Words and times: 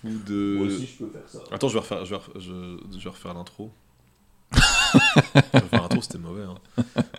coup 0.00 0.08
de. 0.26 0.56
Moi 0.58 0.66
aussi, 0.66 0.86
je 0.86 1.04
peux 1.04 1.10
faire 1.10 1.28
ça. 1.28 1.38
Attends, 1.50 1.68
je 1.68 1.74
vais 1.74 1.80
refaire, 1.80 2.04
je 2.04 2.10
vais 2.10 2.16
refaire, 2.16 2.34
je, 2.40 2.78
je 2.98 3.04
vais 3.04 3.10
refaire 3.10 3.34
l'intro. 3.34 3.70
je 4.52 4.58
vais 5.52 5.58
refaire 5.60 5.82
l'intro, 5.82 6.00
c'était 6.02 6.18
mauvais. 6.18 6.44
hein. 6.44 6.56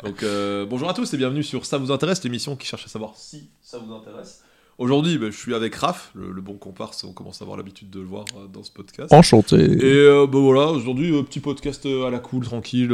Donc, 0.03 0.23
euh, 0.23 0.65
bonjour 0.65 0.89
à 0.89 0.93
tous 0.93 1.13
et 1.13 1.17
bienvenue 1.17 1.43
sur 1.43 1.65
Ça 1.65 1.77
vous 1.77 1.91
intéresse, 1.91 2.23
l'émission 2.23 2.55
qui 2.55 2.65
cherche 2.67 2.85
à 2.85 2.89
savoir 2.89 3.15
si 3.15 3.49
ça 3.61 3.77
vous 3.79 3.93
intéresse. 3.93 4.43
Aujourd'hui, 4.79 5.17
bah, 5.17 5.25
je 5.31 5.35
suis 5.35 5.55
avec 5.55 5.73
Raph, 5.73 6.11
le, 6.13 6.31
le 6.31 6.39
bon 6.39 6.53
comparse, 6.53 7.03
on 7.03 7.11
commence 7.11 7.41
à 7.41 7.45
avoir 7.45 7.57
l'habitude 7.57 7.89
de 7.89 7.99
le 7.99 8.05
voir 8.05 8.25
euh, 8.35 8.45
dans 8.45 8.61
ce 8.61 8.69
podcast. 8.69 9.11
Enchanté. 9.11 9.55
Et 9.55 9.83
euh, 9.83 10.27
bah 10.27 10.37
voilà, 10.37 10.67
aujourd'hui, 10.67 11.11
euh, 11.11 11.23
petit 11.23 11.39
podcast 11.39 11.87
euh, 11.87 12.05
à 12.05 12.11
la 12.11 12.19
cool, 12.19 12.43
tranquille, 12.43 12.93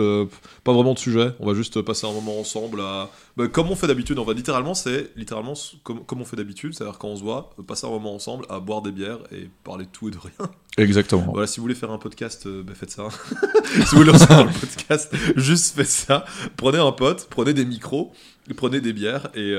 pas 0.64 0.72
vraiment 0.72 0.94
de 0.94 1.00
sujet, 1.00 1.34
on 1.42 1.48
va 1.48 1.54
juste 1.54 1.82
passer 1.82 2.08
un 2.08 2.14
moment 2.14 2.40
ensemble 2.40 2.80
à... 2.80 3.10
bah, 3.36 3.50
comme 3.50 3.70
on 3.70 3.76
fait 3.76 3.88
d'habitude, 3.88 4.18
on 4.18 4.24
va 4.24 4.32
littéralement, 4.32 4.74
c'est 4.76 5.12
littéralement 5.18 5.56
comme, 5.84 6.06
comme 6.06 6.22
on 6.22 6.26
fait 6.26 6.38
d'habitude, 6.38 6.74
c'est-à-dire 6.74 6.98
quand 6.98 7.10
on 7.10 7.18
se 7.18 7.22
voit, 7.22 7.50
passer 7.68 7.86
un 7.86 7.90
moment 7.90 8.16
ensemble 8.16 8.46
à 8.50 8.62
boire 8.62 8.82
des 8.82 8.94
bières 8.94 9.20
et 9.34 9.50
parler 9.66 9.84
de 9.84 9.90
tout 9.92 10.08
et 10.08 10.12
de 10.12 10.20
rien. 10.20 10.50
Exactement. 10.78 11.34
Voilà, 11.34 11.48
si 11.48 11.58
vous 11.58 11.64
voulez 11.64 11.76
faire 11.76 11.92
un 11.92 11.98
podcast, 11.98 12.48
bah, 12.48 12.72
faites 12.76 12.92
ça. 12.92 13.10
si 13.66 13.92
vous 13.92 13.98
voulez 13.98 14.12
recevoir 14.12 14.46
le 14.46 14.54
podcast, 14.58 15.14
juste 15.36 15.76
faites 15.76 15.86
ça. 15.88 16.24
Prenez 16.56 16.78
un 16.78 16.94
pote, 16.94 17.28
prenez 17.30 17.54
des 17.54 17.66
micros, 17.66 18.14
prenez 18.56 18.80
des 18.80 18.94
bières 18.94 19.28
et, 19.36 19.54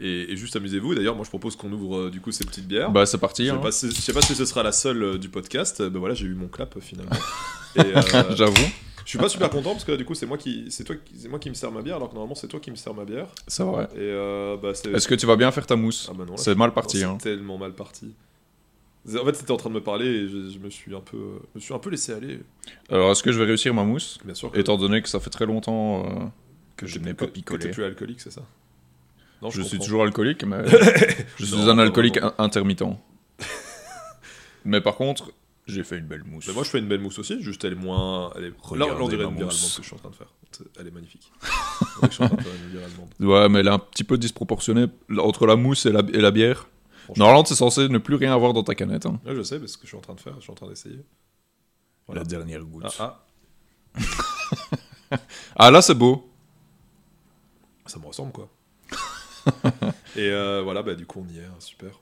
et, 0.00 0.32
et 0.32 0.36
juste 0.36 0.56
amusez-vous. 0.56 0.94
D'ailleurs, 0.94 1.14
moi 1.16 1.24
je 1.24 1.28
propose 1.30 1.56
qu'on 1.56 1.70
ouvre 1.72 1.96
euh, 1.96 2.10
du 2.10 2.20
coup 2.20 2.32
ces 2.32 2.44
petites 2.44 2.66
bières. 2.66 2.90
Bah, 2.90 3.06
c'est 3.06 3.16
je, 3.16 3.20
parti. 3.20 3.44
sais 3.46 3.50
hein. 3.50 3.58
pas 3.58 3.70
si, 3.72 3.86
je 3.90 4.00
sais 4.00 4.12
pas 4.12 4.22
si 4.22 4.34
ce 4.34 4.44
sera 4.44 4.62
la 4.62 4.72
seule 4.72 5.02
euh, 5.02 5.18
du 5.18 5.28
podcast. 5.28 5.80
Euh, 5.80 5.90
bah 5.90 5.98
voilà, 5.98 6.14
j'ai 6.14 6.26
eu 6.26 6.34
mon 6.34 6.48
clap 6.48 6.78
finalement. 6.80 7.10
J'avoue. 8.34 8.54
je 9.04 9.08
suis 9.10 9.18
pas 9.18 9.28
super 9.28 9.50
content 9.50 9.72
parce 9.72 9.84
que 9.84 9.92
du 9.92 10.04
coup 10.04 10.14
c'est 10.14 10.26
moi 10.26 10.38
qui 10.38 10.66
c'est 10.70 10.84
toi 10.84 10.96
qui- 10.96 11.18
c'est 11.18 11.28
moi 11.28 11.38
qui 11.38 11.48
me 11.48 11.54
sers 11.54 11.70
ma 11.70 11.82
bière 11.82 11.96
alors 11.96 12.08
que 12.08 12.14
normalement 12.14 12.34
c'est 12.34 12.48
toi 12.48 12.60
qui 12.60 12.70
me 12.70 12.76
sers 12.76 12.94
ma 12.94 13.04
bière. 13.04 13.26
C'est 13.46 13.62
vrai. 13.62 13.84
Et 13.94 13.98
euh, 14.00 14.56
bah 14.56 14.72
c'est 14.74 14.90
Est-ce 14.92 15.06
que 15.08 15.14
tu 15.14 15.26
vas 15.26 15.36
bien 15.36 15.50
faire 15.52 15.66
ta 15.66 15.76
mousse 15.76 16.08
ah 16.10 16.14
bah 16.16 16.24
non, 16.26 16.32
là, 16.32 16.38
C'est 16.38 16.54
mal 16.56 16.72
parti. 16.72 16.98
c'est 16.98 17.04
Hein. 17.04 17.18
tellement 17.20 17.58
mal 17.58 17.72
parti. 17.74 18.12
En 19.18 19.24
fait, 19.24 19.34
c'était 19.34 19.50
en 19.50 19.56
train 19.56 19.70
de 19.70 19.74
me 19.76 19.80
parler 19.82 20.04
et 20.06 20.28
je, 20.28 20.50
je 20.50 20.58
me 20.58 20.68
suis 20.68 20.94
un 20.94 21.00
peu, 21.00 21.16
je 21.54 21.58
me 21.58 21.60
suis 21.60 21.72
un 21.72 21.78
peu 21.78 21.88
laissé 21.88 22.12
aller. 22.12 22.40
Alors, 22.90 23.10
est-ce 23.10 23.22
que 23.22 23.32
je 23.32 23.38
vais 23.38 23.46
réussir 23.46 23.72
ma 23.72 23.82
mousse 23.82 24.18
Bien 24.26 24.34
sûr. 24.34 24.50
que- 24.52 24.58
Étant 24.58 24.76
donné 24.76 25.00
que 25.00 25.08
ça 25.08 25.18
fait 25.20 25.30
très 25.30 25.46
longtemps 25.46 26.04
euh, 26.04 26.24
que 26.76 26.86
je 26.86 26.98
n'ai 26.98 27.14
pas 27.14 27.24
que- 27.24 27.30
que 27.30 27.34
picolé. 27.34 27.64
t'es 27.64 27.70
plus 27.70 27.84
alcoolique, 27.84 28.20
c'est 28.20 28.30
ça? 28.30 28.42
Non, 29.42 29.50
Je 29.50 29.62
suis 29.62 29.70
comprends. 29.72 29.84
toujours 29.84 30.02
alcoolique, 30.02 30.44
mais 30.44 30.66
je 31.38 31.44
suis 31.46 31.56
Non, 31.56 31.68
un 31.70 31.78
alcoolique 31.78 32.18
intermittent. 32.38 32.84
mais 34.64 34.80
par 34.80 34.96
contre, 34.96 35.32
j'ai 35.66 35.82
fait 35.84 35.98
une 35.98 36.06
belle 36.06 36.24
mousse. 36.24 36.46
Mais 36.48 36.52
moi, 36.52 36.62
je 36.64 36.70
fais 36.70 36.78
une 36.78 36.88
belle 36.88 37.00
mousse 37.00 37.18
aussi, 37.18 37.42
juste 37.42 37.64
elle 37.64 37.72
est 37.72 37.76
moins. 37.76 38.32
Elle 38.36 38.44
est... 38.44 38.76
Là, 38.76 38.86
on 39.00 39.08
dirait 39.08 39.24
ma 39.24 39.30
une 39.30 39.36
bière 39.36 39.46
mousse. 39.46 39.56
allemande 39.56 39.76
que 39.76 39.82
je 39.82 39.86
suis 39.86 39.94
en 39.94 39.98
train 39.98 40.10
de 40.10 40.14
faire. 40.16 40.32
Elle 40.78 40.86
est 40.88 40.90
magnifique. 40.90 41.32
Que 42.00 42.06
je 42.08 42.12
suis 42.12 42.24
en 42.24 42.28
train 42.28 42.36
de 42.36 42.42
faire 42.42 42.54
une 42.54 42.70
bière 42.70 42.84
allemande. 42.84 43.14
Ouais, 43.20 43.48
mais 43.48 43.60
elle 43.60 43.66
est 43.68 43.70
un 43.70 43.78
petit 43.78 44.04
peu 44.04 44.18
disproportionnée 44.18 44.86
entre 45.18 45.46
la 45.46 45.56
mousse 45.56 45.86
et 45.86 45.92
la, 45.92 46.00
et 46.12 46.20
la 46.20 46.30
bière. 46.30 46.68
Normalement, 47.16 47.44
c'est 47.44 47.54
censé 47.54 47.88
ne 47.88 47.98
plus 47.98 48.14
rien 48.16 48.32
avoir 48.34 48.52
dans 48.52 48.62
ta 48.62 48.74
canette. 48.74 49.06
hein. 49.06 49.20
Ouais, 49.26 49.34
je 49.34 49.42
sais, 49.42 49.58
parce 49.58 49.76
que 49.76 49.82
je 49.84 49.88
suis 49.88 49.96
en 49.96 50.00
train 50.00 50.14
de 50.14 50.20
faire, 50.20 50.34
je 50.36 50.42
suis 50.42 50.50
en 50.52 50.54
train 50.54 50.68
d'essayer. 50.68 51.00
Voilà. 52.06 52.24
dernière 52.24 52.62
goutte. 52.64 52.94
Ah, 52.98 53.24
Ah, 53.94 55.16
ah, 55.56 55.70
là, 55.70 55.82
c'est 55.82 55.94
beau. 55.94 56.30
ça 57.86 57.98
me 57.98 58.06
ressemble 58.06 58.32
quoi. 58.32 58.48
Et 60.16 60.28
euh, 60.30 60.60
voilà, 60.62 60.82
bah 60.82 60.94
du 60.94 61.06
coup, 61.06 61.24
on 61.26 61.32
y 61.32 61.38
est, 61.38 61.44
hein, 61.44 61.54
super. 61.58 62.00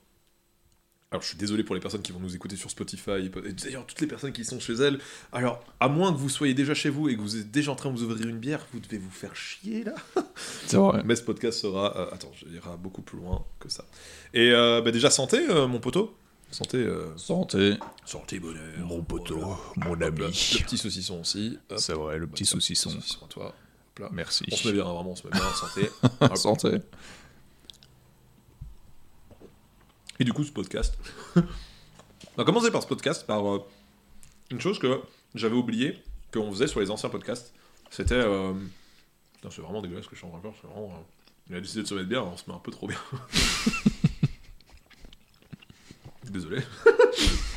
Alors, 1.11 1.23
je 1.23 1.29
suis 1.29 1.37
désolé 1.37 1.63
pour 1.63 1.73
les 1.73 1.81
personnes 1.81 2.03
qui 2.03 2.11
vont 2.11 2.19
nous 2.19 2.35
écouter 2.35 2.55
sur 2.55 2.69
Spotify, 2.69 3.11
et 3.43 3.51
d'ailleurs, 3.53 3.85
toutes 3.87 3.99
les 4.01 4.05
personnes 4.05 4.31
qui 4.31 4.45
sont 4.45 4.59
chez 4.59 4.73
elles. 4.73 4.99
Alors, 5.31 5.63
à 5.79 5.87
moins 5.89 6.13
que 6.13 6.17
vous 6.19 6.29
soyez 6.29 6.53
déjà 6.53 6.75
chez 6.75 6.89
vous 6.89 7.09
et 7.09 7.15
que 7.15 7.21
vous 7.21 7.35
êtes 7.37 7.49
déjà 7.49 7.71
en 7.71 7.75
train 7.75 7.89
de 7.89 7.97
vous 7.97 8.03
ouvrir 8.03 8.27
une 8.27 8.37
bière, 8.37 8.63
vous 8.73 8.79
devez 8.79 8.99
vous 8.99 9.09
faire 9.09 9.35
chier 9.35 9.83
là. 9.83 9.95
C'est 10.67 10.77
vrai. 10.77 11.01
Mais 11.05 11.15
ce 11.15 11.23
podcast 11.23 11.59
sera. 11.61 11.97
euh, 11.97 12.13
attends, 12.13 12.31
je 12.35 12.45
ira 12.53 12.77
beaucoup 12.77 13.01
plus 13.01 13.17
loin 13.17 13.43
que 13.59 13.69
ça. 13.69 13.85
Et 14.35 14.51
euh, 14.51 14.81
bah, 14.83 14.91
déjà, 14.91 15.09
santé, 15.09 15.39
euh, 15.49 15.65
mon 15.67 15.79
poteau. 15.79 16.15
Santé. 16.51 16.77
euh, 16.77 17.15
Santé. 17.17 17.77
santé, 18.05 18.39
bonheur. 18.39 18.61
Mon 18.79 19.01
poteau, 19.03 19.39
Voilà. 19.77 19.89
mon 19.89 20.01
ami. 20.01 20.19
Le 20.59 20.63
petit 20.63 20.77
saucisson 20.77 21.21
aussi. 21.21 21.57
Hop. 21.71 21.79
C'est 21.79 21.93
vrai, 21.93 22.19
le 22.19 22.27
petit 22.27 22.45
saucisson. 22.45 22.91
Saucisson 22.91 23.25
à 23.25 23.27
toi. 23.29 23.45
Hop 23.47 23.99
là. 23.99 24.09
Merci. 24.11 24.45
On 24.51 24.55
se 24.55 24.67
met 24.67 24.73
bien, 24.75 24.83
vraiment, 24.83 25.11
on 25.11 25.15
se 25.15 25.25
met 25.25 25.31
bien. 25.33 25.41
Santé. 25.59 25.89
Hop. 26.21 26.37
Santé. 26.37 26.77
Et 30.19 30.25
du 30.25 30.33
coup, 30.33 30.43
ce 30.43 30.51
podcast. 30.51 30.97
on 31.35 31.41
va 32.37 32.43
commencer 32.43 32.71
par 32.71 32.83
ce 32.83 32.87
podcast, 32.87 33.25
par 33.25 33.49
euh, 33.49 33.65
une 34.51 34.59
chose 34.59 34.77
que 34.77 35.01
j'avais 35.33 35.55
oublié 35.55 35.97
qu'on 36.33 36.51
faisait 36.51 36.67
sur 36.67 36.81
les 36.81 36.91
anciens 36.91 37.09
podcasts. 37.09 37.53
C'était. 37.89 38.15
euh, 38.15 38.53
c'est 39.49 39.61
vraiment 39.61 39.81
dégueulasse 39.81 40.07
que 40.07 40.15
je 40.15 40.19
suis 40.19 40.27
en 40.27 40.31
train 40.31 40.49
de 40.49 40.53
vraiment, 40.67 40.87
euh, 40.87 41.01
Il 41.49 41.55
a 41.55 41.61
décidé 41.61 41.83
de 41.83 41.87
se 41.87 41.93
mettre 41.93 42.09
bien, 42.09 42.21
on 42.21 42.35
se 42.35 42.43
met 42.49 42.55
un 42.55 42.59
peu 42.59 42.71
trop 42.71 42.87
bien. 42.87 42.99
Désolé. 46.29 46.61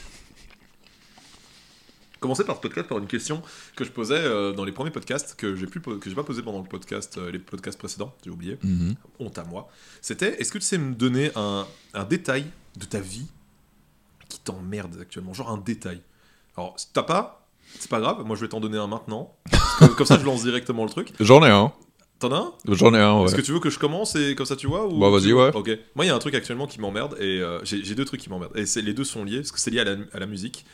Commencer 2.23 2.45
par 2.45 2.57
ce 2.57 2.61
podcast 2.63 2.89
par 2.89 2.97
une 2.99 3.07
question 3.07 3.43
que 3.77 3.85
je 3.85 3.91
posais 3.91 4.15
euh, 4.15 4.53
dans 4.53 4.65
les 4.65 4.73
premiers 4.73 4.91
podcasts 4.93 5.35
que 5.37 5.55
j'ai 5.57 5.67
po- 5.67 5.97
que 5.99 6.09
j'ai 6.09 6.17
pas 6.17 6.23
posé 6.23 6.41
pendant 6.41 6.61
le 6.63 6.69
podcast 6.69 7.19
euh, 7.19 7.31
les 7.31 7.39
podcasts 7.41 7.79
précédents 7.79 8.15
j'ai 8.25 8.31
oublié 8.31 8.59
Mhm. 8.63 8.95
honte 9.19 9.37
à 9.39 9.45
moi, 9.45 9.69
c'était 10.01 10.41
est-ce 10.41 10.51
que 10.53 10.59
tu 10.59 10.65
sais 10.65 10.79
me 10.79 10.95
donner 10.95 11.33
un, 11.37 11.67
un 11.95 12.05
détail 12.05 12.47
de 12.79 12.85
ta 12.87 13.01
vie 13.01 13.27
qui 14.29 14.39
t'emmerde 14.41 14.97
actuellement? 15.01 15.35
Genre 15.35 15.51
un 15.51 15.59
détail. 15.59 16.01
Alors, 16.57 16.75
si 16.79 16.87
t'as 16.93 17.03
pas, 17.03 17.47
c'est 17.79 17.91
pas 17.91 18.01
grave, 18.01 18.25
moi 18.25 18.37
je 18.37 18.43
vais 18.43 18.49
t'en 18.49 18.61
donner 18.61 18.79
un 18.79 18.87
maintenant. 18.87 19.35
Que- 19.81 19.87
comme 19.87 20.07
ça, 20.07 20.19
je 20.19 20.25
lance 20.25 20.43
directement 20.45 20.85
le 20.85 20.91
truc. 20.91 21.13
J'en 21.21 21.45
ai 21.45 21.51
un. 21.51 21.73
T'en 22.19 22.31
as 22.31 22.37
un? 22.37 22.53
J'en 22.69 22.95
ai 22.95 22.99
un, 23.01 23.19
ouais. 23.19 23.25
Est-ce 23.27 23.35
que 23.35 23.41
tu 23.41 23.51
veux 23.53 23.59
que 23.61 23.69
je 23.71 23.81
commence 23.81 24.15
et 24.15 24.37
comme 24.37 24.47
ça 24.47 24.55
tu 24.55 24.69
vois 24.69 24.87
ou 24.87 24.99
Bah, 25.01 25.11
vas-y, 25.11 25.33
ouais. 25.33 25.51
Ok. 25.55 25.71
Moi, 25.97 26.05
il 26.05 26.09
y 26.09 26.11
a 26.11 26.15
un 26.15 26.19
truc 26.21 26.35
actuellement 26.37 26.67
qui 26.69 26.81
m'emmerde 26.81 27.17
et 27.19 27.41
euh, 27.41 27.59
j'ai 27.65 27.95
deux 27.97 28.05
trucs 28.05 28.21
qui 28.21 28.29
m'emmerdent. 28.31 28.57
Et 28.57 28.65
c'est- 28.65 28.81
les 28.83 28.95
deux 28.95 29.03
sont 29.05 29.25
liés 29.25 29.39
parce 29.39 29.51
que 29.51 29.59
c'est 29.59 29.71
lié 29.73 29.81
à 29.81 29.85
la, 29.85 29.97
à 30.13 30.19
la 30.21 30.27
musique. 30.27 30.65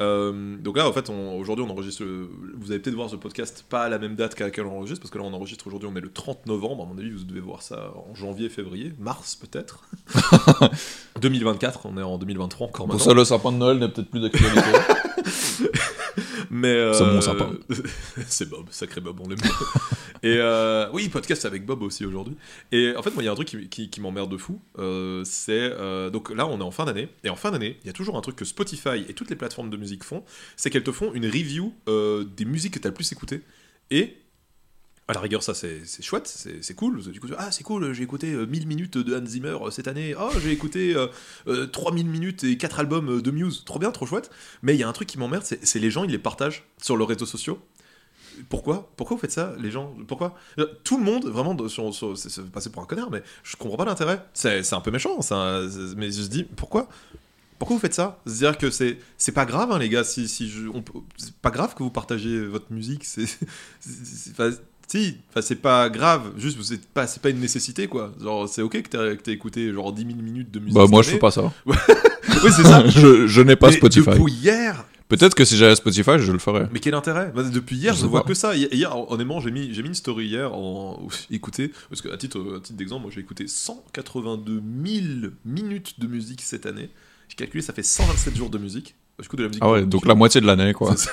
Euh, 0.00 0.56
donc 0.58 0.76
là, 0.76 0.88
en 0.88 0.92
fait, 0.92 1.08
aujourd'hui, 1.08 1.64
on 1.66 1.70
enregistre. 1.70 2.02
le- 2.02 2.28
Vous 2.56 2.72
allez 2.72 2.80
peut-être 2.80 2.96
voir 2.96 3.08
ce 3.08 3.16
podcast 3.16 3.64
pas 3.68 3.82
à 3.84 3.88
la 3.88 3.98
même 3.98 4.16
date 4.16 4.34
qu'à 4.34 4.44
laquelle 4.44 4.64
on 4.66 4.76
enregistre, 4.76 5.00
parce 5.00 5.10
que 5.12 5.18
là, 5.18 5.24
on 5.24 5.32
enregistre 5.32 5.66
aujourd'hui, 5.68 5.88
on 5.92 5.96
est 5.96 6.00
le 6.00 6.10
30 6.12 6.46
novembre. 6.46 6.82
À 6.82 6.86
mon 6.92 6.98
avis, 6.98 7.10
vous 7.10 7.22
devez 7.24 7.40
voir 7.40 7.62
ça 7.62 7.92
en 8.10 8.14
janvier, 8.14 8.48
février, 8.48 8.92
mars 8.98 9.36
peut-être. 9.36 9.84
2024, 11.20 11.86
on 11.86 11.96
est 11.96 12.02
en 12.02 12.18
2023 12.18 12.66
encore 12.66 12.86
Pour 12.86 12.94
maintenant. 12.96 13.04
ça, 13.10 13.14
le 13.14 13.24
sapin 13.24 13.52
de 13.52 13.58
Noël 13.58 13.78
n'est 13.78 13.88
peut-être 13.88 14.10
plus 14.10 14.20
d'actualité. 14.20 14.60
Mais 16.50 16.68
euh, 16.68 16.92
C'est 16.92 17.04
mon 17.04 17.20
sapin. 17.20 17.52
c'est 18.26 18.48
Bob, 18.48 18.66
sacré 18.70 19.00
Bob, 19.00 19.20
on 19.20 19.28
l'aime. 19.28 19.38
Et 20.22 20.36
euh, 20.38 20.88
oui, 20.92 21.08
podcast 21.10 21.44
avec 21.44 21.66
Bob 21.66 21.82
aussi 21.82 22.04
aujourd'hui. 22.06 22.34
Et 22.72 22.94
en 22.96 23.02
fait, 23.02 23.10
moi, 23.12 23.22
il 23.22 23.26
y 23.26 23.28
a 23.28 23.32
un 23.32 23.34
truc 23.34 23.48
qui, 23.48 23.68
qui- 23.68 23.90
qui 23.90 24.00
m'emmerde 24.00 24.30
de 24.30 24.36
fou. 24.38 24.60
euh, 24.78 25.22
c'est 25.24 25.52
euh, 25.72 26.08
donc 26.10 26.30
là, 26.34 26.46
on 26.46 26.58
est 26.60 26.62
en 26.64 26.70
fin 26.70 26.84
d'année, 26.86 27.08
et 27.24 27.30
en 27.30 27.36
fin 27.36 27.50
d'année, 27.50 27.78
il 27.82 27.86
y 27.86 27.90
a 27.90 27.92
toujours 27.92 28.16
un 28.16 28.20
truc 28.22 28.36
que 28.36 28.44
Spotify 28.44 29.04
et 29.08 29.12
toutes 29.14 29.28
les 29.30 29.36
plateformes 29.36 29.68
de 29.70 29.76
musique 29.76 30.02
font, 30.04 30.24
c'est 30.56 30.70
qu'elles 30.70 30.82
te 30.84 30.92
font 30.92 31.12
une 31.12 31.26
review 31.26 31.74
euh, 31.88 32.24
des 32.24 32.44
musiques 32.46 32.74
que 32.74 32.78
tu 32.78 32.86
as 32.86 32.90
le 32.90 32.94
plus 32.94 33.10
écoutées. 33.12 33.42
Et 33.90 34.16
à 35.06 35.12
la 35.12 35.20
rigueur, 35.20 35.42
ça 35.42 35.52
c'est 35.54 35.82
chouette, 36.02 36.26
c'est 36.26 36.74
cool. 36.74 37.02
Du 37.10 37.20
coup, 37.20 37.28
ah, 37.36 37.50
c'est 37.52 37.62
cool, 37.62 37.92
j'ai 37.92 38.02
écouté 38.04 38.32
euh, 38.32 38.46
1000 38.46 38.66
minutes 38.66 38.96
de 38.96 39.14
Hans 39.14 39.26
Zimmer 39.26 39.56
euh, 39.60 39.70
cette 39.70 39.86
année. 39.88 40.14
Oh, 40.18 40.30
j'ai 40.42 40.50
écouté 40.50 40.94
euh, 40.96 41.08
euh, 41.46 41.66
3000 41.66 42.06
minutes 42.06 42.44
et 42.44 42.56
4 42.56 42.80
albums 42.80 43.18
euh, 43.18 43.20
de 43.22 43.30
Muse. 43.30 43.64
Trop 43.66 43.78
bien, 43.78 43.90
trop 43.90 44.06
chouette. 44.06 44.30
Mais 44.62 44.74
il 44.74 44.80
y 44.80 44.82
a 44.82 44.88
un 44.88 44.92
truc 44.94 45.08
qui 45.08 45.18
m'emmerde, 45.18 45.42
c'est 45.44 45.78
les 45.78 45.90
gens, 45.90 46.04
ils 46.04 46.10
les 46.10 46.18
partagent 46.18 46.64
sur 46.80 46.96
leurs 46.96 47.08
réseaux 47.08 47.26
sociaux. 47.26 47.58
Pourquoi? 48.48 48.90
Pourquoi 48.96 49.16
vous 49.16 49.20
faites 49.20 49.30
ça, 49.32 49.54
les 49.60 49.70
gens? 49.70 49.94
Pourquoi? 50.08 50.34
Euh, 50.58 50.66
Tout 50.82 50.98
le 50.98 51.04
monde, 51.04 51.26
vraiment, 51.26 51.56
c'est 51.68 52.50
passé 52.50 52.70
pour 52.70 52.82
un 52.82 52.86
connard, 52.86 53.10
mais 53.10 53.22
je 53.44 53.56
comprends 53.56 53.76
pas 53.76 53.84
l'intérêt. 53.84 54.24
C'est 54.32 54.72
un 54.72 54.80
peu 54.80 54.90
méchant, 54.90 55.20
c'est- 55.22 55.34
mais 55.96 56.10
je 56.10 56.22
me 56.22 56.26
dis, 56.28 56.44
pourquoi? 56.44 56.88
Pourquoi 57.58 57.76
vous 57.76 57.80
faites 57.80 57.94
ça? 57.94 58.20
C'est-à-dire 58.26 58.58
que 58.58 58.70
c'est 58.70 59.32
pas 59.32 59.46
grave, 59.46 59.70
hein, 59.72 59.78
les 59.78 59.88
gars. 59.88 60.04
Si, 60.04 60.28
si 60.28 60.48
je, 60.50 60.68
pas 61.42 61.50
grave 61.50 61.74
que 61.74 61.82
vous 61.84 61.90
partagez 61.90 62.44
votre 62.44 62.72
musique. 62.72 63.04
C'est 63.04 63.28
si, 64.86 65.16
c'est 65.40 65.60
pas 65.60 65.88
grave. 65.90 66.32
Juste, 66.36 66.58
c'est 66.62 66.84
pas 66.86 67.06
c'est 67.06 67.20
pas 67.22 67.30
une 67.30 67.40
nécessité, 67.40 67.86
quoi. 67.88 68.12
Genre, 68.22 68.48
c'est 68.48 68.62
ok 68.62 68.82
que 68.82 69.14
t'aies 69.16 69.32
écouté 69.32 69.72
genre 69.72 69.92
10 69.92 70.02
000 70.06 70.14
minutes 70.22 70.50
de 70.50 70.60
musique. 70.60 70.74
bah, 70.74 70.86
moi, 70.88 71.02
je 71.02 71.10
fais 71.10 71.18
pas 71.18 71.30
ça. 71.30 71.52
Oui, 72.42 72.50
c'est 72.56 72.62
ça. 72.64 72.86
je 72.88 73.26
je 73.26 73.40
n'ai 73.42 73.54
pas 73.56 73.68
Mais 73.68 73.76
Spotify. 73.76 74.10
Depuis 74.10 74.32
hier, 74.32 74.84
Peut-être 75.08 75.34
que 75.34 75.44
si 75.44 75.56
j'avais 75.58 75.76
Spotify, 75.76 76.12
je 76.18 76.32
le 76.32 76.38
ferais. 76.38 76.66
mais 76.72 76.80
quel 76.80 76.94
intérêt? 76.94 77.30
Bah, 77.34 77.42
Depuis 77.42 77.76
hier, 77.76 77.94
Je 77.94 78.00
je, 78.00 78.06
vois 78.06 78.22
pas. 78.22 78.28
que 78.28 78.34
ça. 78.34 78.56
Hi- 78.56 78.68
Hier, 78.72 78.90
honnêtement, 79.10 79.40
j'ai 79.40 79.50
mis, 79.50 79.72
j'ai 79.74 79.82
mis 79.82 79.88
une 79.88 79.94
story 79.94 80.26
hier 80.26 80.52
en 80.54 81.06
écouté, 81.30 81.70
parce 81.90 82.00
que 82.00 82.08
à 82.08 82.16
titre, 82.16 82.38
à 82.56 82.60
titre 82.60 82.76
d'exemple, 82.78 83.02
moi 83.02 83.10
j'ai 83.14 83.20
écouté 83.20 83.46
182 83.46 84.62
000 84.86 85.32
minutes 85.44 86.00
de 86.00 86.06
musique 86.06 86.40
cette 86.40 86.64
année. 86.66 86.88
J'ai 87.28 87.36
calculé, 87.36 87.62
ça 87.62 87.72
fait 87.74 87.82
127 87.82 88.34
jours 88.36 88.50
de 88.50 88.58
musique. 88.58 88.94
J'écoute 89.20 89.38
de 89.38 89.44
la 89.44 89.48
musique. 89.48 89.62
Ah 89.64 89.70
ouais, 89.70 89.80
pour- 89.82 89.88
donc 89.90 90.06
la 90.06 90.14
moitié 90.14 90.40
de 90.40 90.46
l'année, 90.46 90.72
quoi. 90.72 90.96
Ça. 90.96 91.10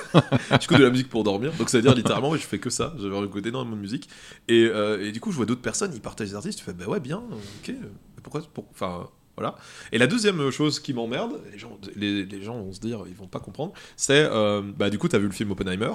J'écoute 0.60 0.78
de 0.80 0.84
la 0.84 0.90
musique 0.90 1.10
pour 1.10 1.24
dormir. 1.24 1.52
Donc 1.60 1.70
ça 1.70 1.78
veut 1.78 1.82
dire 1.84 1.94
littéralement, 1.94 2.34
je 2.36 2.42
fais 2.42 2.58
que 2.60 2.70
ça. 2.70 2.94
J'avais 3.00 3.26
écouté 3.26 3.50
énormément 3.50 3.76
de 3.76 3.82
musique. 3.82 4.10
Et, 4.48 4.66
euh, 4.66 5.06
et 5.06 5.12
du 5.12 5.20
coup, 5.20 5.32
je 5.32 5.38
vois 5.38 5.46
d'autres 5.46 5.62
personnes, 5.62 5.92
ils 5.94 6.02
partagent 6.02 6.30
des 6.30 6.36
artistes. 6.36 6.58
Tu 6.60 6.66
fais, 6.66 6.74
bah 6.74 6.86
ouais, 6.88 7.00
bien, 7.00 7.18
ok. 7.18 7.68
Mais 7.70 8.22
pourquoi 8.24 8.42
pour- 8.54 8.66
Enfin, 8.72 9.08
voilà. 9.38 9.56
Et 9.92 9.98
la 10.00 10.08
deuxième 10.08 10.50
chose 10.50 10.80
qui 10.80 10.94
m'emmerde, 10.94 11.40
les 11.52 11.60
gens, 11.60 11.78
les, 11.96 12.26
les 12.26 12.42
gens 12.42 12.56
vont 12.62 12.74
se 12.74 12.80
dire, 12.80 13.04
ils 13.08 13.16
vont 13.16 13.28
pas 13.28 13.40
comprendre, 13.40 13.74
c'est, 13.96 14.28
euh, 14.32 14.62
bah 14.78 14.90
du 14.90 14.98
coup, 14.98 15.08
t'as 15.08 15.20
vu 15.20 15.26
le 15.28 15.32
film 15.32 15.52
Oppenheimer? 15.52 15.92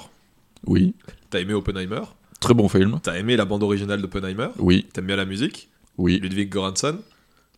Oui. 0.65 0.95
T'as 1.29 1.39
aimé 1.41 1.53
Oppenheimer? 1.53 2.01
Très 2.39 2.53
bon 2.53 2.69
film. 2.69 2.99
T'as 3.03 3.17
aimé 3.17 3.35
la 3.35 3.45
bande 3.45 3.63
originale 3.63 4.01
d'Oppenheimer? 4.01 4.47
Oui. 4.59 4.85
T'aimes 4.93 5.07
bien 5.07 5.15
la 5.17 5.25
musique? 5.25 5.69
Oui. 5.97 6.19
Ludwig 6.19 6.49
Göransson? 6.51 6.99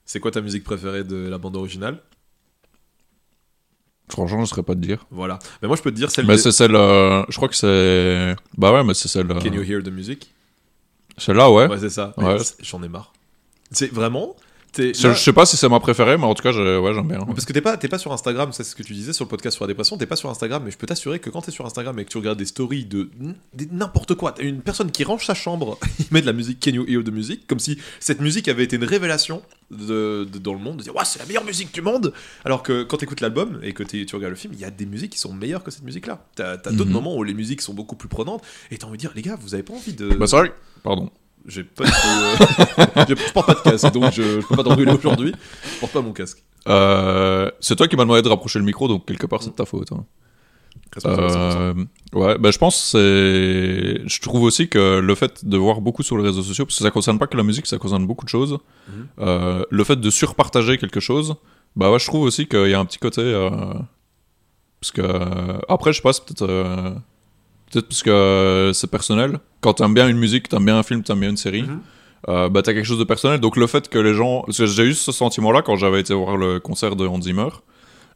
C'est 0.05 0.19
quoi 0.19 0.31
ta 0.31 0.41
musique 0.41 0.63
préférée 0.63 1.03
de 1.03 1.15
la 1.27 1.37
bande 1.37 1.55
originale? 1.55 1.99
Franchement, 4.11 4.43
je 4.45 4.49
saurais 4.49 4.63
pas 4.63 4.73
te 4.75 4.79
dire. 4.79 5.05
Voilà. 5.11 5.39
Mais 5.61 5.67
moi, 5.67 5.77
je 5.77 5.81
peux 5.81 5.91
te 5.91 5.95
dire 5.95 6.09
celle 6.11 6.25
Mais 6.25 6.37
c'est 6.37 6.51
celle. 6.51 6.75
euh, 6.75 7.23
je 7.29 7.35
crois 7.35 7.47
que 7.49 7.55
c'est. 7.55 8.35
Bah 8.57 8.71
ouais, 8.73 8.83
mais 8.83 8.93
c'est 8.93 9.07
celle. 9.07 9.29
euh, 9.31 9.39
Can 9.39 9.51
you 9.53 9.61
hear 9.63 9.81
the 9.83 9.89
music? 9.91 10.31
Celle-là, 11.17 11.51
ouais. 11.51 11.67
Ouais, 11.67 11.77
c'est 11.79 11.89
ça. 11.89 12.13
Ouais. 12.17 12.37
J'en 12.61 12.81
ai 12.83 12.87
marre. 12.87 13.11
C'est 13.71 13.91
vraiment. 13.93 14.35
Je, 14.77 15.07
là- 15.07 15.13
je 15.13 15.19
sais 15.19 15.33
pas 15.33 15.45
si 15.45 15.57
c'est 15.57 15.67
ma 15.69 15.79
préférée, 15.79 16.17
mais 16.17 16.25
en 16.25 16.33
tout 16.33 16.43
cas, 16.43 16.51
je- 16.51 16.79
ouais, 16.79 16.93
j'aime 16.93 17.07
bien. 17.07 17.19
Parce 17.19 17.45
que 17.45 17.53
t'es 17.53 17.61
pas, 17.61 17.75
t'es 17.77 17.87
pas 17.87 17.97
sur 17.97 18.11
Instagram, 18.13 18.49
c'est 18.53 18.63
ce 18.63 18.75
que 18.75 18.83
tu 18.83 18.93
disais 18.93 19.13
sur 19.13 19.25
le 19.25 19.29
podcast 19.29 19.55
sur 19.55 19.65
la 19.65 19.67
dépression, 19.67 19.97
t'es 19.97 20.05
pas 20.05 20.15
sur 20.15 20.29
Instagram, 20.29 20.61
mais 20.63 20.71
je 20.71 20.77
peux 20.77 20.87
t'assurer 20.87 21.19
que 21.19 21.29
quand 21.29 21.41
t'es 21.41 21.51
sur 21.51 21.65
Instagram 21.65 21.97
et 21.99 22.05
que 22.05 22.09
tu 22.09 22.17
regardes 22.17 22.37
des 22.37 22.45
stories 22.45 22.85
de 22.85 23.09
n'importe 23.71 24.15
quoi, 24.15 24.31
t'as 24.33 24.43
une 24.43 24.61
personne 24.61 24.91
qui 24.91 25.03
range 25.03 25.25
sa 25.25 25.33
chambre, 25.33 25.77
il 25.99 26.05
met 26.11 26.21
de 26.21 26.25
la 26.25 26.33
musique 26.33 26.65
You 26.67 26.85
Hear 26.87 27.03
the 27.03 27.09
Music, 27.11 27.47
comme 27.47 27.59
si 27.59 27.77
cette 27.99 28.21
musique 28.21 28.47
avait 28.47 28.63
été 28.63 28.75
une 28.75 28.83
révélation 28.83 29.41
de, 29.71 30.27
de- 30.31 30.39
dans 30.39 30.53
le 30.53 30.59
monde, 30.59 30.77
de 30.77 30.83
dire 30.83 30.95
ouais, 30.95 31.03
c'est 31.05 31.19
la 31.19 31.25
meilleure 31.25 31.45
musique 31.45 31.73
du 31.73 31.81
monde, 31.81 32.13
alors 32.45 32.63
que 32.63 32.83
quand 32.83 32.97
t'écoutes 32.97 33.21
l'album 33.21 33.59
et 33.63 33.73
que 33.73 33.83
tu 33.83 34.05
regardes 34.15 34.31
le 34.31 34.35
film, 34.37 34.53
il 34.53 34.59
y 34.59 34.65
a 34.65 34.71
des 34.71 34.85
musiques 34.85 35.11
qui 35.13 35.19
sont 35.19 35.33
meilleures 35.33 35.63
que 35.63 35.71
cette 35.71 35.83
musique-là. 35.83 36.23
T'as 36.35 36.57
t'as 36.57 36.71
d'autres 36.71 36.85
Mhm. 36.89 36.93
moments 36.93 37.15
où 37.17 37.23
les 37.23 37.33
musiques 37.33 37.61
sont 37.61 37.73
beaucoup 37.73 37.95
plus 37.95 38.09
prenantes, 38.09 38.43
et 38.71 38.77
t'as 38.77 38.87
envie 38.87 38.97
de 38.97 39.01
dire 39.01 39.11
les 39.15 39.21
gars, 39.21 39.37
vous 39.41 39.53
avez 39.53 39.63
pas 39.63 39.73
envie 39.73 39.93
de. 39.93 40.09
Bah, 40.09 40.25
vrai. 40.25 40.53
Pardon. 40.83 41.09
J'ai 41.49 41.63
pas 41.63 41.83
euh, 41.85 43.05
je 43.09 43.31
porte 43.33 43.47
pas 43.47 43.53
de 43.55 43.59
casque, 43.71 43.91
donc 43.91 44.13
je, 44.13 44.21
je 44.41 44.47
peux 44.47 44.55
pas 44.55 44.63
t'engueuler 44.63 44.93
aujourd'hui, 44.93 45.33
je 45.73 45.79
porte 45.79 45.91
pas 45.91 46.01
mon 46.01 46.13
casque. 46.13 46.43
Euh, 46.67 47.49
c'est 47.59 47.75
toi 47.75 47.87
qui 47.87 47.95
m'as 47.95 48.03
demandé 48.03 48.21
de 48.21 48.29
rapprocher 48.29 48.59
le 48.59 48.65
micro, 48.65 48.87
donc 48.87 49.05
quelque 49.05 49.25
part, 49.25 49.41
c'est 49.41 49.49
de 49.49 49.55
ta 49.55 49.65
faute. 49.65 49.91
hein. 49.91 50.05
Responsable, 50.93 51.27
100%. 51.27 51.33
Euh, 51.33 51.73
ouais, 52.13 52.37
bah, 52.37 52.51
je 52.51 52.57
pense 52.59 52.75
c'est. 52.91 54.01
Je 54.07 54.21
trouve 54.21 54.43
aussi 54.43 54.69
que 54.69 54.99
le 54.99 55.15
fait 55.15 55.43
de 55.45 55.57
voir 55.57 55.81
beaucoup 55.81 56.03
sur 56.03 56.17
les 56.17 56.23
réseaux 56.23 56.43
sociaux, 56.43 56.65
parce 56.65 56.77
que 56.77 56.83
ça 56.83 56.91
concerne 56.91 57.17
pas 57.17 57.27
que 57.27 57.37
la 57.37 57.43
musique, 57.43 57.65
ça 57.65 57.77
concerne 57.77 58.05
beaucoup 58.05 58.25
de 58.25 58.29
choses. 58.29 58.57
Mhm. 58.87 59.07
euh, 59.21 59.63
le 59.69 59.83
fait 59.83 59.95
de 59.99 60.09
surpartager 60.09 60.77
quelque 60.77 60.99
chose, 60.99 61.35
bah 61.75 61.91
ouais, 61.91 61.99
je 61.99 62.05
trouve 62.05 62.21
aussi 62.23 62.47
qu'il 62.47 62.69
y 62.69 62.73
a 62.75 62.79
un 62.79 62.85
petit 62.85 62.99
côté. 62.99 63.23
parce 64.81 64.91
que. 64.91 65.01
Après, 65.67 65.91
je 65.93 65.97
sais 65.97 66.03
pas, 66.03 66.13
c'est 66.13 66.25
peut-être. 66.25 66.95
Euh, 67.69 67.81
Peut-être 67.81 67.87
parce 67.87 68.03
que 68.03 68.71
c'est 68.73 68.89
personnel. 68.89 69.39
Quand 69.61 69.73
t'aimes 69.75 69.93
bien 69.93 70.07
une 70.07 70.17
musique, 70.17 70.49
t'aimes 70.49 70.65
bien 70.65 70.77
un 70.79 70.83
film, 70.83 71.03
t'aimes 71.03 71.19
bien 71.19 71.29
une 71.29 71.37
série, 71.37 71.63
Mhm. 71.63 71.79
euh, 72.29 72.49
bah 72.49 72.61
t'as 72.61 72.73
quelque 72.73 72.85
chose 72.85 72.99
de 72.99 73.03
personnel. 73.03 73.39
Donc 73.39 73.55
le 73.57 73.67
fait 73.67 73.89
que 73.89 73.99
les 73.99 74.13
gens. 74.13 74.41
Parce 74.45 74.57
que 74.57 74.65
j'ai 74.65 74.83
eu 74.83 74.93
ce 74.93 75.11
sentiment-là 75.11 75.61
quand 75.61 75.75
j'avais 75.75 75.99
été 75.99 76.13
voir 76.13 76.37
le 76.37 76.59
concert 76.59 76.95
de 76.95 77.05
Hans 77.07 77.21
Zimmer. 77.21 77.49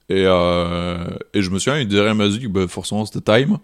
Et, 0.09 0.23
euh, 0.27 0.97
et 1.33 1.41
je 1.41 1.50
me 1.50 1.59
souviens, 1.59 1.83
derrière 1.85 2.13
ma 2.15 2.25
musique, 2.25 2.47
bah, 2.51 2.67
forcément 2.67 3.05
c'était 3.05 3.21
Time. 3.21 3.57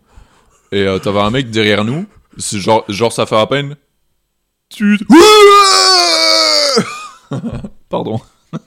Et 0.72 0.84
euh, 0.84 1.00
t'avais 1.00 1.20
un 1.20 1.32
mec 1.32 1.50
derrière 1.50 1.84
nous. 1.84 2.06
Genre, 2.38 2.86
genre 2.88 3.12
ça 3.12 3.26
fait 3.26 3.36
à 3.36 3.46
peine. 3.48 3.76
Tu. 4.70 5.00
Pardon. 7.90 8.20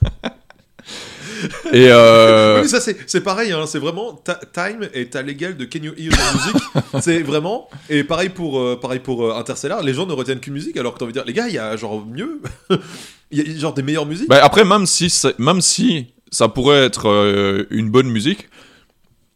et 1.72 1.88
euh, 1.90 2.56
Oui, 2.56 2.62
mais 2.62 2.68
ça 2.68 2.80
c'est 3.06 3.20
pareil, 3.20 3.52
hein, 3.52 3.64
c'est 3.66 3.78
vraiment 3.78 4.22
Time 4.52 4.88
est 4.94 5.16
à 5.16 5.22
l'égal 5.22 5.56
de 5.56 5.64
You 5.64 5.92
Hear 5.96 6.12
the 6.12 6.34
Music. 6.34 6.62
c'est 7.00 7.22
vraiment 7.22 7.68
et 7.90 8.04
pareil 8.04 8.28
pour 8.28 8.58
euh, 8.60 8.78
pareil 8.80 9.00
pour 9.00 9.24
euh, 9.26 9.34
Interstellar. 9.36 9.82
Les 9.82 9.94
gens 9.94 10.06
ne 10.06 10.12
retiennent 10.12 10.40
qu'une 10.40 10.54
musique 10.54 10.76
alors 10.76 10.94
que 10.94 10.98
t'as 10.98 11.04
envie 11.04 11.12
de 11.12 11.18
dire 11.18 11.26
les 11.26 11.32
gars, 11.32 11.48
il 11.48 11.54
y 11.54 11.58
a 11.58 11.76
genre 11.76 12.04
mieux, 12.06 12.40
il 13.30 13.38
y 13.52 13.56
a 13.56 13.58
genre 13.58 13.74
des 13.74 13.82
meilleures 13.82 14.06
musiques. 14.06 14.28
Bah, 14.28 14.40
après, 14.42 14.64
même 14.64 14.86
si, 14.86 15.12
même 15.38 15.60
si 15.60 16.06
ça 16.30 16.48
pourrait 16.48 16.84
être 16.84 17.08
euh, 17.08 17.64
une 17.70 17.90
bonne 17.90 18.08
musique, 18.08 18.48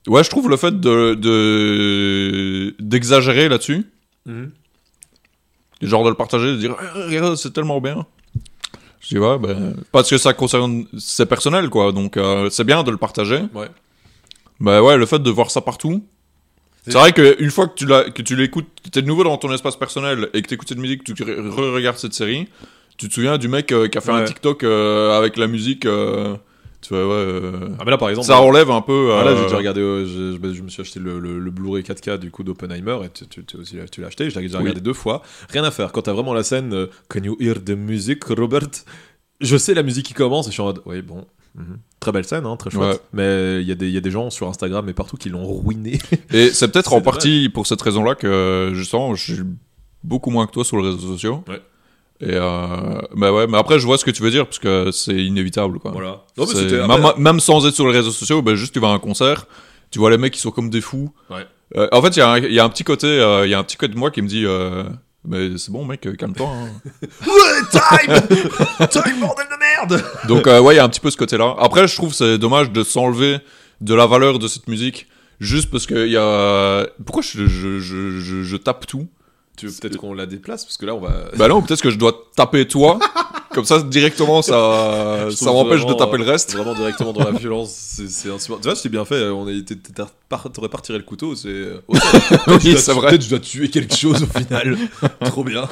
ouais, 0.06 0.22
je 0.24 0.30
trouve 0.30 0.48
le 0.48 0.56
fait 0.56 0.78
de 0.80 1.14
de- 1.14 2.74
d'exagérer 2.78 3.48
là-dessus, 3.48 3.84
Mhm. 4.26 4.50
genre 5.82 6.04
de 6.04 6.08
le 6.10 6.14
partager, 6.16 6.46
de 6.46 6.56
dire 6.56 6.74
Ah, 6.78 7.04
regarde, 7.06 7.36
c'est 7.36 7.52
tellement 7.52 7.80
bien. 7.80 8.06
Dis 9.08 9.18
ouais, 9.18 9.38
ben, 9.38 9.74
parce 9.92 10.10
que 10.10 10.18
ça 10.18 10.32
concerne, 10.32 10.84
c'est 10.98 11.26
personnel 11.26 11.68
quoi, 11.70 11.92
donc 11.92 12.16
euh, 12.16 12.50
c'est 12.50 12.64
bien 12.64 12.82
de 12.82 12.90
le 12.90 12.96
partager. 12.96 13.40
Ouais. 13.54 13.68
Bah 14.60 14.82
ouais, 14.82 14.96
le 14.96 15.06
fait 15.06 15.18
de 15.20 15.30
voir 15.30 15.50
ça 15.50 15.60
partout. 15.60 16.04
C'est- 16.84 16.92
vrai 16.98 17.12
qu'une 17.12 17.50
fois 17.50 17.66
que 17.68 17.74
tu 17.74 17.84
l'as, 17.86 18.04
que 18.10 18.22
tu 18.22 18.36
l'écoutes, 18.36 18.66
t'es 18.92 19.02
de 19.02 19.06
nouveau 19.06 19.24
dans 19.24 19.36
ton 19.38 19.52
espace 19.52 19.76
personnel 19.76 20.28
et 20.34 20.42
que 20.42 20.48
t'écoutes 20.48 20.68
cette 20.68 20.78
musique, 20.78 21.02
que 21.04 21.12
tu 21.12 21.24
re- 21.24 21.48
re-regardes 21.50 21.98
cette 21.98 22.14
série, 22.14 22.48
tu 22.96 23.08
te 23.08 23.14
souviens 23.14 23.38
du 23.38 23.48
mec 23.48 23.72
euh, 23.72 23.88
qui 23.88 23.98
a 23.98 24.00
fait 24.00 24.10
un. 24.12 24.24
TikTok 24.24 24.62
euh, 24.64 25.16
avec 25.18 25.36
la 25.36 25.46
musique. 25.48 25.84
Euh, 26.92 27.02
tu 27.02 27.04
vois, 27.04 27.06
ouais. 27.06 27.62
euh, 27.64 27.68
Ah 27.78 27.82
mais 27.84 27.90
là 27.90 27.98
par 27.98 28.08
exemple, 28.10 28.26
ça 28.26 28.40
enlève 28.40 28.70
un 28.70 28.80
peu. 28.80 29.06
Voilà, 29.12 29.30
euh, 29.32 29.36
j'ai 29.36 29.42
déjà 29.44 29.56
regardé, 29.56 29.80
euh, 29.80 30.04
je, 30.06 30.38
je- 30.42 30.52
je 30.54 30.62
me 30.62 30.68
suis 30.68 30.80
acheté 30.82 31.00
le, 31.00 31.18
le- 31.18 31.38
le 31.38 31.50
Blu-ray 31.50 31.82
4K 31.82 32.18
du 32.18 32.30
coup 32.30 32.42
d'Oppenheimer 32.42 32.98
et 33.04 33.08
tu, 33.10 33.26
tu, 33.26 33.44
tu 33.44 33.56
aussi 33.56 33.76
tu 33.90 34.00
l'as 34.00 34.06
acheté, 34.08 34.28
je 34.30 34.36
l'ai 34.38 34.46
déjà 34.46 34.58
Oui. 34.58 34.64
regardé 34.64 34.80
deux 34.80 34.92
fois. 34.92 35.22
Rien 35.50 35.64
à 35.64 35.70
faire. 35.70 35.92
Quand 35.92 36.02
t'as 36.02 36.12
vraiment 36.12 36.34
la 36.34 36.42
scène 36.42 36.72
euh, 36.74 36.86
Can 37.08 37.22
you 37.22 37.36
hear 37.40 37.56
the 37.64 37.70
music, 37.70 38.24
Robert? 38.24 38.68
Je 39.40 39.56
sais 39.56 39.74
la 39.74 39.82
musique 39.82 40.06
qui 40.06 40.14
commence 40.14 40.46
et 40.46 40.50
je 40.50 40.54
suis 40.54 40.62
en 40.62 40.66
mode 40.66 40.80
oui 40.86 41.02
bon. 41.02 41.26
mhm. 41.54 41.78
Très 42.00 42.12
belle 42.12 42.24
scène, 42.24 42.46
hein, 42.46 42.56
très 42.56 42.70
chouette. 42.70 42.88
Ouais. 42.94 43.00
Mais 43.12 43.60
il 43.62 43.66
y, 43.68 43.72
a 43.72 43.74
des- 43.74 43.88
il 43.88 43.92
y 43.94 43.98
a 43.98 44.00
des 44.00 44.10
gens 44.10 44.30
sur 44.30 44.48
Instagram 44.48 44.88
et 44.88 44.92
partout 44.94 45.16
qui 45.16 45.28
l'ont 45.28 45.46
ruiné. 45.60 45.98
Et 46.32 46.50
c'est 46.50 46.68
peut-être 46.72 46.92
en 46.92 46.96
dommage. 47.00 47.04
partie 47.14 47.48
pour 47.48 47.66
cette 47.66 47.82
raison-là 47.82 48.14
que 48.14 48.70
justement, 48.74 49.14
je 49.14 49.34
suis 49.34 49.42
beaucoup 50.04 50.30
moins 50.30 50.46
que 50.46 50.52
toi 50.52 50.64
sur 50.64 50.76
les 50.78 50.84
réseaux 50.90 50.98
sociaux. 51.08 51.42
Ouais. 51.48 51.60
Et 52.20 52.30
euh, 52.32 53.00
bah 53.14 53.30
ouais, 53.32 53.46
mais 53.46 53.58
après, 53.58 53.78
je 53.78 53.84
vois 53.84 53.98
ce 53.98 54.04
que 54.04 54.10
tu 54.10 54.22
veux 54.22 54.30
dire 54.30 54.46
parce 54.46 54.58
que 54.58 54.90
c'est 54.90 55.14
inévitable 55.14 55.78
quoi. 55.78 55.90
voilà. 55.92 56.24
Non, 56.38 56.46
mais 56.46 56.62
même, 56.78 56.90
après- 56.90 57.20
même 57.20 57.40
sans 57.40 57.66
être 57.66 57.74
sur 57.74 57.86
les 57.86 57.92
réseaux 57.92 58.10
sociaux, 58.10 58.40
bah, 58.42 58.54
juste 58.54 58.72
tu 58.72 58.80
vas 58.80 58.88
à 58.88 58.92
un 58.92 58.98
concert, 58.98 59.46
tu 59.90 59.98
vois 59.98 60.10
les 60.10 60.16
mecs 60.18 60.32
qui 60.32 60.40
sont 60.40 60.50
comme 60.50 60.70
des 60.70 60.80
fous. 60.80 61.12
Ouais. 61.30 61.46
Euh, 61.76 61.88
en 61.92 62.00
fait, 62.00 62.16
il 62.16 62.20
y, 62.20 62.22
a 62.22 62.28
un- 62.30 62.38
il 62.38 62.52
y 62.52 62.58
a 62.60 62.64
un 62.64 62.68
petit 62.70 62.84
côté, 62.84 63.06
euh, 63.06 63.46
il 63.46 63.50
y 63.50 63.54
a 63.54 63.58
un 63.58 63.64
petit 63.64 63.76
côté 63.76 63.92
de 63.92 63.98
moi 63.98 64.10
qui 64.10 64.22
me 64.22 64.28
dit, 64.28 64.44
euh, 64.46 64.84
mais 65.26 65.58
c'est 65.58 65.70
bon 65.72 65.84
mec, 65.84 66.08
calme-toi. 66.16 66.48
hein. 66.48 66.68
Time 67.70 68.14
Time, 68.88 69.20
bordel 69.20 69.46
de 69.50 69.58
merde 69.58 70.04
Donc 70.28 70.46
ouais, 70.46 70.74
il 70.74 70.76
y 70.76 70.80
a 70.80 70.84
un 70.84 70.88
petit 70.88 71.00
peu 71.00 71.10
ce 71.10 71.16
côté-là. 71.16 71.54
Après, 71.58 71.86
je 71.88 71.94
trouve 71.96 72.10
que 72.10 72.16
c'est 72.16 72.38
dommage 72.38 72.70
de 72.70 72.82
s'enlever 72.82 73.38
de 73.80 73.94
la 73.94 74.06
valeur 74.06 74.38
de 74.38 74.48
cette 74.48 74.68
musique 74.68 75.06
juste 75.40 75.70
parce 75.70 75.86
qu'il 75.86 76.08
y 76.08 76.16
a. 76.16 76.86
Pourquoi 77.04 77.22
je, 77.22 77.46
je, 77.46 77.78
je 78.42 78.56
tape 78.56 78.86
tout? 78.86 79.06
Tu 79.56 79.66
veux 79.66 79.72
peut-être 79.72 79.96
qu'on 79.96 80.12
la 80.12 80.26
déplace 80.26 80.64
parce 80.64 80.76
que 80.76 80.86
là 80.86 80.94
on 80.94 81.00
va. 81.00 81.30
Bah 81.36 81.48
non, 81.48 81.62
peut-être 81.62 81.82
que 81.82 81.90
je 81.90 81.98
dois 81.98 82.26
taper 82.34 82.68
toi. 82.68 82.98
Comme 83.56 83.64
ça, 83.64 83.80
directement, 83.80 84.42
ça, 84.42 85.28
ça 85.30 85.50
m'empêche 85.50 85.86
de 85.86 85.94
taper 85.94 86.18
le 86.18 86.24
reste. 86.24 86.52
Vraiment 86.54 86.74
directement 86.74 87.14
dans 87.14 87.24
la 87.24 87.30
violence, 87.38 87.70
c'est 87.70 88.28
insupportable. 88.28 88.60
Tu 88.60 88.68
vois, 88.68 88.76
c'est 88.76 88.90
bien 88.90 89.06
fait, 89.06 89.30
on 89.30 89.46
t'aurais 90.52 90.68
pas 90.68 90.76
retiré 90.76 90.98
le 90.98 91.04
couteau, 91.04 91.34
c'est. 91.34 91.72
Oui, 92.48 92.76
c'est 92.76 92.92
vrai. 92.92 93.08
Peut-être 93.08 93.22
je 93.22 93.30
dois 93.30 93.38
tuer 93.38 93.70
quelque 93.70 93.96
chose 93.96 94.22
au 94.22 94.26
final. 94.26 94.76
Trop 95.24 95.42
bien. 95.42 95.66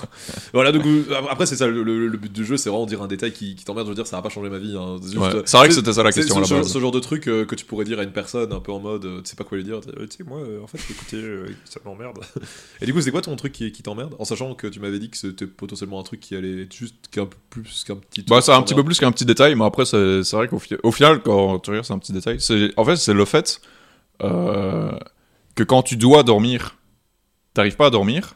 Voilà, 0.54 0.72
donc 0.72 0.86
euh, 0.86 1.04
après, 1.30 1.44
c'est 1.44 1.56
ça, 1.56 1.66
le, 1.66 2.08
but 2.16 2.32
du 2.32 2.46
jeu, 2.46 2.56
c'est 2.56 2.70
vraiment 2.70 2.86
dire 2.86 3.02
un 3.02 3.06
détail 3.06 3.32
qui, 3.32 3.54
qui 3.54 3.66
t'emmerde. 3.66 3.86
Je 3.86 3.90
veux 3.90 3.94
dire, 3.94 4.06
ça 4.06 4.16
va 4.16 4.22
pas 4.22 4.30
changer 4.30 4.48
ma 4.48 4.58
vie. 4.58 4.76
hein. 4.78 4.96
C'est 5.44 5.56
vrai 5.58 5.68
que 5.68 5.74
c'était 5.74 5.92
ça 5.92 6.02
la 6.02 6.12
question 6.12 6.42
ce, 6.42 6.78
genre 6.78 6.90
de 6.90 7.00
truc 7.00 7.28
euh, 7.28 7.44
que 7.44 7.54
tu 7.54 7.66
pourrais 7.66 7.84
dire 7.84 7.98
à 7.98 8.02
une 8.02 8.12
personne 8.12 8.50
un 8.50 8.60
peu 8.60 8.72
en 8.72 8.80
mode, 8.80 9.04
euh, 9.04 9.20
tu 9.20 9.28
sais 9.28 9.36
pas 9.36 9.44
quoi 9.44 9.58
lui 9.58 9.64
dire. 9.64 9.80
Tu 9.82 9.90
sais, 10.08 10.24
moi, 10.24 10.40
en 10.62 10.66
fait, 10.66 10.78
écoutez, 10.90 11.22
ça 11.66 11.80
m'emmerde. 11.84 12.18
Et 12.80 12.86
du 12.86 12.94
coup, 12.94 13.02
c'est 13.02 13.10
quoi 13.10 13.20
ton 13.20 13.36
truc 13.36 13.52
qui, 13.52 13.72
qui 13.72 13.82
t'emmerde? 13.82 14.14
En 14.18 14.24
sachant 14.24 14.54
que 14.54 14.68
tu 14.68 14.80
m'avais 14.80 14.98
dit 14.98 15.10
que 15.10 15.18
c'était 15.18 15.46
potentiellement 15.46 16.00
un 16.00 16.04
truc 16.04 16.20
qui 16.20 16.34
allait 16.34 16.62
être 16.62 16.74
juste 16.74 16.94
qu'un 17.10 17.26
peu 17.26 17.36
plus 17.50 17.73
qu'un 17.82 17.96
petit. 17.96 18.22
Bah, 18.28 18.40
c'est 18.40 18.52
un 18.52 18.62
petit 18.62 18.74
peu 18.74 18.84
plus 18.84 19.00
qu'un 19.00 19.10
petit 19.10 19.24
détail, 19.24 19.56
mais 19.56 19.64
après, 19.64 19.84
c'est 19.84 20.22
c'est 20.22 20.36
vrai 20.36 20.46
qu'au 20.46 20.60
fi- 20.60 20.76
au 20.84 20.92
final, 20.92 21.20
quand 21.22 21.58
tu 21.58 21.70
regardes, 21.70 21.86
c'est 21.86 21.92
un 21.94 21.98
petit 21.98 22.12
détail. 22.12 22.36
C'est- 22.40 22.70
En 22.76 22.84
fait, 22.84 22.94
c'est 22.96 23.14
le 23.14 23.24
fait 23.24 23.60
euh, 24.22 24.92
que 25.56 25.64
quand 25.64 25.82
tu 25.82 25.96
dois 25.96 26.22
dormir, 26.22 26.76
t'arrives 27.54 27.76
pas 27.76 27.86
à 27.86 27.90
dormir, 27.90 28.34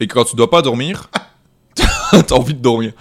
et 0.00 0.06
que 0.06 0.12
quand 0.14 0.24
tu 0.24 0.36
dois 0.36 0.50
pas 0.50 0.60
dormir, 0.62 1.08
t'as 2.10 2.34
envie 2.34 2.54
de 2.54 2.60
dormir. 2.60 2.92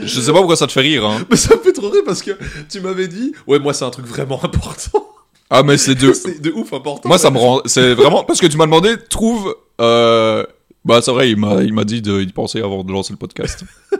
Je 0.00 0.20
sais 0.20 0.32
pas 0.32 0.38
pourquoi 0.38 0.56
ça 0.56 0.66
te 0.66 0.72
fait 0.72 0.80
rire, 0.80 1.04
hein. 1.06 1.24
Mais 1.30 1.36
ça 1.36 1.54
me 1.54 1.60
fait 1.60 1.72
trop 1.72 1.88
rire 1.90 2.02
parce 2.04 2.22
que 2.22 2.32
tu 2.68 2.80
m'avais 2.80 3.06
dit, 3.08 3.32
ouais, 3.46 3.58
moi 3.58 3.72
c'est 3.74 3.84
un 3.84 3.90
truc 3.90 4.06
vraiment 4.06 4.42
important. 4.44 5.06
Ah, 5.50 5.62
mais 5.62 5.76
c'est 5.76 5.94
de. 5.94 6.12
c'est 6.14 6.40
de 6.40 6.50
ouf 6.50 6.72
important. 6.72 7.08
Moi, 7.08 7.18
ça 7.18 7.30
me 7.30 7.38
rend. 7.38 7.60
C'est 7.66 7.94
vraiment. 7.94 8.24
Parce 8.24 8.40
que 8.40 8.46
tu 8.46 8.56
m'as 8.56 8.64
demandé, 8.64 8.96
trouve. 9.10 9.54
Euh... 9.80 10.44
Bah, 10.84 11.00
c'est 11.02 11.10
vrai, 11.12 11.30
il 11.30 11.36
m'a 11.38 11.84
dit 11.84 12.02
de 12.02 12.22
penser 12.32 12.58
avant 12.60 12.84
de 12.84 12.92
lancer 12.92 13.12
le 13.14 13.16
podcast. 13.16 13.64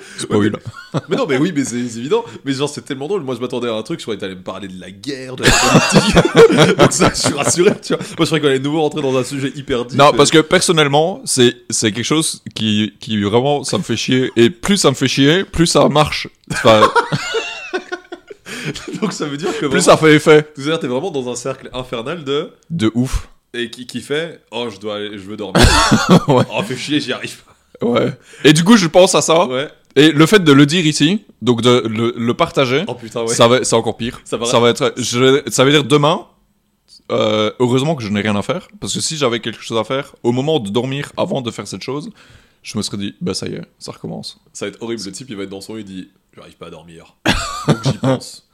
Mais 1.09 1.17
non, 1.17 1.27
mais 1.29 1.39
oui, 1.39 1.53
mais 1.55 1.65
c'est 1.65 1.77
évident. 1.77 2.25
Mais 2.45 2.53
genre, 2.53 2.69
c'est 2.69 2.83
tellement 2.83 3.09
drôle. 3.09 3.23
Moi, 3.23 3.35
je 3.35 3.41
m'attendais 3.41 3.69
à 3.69 3.75
un 3.75 3.83
truc. 3.83 3.99
Je 4.01 4.05
croyais 4.05 4.19
que 4.19 4.25
t'allais 4.25 4.35
me 4.37 4.43
parler 4.43 4.69
de 4.69 4.79
la 4.81 4.91
guerre, 4.91 5.37
de 5.37 5.45
la 5.45 5.51
politique. 5.51 6.77
Donc, 6.79 6.93
ça, 6.93 7.11
je 7.15 7.21
suis 7.21 7.33
rassuré, 7.35 7.73
tu 7.83 7.95
vois. 7.95 8.03
Moi, 8.03 8.09
je 8.21 8.25
croyais 8.27 8.41
qu'on 8.41 8.49
allait 8.49 8.59
de 8.59 8.65
nouveau 8.65 8.83
rentrer 8.83 9.03
dans 9.03 9.17
un 9.17 9.25
sujet 9.25 9.53
hyper 9.57 9.85
deep. 9.87 9.99
Non, 9.99 10.13
parce 10.13 10.31
que 10.31 10.39
personnellement, 10.39 11.23
c'est 11.25 11.55
quelque 11.81 12.03
chose 12.03 12.43
qui, 12.55 12.93
qui 13.01 13.21
vraiment, 13.23 13.65
ça 13.65 13.79
me 13.79 13.83
fait 13.83 13.97
chier. 13.97 14.31
Et 14.37 14.51
plus 14.51 14.77
ça 14.77 14.91
me 14.91 14.95
fait 14.95 15.09
chier, 15.09 15.45
plus 15.45 15.67
ça 15.67 15.89
marche. 15.89 16.29
Enfin, 16.53 16.83
Donc, 19.01 19.13
ça 19.13 19.27
veut 19.27 19.37
dire 19.37 19.51
que. 19.53 19.59
plus 19.67 19.69
vraiment- 19.69 19.83
ça 19.83 19.97
fait 19.97 20.15
effet. 20.15 20.49
C'est-à-dire, 20.55 20.79
t'es 20.81 20.87
vraiment 20.87 21.11
dans 21.11 21.29
un 21.31 21.37
cercle 21.37 21.69
infernal 21.73 22.25
de. 22.25 22.51
De 22.71 22.91
ouf. 22.95 23.29
Et 23.55 23.71
qui, 23.71 23.87
qui 23.87 24.01
fait, 24.01 24.43
oh, 24.51 24.69
je 24.69 24.79
dois 24.81 24.97
aller, 24.97 25.13
je 25.13 25.23
veux 25.25 25.37
dormir. 25.37 25.63
Ouais. 26.29 26.45
Oh, 26.53 26.63
fais 26.63 26.77
chier, 26.77 27.01
j'y 27.01 27.13
arrive 27.13 27.43
Ouais. 27.81 28.13
Et 28.45 28.53
du 28.53 28.65
coup, 28.65 28.77
je 28.77 28.87
pense 28.87 29.15
à 29.15 29.23
ça. 29.23 29.35
pas. 29.35 29.47
Ouais. 29.47 29.69
Et 29.97 30.11
le 30.11 30.27
fait 30.27 30.41
de 30.43 30.53
le 30.53 30.67
dire 30.67 30.85
ici, 30.87 31.25
donc 31.41 31.63
de 31.63 31.85
le, 31.87 32.13
le 32.17 32.35
partager, 32.35 32.85
Oh 32.89 32.95
putain, 32.95 33.23
ouais. 33.23 33.29
ça 33.29 33.47
va, 33.47 33.63
c'est 33.63 33.77
encore 33.77 33.97
pire. 33.97 34.21
Ça 34.25 34.39
Ça 34.45 34.59
va 34.59 34.71
être, 34.71 34.93
je, 34.97 35.43
ça 35.49 35.65
veut 35.65 35.71
dire 35.71 35.85
demain. 35.85 36.27
euh, 37.13 37.53
heureusement 37.61 37.95
que 37.95 38.03
je 38.03 38.09
n'ai 38.09 38.21
rien 38.23 38.35
à 38.35 38.43
faire, 38.43 38.67
parce 38.81 38.93
que 38.95 39.01
si 39.01 39.17
j'avais 39.17 39.39
quelque 39.41 39.61
chose 39.63 39.79
à 39.79 39.85
faire, 39.85 40.17
au 40.25 40.33
moment 40.33 40.59
de 40.59 40.71
dormir, 40.71 41.13
avant 41.17 41.43
de 41.43 41.51
faire 41.53 41.69
cette 41.69 41.83
chose, 41.83 42.11
je 42.65 42.77
me 42.79 42.83
serais 42.83 42.97
dit, 42.97 43.15
bah 43.21 43.35
ça 43.35 43.47
y 43.47 43.55
est, 43.55 43.63
ça 43.79 43.93
recommence. 43.93 44.41
Ça 44.53 44.65
va 44.65 44.71
être 44.71 44.83
horrible. 44.83 45.03
Le 45.05 45.13
type, 45.13 45.29
il 45.31 45.37
va 45.37 45.43
être 45.45 45.51
dans 45.51 45.61
son 45.61 45.75
lit, 45.77 45.83
il 45.83 45.85
dit, 45.85 46.09
j'arrive 46.35 46.57
pas 46.57 46.67
à 46.67 46.71
dormir. 46.71 47.15
Donc, 47.69 47.77
j'y 47.85 47.99
pense. 47.99 48.49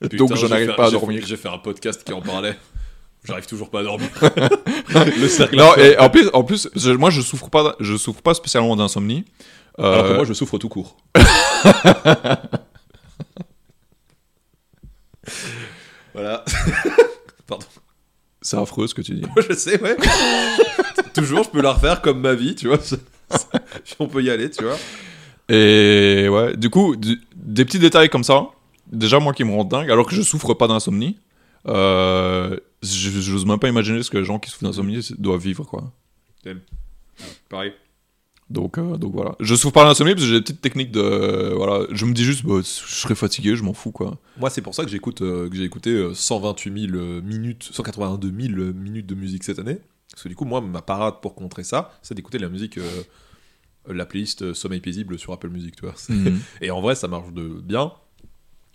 Putain, 0.00 0.16
Donc 0.16 0.36
je 0.36 0.46
n'arrive 0.46 0.74
pas 0.74 0.86
à 0.86 0.90
dormir. 0.90 1.22
J'ai 1.26 1.36
fait 1.36 1.48
un 1.48 1.58
podcast 1.58 2.02
qui 2.04 2.12
en 2.12 2.22
parlait. 2.22 2.56
J'arrive 3.28 3.46
toujours 3.46 3.68
pas 3.70 3.80
à 3.80 3.82
dormir. 3.82 4.08
le 4.94 5.28
cercle. 5.28 5.54
Non, 5.56 5.76
et 5.76 5.98
en 5.98 6.08
plus, 6.08 6.30
en 6.32 6.42
plus 6.44 6.68
moi 6.98 7.10
je 7.10 7.20
souffre 7.20 7.50
pas, 7.50 7.76
je 7.78 7.94
souffre 7.96 8.22
pas 8.22 8.32
spécialement 8.34 8.74
d'insomnie. 8.74 9.24
Euh, 9.78 9.92
Alors 9.92 10.08
que 10.08 10.14
moi, 10.14 10.24
je 10.24 10.32
souffre 10.32 10.58
tout 10.58 10.68
court. 10.68 10.96
voilà. 16.14 16.44
Pardon. 17.46 17.66
C'est 18.40 18.56
affreux 18.56 18.86
ce 18.86 18.94
que 18.94 19.02
tu 19.02 19.14
dis. 19.14 19.22
Je 19.48 19.54
sais, 19.54 19.80
ouais. 19.80 19.96
Toujours, 21.14 21.44
je 21.44 21.50
peux 21.50 21.60
la 21.60 21.72
refaire 21.72 22.00
comme 22.00 22.20
ma 22.20 22.34
vie, 22.34 22.54
tu 22.54 22.68
vois. 22.68 22.78
On 23.98 24.06
peut 24.08 24.22
y 24.22 24.30
aller, 24.30 24.50
tu 24.50 24.64
vois. 24.64 24.76
Et 25.48 26.28
ouais, 26.28 26.56
du 26.56 26.70
coup, 26.70 26.96
du- 26.96 27.20
des 27.36 27.64
petits 27.64 27.78
détails 27.78 28.08
comme 28.08 28.24
ça, 28.24 28.46
déjà 28.90 29.18
moi 29.18 29.32
qui 29.32 29.44
me 29.44 29.50
rendent 29.52 29.68
dingue, 29.70 29.90
alors 29.90 30.06
que 30.06 30.14
je 30.14 30.22
souffre 30.22 30.54
pas 30.54 30.66
d'insomnie, 30.66 31.18
euh, 31.66 32.56
j'ose 32.82 33.44
même 33.46 33.58
pas 33.58 33.68
imaginer 33.68 34.02
ce 34.02 34.10
que 34.10 34.18
les 34.18 34.24
gens 34.24 34.38
qui 34.38 34.50
souffrent 34.50 34.64
d'insomnie 34.64 35.00
doivent 35.18 35.40
vivre, 35.42 35.64
quoi. 35.64 35.92
Pareil. 37.48 37.72
Donc, 38.50 38.78
euh, 38.78 38.96
donc 38.96 39.12
voilà. 39.12 39.34
Je 39.40 39.54
souffre 39.54 39.74
pas 39.74 39.84
d'insomnie 39.84 40.12
parce 40.14 40.22
que 40.24 40.28
j'ai 40.30 40.36
des 40.36 40.40
petites 40.42 40.60
techniques 40.62 40.90
de. 40.90 41.52
Voilà, 41.54 41.86
je 41.90 42.06
me 42.06 42.14
dis 42.14 42.24
juste, 42.24 42.46
bah, 42.46 42.60
je 42.60 42.62
serais 42.94 43.14
fatigué, 43.14 43.56
je 43.56 43.62
m'en 43.62 43.74
fous, 43.74 43.90
quoi. 43.92 44.16
Moi, 44.38 44.48
c'est 44.48 44.62
pour 44.62 44.74
ça 44.74 44.84
que 44.84 44.90
j'écoute, 44.90 45.20
euh, 45.20 45.50
que 45.50 45.56
j'ai 45.56 45.64
écouté 45.64 45.90
euh, 45.90 46.14
128 46.14 46.88
000 46.90 47.22
minutes, 47.22 47.68
182 47.72 48.32
000 48.54 48.72
minutes 48.72 49.06
de 49.06 49.14
musique 49.14 49.44
cette 49.44 49.58
année. 49.58 49.78
Parce 50.10 50.22
que 50.22 50.28
du 50.30 50.34
coup, 50.34 50.46
moi, 50.46 50.60
ma 50.62 50.80
parade 50.80 51.16
pour 51.20 51.34
contrer 51.34 51.62
ça, 51.64 51.98
c'est 52.02 52.14
d'écouter 52.14 52.38
la 52.38 52.48
musique, 52.48 52.78
euh, 52.78 53.02
la 53.86 54.06
playlist 54.06 54.40
euh, 54.42 54.54
Sommeil 54.54 54.80
paisible 54.80 55.18
sur 55.18 55.32
Apple 55.34 55.48
Music, 55.50 55.76
tu 55.76 55.82
vois. 55.84 55.94
C'est- 55.96 56.14
Mhm. 56.14 56.40
Et 56.62 56.70
en 56.70 56.80
vrai, 56.80 56.94
ça 56.94 57.06
marche 57.08 57.30
de 57.32 57.42
bien. 57.62 57.92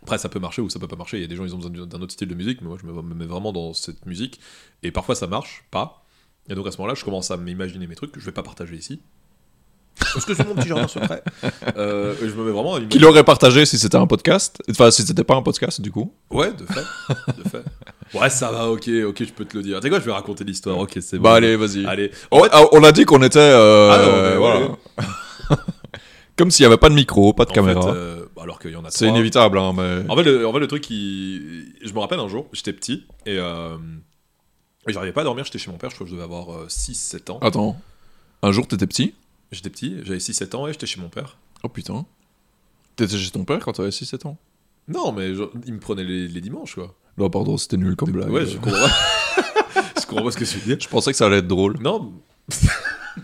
Après, 0.04 0.18
ça 0.18 0.30
peut 0.30 0.40
marcher 0.40 0.62
ou 0.62 0.70
ça 0.70 0.80
peut 0.80 0.88
pas 0.88 0.96
marcher. 0.96 1.18
Il 1.18 1.22
y 1.22 1.24
a 1.24 1.28
des 1.28 1.36
gens, 1.36 1.46
ils 1.46 1.56
ont 1.56 1.58
besoin 1.58 1.86
d'un 1.88 2.02
autre 2.02 2.12
style 2.14 2.28
de 2.28 2.36
musique, 2.36 2.62
mais 2.62 2.68
moi, 2.68 2.78
je 2.82 2.86
me 2.86 2.94
me 3.02 3.16
mets 3.16 3.26
vraiment 3.26 3.52
dans 3.54 3.74
cette 3.74 4.06
musique. 4.06 4.40
Et 4.84 4.92
parfois, 4.92 5.16
ça 5.16 5.28
marche 5.28 5.64
pas. 5.72 6.04
Et 6.50 6.56
donc, 6.56 6.68
à 6.68 6.72
ce 6.72 6.78
moment-là, 6.78 6.94
je 6.96 7.04
commence 7.06 7.32
à 7.32 7.38
m'imaginer 7.38 7.88
mes 7.88 7.96
trucs 7.96 8.12
que 8.12 8.20
je 8.20 8.26
vais 8.26 8.32
pas 8.34 8.44
partager 8.44 8.76
ici. 8.76 9.02
Parce 10.14 10.26
que 10.26 10.34
c'est 10.34 10.46
mon 10.48 10.56
petit 10.56 10.68
jardin 10.68 10.88
secret. 10.88 11.24
Euh, 11.78 12.14
et 12.22 12.28
je 12.30 12.36
me 12.36 12.44
mets 12.44 12.52
vraiment 12.52 12.76
à 12.76 12.82
Qui 12.82 13.00
l'aurait 13.00 13.24
partagé 13.24 13.66
si 13.66 13.80
c'était 13.80 13.96
un 13.98 14.06
podcast? 14.06 14.62
Enfin, 14.70 14.92
si 14.92 15.04
c'était 15.04 15.24
pas 15.24 15.36
un 15.36 15.42
podcast, 15.42 15.80
du 15.82 15.92
coup? 15.92 16.14
Ouais, 16.30 16.52
de 16.54 16.66
fait. 16.66 16.84
De 17.42 17.50
fait. 17.50 17.64
Ouais, 18.18 18.30
ça 18.30 18.52
va, 18.52 18.70
ok, 18.70 18.90
ok, 19.08 19.24
je 19.24 19.32
peux 19.34 19.46
te 19.46 19.56
le 19.58 19.64
dire. 19.64 19.80
Tu 19.80 19.84
sais 19.84 19.90
quoi, 19.90 20.00
je 20.00 20.06
vais 20.06 20.12
raconter 20.12 20.44
l'histoire, 20.44 20.78
ok, 20.78 20.98
c'est 21.02 21.18
bon. 21.18 21.24
Bah, 21.24 21.36
allez, 21.36 21.56
vas-y. 21.56 21.86
Allez. 21.86 22.12
Oh, 22.32 22.46
ah, 22.52 22.64
on 22.74 22.84
a 22.84 22.92
dit 22.92 23.06
qu'on 23.06 23.24
était. 23.24 23.40
euh, 23.40 23.92
Ah 23.92 23.98
non, 24.06 24.22
mais 24.30 24.38
voilà. 24.38 25.58
Comme 26.36 26.52
s'il 26.52 26.64
y 26.64 26.66
avait 26.66 26.78
pas 26.78 26.90
de 26.90 26.96
micro, 26.96 27.34
pas 27.34 27.46
de 27.46 27.52
En 27.52 27.54
caméra. 27.54 27.82
fait, 27.82 27.88
euh, 27.98 28.23
alors 28.44 28.60
qu'il 28.60 28.72
y 28.72 28.76
en 28.76 28.86
a 28.86 28.92
C'est 28.92 29.08
inévitable, 29.08 29.58
hein, 29.58 29.74
mais. 29.74 30.10
En 30.10 30.16
fait, 30.16 30.24
le, 30.24 30.46
en 30.48 30.54
fait, 30.54 30.60
le 30.60 30.68
truc 30.68 30.84
qui. 30.84 31.74
Je 31.82 31.94
me 31.94 32.00
rappelle 32.00 32.20
un 32.20 32.28
jour, 32.28 32.48
j'étais 32.54 32.74
petit 32.74 33.06
et. 33.26 33.38
Euh... 33.38 33.78
et 34.88 34.94
J'arrivais 34.94 35.14
pas 35.14 35.22
à 35.22 35.24
dormir, 35.24 35.46
j'étais 35.46 35.60
chez 35.60 35.72
mon 35.72 35.78
père, 35.78 35.90
je 35.90 35.96
crois 35.96 36.06
que 36.06 36.12
je 36.12 36.16
devais 36.16 36.26
avoir 36.26 36.54
euh, 36.54 36.68
6-7 36.68 37.32
ans. 37.32 37.40
Attends. 37.40 37.78
Un 38.42 38.52
jour, 38.52 38.68
t'étais 38.68 38.88
petit? 38.88 39.16
J'étais 39.52 39.70
petit, 39.70 39.98
j'avais 40.04 40.20
6-7 40.20 40.56
ans 40.56 40.68
et 40.68 40.74
j'étais 40.74 40.86
chez 40.88 41.00
mon 41.00 41.10
père. 41.10 41.38
Oh 41.64 41.70
putain. 41.70 42.06
T'étais 42.96 43.18
chez 43.18 43.32
ton 43.32 43.46
père 43.46 43.60
quand 43.60 43.74
t'avais 43.74 43.90
6-7 43.90 44.28
ans? 44.28 44.38
Non, 44.88 45.12
mais 45.12 45.34
genre, 45.34 45.50
il 45.66 45.74
me 45.74 45.80
prenait 45.80 46.04
les, 46.04 46.28
les 46.28 46.42
dimanches, 46.42 46.76
quoi. 46.76 46.94
Non, 47.18 47.30
pardon, 47.30 47.58
c'était 47.58 47.78
nul 47.78 47.96
comme 47.96 48.12
blague. 48.12 48.30
Ouais, 48.30 48.46
je 48.46 48.58
comprends. 48.58 48.74
je 50.02 50.06
comprends 50.06 50.26
pas 50.26 50.32
ce 50.32 50.38
que 50.38 50.46
tu 50.46 50.58
dire. 50.60 50.78
Je 50.80 50.88
pensais 50.90 51.12
que 51.12 51.18
ça 51.18 51.28
allait 51.28 51.38
être 51.38 51.48
drôle. 51.48 51.78
Non. 51.80 52.12
non. 53.18 53.24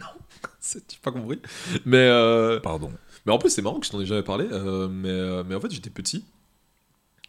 C'est- 0.59 0.83
J'ai 0.91 0.99
pas 1.01 1.11
compris. 1.11 1.39
Mais. 1.85 1.97
Euh... 1.97 2.59
Pardon. 2.59 2.91
Mais 3.29 3.35
en 3.35 3.37
plus, 3.37 3.51
c'est 3.51 3.61
marrant 3.61 3.79
que 3.79 3.85
je 3.85 3.91
t'en 3.91 4.01
ai 4.01 4.07
jamais 4.07 4.23
parlé. 4.23 4.47
euh, 4.51 4.87
mais, 4.89 5.07
euh, 5.09 5.43
mais 5.45 5.53
en 5.53 5.59
fait, 5.61 5.69
j'étais 5.69 5.91
petit. 5.91 6.25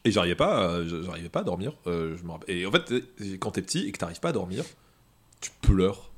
Et 0.06 0.10
j'arrivais 0.10 0.34
pas, 0.34 0.76
à- 0.76 0.82
j'arrivais 0.82 1.28
pas 1.28 1.40
à 1.40 1.44
dormir. 1.44 1.74
euh, 1.86 2.16
et 2.48 2.64
en 2.64 2.70
fait, 2.72 2.90
euh, 2.90 3.02
quand 3.38 3.50
t'es 3.50 3.60
petit 3.60 3.80
et 3.86 3.92
que 3.92 3.98
t'arrives 3.98 4.18
pas 4.18 4.30
à 4.30 4.32
dormir, 4.32 4.64
tu 5.42 5.50
pleures. 5.60 6.09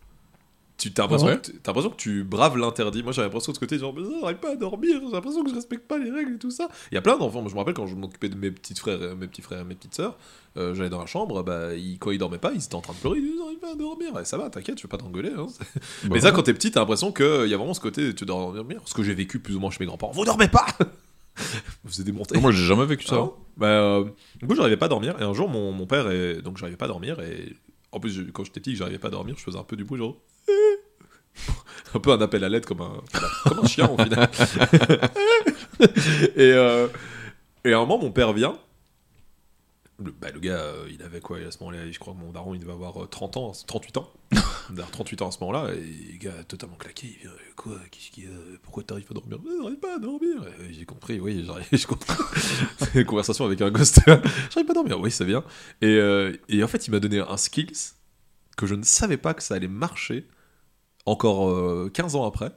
Tu 0.82 0.92
t'as 0.92 1.02
l'impression, 1.02 1.28
Ah 1.28 1.36
que 1.36 1.50
tu- 1.50 1.52
t'as 1.60 1.70
l'impression 1.70 1.90
que 1.90 1.96
tu 1.96 2.24
braves 2.24 2.56
l'interdit. 2.58 3.02
Moi, 3.02 3.12
j'avais 3.12 3.28
l'impression 3.28 3.52
de 3.52 3.56
ce 3.56 3.60
côté, 3.60 3.78
genre, 3.78 3.94
mais 3.94 4.02
j'arrive 4.20 4.38
pas 4.38 4.52
à 4.52 4.56
dormir. 4.56 5.00
J'ai 5.04 5.12
l'impression 5.12 5.44
que 5.44 5.50
je 5.50 5.54
respecte 5.54 5.86
pas 5.86 5.96
les 5.98 6.10
règles 6.10 6.34
et 6.34 6.38
tout 6.38 6.50
ça. 6.50 6.68
Il 6.90 6.94
y 6.96 6.98
a 6.98 7.02
plein 7.02 7.16
d'enfants. 7.16 7.40
Moi, 7.40 7.48
je 7.50 7.54
me 7.54 7.58
rappelle 7.60 7.74
quand 7.74 7.86
je 7.86 7.94
m'occupais 7.94 8.28
de 8.28 8.34
mes 8.36 8.50
petits 8.50 8.74
frères, 8.74 8.98
euh, 9.00 9.14
mes 9.14 9.26
petits 9.28 9.42
frères, 9.42 9.60
et 9.60 9.64
mes 9.64 9.74
petites 9.74 9.94
sœurs. 9.94 10.16
euh, 10.56 10.74
J'allais 10.74 10.90
dans 10.90 10.98
la 11.00 11.06
chambre, 11.06 11.42
bah, 11.42 11.74
ils- 11.74 11.98
quand 11.98 12.10
ils 12.10 12.18
dormaient 12.18 12.38
pas, 12.38 12.52
ils 12.54 12.62
étaient 12.64 12.74
en 12.74 12.80
train 12.80 12.92
de 12.94 12.98
pleurer. 12.98 13.18
Ils 13.18 13.22
disaient, 13.24 13.38
j'arrive 13.38 13.58
pas 13.58 13.72
à 13.72 13.74
dormir. 13.76 14.18
Et 14.20 14.24
ça 14.24 14.36
va, 14.36 14.50
t'inquiète, 14.50 14.76
je 14.78 14.82
vais 14.82 14.88
pas 14.88 14.98
t'engueuler. 14.98 15.32
hein. 15.38 15.46
Mais 16.10 16.20
ça, 16.20 16.30
quand 16.32 16.42
t'es 16.42 16.52
petit, 16.54 16.70
t'as 16.70 16.80
l'impression 16.80 17.12
qu'il 17.12 17.46
y 17.48 17.54
a 17.54 17.56
vraiment 17.56 17.74
ce 17.74 17.80
côté, 17.80 18.14
tu 18.14 18.24
dois 18.26 18.52
dormir. 18.54 18.80
Ce 18.84 18.92
que 18.94 19.02
j'ai 19.02 19.14
vécu 19.14 19.38
plus 19.38 19.56
ou 19.56 19.60
moins 19.60 19.70
chez 19.70 19.78
mes 19.80 19.86
grands-parents. 19.86 20.12
Vous 20.12 20.24
dormez 20.24 20.48
pas 20.48 20.66
Vous 21.84 22.00
êtes 22.00 22.06
démonté. 22.06 22.38
moi, 22.40 22.50
j'ai 22.52 22.64
jamais 22.64 22.84
vécu 22.86 23.06
ça. 23.06 23.14
Ah 23.16 23.18
bon 23.20 23.34
bah, 23.56 23.66
euh, 23.68 24.04
du 24.40 24.46
coup, 24.46 24.54
j'arrivais 24.54 24.76
pas 24.76 24.86
à 24.86 24.88
dormir. 24.88 25.14
Et 25.20 25.24
un 25.24 25.32
jour, 25.32 25.48
mon, 25.48 25.72
mon 25.72 25.86
père, 25.86 26.10
est... 26.10 26.42
donc 26.42 26.58
j'arrivais 26.58 26.76
pas 26.76 26.84
à 26.86 26.88
dormir. 26.88 27.20
Et 27.20 27.54
en 27.92 28.00
plus, 28.00 28.10
je- 28.10 28.22
quand 28.30 28.44
j'étais 28.44 28.60
petit, 28.60 28.76
j'arrivais 28.76 28.98
pas 28.98 29.08
à 29.08 29.10
dormir. 29.12 29.34
Je 29.38 29.42
faisais 29.42 29.58
un 29.58 29.62
peu 29.64 29.76
du 29.76 29.84
bruit, 29.84 29.98
genre. 29.98 30.16
un 31.94 31.99
peu 32.00 32.12
un 32.12 32.21
appel 32.21 32.44
à 32.44 32.49
l'aide, 32.49 32.64
comme 32.64 32.80
un, 32.80 33.02
comme 33.44 33.61
un 33.61 33.66
chien, 33.66 33.88
au 33.88 33.97
final. 34.02 34.30
et, 36.37 36.52
euh, 36.52 36.88
et 37.64 37.73
à 37.73 37.76
un 37.78 37.80
moment, 37.80 37.99
mon 37.99 38.11
père 38.12 38.32
vient. 38.32 38.59
Le, 39.99 40.11
bah, 40.11 40.30
le 40.32 40.40
gars, 40.40 40.59
euh, 40.59 40.88
il 40.90 41.02
avait 41.02 41.21
quoi 41.21 41.38
à 41.38 41.50
ce 41.50 41.59
moment-là? 41.61 41.90
Je 41.90 41.99
crois 41.99 42.14
que 42.14 42.18
mon 42.18 42.32
daron, 42.32 42.54
il 42.54 42.61
devait 42.61 42.73
avoir 42.73 43.04
euh, 43.04 43.06
30 43.06 43.37
ans, 43.37 43.52
38 43.66 43.97
ans. 43.99 44.11
Il 44.32 44.38
devait 44.71 44.82
avoir 44.82 44.90
38 44.90 45.23
ans 45.23 45.28
à 45.28 45.30
ce 45.30 45.38
moment-là. 45.40 45.73
Et 45.75 46.12
le 46.12 46.18
gars, 46.18 46.44
totalement 46.44 46.76
claqué, 46.76 47.09
il 47.09 47.18
vient 47.21 47.30
euh, 47.30 47.52
Quoi? 47.56 47.78
Qu'est-ce 47.90 48.26
a? 48.26 48.59
Pourquoi 48.62 48.82
t'arrives 48.82 49.04
pas 49.04 49.12
à 49.12 49.21
dormir? 49.21 49.38
J'arrive 49.62 49.78
pas 49.78 49.94
à 49.97 49.99
dormir. 49.99 50.42
Euh, 50.42 50.68
J'ai 50.71 50.85
compris, 50.85 51.21
oui, 51.21 51.44
j'arrive. 51.47 51.87
Compris. 51.87 52.14
C'est 52.78 52.94
une 53.00 53.04
conversation 53.04 53.44
avec 53.44 53.61
un 53.61 53.71
gosse. 53.71 53.94
J'arrive 54.06 54.66
pas 54.66 54.73
à 54.73 54.75
dormir, 54.75 54.99
oui, 55.00 55.11
c'est 55.11 55.25
bien. 55.26 55.44
Et, 55.82 55.87
euh, 55.87 56.32
et 56.49 56.64
en 56.64 56.68
fait, 56.68 56.87
il 56.87 56.90
m'a 56.90 56.99
donné 57.00 57.21
un 57.21 57.37
skills 57.37 57.92
que 58.56 58.66
je 58.66 58.75
ne 58.75 58.82
savais 58.82 59.16
pas 59.18 59.35
que 59.35 59.42
ça 59.42 59.54
allait 59.54 59.68
marcher 59.68 60.26
encore 61.06 61.49
euh, 61.50 61.90
15 61.92 62.16
ans 62.16 62.26
après. 62.26 62.52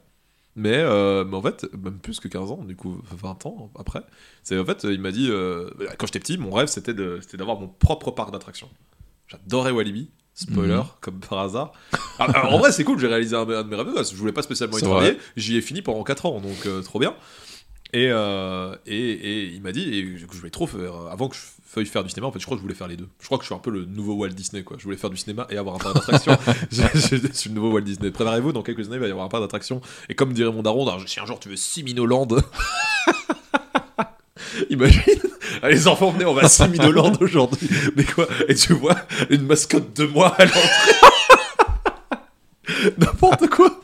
Mais, 0.58 0.76
euh, 0.78 1.24
mais 1.26 1.36
en 1.36 1.42
fait, 1.42 1.66
même 1.74 1.98
plus 1.98 2.18
que 2.18 2.28
15 2.28 2.50
ans, 2.50 2.64
du 2.64 2.76
coup 2.76 2.98
20 3.10 3.44
ans 3.44 3.70
après. 3.78 4.00
C'est 4.42 4.58
en 4.58 4.64
fait, 4.64 4.84
il 4.84 5.00
m'a 5.02 5.12
dit, 5.12 5.28
euh, 5.30 5.68
quand 5.98 6.06
j'étais 6.06 6.18
petit, 6.20 6.38
mon 6.38 6.50
rêve 6.50 6.68
c'était 6.68 6.94
d'avoir 6.94 7.60
mon 7.60 7.68
propre 7.68 8.10
parc 8.10 8.32
d'attractions. 8.32 8.70
J'adorais 9.28 9.70
Walibi, 9.72 10.08
spoiler, 10.32 10.76
Mhm. 10.76 10.84
comme 11.02 11.20
par 11.20 11.40
hasard. 11.40 11.72
Ah, 12.18 12.24
alors, 12.32 12.54
en 12.54 12.58
vrai, 12.58 12.72
c'est 12.72 12.84
cool, 12.84 12.98
j'ai 12.98 13.06
réalisé 13.06 13.36
un, 13.36 13.40
un 13.42 13.62
de 13.64 13.68
mes 13.68 13.76
rêves. 13.76 13.88
Je 14.10 14.16
voulais 14.16 14.32
pas 14.32 14.40
spécialement 14.42 14.78
y 14.78 14.80
travailler, 14.88 15.18
j'y 15.36 15.56
ai 15.58 15.60
fini 15.60 15.82
pendant 15.82 16.02
4 16.04 16.24
ans, 16.24 16.40
donc 16.40 16.64
euh, 16.64 16.80
trop 16.80 16.98
bien. 17.00 17.14
Et, 17.92 18.08
euh, 18.10 18.74
et, 18.86 18.96
et 19.12 19.44
il 19.46 19.62
m'a 19.62 19.72
dit, 19.72 19.82
et 19.94 20.18
je 20.18 20.26
voulais 20.26 20.50
trop 20.50 20.66
faire, 20.66 20.92
avant 21.10 21.28
que 21.28 21.36
je 21.36 21.40
veuille 21.74 21.86
faire 21.86 22.02
du 22.02 22.10
cinéma, 22.10 22.26
en 22.26 22.32
fait, 22.32 22.40
je 22.40 22.44
crois 22.44 22.56
que 22.56 22.60
je 22.60 22.62
voulais 22.62 22.74
faire 22.74 22.88
les 22.88 22.96
deux. 22.96 23.08
Je 23.20 23.26
crois 23.26 23.38
que 23.38 23.44
je 23.44 23.46
suis 23.48 23.54
un 23.54 23.58
peu 23.58 23.70
le 23.70 23.84
nouveau 23.84 24.14
Walt 24.14 24.30
Disney, 24.30 24.62
quoi. 24.64 24.76
Je 24.78 24.84
voulais 24.84 24.96
faire 24.96 25.10
du 25.10 25.16
cinéma 25.16 25.46
et 25.50 25.56
avoir 25.56 25.76
un 25.76 25.78
parc 25.78 25.94
d'attractions. 25.94 26.36
je, 26.72 26.82
je- 26.94 27.16
je 27.28 27.32
suis 27.32 27.48
le 27.50 27.54
nouveau 27.54 27.70
Walt 27.72 27.82
Disney. 27.82 28.10
Préparez-vous, 28.10 28.52
dans 28.52 28.62
quelques 28.62 28.86
années, 28.86 28.96
il 28.96 29.00
va 29.00 29.06
y 29.08 29.10
avoir 29.10 29.26
un 29.26 29.28
parc 29.28 29.42
d'attractions. 29.42 29.80
Et 30.08 30.14
comme 30.14 30.32
dirait 30.32 30.50
mon 30.52 30.62
daron, 30.62 30.86
si 31.06 31.20
un 31.20 31.26
jour 31.26 31.38
tu 31.38 31.48
veux 31.48 31.56
Siminoland. 31.56 32.26
Imagine, 34.70 35.02
les 35.64 35.86
enfants 35.88 36.10
venez, 36.10 36.24
on 36.24 36.32
va 36.34 36.44
à 36.44 36.48
Siminoland 36.48 37.12
aujourd'hui. 37.20 37.68
Mais 37.94 38.04
quoi? 38.04 38.26
Et 38.48 38.54
tu 38.54 38.72
vois 38.72 38.96
une 39.30 39.42
mascotte 39.42 39.94
de 39.96 40.06
moi 40.06 40.34
à 40.38 40.44
l'entrée. 40.44 40.92
N'importe 42.98 43.48
quoi. 43.48 43.80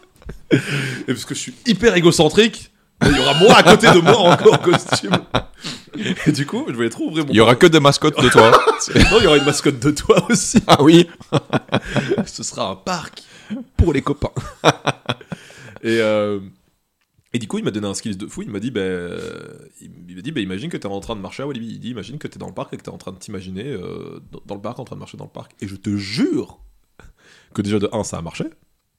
Et 0.50 0.59
parce 1.06 1.25
que 1.25 1.35
je 1.35 1.40
suis 1.40 1.54
hyper 1.66 1.94
égocentrique, 1.94 2.72
il 3.11 3.16
y 3.16 3.21
aura 3.21 3.35
moi 3.35 3.54
à 3.56 3.62
côté 3.62 3.90
de 3.90 4.00
moi 4.00 4.18
encore 4.32 4.54
en 4.54 4.59
costume. 4.59 5.16
Et 6.26 6.32
du 6.32 6.47
coup, 6.47 6.64
je 6.68 6.75
voulais 6.75 6.88
trop 6.88 7.06
ouvrir 7.09 7.26
mon. 7.26 7.32
Il 7.32 7.37
y 7.37 7.40
aura 7.40 7.54
que 7.54 7.66
des 7.66 7.80
mascottes 7.80 8.21
de 8.23 8.28
toi. 8.28 8.50
Non, 9.12 9.18
il 9.18 9.25
y 9.25 9.26
aura 9.28 9.37
une 9.37 9.44
mascotte 9.44 9.78
de 9.78 9.92
toi 9.92 10.26
aussi. 10.28 10.59
ah 10.66 10.82
oui. 10.82 11.09
Ce 12.26 12.42
sera 12.42 12.71
un 12.71 12.75
parc 12.75 13.23
pour 13.76 13.92
les 13.92 14.02
copains. 14.02 14.32
et, 15.82 16.00
euh, 16.00 16.40
et 17.32 17.38
du 17.38 17.47
coup, 17.47 17.59
il 17.59 17.64
m'a 17.64 17.71
donné 17.71 17.87
un 17.87 17.94
skills 17.94 18.16
de 18.16 18.26
fou. 18.26 18.42
Il 18.42 18.50
m'a 18.50 18.59
dit, 18.59 18.73
bah, 18.73 18.80
euh, 18.80 19.49
il 19.80 20.16
m'a 20.16 20.23
dit, 20.23 20.32
bah, 20.32 20.40
imagine 20.40 20.68
que 20.68 20.76
t'es 20.76 20.87
en 20.87 20.99
train 20.99 21.14
de 21.14 21.21
marcher 21.21 21.44
à 21.44 21.47
Walibi. 21.47 21.68
Il 21.68 21.78
dit, 21.78 21.90
imagine 21.90 22.18
que 22.18 22.26
t'es 22.26 22.40
dans 22.40 22.49
le 22.49 22.54
parc 22.54 22.75
et 22.75 22.76
que 22.76 22.82
t'es 22.82 22.90
en 22.90 22.99
train 22.99 23.12
de 23.12 23.18
t'imaginer 23.18 23.66
euh, 23.66 24.21
dans, 24.32 24.42
dans 24.47 24.54
le 24.56 24.61
parc, 24.61 24.80
en 24.80 24.85
train 24.85 24.97
de 24.97 25.00
marcher 25.00 25.16
dans 25.16 25.26
le 25.26 25.30
parc. 25.30 25.52
Et 25.61 25.68
je 25.68 25.76
te 25.76 25.97
jure 25.97 26.59
que 27.54 27.62
déjà 27.62 27.78
de 27.78 27.88
1, 27.92 28.02
ça 28.02 28.18
a 28.18 28.23
marché. 28.23 28.44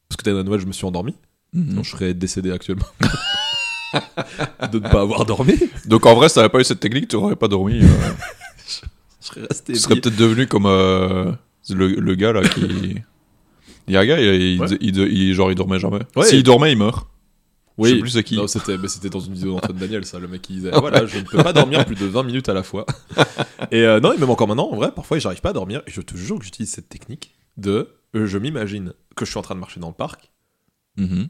Parce 0.08 0.18
que 0.18 0.24
t'as 0.24 0.44
Noël, 0.44 0.62
je 0.62 0.68
me 0.68 0.72
suis 0.72 0.86
endormi. 0.86 1.16
Sinon, 1.54 1.84
je 1.84 1.92
serais 1.92 2.14
décédé 2.14 2.52
actuellement. 2.52 2.86
de 4.72 4.80
ne 4.80 4.88
pas 4.90 5.02
avoir 5.02 5.26
dormi. 5.26 5.54
Donc 5.86 6.06
en 6.06 6.16
vrai, 6.16 6.30
si 6.30 6.36
t'avais 6.36 6.50
pas 6.50 6.60
eu 6.60 6.64
cette 6.64 6.80
technique, 6.80 7.08
tu 7.08 7.16
aurais 7.16 7.36
pas 7.36 7.48
dormi. 7.48 7.80
euh, 7.84 7.88
Je 9.22 9.28
serais 9.28 9.42
resté. 9.50 9.74
tu 9.74 9.80
serais 9.80 9.96
peut-être 9.96 10.16
devenu 10.18 10.48
comme 10.48 10.66
euh, 10.66 11.32
le, 11.70 11.88
le 11.88 12.16
gars 12.16 12.34
là 12.34 12.48
qui. 12.48 12.96
Il 13.88 13.94
y 13.94 13.98
a 13.98 14.00
un 14.00 14.06
gars, 14.06 14.18
il, 14.18 14.62
Ouais. 14.62 14.68
il- 14.80 14.98
il- 14.98 15.34
genre 15.34 15.52
il 15.52 15.56
dormait 15.56 15.78
jamais. 15.78 16.00
Ouais. 16.16 16.26
S'il 16.26 16.42
dormait, 16.42 16.72
il 16.72 16.78
meurt. 16.78 17.06
Oui, 17.78 17.90
Je 17.90 17.94
sais 17.96 18.00
plus 18.02 18.10
c'est 18.12 18.24
qui. 18.24 18.40
C'était, 18.48 19.10
dans 19.10 19.20
une 19.20 19.34
vidéo 19.34 19.56
d'Antoine 19.56 19.78
Daniel, 19.78 20.06
ça, 20.06 20.20
le 20.20 20.30
mec 20.30 20.42
qui 20.42 20.54
disait 20.54 20.72
Voilà, 20.72 21.06
je 21.06 21.18
ne 21.18 21.24
peux 21.24 21.44
pas 21.44 21.52
dormir 21.52 21.84
plus 21.86 21.96
de 21.98 22.06
20 22.06 22.24
minutes 22.24 22.48
à 22.48 22.54
la 22.54 22.64
fois. 22.64 22.86
et 23.72 23.82
euh, 23.82 24.00
non, 24.00 24.14
et 24.14 24.18
même 24.18 24.30
encore 24.30 24.48
maintenant, 24.48 24.70
en 24.72 24.76
vrai, 24.78 24.94
parfois, 24.94 25.20
j'arrive 25.20 25.42
pas 25.42 25.50
à 25.50 25.54
dormir. 25.54 25.82
Et 25.86 25.92
je 25.92 26.00
te 26.00 26.16
jure 26.16 26.40
que 26.40 26.46
j'utilise 26.46 26.72
cette 26.72 26.88
technique 26.88 27.34
de 27.58 27.90
euh, 28.16 28.26
je 28.26 28.38
m'imagine 28.38 28.94
que 29.18 29.26
je 29.26 29.32
suis 29.32 29.38
en 29.40 29.42
train 29.42 29.56
de 29.56 29.60
marcher 29.60 29.82
dans 29.82 29.90
le 29.90 29.94
parc. 29.96 30.32
Mhm. 30.98 31.28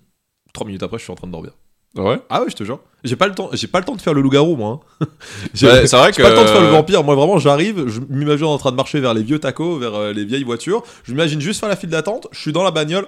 Trois 0.54 0.68
minutes 0.68 0.84
après, 0.84 1.00
je 1.00 1.04
suis 1.06 1.12
en 1.12 1.16
train 1.16 1.26
de 1.28 1.32
dormir. 1.32 1.54
Ouais. 1.98 2.20
Ah 2.30 2.42
ouais, 2.42 2.48
je 2.50 2.56
te 2.56 2.64
jure. 2.64 2.80
J'ai 3.04 3.16
pas 3.16 3.28
le 3.28 3.36
temps, 3.36 3.50
j'ai 3.54 3.68
pas 3.68 3.80
le 3.80 3.86
temps 3.86 3.96
de 3.96 4.02
faire 4.02 4.14
le 4.14 4.22
loup-garou, 4.22 4.56
moi. 4.56 4.80
hein. 5.02 5.06
j'ai 5.54 5.68
Ouais, 5.68 5.86
c'est 5.88 5.98
vrai 5.98 6.12
j'ai 6.12 6.18
que. 6.18 6.22
pas 6.24 6.30
le 6.30 6.36
temps 6.36 6.44
de 6.44 6.48
faire 6.48 6.62
le 6.62 6.68
vampire. 6.70 7.04
Moi, 7.04 7.16
vraiment, 7.16 7.38
j'arrive, 7.38 7.88
je 7.88 8.00
m'imagine 8.10 8.46
en 8.46 8.58
train 8.58 8.72
de 8.72 8.76
marcher 8.78 9.00
vers 9.00 9.14
les 9.14 9.22
vieux 9.24 9.40
tacos, 9.40 9.78
vers 9.78 9.94
euh, 9.94 10.14
les 10.14 10.26
vieilles 10.26 10.44
voitures. 10.46 10.84
Je 11.04 11.12
m'imagine 11.12 11.40
juste 11.42 11.60
faire 11.60 11.70
la 11.70 11.76
file 11.76 11.90
d'attente. 11.90 12.28
Je 12.32 12.40
suis 12.40 12.52
dans 12.54 12.64
la 12.64 12.72
bagnole. 12.72 13.08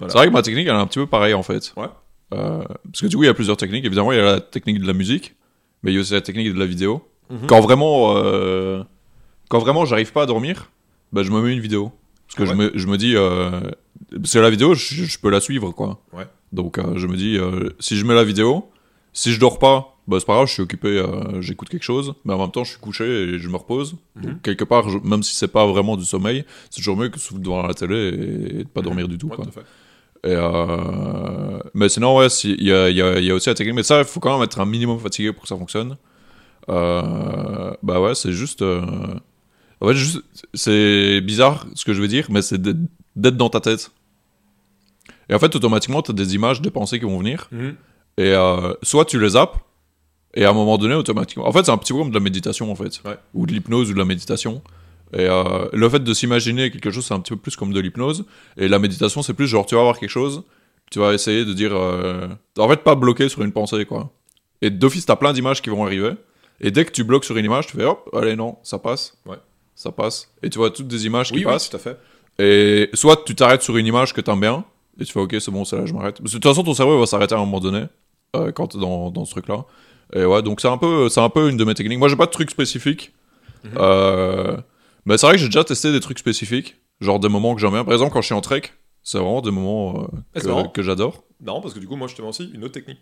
C'est 0.00 0.12
vrai 0.12 0.26
que 0.28 0.32
ma 0.32 0.42
technique, 0.42 0.66
elle 0.66 0.74
est 0.74 0.78
un 0.78 0.86
petit 0.86 0.98
peu 0.98 1.06
pareille 1.06 1.34
en 1.34 1.42
fait. 1.42 1.72
Ouais. 1.76 1.86
Euh, 2.34 2.62
parce 2.84 3.00
que 3.02 3.06
du 3.06 3.16
coup, 3.16 3.22
il 3.22 3.26
y 3.26 3.30
a 3.30 3.34
plusieurs 3.34 3.56
techniques. 3.56 3.84
Évidemment, 3.84 4.12
il 4.12 4.18
y 4.18 4.20
a 4.20 4.24
la 4.24 4.40
technique 4.40 4.80
de 4.80 4.86
la 4.86 4.92
musique, 4.94 5.34
mais 5.82 5.92
il 5.92 5.94
y 5.94 5.98
a 5.98 6.00
aussi 6.00 6.12
la 6.14 6.20
technique 6.20 6.52
de 6.52 6.58
la 6.58 6.66
vidéo. 6.66 7.02
Mhm. 7.30 7.46
Quand 7.46 7.60
vraiment, 7.60 8.14
euh, 8.16 8.82
quand 9.48 9.58
vraiment, 9.58 9.84
j'arrive 9.84 10.12
pas 10.12 10.22
à 10.22 10.26
dormir, 10.26 10.70
bah, 11.12 11.22
je 11.22 11.30
me 11.30 11.40
mets 11.40 11.52
une 11.52 11.60
vidéo. 11.60 11.92
Parce 12.26 12.36
que 12.36 12.44
je, 12.46 12.50
Ouais. 12.58 12.70
me, 12.70 12.72
je 12.78 12.86
me 12.86 12.96
dis, 12.96 13.14
que 14.10 14.38
la 14.38 14.50
vidéo, 14.50 14.74
je, 14.74 15.04
je 15.04 15.18
peux 15.18 15.30
la 15.30 15.40
suivre, 15.40 15.70
quoi. 15.72 16.00
Ouais. 16.12 16.26
Donc, 16.52 16.78
euh, 16.78 16.96
je 16.96 17.06
me 17.06 17.16
dis, 17.16 17.36
euh, 17.38 17.70
si 17.78 17.96
je 17.96 18.04
mets 18.04 18.14
la 18.14 18.24
vidéo, 18.24 18.68
si 19.12 19.32
je 19.32 19.38
dors 19.40 19.58
pas, 19.58 19.96
bah, 20.08 20.16
c'est 20.18 20.26
pas 20.26 20.34
grave, 20.34 20.48
je 20.48 20.52
suis 20.54 20.62
occupé, 20.62 20.88
euh, 20.88 21.40
j'écoute 21.40 21.68
quelque 21.68 21.84
chose, 21.84 22.14
mais 22.24 22.32
en 22.34 22.38
même 22.38 22.50
temps, 22.50 22.64
je 22.64 22.70
suis 22.72 22.80
couché 22.80 23.04
et 23.04 23.38
je 23.38 23.48
me 23.48 23.56
repose. 23.56 23.96
Mhm. 24.16 24.22
Donc, 24.22 24.42
quelque 24.42 24.64
part, 24.64 24.88
je- 24.88 24.98
même 24.98 25.22
si 25.22 25.34
c'est 25.36 25.48
pas 25.48 25.66
vraiment 25.66 25.96
du 25.96 26.04
sommeil, 26.04 26.44
c'est 26.70 26.78
toujours 26.78 26.96
mieux 26.96 27.08
que 27.08 27.18
de 27.18 27.38
devant 27.38 27.64
la 27.66 27.74
télé 27.74 27.96
et, 28.08 28.60
et 28.60 28.64
de 28.64 28.68
pas 28.68 28.82
dormir 28.82 29.06
du 29.08 29.16
tout, 29.18 29.28
Ouais, 29.28 29.36
quoi. 29.36 29.44
tout 29.46 29.50
à 29.50 29.62
fait. 29.62 29.66
Et. 30.32 30.36
Mais 31.74 31.88
sinon, 31.88 32.16
ouais, 32.18 32.28
si- 32.28 32.52
il 32.58 32.64
y, 32.66 32.72
a, 32.72 32.90
il 32.90 32.96
y, 32.96 33.02
a, 33.02 33.18
il 33.18 33.24
y 33.24 33.30
a 33.30 33.34
aussi 33.34 33.48
la 33.48 33.54
technique. 33.54 33.74
Mais 33.76 33.82
ça, 33.82 33.98
il 34.00 34.04
faut 34.04 34.20
quand 34.20 34.34
même 34.34 34.44
être 34.44 34.60
un 34.60 34.66
minimum 34.66 34.98
fatigué 34.98 35.32
pour 35.32 35.42
que 35.42 35.48
ça 35.48 35.56
fonctionne. 35.56 35.96
Bah 36.68 38.00
ouais, 38.00 38.14
c'est 38.14 38.32
juste. 38.32 38.62
En 38.62 39.86
fait, 39.88 39.94
juste... 39.94 40.22
c'est 40.52 41.20
bizarre 41.22 41.66
ce 41.74 41.84
que 41.84 41.94
je 41.94 42.02
veux 42.02 42.08
dire, 42.08 42.26
mais 42.30 42.42
c'est 42.42 42.60
d'être 42.60 43.36
dans 43.36 43.48
ta 43.48 43.60
tête. 43.60 43.90
Et 45.30 45.34
en 45.34 45.38
fait, 45.38 45.54
automatiquement, 45.56 46.02
tu 46.02 46.10
as 46.10 46.14
des 46.14 46.34
images, 46.34 46.60
des 46.60 46.70
pensées 46.70 46.98
qui 46.98 47.06
vont 47.06 47.18
venir. 47.18 47.48
Mhm. 47.52 47.76
Et 48.18 48.32
euh, 48.34 48.74
soit 48.82 49.04
tu 49.06 49.18
les 49.18 49.30
zappes, 49.30 49.56
et 50.34 50.44
à 50.44 50.50
un 50.50 50.52
moment 50.52 50.76
donné, 50.76 50.94
automatiquement. 50.94 51.46
En 51.48 51.52
fait, 51.52 51.64
c'est 51.64 51.70
un 51.72 51.78
petit 51.78 51.92
peu 51.92 52.00
comme 52.00 52.10
de 52.10 52.14
la 52.14 52.20
méditation, 52.20 52.70
en 52.70 52.74
fait. 52.74 53.00
Ouais. 53.04 53.16
Ou 53.34 53.46
de 53.46 53.52
l'hypnose 53.52 53.90
ou 53.90 53.94
de 53.94 53.98
la 53.98 54.04
méditation. 54.04 54.62
Et 55.12 55.20
euh, 55.26 55.68
le 55.72 55.88
fait 55.88 56.00
de 56.04 56.14
s'imaginer 56.14 56.70
quelque 56.70 56.90
chose, 56.90 57.04
c'est 57.06 57.14
un 57.14 57.20
petit 57.20 57.32
peu 57.32 57.38
plus 57.38 57.56
comme 57.56 57.72
de 57.72 57.80
l'hypnose. 57.80 58.24
Et 58.56 58.68
la 58.68 58.78
méditation, 58.78 59.22
c'est 59.22 59.34
plus 59.34 59.46
genre, 59.48 59.66
tu 59.66 59.74
vas 59.74 59.82
voir 59.82 59.98
quelque 59.98 60.10
chose, 60.10 60.42
tu 60.90 60.98
vas 60.98 61.14
essayer 61.14 61.44
de 61.44 61.52
dire. 61.52 61.70
euh, 61.74 62.28
En 62.58 62.68
fait, 62.68 62.82
pas 62.84 62.94
bloquer 62.94 63.28
sur 63.28 63.42
une 63.42 63.52
pensée, 63.52 63.84
quoi. 63.86 64.12
Et 64.62 64.70
d'office, 64.70 65.06
t'as 65.06 65.16
plein 65.16 65.32
d'images 65.32 65.62
qui 65.62 65.70
vont 65.70 65.84
arriver. 65.84 66.12
Et 66.60 66.70
dès 66.70 66.84
que 66.84 66.90
tu 66.92 67.02
bloques 67.04 67.24
sur 67.24 67.36
une 67.36 67.44
image, 67.46 67.66
tu 67.68 67.76
fais 67.76 67.84
hop, 67.84 68.08
allez, 68.12 68.36
non, 68.36 68.58
ça 68.62 68.78
passe. 68.78 69.16
Ouais. 69.26 69.38
Ça 69.74 69.90
passe. 69.90 70.30
Et 70.42 70.50
tu 70.50 70.58
vois 70.58 70.70
toutes 70.70 70.88
des 70.88 71.06
images 71.06 71.28
qui 71.32 71.38
oui, 71.38 71.44
passent. 71.44 71.70
tout 71.70 71.76
à 71.76 71.80
fait. 71.80 71.96
Et 72.38 72.90
soit 72.94 73.24
tu 73.24 73.34
t'arrêtes 73.34 73.62
sur 73.62 73.76
une 73.78 73.86
image 73.86 74.12
que 74.12 74.20
t'aimes 74.20 74.40
bien, 74.40 74.64
et 74.98 75.04
tu 75.04 75.12
fais 75.12 75.20
ok, 75.20 75.36
c'est 75.40 75.50
bon, 75.50 75.64
c'est 75.64 75.76
là, 75.76 75.86
je 75.86 75.92
m'arrête. 75.92 76.20
De 76.22 76.28
toute 76.28 76.42
façon, 76.42 76.62
ton 76.62 76.74
cerveau 76.74 76.96
il 76.96 77.00
va 77.00 77.06
s'arrêter 77.06 77.34
à 77.34 77.38
un 77.38 77.40
moment 77.40 77.60
donné, 77.60 77.84
euh, 78.36 78.52
quand 78.52 78.68
t'es 78.68 78.78
dans, 78.78 79.10
dans 79.10 79.24
ce 79.24 79.30
truc-là. 79.32 79.64
Et 80.14 80.24
ouais, 80.24 80.42
donc 80.42 80.60
c'est 80.60 80.68
un, 80.68 80.78
peu, 80.78 81.08
un 81.14 81.28
peu 81.30 81.48
une 81.50 81.56
de 81.56 81.64
mes 81.64 81.74
techniques. 81.74 81.98
Moi, 81.98 82.08
j'ai 82.08 82.16
pas 82.16 82.26
de 82.26 82.30
truc 82.32 82.50
spécifique. 82.50 83.12
Mhm. 83.64 83.70
Euh, 83.76 84.56
mais 85.06 85.16
c'est 85.18 85.26
vrai 85.26 85.36
que 85.36 85.40
j'ai 85.40 85.46
déjà 85.48 85.64
testé 85.64 85.92
des 85.92 86.00
trucs 86.00 86.18
spécifiques, 86.18 86.76
genre 87.00 87.20
des 87.20 87.28
moments 87.28 87.54
que 87.54 87.60
j'aime 87.60 87.70
bien. 87.72 87.84
Par 87.84 87.92
exemple, 87.92 88.12
quand 88.12 88.20
je 88.20 88.26
suis 88.26 88.34
en 88.34 88.40
trek, 88.40 88.62
c'est 89.02 89.18
vraiment 89.18 89.40
des 89.40 89.50
moments 89.50 90.08
euh, 90.36 90.40
marrant. 90.44 90.64
que, 90.68 90.72
que 90.72 90.82
j'adore. 90.82 91.24
Non, 91.40 91.60
parce 91.60 91.74
que 91.74 91.78
du 91.78 91.86
coup, 91.86 91.96
moi, 91.96 92.08
je 92.08 92.14
te 92.16 92.22
mets 92.22 92.28
aussi 92.28 92.50
une 92.52 92.64
autre 92.64 92.74
technique. 92.74 93.00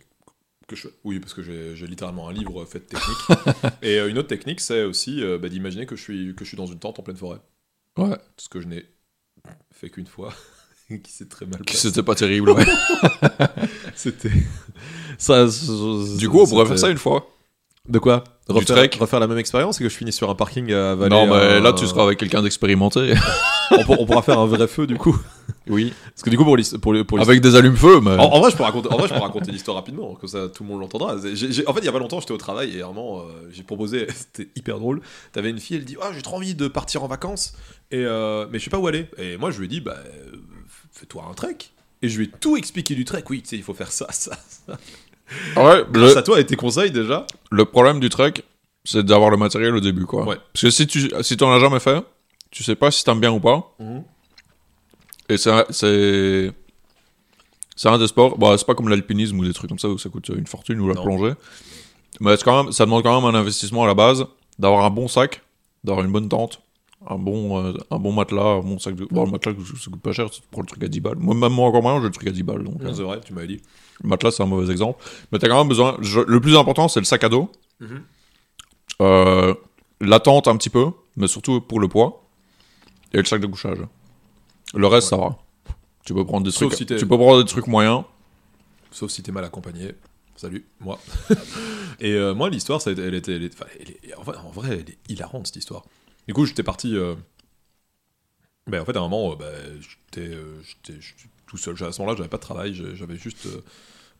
Que 0.67 0.77
je... 0.77 0.89
Oui, 1.03 1.19
parce 1.19 1.33
que 1.33 1.43
j'ai 1.43 1.75
j'ai 1.77 1.87
littéralement 1.87 2.29
un 2.29 2.33
livre 2.33 2.63
fait 2.67 2.81
de 2.81 2.85
techniques. 2.85 3.73
Et 3.83 3.99
euh, 3.99 4.11
une 4.11 4.19
autre 4.19 4.29
technique, 4.29 4.61
c'est 4.61 4.85
aussi 4.85 5.23
euh, 5.23 5.39
bah, 5.39 5.49
d'imaginer 5.49 5.87
que, 5.87 5.97
je 5.97 6.03
suis- 6.03 6.35
que 6.37 6.45
je 6.45 6.49
suis 6.49 6.57
dans 6.59 6.67
une 6.67 6.79
tente 6.79 6.99
en 6.99 7.03
pleine 7.03 7.17
forêt. 7.17 7.39
Ouais. 7.97 8.19
Ce 8.37 8.51
que 8.51 8.61
je 8.61 8.69
n'ai 8.69 8.85
fait 9.73 9.89
qu'une 9.89 10.07
fois. 10.07 10.33
qui 11.03 11.13
s'est 11.13 11.27
très 11.29 11.47
mal 11.47 11.61
passé. 11.65 11.77
C'était 11.79 12.03
pas 12.03 12.15
terrible, 12.15 12.51
ouais. 12.51 12.65
C'était. 13.95 14.31
Ça, 15.19 15.47
du 16.19 16.29
coup, 16.29 16.41
on 16.41 16.47
pourrait 16.47 16.67
faire 16.67 16.79
ça 16.79 16.89
une 16.91 16.97
fois. 16.99 17.29
De 17.89 17.99
quoi? 17.99 18.23
Du 18.49 18.55
refaire, 18.55 18.77
trek? 18.77 18.91
refaire 19.01 19.19
la 19.19 19.27
même 19.27 19.39
expérience 19.39 19.81
et 19.81 19.85
que 19.85 19.89
je 19.91 19.97
finisse 19.97 20.15
sur 20.17 20.29
un 20.31 20.35
parking 20.35 20.71
à 20.73 20.95
Valais. 20.95 21.09
non, 21.09 21.27
mais 21.27 21.33
un- 21.57 21.61
là, 21.61 21.73
tu 21.73 21.87
seras 21.87 22.05
avec 22.05 22.19
quelqu'un 22.19 22.43
d'expérimenté. 22.43 23.15
on, 23.73 23.83
pour- 23.85 24.01
on 24.01 24.07
pourra 24.07 24.23
faire 24.23 24.39
un 24.39 24.47
vrai 24.47 24.69
feu 24.69 24.87
du 24.87 24.95
coup. 24.97 25.19
oui. 25.69 25.93
Parce 26.11 26.23
que 26.23 26.31
du 26.31 26.37
coup, 26.37 26.45
pour 26.45 26.55
pour, 26.57 26.81
pour 26.81 26.93
l'histoire- 26.93 27.21
Avec 27.23 27.41
des 27.41 27.57
allumes-feu, 27.57 28.01
mais. 28.01 28.11
En, 28.13 28.35
en 28.35 28.41
vrai, 28.41 28.51
je 28.53 28.57
peux 28.57 28.63
raconter, 28.63 28.89
en 28.93 28.97
vrai, 28.99 29.09
je 29.09 29.15
peux 29.15 29.21
raconter 29.21 29.51
l'histoire 29.51 29.77
rapidement, 29.77 30.15
comme 30.15 30.29
ça 30.29 30.49
tout 30.49 30.63
le 30.63 30.69
monde 30.69 30.81
l'entendra. 30.81 31.17
En 31.17 31.19
fait, 31.19 31.33
il 31.35 31.85
y 31.85 31.89
a 31.89 31.93
pas 31.93 31.99
longtemps, 31.99 32.21
j'étais 32.21 32.33
au 32.33 32.37
travail 32.39 32.77
et 32.77 32.83
vraiment, 32.83 33.21
euh, 33.21 33.23
j'ai 33.51 33.63
proposé, 33.65 34.07
c'était 34.15 34.49
hyper 34.55 34.79
drôle. 34.79 35.01
T'avais 35.33 35.51
une 35.51 35.59
fille, 35.59 35.79
elle 35.79 35.85
dit 35.85 35.97
Ah, 36.01 36.11
j'ai 36.15 36.23
trop 36.23 36.37
envie 36.37 36.55
de 36.55 36.69
partir 36.69 37.03
en 37.03 37.09
vacances, 37.09 37.55
et, 37.91 38.05
euh, 38.05 38.47
mais 38.53 38.59
je 38.61 38.65
sais 38.65 38.71
pas 38.71 38.79
où 38.79 38.87
aller. 38.87 39.09
Et 39.19 39.37
moi, 39.39 39.51
je 39.51 39.59
lui 39.59 39.65
ai 39.65 39.69
dit 39.69 39.81
Bah, 39.81 39.97
euh, 40.07 40.33
fais-toi 40.99 41.25
un 41.31 41.35
trek. 41.35 41.57
Et 42.03 42.09
je 42.09 42.19
lui 42.19 42.27
ai 42.27 42.31
tout 42.31 42.57
expliqué 42.57 42.95
du 42.95 43.05
trek. 43.05 43.25
Oui, 43.31 43.43
tu 43.43 43.49
sais, 43.49 43.57
il 43.57 43.63
faut 43.63 43.75
faire 43.75 43.91
ça, 43.93 44.07
ça, 44.11 44.37
ça. 44.49 44.79
Ouais, 45.57 45.79
le- 45.79 45.85
Grâce 45.91 46.17
à 46.17 46.23
toi 46.23 46.39
et 46.41 46.47
tes 46.47 46.57
conseils 46.57 46.91
déjà. 46.91 47.27
Le 47.51 47.65
problème 47.65 48.01
du 48.01 48.09
trek, 48.09 48.35
c'est 48.85 49.05
d'avoir 49.05 49.31
le 49.31 49.37
matériel 49.37 49.75
au 49.75 49.81
début, 49.81 50.07
quoi. 50.07 50.25
Ouais. 50.27 50.37
Parce 50.53 50.63
que 50.63 50.71
si 50.71 50.87
tu 50.87 51.11
si 51.23 51.37
t'en 51.37 51.53
as 51.53 51.61
jamais 51.61 51.81
fait, 51.81 52.03
tu 52.51 52.63
sais 52.65 52.77
pas 52.77 52.91
si 52.91 53.05
t'aimes 53.05 53.21
bien 53.21 53.33
ou 53.33 53.41
pas. 53.41 53.75
Et 55.29 55.37
c'est 55.37 55.51
un- 55.51 55.67
c'est 55.71 56.53
c'est 57.77 57.89
un 57.89 57.99
des 57.99 58.07
sports. 58.07 58.39
Bon, 58.39 58.57
c'est 58.57 58.67
pas 58.67 58.75
comme 58.75 58.89
l'alpinisme 58.89 59.39
ou 59.39 59.45
des 59.45 59.53
trucs 59.53 59.69
comme 59.69 59.79
ça 59.79 59.89
où 59.89 59.99
ça 59.99 60.09
coûte 60.09 60.29
une 60.31 60.47
fortune 60.47 60.81
ou 60.81 60.89
la 60.89 60.95
Non. 60.95 61.03
plongée. 61.03 61.35
Mais 62.21 62.37
quand 62.43 62.65
même, 62.65 62.73
ça 62.73 62.85
demande 62.87 63.03
quand 63.03 63.21
même 63.21 63.35
un 63.35 63.39
investissement 63.39 63.85
à 63.85 63.87
la 63.87 63.95
base, 63.95 64.25
d'avoir 64.59 64.85
un 64.85 64.91
bon 64.91 65.07
sac, 65.09 65.43
d'avoir 65.85 66.05
une 66.05 66.11
bonne 66.13 66.29
tente, 66.29 66.61
un 67.09 67.19
bon 67.19 67.59
euh, 67.65 67.73
un 67.91 67.99
bon 67.99 68.13
matelas, 68.13 68.43
un 68.43 68.61
bon 68.61 68.79
sac 68.79 68.95
de. 68.95 69.05
Bon, 69.07 69.25
le 69.25 69.31
matelas 69.31 69.55
ça 69.83 69.91
coûte 69.91 70.01
pas 70.03 70.13
cher, 70.13 70.29
tu 70.31 70.41
prends 70.51 70.61
le 70.61 70.67
truc 70.67 70.83
à 70.85 70.89
10 70.89 71.01
balles. 71.01 71.17
Moi 71.19 71.35
même 71.35 71.53
moi 71.53 71.69
encore 71.69 71.83
moins, 71.83 71.99
j'ai 72.01 72.07
le 72.07 72.11
truc 72.13 72.29
à 72.29 72.33
10 72.33 72.43
balles. 72.43 72.63
Donc, 72.65 72.83
euh, 72.83 72.93
C'est 72.95 73.03
vrai, 73.03 73.21
tu 73.25 73.33
m'avais 73.33 73.47
dit. 73.49 73.61
le 74.03 74.09
matelas, 74.09 74.31
c'est 74.31 74.43
un 74.43 74.47
mauvais 74.47 74.71
exemple. 74.71 75.03
Mais 75.33 75.39
t'as 75.39 75.49
quand 75.49 75.59
même 75.59 75.69
besoin. 75.69 75.97
je- 76.01 76.21
le 76.21 76.41
plus 76.41 76.57
important, 76.57 76.89
c'est 76.89 77.01
le 77.01 77.07
sac 77.07 77.25
à 77.25 77.29
dos. 77.29 77.51
Mhm. 77.81 78.03
Euh, 79.01 79.55
la 80.01 80.21
tente, 80.21 80.49
un 80.49 80.57
petit 80.57 80.71
peu, 80.71 80.91
mais 81.17 81.27
surtout 81.29 81.61
pour 81.61 81.81
le 81.81 81.89
poids. 81.89 82.25
Et 83.13 83.19
le 83.19 83.25
sac 83.25 83.41
de 83.41 83.47
couchage. 83.47 83.79
Le 84.75 84.87
reste, 84.87 85.09
ça 85.09 85.17
va. 85.17 85.39
Tu 86.05 86.15
peux 86.15 86.25
prendre 86.25 86.45
des 86.45 86.51
Sauf 86.51 86.69
trucs. 86.75 86.79
si 86.79 86.87
tu 86.87 87.07
peux 87.07 87.17
prendre 87.17 87.43
des 87.43 87.49
trucs 87.49 87.67
moyens. 87.67 88.03
Sauf 88.91 89.11
si 89.11 89.23
t'es 89.23 89.33
mal 89.33 89.45
accompagné. 89.45 89.93
Salut, 90.37 90.65
moi. 90.81 90.99
et 92.01 92.13
euh, 92.13 92.33
moi, 92.35 92.49
l'histoire, 92.49 92.81
elle 92.87 93.15
était. 93.15 93.33
elle 93.35 93.51
enfin, 93.53 93.65
elle 93.81 93.91
est- 93.91 94.15
en, 94.15 94.23
vrai, 94.23 94.37
en 94.37 94.51
vrai, 94.51 94.69
elle 94.73 94.91
est 94.91 94.99
hilarante, 95.13 95.47
cette 95.49 95.57
histoire. 95.57 95.85
Du 96.29 96.35
coup, 96.35 96.45
j'étais 96.47 96.63
parti. 96.63 96.95
euh, 96.97 97.15
ben, 98.67 98.81
en 98.83 98.85
fait, 98.85 98.97
à 98.97 99.01
un 99.01 99.09
moment, 99.09 99.33
euh, 99.33 99.37
ben, 99.37 99.81
j'étais 99.81 100.29
euh, 100.35 100.61
j'étais- 100.63 101.01
tout 101.47 101.57
seul. 101.57 101.75
À 101.83 101.91
ce 101.93 102.01
moment-là, 102.01 102.17
j'avais 102.17 102.29
pas 102.29 102.37
de 102.37 102.43
travail. 102.43 102.75
J'avais 102.95 103.17
juste. 103.17 103.47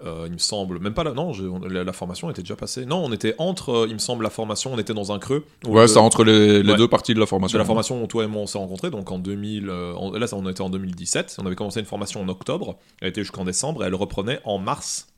euh, 0.05 0.25
il 0.27 0.33
me 0.33 0.39
semble. 0.39 0.79
Même 0.79 0.95
pas 0.95 1.05
là. 1.05 1.13
Non, 1.13 1.33
la, 1.69 1.85
la 1.85 1.93
formation 1.93 2.31
était 2.31 2.41
déjà 2.43 2.57
passée. 2.57 2.87
Non, 2.87 3.05
on 3.05 3.13
était 3.13 3.35
entre. 3.39 3.71
euh, 3.71 3.87
il 3.89 3.93
me 3.95 3.99
semble, 3.99 4.23
la 4.25 4.31
formation, 4.31 4.73
on 4.73 4.79
était 4.79 4.95
dans 4.95 5.13
un 5.13 5.19
creux. 5.19 5.45
Ouais, 5.67 5.87
c'est 5.89 5.99
entre 5.99 6.25
les, 6.25 6.63
les 6.63 6.71
Ouais. 6.73 6.79
deux 6.79 6.89
parties 6.89 7.13
de 7.15 7.19
la 7.19 7.25
de 7.27 7.29
formation. 7.29 7.59
la 7.59 7.65
formation 7.67 8.03
où 8.03 8.07
toi 8.07 8.25
et 8.25 8.27
moi 8.27 8.43
on 8.43 8.47
s'est 8.47 8.57
rencontrés, 8.59 8.91
donc 8.91 9.11
en 9.11 9.19
2000, 9.19 9.69
euh, 9.69 10.19
là 10.19 10.27
ça, 10.27 10.37
on 10.37 10.49
était 10.49 10.61
en 10.63 10.71
2017, 10.71 11.37
on 11.39 11.47
avait 11.47 11.57
commencé 11.57 11.81
une 11.81 11.87
formation 11.87 12.23
en 12.23 12.29
octobre, 12.29 12.79
elle 13.03 13.09
était 13.09 13.23
jusqu'en 13.23 13.45
décembre, 13.45 13.83
et 13.85 13.87
elle 13.89 13.95
reprenait 13.97 14.41
en 14.45 14.59
mars. 14.59 15.09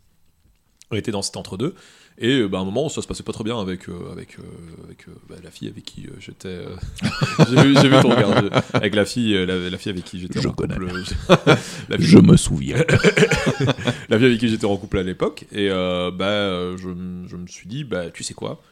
On 0.91 0.97
était 0.97 1.13
dans 1.13 1.23
cet 1.23 1.37
entre-deux, 1.37 1.75
et 2.21 2.41
euh, 2.41 2.49
bah, 2.49 2.59
à 2.59 2.61
un 2.61 2.65
moment 2.65 2.89
ça 2.89 3.03
se 3.03 3.07
passait 3.09 3.23
pas 3.23 3.33
très 3.33 3.43
bien 3.45 3.59
avec, 3.61 3.89
euh, 3.89 4.13
avec, 4.13 4.39
euh, 4.39 4.43
avec 4.85 5.09
euh, 5.09 5.13
bah, 5.29 5.37
la 5.43 5.51
fille 5.51 5.69
avec 5.69 5.85
qui 5.85 6.07
j'étais. 6.21 6.59
j'ai 7.51 7.63
vu, 7.63 7.75
ton 8.03 8.11
regard, 8.11 8.45
je- 8.45 8.77
avec 8.77 8.95
la 8.95 9.05
fille, 9.05 9.33
la, 9.47 9.71
la 9.71 9.79
fille 9.79 9.91
avec 9.91 10.05
qui 10.05 10.21
j'étais 10.21 10.41
Je 10.41 10.49
en 10.49 10.53
couple. 10.53 10.69
connais. 10.77 11.03
la, 11.89 11.99
fille, 11.99 12.23
me 12.23 12.37
souviens. 12.37 12.77
la 14.09 14.19
fille 14.19 14.27
avec 14.27 14.39
qui 14.39 14.49
j'étais 14.49 14.67
en 14.67 14.77
couple 14.77 14.99
à 14.99 15.03
l'époque, 15.03 15.47
et 15.53 15.69
euh, 15.71 16.11
bah, 16.11 16.27
euh, 16.27 16.77
je, 16.77 16.89
je 17.29 17.37
me 17.37 17.47
suis 17.47 17.69
dit, 17.69 17.85
bah, 17.85 18.11
tu 18.11 18.23
sais 18.23 18.35
quoi? 18.35 18.63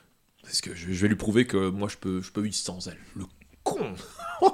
Parce 0.42 0.60
que 0.60 0.74
je, 0.74 0.92
je 0.92 1.02
vais 1.02 1.08
lui 1.08 1.16
prouver 1.16 1.46
que 1.46 1.68
moi 1.70 1.88
je 1.90 1.96
peux, 1.96 2.22
je 2.22 2.30
peux 2.30 2.40
vivre 2.40 2.54
sans 2.54 2.86
elle. 2.88 2.96
Le 3.16 3.24
con 3.64 3.92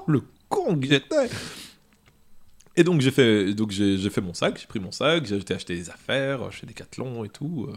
le 0.09 0.23
con 0.49 0.77
que 0.79 0.87
j'étais 0.87 1.29
Et 2.77 2.83
donc 2.83 3.01
j'ai 3.01 3.13
fait, 3.13 3.55
donc 3.55 3.71
j'ai 3.71 3.97
j'ai 3.99 4.11
fait 4.11 4.21
mon 4.21 4.35
sac, 4.35 4.59
j'ai 4.61 4.67
pris 4.67 4.81
mon 4.81 4.91
sac, 4.91 5.27
j'ai 5.27 5.37
été 5.37 5.55
acheter 5.55 5.77
des 5.77 5.91
affaires 5.91 6.51
chez 6.51 6.67
Decathlon 6.67 7.25
et 7.25 7.29
tout, 7.29 7.69
euh, 7.69 7.77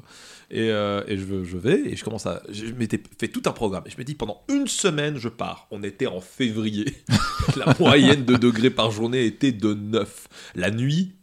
et, 0.49 0.71
euh, 0.71 1.03
et 1.07 1.17
je, 1.17 1.43
je 1.43 1.57
vais 1.57 1.81
et 1.85 1.95
je 1.95 2.03
commence 2.03 2.25
à, 2.25 2.41
je 2.49 2.65
m'étais 2.73 3.01
fait 3.19 3.27
tout 3.27 3.43
un 3.45 3.51
programme 3.51 3.83
et 3.85 3.91
je 3.91 3.97
me 3.97 4.03
dis 4.03 4.15
pendant 4.15 4.41
une 4.49 4.67
semaine 4.67 5.17
je 5.17 5.29
pars. 5.29 5.67
On 5.69 5.83
était 5.83 6.07
en 6.07 6.19
février, 6.19 6.85
la 7.55 7.75
moyenne 7.79 8.25
de 8.25 8.35
degrés 8.37 8.71
par 8.71 8.89
journée 8.89 9.25
était 9.25 9.51
de 9.51 9.73
9. 9.75 10.27
La 10.55 10.71
nuit, 10.71 11.13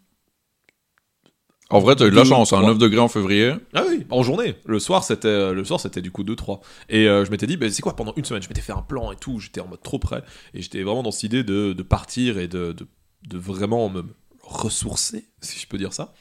En 1.71 1.81
vrai, 1.81 1.97
t'as 1.97 2.07
eu 2.07 2.11
de 2.11 2.17
la 2.17 2.25
chance. 2.25 2.49
Trois. 2.49 2.63
9 2.63 2.79
degrés 2.79 3.01
en 3.01 3.09
février. 3.09 3.55
Ah 3.75 3.83
oui, 3.89 4.07
en 4.11 4.23
journée. 4.23 4.55
Le 4.67 4.79
soir, 4.79 5.03
c'était 5.03 5.53
le 5.53 5.65
soir, 5.65 5.81
c'était 5.81 6.03
du 6.03 6.13
coup 6.13 6.23
2-3. 6.23 6.61
Et 6.91 7.09
euh, 7.09 7.25
je 7.25 7.31
m'étais 7.33 7.47
dit, 7.49 7.57
bah, 7.57 7.69
c'est 7.71 7.83
quoi, 7.83 7.97
pendant 7.97 8.13
une 8.17 8.25
semaine, 8.25 8.43
je 8.43 8.49
m'étais 8.49 8.61
fait 8.61 8.73
un 8.73 8.83
plan 8.83 9.11
et 9.11 9.17
tout, 9.17 9.41
j'étais 9.41 9.61
en 9.61 9.67
mode 9.67 9.83
trop 9.83 9.99
prêt. 9.99 10.23
Et 10.53 10.63
j'étais 10.63 10.83
vraiment 10.83 11.03
dans 11.03 11.11
cette 11.11 11.25
idée 11.25 11.43
de, 11.43 11.73
de 11.73 11.83
partir 11.83 12.39
et 12.39 12.47
de, 12.47 12.73
de, 12.73 12.87
de 13.29 13.39
vraiment 13.39 13.89
me 13.89 14.05
ressourcer, 14.43 15.25
si 15.41 15.59
je 15.59 15.67
peux 15.67 15.79
dire 15.79 15.93
ça. 15.93 16.15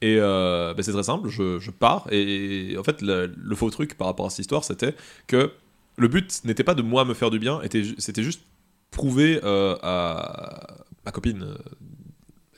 Et 0.00 0.16
euh, 0.18 0.74
bah, 0.74 0.82
c'est 0.82 0.92
très 0.92 1.02
simple, 1.02 1.28
je, 1.28 1.58
je 1.58 1.70
pars. 1.70 2.06
Et, 2.12 2.76
en 2.78 2.84
fait, 2.84 3.02
le, 3.02 3.54
faux 3.54 3.70
truc 3.70 3.96
par 3.96 4.06
rapport 4.06 4.26
à 4.26 4.30
cette 4.30 4.40
histoire, 4.40 4.64
c'était 4.64 4.94
que 5.26 5.52
le 5.96 6.08
but 6.08 6.44
n'était 6.44 6.64
pas 6.64 6.74
de 6.74 6.82
moi 6.82 7.04
me 7.04 7.14
faire 7.14 7.30
du 7.30 7.38
bien, 7.38 7.60
c'était 7.98 8.22
juste 8.22 8.42
prouver 8.90 9.40
euh, 9.42 9.76
à 9.82 10.76
ma 11.04 11.12
copine. 11.12 11.42
euh, 11.42 11.56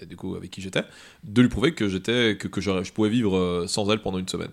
du 0.06 0.16
coup 0.16 0.34
avec 0.34 0.50
qui 0.50 0.62
j'étais, 0.62 0.84
de 1.24 1.42
lui 1.42 1.50
prouver 1.50 1.74
que 1.74 1.86
j'étais 1.86 2.38
que, 2.38 2.48
que 2.48 2.62
je, 2.62 2.82
je 2.82 2.90
pouvais 2.90 3.10
vivre 3.10 3.66
sans 3.68 3.90
elle 3.90 4.00
pendant 4.00 4.16
une 4.16 4.28
semaine. 4.28 4.50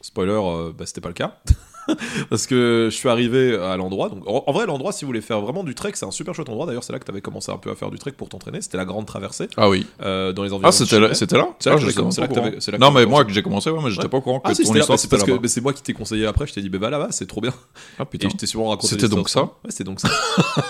Spoiler, 0.00 0.40
bah, 0.76 0.86
c'était 0.86 1.00
pas 1.00 1.08
le 1.08 1.14
cas. 1.14 1.40
Parce 2.30 2.46
que 2.46 2.88
je 2.90 2.94
suis 2.96 3.08
arrivé 3.08 3.56
à 3.56 3.76
l'endroit. 3.76 4.08
Donc, 4.08 4.22
en, 4.26 4.52
vrai, 4.52 4.66
l'endroit, 4.66 4.92
si 4.92 5.04
vous 5.04 5.08
voulez 5.08 5.20
faire 5.20 5.40
vraiment 5.40 5.64
du 5.64 5.74
trek, 5.74 5.92
c'est 5.94 6.06
un 6.06 6.10
super 6.10 6.34
chouette 6.34 6.48
endroit. 6.48 6.66
D'ailleurs, 6.66 6.84
c'est 6.84 6.92
là 6.92 6.98
que 6.98 7.04
tu 7.04 7.10
avais 7.10 7.20
commencé 7.20 7.50
un 7.52 7.56
peu 7.58 7.70
à 7.70 7.74
faire 7.74 7.90
du 7.90 7.98
trek 7.98 8.12
pour 8.12 8.28
t'entraîner. 8.28 8.60
C'était 8.60 8.76
la 8.76 8.84
grande 8.84 9.06
traversée 9.06 9.48
Ah 9.56 9.68
oui. 9.68 9.86
euh, 10.02 10.32
dans 10.32 10.42
les 10.44 10.52
environs. 10.52 10.68
Ah, 10.68 10.72
c'était 10.72 10.98
là, 10.98 11.06
Chimay. 11.08 11.14
c'était 11.14 11.36
là 11.36 11.48
C'est 11.58 11.70
là 11.70 11.76
Ah, 11.78 11.84
que 11.86 11.94
commencé, 11.94 12.20
là 12.20 12.28
que 12.28 12.70
là 12.70 12.78
Non, 12.78 12.90
mais 12.90 13.06
moi, 13.06 13.24
que 13.24 13.32
j'ai 13.32 13.42
commencé, 13.42 13.70
ouais, 13.70 13.78
mais 13.82 13.90
j'étais 13.90 14.04
Ouais. 14.04 14.08
pas 14.08 14.16
au 14.18 14.20
courant 14.22 14.40
que 14.40 14.48
Ah, 14.48 14.54
si, 14.54 14.62
ton 14.62 14.68
c'était 14.68 14.78
là, 14.78 14.82
histoire 14.82 14.98
c'est 14.98 15.08
parce 15.10 15.24
que 15.24 15.48
c'est 15.48 15.60
moi 15.60 15.72
qui 15.72 15.82
t'ai 15.82 15.92
conseillé 15.92 16.26
après. 16.26 16.46
Je 16.46 16.54
t'ai 16.54 16.62
dit, 16.62 16.68
bah 16.68 16.78
va 16.78 16.90
là-bas, 16.90 17.08
c'est 17.10 17.26
trop 17.26 17.40
bien. 17.40 17.52
Ah 17.98 18.02
Et 18.02 18.06
putain. 18.06 18.28
je 18.30 18.36
t'ai 18.36 18.46
sûrement 18.46 18.68
raconté. 18.70 18.88
C'était 18.88 19.08
donc 19.08 19.28
ça 19.28 19.42
Ouais, 19.42 19.50
c'était 19.70 19.84
donc 19.84 20.00
ça. 20.00 20.08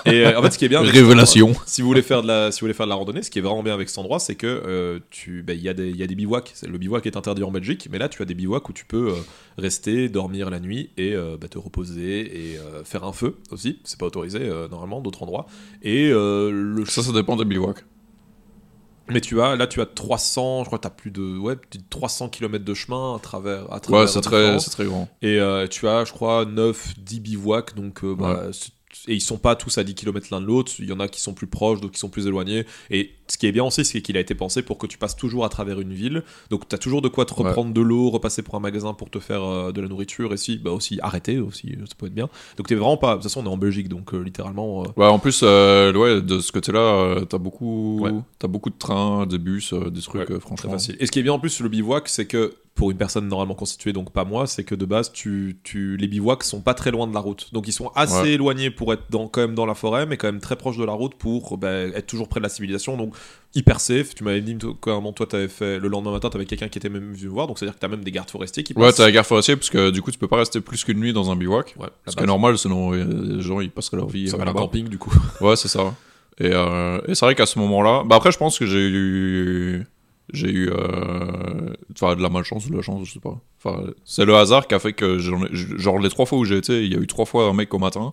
Et 0.07 0.27
euh, 0.27 0.39
en 0.39 0.43
fait, 0.43 0.51
ce 0.53 0.59
qui 0.59 0.65
est 0.65 0.69
bien. 0.69 0.81
Révélation. 0.81 1.53
Si 1.67 1.83
vous 1.83 1.89
voulez 1.89 2.03
faire 2.03 2.23
de 2.23 2.29
la, 2.29 2.51
si 2.53 2.61
vous 2.61 2.65
voulez 2.65 2.75
faire 2.75 2.87
de 2.87 2.91
la 2.91 2.97
randonnée, 2.97 3.23
ce 3.23 3.31
qui 3.31 3.39
est 3.39 3.43
vraiment 3.43 3.63
bien 3.63 3.75
avec 3.75 3.89
cet 3.89 3.99
endroit, 3.99 4.19
c'est 4.19 4.35
que 4.35 4.47
euh, 4.47 4.99
tu, 5.11 5.43
bah, 5.43 5.53
il 5.55 5.63
y 5.63 5.69
a 5.69 5.75
des, 5.75 5.89
il 5.91 5.97
y 5.97 6.03
a 6.03 6.07
des 6.07 6.15
bivouacs. 6.15 6.55
Le 6.67 6.79
bivouac 6.79 7.07
est 7.07 7.17
interdit 7.17 7.43
en 7.45 7.51
Belgique, 7.51 7.89
mais 7.91 7.99
là, 7.99 8.09
tu 8.09 8.23
as 8.23 8.25
des 8.25 8.35
bivouacs 8.35 8.69
où 8.69 8.73
tu 8.73 8.85
peux 8.85 9.13
rester, 9.59 10.09
dormir 10.09 10.51
la 10.51 10.61
nuit 10.61 10.91
et 10.97 11.04
euh, 11.13 11.37
bah, 11.39 11.49
te 11.49 11.59
reposer 11.59 12.53
et 12.53 12.59
euh, 12.59 12.85
faire 12.85 13.05
un 13.05 13.13
feu 13.13 13.37
aussi. 13.51 13.81
C'est 13.85 13.99
pas 13.99 14.07
autorisé 14.07 14.39
euh, 14.41 14.69
normalement 14.69 15.01
d'autres 15.01 15.23
endroits. 15.23 15.47
Et 15.83 16.11
le 16.11 16.85
Ça, 16.87 17.03
ça 17.03 17.13
dépend 17.13 17.37
des 17.37 17.45
bivouacs. 17.45 17.85
mais 19.09 19.21
tu 19.21 19.41
as 19.43 19.57
là, 19.57 19.67
tu 19.67 19.81
as 19.81 19.87
300, 19.87 20.61
je 20.61 20.67
crois 20.67 20.79
que 20.79 20.83
tu 20.83 20.87
as 20.87 20.91
plus 20.91 21.11
de 21.11 21.39
ouais, 21.39 21.57
plus 21.57 21.79
de 21.79 21.85
300 21.91 22.29
km 22.31 22.65
de 22.65 22.75
chemin 22.75 23.17
à 23.17 23.19
travers. 23.19 23.73
À 23.73 23.81
travers 23.81 24.03
Ouais, 24.03 24.07
c'est 24.07 24.21
très, 24.21 24.57
très 24.59 24.85
grand. 24.85 25.09
Et 25.21 25.39
euh, 25.41 25.67
tu 25.67 25.87
as, 25.89 26.05
je 26.05 26.13
crois, 26.13 26.45
9, 26.45 26.95
10 26.99 27.21
bivouacs, 27.21 27.75
donc 27.75 28.03
euh, 28.05 28.15
bah, 28.15 28.49
et 29.09 29.15
ils 29.15 29.21
sont 29.21 29.39
pas 29.39 29.57
tous 29.57 29.79
à 29.79 29.85
10 29.85 29.95
km 29.95 30.29
l'un 30.31 30.41
de 30.41 30.47
l'autre, 30.47 30.73
il 30.79 30.87
y 30.89 30.93
en 30.93 31.01
a 31.01 31.09
qui 31.09 31.21
sont 31.21 31.35
plus 31.35 31.47
proches, 31.47 31.81
d'autres 31.81 31.95
qui 31.95 32.01
sont 32.01 32.09
plus 32.09 32.27
éloignés. 32.27 32.65
Et 32.91 33.11
ce 33.29 33.39
qui 33.39 33.47
est 33.47 33.53
bien 33.53 33.65
aussi, 33.65 33.85
c'est 33.85 34.03
qu'il 34.03 34.17
a 34.17 34.21
été 34.21 34.35
pensé 34.35 34.63
pour 34.63 34.79
que 34.79 34.87
tu 34.87 34.99
passes 34.99 35.17
toujours 35.17 35.45
à 35.45 35.49
travers 35.49 35.81
une 35.81 35.93
ville, 35.93 36.23
donc 36.51 36.69
tu 36.69 36.75
as 36.75 36.79
toujours 36.79 37.03
de 37.03 37.09
quoi 37.09 37.25
te 37.25 37.35
Ouais. 37.35 37.43
reprendre 37.49 37.73
de 37.73 37.81
l'eau, 37.81 38.11
repasser 38.11 38.43
pour 38.43 38.55
un 38.55 38.61
magasin 38.61 38.95
pour 38.95 39.11
te 39.11 39.19
faire 39.19 39.43
euh, 39.43 39.73
de 39.73 39.81
la 39.81 39.89
nourriture, 39.89 40.33
et 40.33 40.37
si, 40.37 40.59
bah 40.59 40.71
aussi 40.73 40.99
arrêter, 41.03 41.39
aussi, 41.39 41.69
euh, 41.73 41.87
ça 41.87 41.95
peut 41.99 42.07
être 42.07 42.15
bien. 42.15 42.29
Donc 42.57 42.67
t'es 42.69 42.75
vraiment 42.75 42.97
pas, 42.97 43.11
de 43.11 43.15
toute 43.15 43.25
façon 43.25 43.41
on 43.43 43.47
est 43.47 43.53
en 43.53 43.57
Belgique, 43.57 43.89
donc 43.89 44.15
euh, 44.15 44.19
littéralement... 44.23 44.83
euh, 44.85 44.87
Ouais, 44.97 45.07
en 45.07 45.19
plus, 45.19 45.43
ouais, 45.43 46.21
de 46.23 46.39
ce 46.41 46.53
côté-là, 46.53 46.81
euh, 46.81 47.25
t'as 47.25 47.39
beaucoup, 47.39 48.01
Ouais. 48.01 48.13
t'as 48.39 48.49
beaucoup 48.49 48.71
de 48.71 48.79
trains, 48.79 49.27
des 49.27 49.39
bus, 49.39 49.73
des 49.75 50.01
trucs, 50.01 50.23
euh, 50.23 50.25
Très 50.39 50.41
franchement. 50.41 50.73
facile. 50.73 50.97
Et 51.01 51.07
ce 51.07 51.13
qui 51.13 51.19
est 51.19 51.23
bien 51.23 51.33
en 51.33 51.39
plus 51.39 51.61
le 51.61 51.69
bivouac, 51.69 52.09
c'est 52.09 52.27
que 52.27 52.55
pour 52.75 52.91
une 52.91 52.97
personne 52.97 53.29
normalement 53.29 53.55
constituée, 53.55 53.93
donc 53.93 54.11
pas 54.11 54.25
moi, 54.25 54.49
c'est 54.49 54.65
que 54.65 54.75
de 54.75 54.85
base, 54.85 55.13
tu, 55.13 55.59
tu, 55.63 55.97
les 55.97 56.09
bivouacs 56.09 56.43
sont 56.43 56.61
pas 56.61 56.75
très 56.75 56.91
loin 56.91 57.07
de 57.07 57.15
la 57.15 57.21
route. 57.21 57.49
Donc 57.53 57.69
ils 57.69 57.73
sont 57.73 57.93
assez 57.95 58.15
Ouais. 58.23 58.31
éloignés 58.33 58.71
pour 58.71 58.93
être 58.93 59.05
dans, 59.11 59.29
quand 59.29 59.43
même 59.43 59.55
dans 59.55 59.65
la 59.65 59.75
forêt, 59.75 60.07
mais 60.07 60.17
quand 60.17 60.27
même 60.27 60.41
très 60.41 60.57
proches 60.57 60.77
de 60.77 60.85
la 60.85 60.93
route 60.93 61.15
pour 61.15 61.57
bah, 61.57 61.71
être 61.73 62.07
toujours 62.09 62.29
près 62.29 62.41
de 62.41 62.43
la 62.43 62.49
civilisation. 62.49 62.97
Donc 62.97 63.15
hyper 63.55 63.79
safe. 63.79 64.17
Tu 64.17 64.25
m'avais 64.25 64.41
dit 64.41 64.59
clairement, 64.83 65.13
toi, 65.13 65.27
t'avais 65.27 65.47
fait 65.47 65.79
le 65.79 65.87
lendemain 65.87 66.11
matin, 66.11 66.31
t'avais 66.31 66.47
quelqu'un 66.47 66.67
qui 66.69 66.79
était 66.79 66.89
même 66.89 67.13
venu 67.13 67.29
voir. 67.29 67.47
Donc 67.47 67.61
c'est 67.61 67.65
à 67.65 67.69
dire 67.69 67.77
que 67.77 67.81
t'as 67.81 67.87
même 67.87 68.03
des 68.03 68.11
gardes 68.11 68.29
forestiers 68.31 68.65
qui 68.65 68.73
Ouais, 68.75 68.87
passent. 68.87 68.97
t'as 68.97 69.05
la 69.05 69.13
gare 69.13 69.25
forestière, 69.27 69.57
parce 69.57 69.71
que 69.71 69.91
du 69.91 70.03
coup, 70.03 70.11
tu 70.11 70.19
peux 70.19 70.27
pas 70.27 70.39
rester 70.39 70.61
plus 70.61 70.83
qu'une 70.83 70.99
nuit 70.99 71.13
dans 71.13 71.31
un 71.31 71.37
bivouac. 71.37 71.77
Ouais, 71.79 71.87
Ce 72.07 72.11
la 72.11 72.13
qui 72.13 72.19
est 72.19 72.23
base. 72.23 72.27
normal, 72.27 72.59
sinon 72.59 72.93
euh, 72.93 73.05
les 73.37 73.41
gens 73.43 73.61
ils 73.61 73.71
passeraient 73.71 73.99
leur 73.99 74.09
vie. 74.09 74.29
Ça 74.29 74.37
euh, 74.37 74.45
va 74.45 74.53
camping 74.53 74.89
du 74.89 74.99
coup. 74.99 75.13
Ouais, 75.41 75.55
c'est 75.55 75.69
ça. 75.69 75.95
Et, 76.41 76.51
euh, 76.53 76.99
et 77.07 77.15
c'est 77.15 77.25
vrai 77.25 77.37
qu'à 77.37 77.47
ce 77.47 77.61
moment-là, 77.61 78.03
bah 78.05 78.17
après, 78.17 78.33
je 78.33 78.39
pense 78.39 78.59
que 78.59 78.67
j'ai 78.67 78.81
eu, 78.89 79.87
j'ai 80.33 80.49
eu, 80.51 80.71
euh, 80.71 82.15
de 82.17 82.23
la 82.23 82.29
malchance 82.31 82.67
ou 82.67 82.71
de 82.71 82.77
la 82.77 82.83
chance, 82.83 83.07
je 83.07 83.13
sais 83.13 83.21
pas. 83.21 83.39
Enfin, 83.63 83.83
c'est 84.05 84.25
le 84.25 84.35
hasard 84.37 84.67
qui 84.67 84.75
a 84.75 84.79
fait 84.79 84.93
que, 84.95 85.19
genre, 85.19 85.99
les 85.99 86.09
trois 86.09 86.25
fois 86.27 86.39
où 86.39 86.45
j'ai 86.45 86.57
été, 86.57 86.83
il 86.85 86.93
y 86.93 86.97
a 86.97 87.01
eu 87.01 87.07
trois 87.07 87.27
fois 87.27 87.49
un 87.49 87.53
mec 87.53 87.73
au 87.75 87.79
matin. 87.79 88.13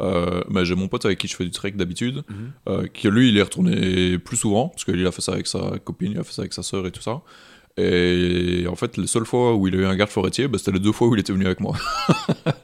Euh, 0.00 0.40
mais 0.48 0.64
j'ai 0.64 0.74
mon 0.74 0.88
pote 0.88 1.04
avec 1.04 1.18
qui 1.18 1.28
je 1.28 1.36
fais 1.36 1.44
du 1.44 1.50
trek 1.50 1.72
d'habitude, 1.72 2.22
Mhm. 2.30 2.52
euh, 2.70 2.86
qui 2.86 3.08
lui, 3.08 3.28
il 3.28 3.36
est 3.36 3.42
retourné 3.42 4.18
plus 4.18 4.38
souvent, 4.38 4.68
parce 4.68 4.84
qu'il 4.84 5.06
a 5.06 5.12
fait 5.12 5.20
ça 5.20 5.32
avec 5.32 5.46
sa 5.46 5.78
copine, 5.84 6.12
il 6.12 6.18
a 6.18 6.24
fait 6.24 6.32
ça 6.32 6.40
avec 6.42 6.54
sa 6.54 6.62
sœur 6.62 6.86
et 6.86 6.90
tout 6.90 7.02
ça. 7.02 7.20
Et 7.76 8.64
en 8.68 8.74
fait, 8.76 8.96
les 8.96 9.06
seules 9.06 9.26
fois 9.26 9.54
où 9.54 9.68
il 9.68 9.74
a 9.74 9.78
eu 9.78 9.84
un 9.84 9.94
garde 9.96 10.10
forestier, 10.10 10.48
bah, 10.48 10.56
c'était 10.58 10.72
les 10.72 10.80
deux 10.80 10.92
fois 10.92 11.08
où 11.08 11.14
il 11.14 11.20
était 11.20 11.32
venu 11.34 11.44
avec 11.46 11.60
moi. 11.60 11.76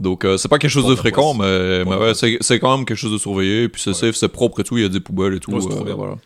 Donc, 0.00 0.24
euh, 0.24 0.36
c'est 0.38 0.48
pas 0.48 0.58
quelque 0.58 0.70
chose 0.70 0.86
de 0.86 0.94
fréquent, 0.94 1.34
mais, 1.34 1.84
mais 1.84 1.96
ouais, 1.96 2.12
c'est 2.14 2.58
quand 2.58 2.74
même 2.76 2.86
quelque 2.86 2.96
chose 2.98 3.12
de 3.12 3.18
surveillé. 3.18 3.64
Et 3.64 3.68
puis 3.68 3.82
c'est 3.82 3.90
Ouais. 3.90 3.94
safe, 3.94 4.14
c'est 4.14 4.28
propre 4.28 4.60
et 4.60 4.64
tout, 4.64 4.78
il 4.78 4.82
y 4.82 4.86
a 4.86 4.88
des 4.88 5.00
poubelles 5.00 5.34
et 5.34 5.40
tout. 5.40 5.52
Ouais, 5.52 5.60
trop 5.60 5.84
bien. 5.84 5.94
voilà. 5.94 6.16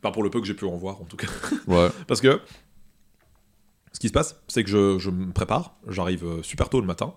Pas 0.00 0.10
pour 0.12 0.22
le 0.22 0.30
peu 0.30 0.40
que 0.40 0.46
j'ai 0.46 0.54
pu 0.54 0.64
en 0.64 0.76
voir 0.76 1.00
en 1.00 1.04
tout 1.04 1.16
cas. 1.16 1.26
Ouais. 1.66 1.88
Parce 2.06 2.20
que 2.20 2.40
ce 3.92 4.00
qui 4.00 4.08
se 4.08 4.12
passe, 4.12 4.36
c'est 4.48 4.62
que 4.64 4.70
je, 4.70 4.98
je 4.98 5.10
me 5.10 5.32
prépare, 5.32 5.76
j'arrive 5.88 6.24
euh, 6.24 6.42
super 6.42 6.68
tôt 6.68 6.80
le 6.80 6.86
matin, 6.86 7.14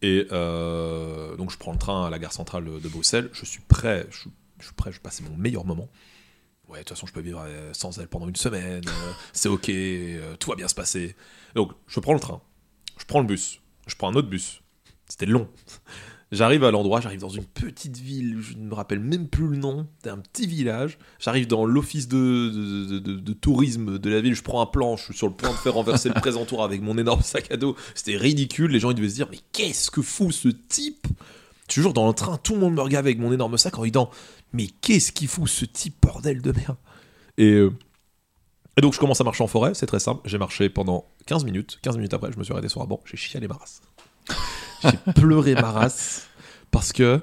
et 0.00 0.26
euh, 0.32 1.36
donc 1.36 1.50
je 1.50 1.58
prends 1.58 1.72
le 1.72 1.78
train 1.78 2.06
à 2.06 2.10
la 2.10 2.18
gare 2.18 2.32
centrale 2.32 2.64
de 2.64 2.88
Bruxelles, 2.88 3.28
je 3.32 3.44
suis 3.44 3.60
prêt, 3.60 4.06
je, 4.10 4.20
suis- 4.20 4.30
je 4.60 4.66
suis 4.66 4.74
prêt, 4.74 4.90
je 4.92 4.96
vais 4.98 5.02
passer 5.02 5.22
mon 5.22 5.36
meilleur 5.36 5.64
moment. 5.66 5.88
Ouais, 6.68 6.78
de 6.78 6.84
toute 6.84 6.90
façon, 6.96 7.06
je 7.06 7.12
peux 7.12 7.20
vivre 7.20 7.42
euh, 7.46 7.74
sans 7.74 7.98
elle 7.98 8.08
pendant 8.08 8.26
une 8.28 8.36
semaine, 8.36 8.82
c'est 9.34 9.48
ok, 9.50 9.70
tout 10.38 10.48
va 10.50 10.56
bien 10.56 10.68
se 10.68 10.74
passer. 10.74 11.14
Donc, 11.54 11.72
je 11.86 12.00
prends 12.00 12.14
le 12.14 12.20
train, 12.20 12.40
je 12.96 13.04
prends 13.04 13.20
le 13.20 13.26
bus, 13.26 13.60
je 13.86 13.94
prends 13.96 14.10
un 14.10 14.14
autre 14.14 14.28
bus, 14.28 14.62
c'était 15.08 15.26
long. 15.26 15.48
J'arrive 16.34 16.64
à 16.64 16.72
l'endroit, 16.72 17.00
j'arrive 17.00 17.20
dans 17.20 17.28
une 17.28 17.44
petite 17.44 17.96
ville, 17.96 18.38
je 18.40 18.54
ne 18.54 18.64
me 18.64 18.74
rappelle 18.74 18.98
même 18.98 19.28
plus 19.28 19.46
le 19.46 19.56
nom, 19.56 19.86
c'était 19.98 20.10
un 20.10 20.18
petit 20.18 20.48
village. 20.48 20.98
J'arrive 21.20 21.46
dans 21.46 21.64
l'office 21.64 22.08
de, 22.08 22.98
de, 22.98 23.32
tourisme 23.32 24.00
de 24.00 24.10
la 24.10 24.20
ville, 24.20 24.34
je 24.34 24.42
prends 24.42 24.60
un 24.60 24.66
plan, 24.66 24.96
je 24.96 25.04
suis 25.04 25.14
sur 25.14 25.28
le 25.28 25.32
point 25.32 25.50
de 25.50 25.54
faire 25.54 25.74
renverser 25.74 26.08
le 26.08 26.14
présentoir 26.14 26.64
avec 26.64 26.82
mon 26.82 26.98
énorme 26.98 27.22
sac 27.22 27.52
à 27.52 27.56
dos. 27.56 27.76
C'était 27.94 28.16
ridicule, 28.16 28.72
les 28.72 28.80
gens 28.80 28.90
ils 28.90 28.96
devaient 28.96 29.10
se 29.10 29.14
dire 29.14 29.28
mais 29.30 29.38
qu'est-ce 29.52 29.92
que 29.92 30.02
fout 30.02 30.32
ce 30.32 30.48
type? 30.48 31.06
Toujours 31.68 31.92
dans 31.92 32.08
le 32.08 32.14
train, 32.14 32.36
tout 32.38 32.54
le 32.54 32.60
monde 32.60 32.74
me 32.74 32.82
regarde 32.82 33.06
avec 33.06 33.20
mon 33.20 33.32
énorme 33.32 33.56
sac 33.56 33.78
en 33.78 33.84
disant 33.84 34.10
mais 34.52 34.66
qu'est-ce 34.80 35.12
qu'il 35.12 35.28
fout 35.28 35.48
ce 35.48 35.64
type 35.64 35.94
bordel 36.02 36.42
de 36.42 36.50
merde? 36.50 36.76
Et, 37.38 37.52
euh, 37.52 37.70
et 38.76 38.80
donc 38.80 38.92
je 38.92 38.98
commence 38.98 39.20
à 39.20 39.24
marcher 39.24 39.44
en 39.44 39.48
forêt, 39.48 39.74
c'est 39.74 39.86
très 39.86 40.00
simple, 40.00 40.20
j'ai 40.24 40.38
marché 40.38 40.68
pendant 40.68 41.06
15 41.26 41.44
minutes, 41.44 41.78
15 41.82 41.96
minutes 41.96 42.14
après 42.14 42.32
je 42.32 42.38
me 42.38 42.44
suis 42.44 42.52
arrêté 42.52 42.68
sur 42.68 42.82
un 42.82 42.86
banc, 42.86 43.00
j'ai 43.04 43.16
chialé 43.16 43.46
ma 43.46 43.54
race. 43.54 43.82
J'ai 44.84 45.12
pleuré 45.12 45.54
ma 45.54 45.70
race 45.70 46.26
parce 46.70 46.92
que 46.92 47.20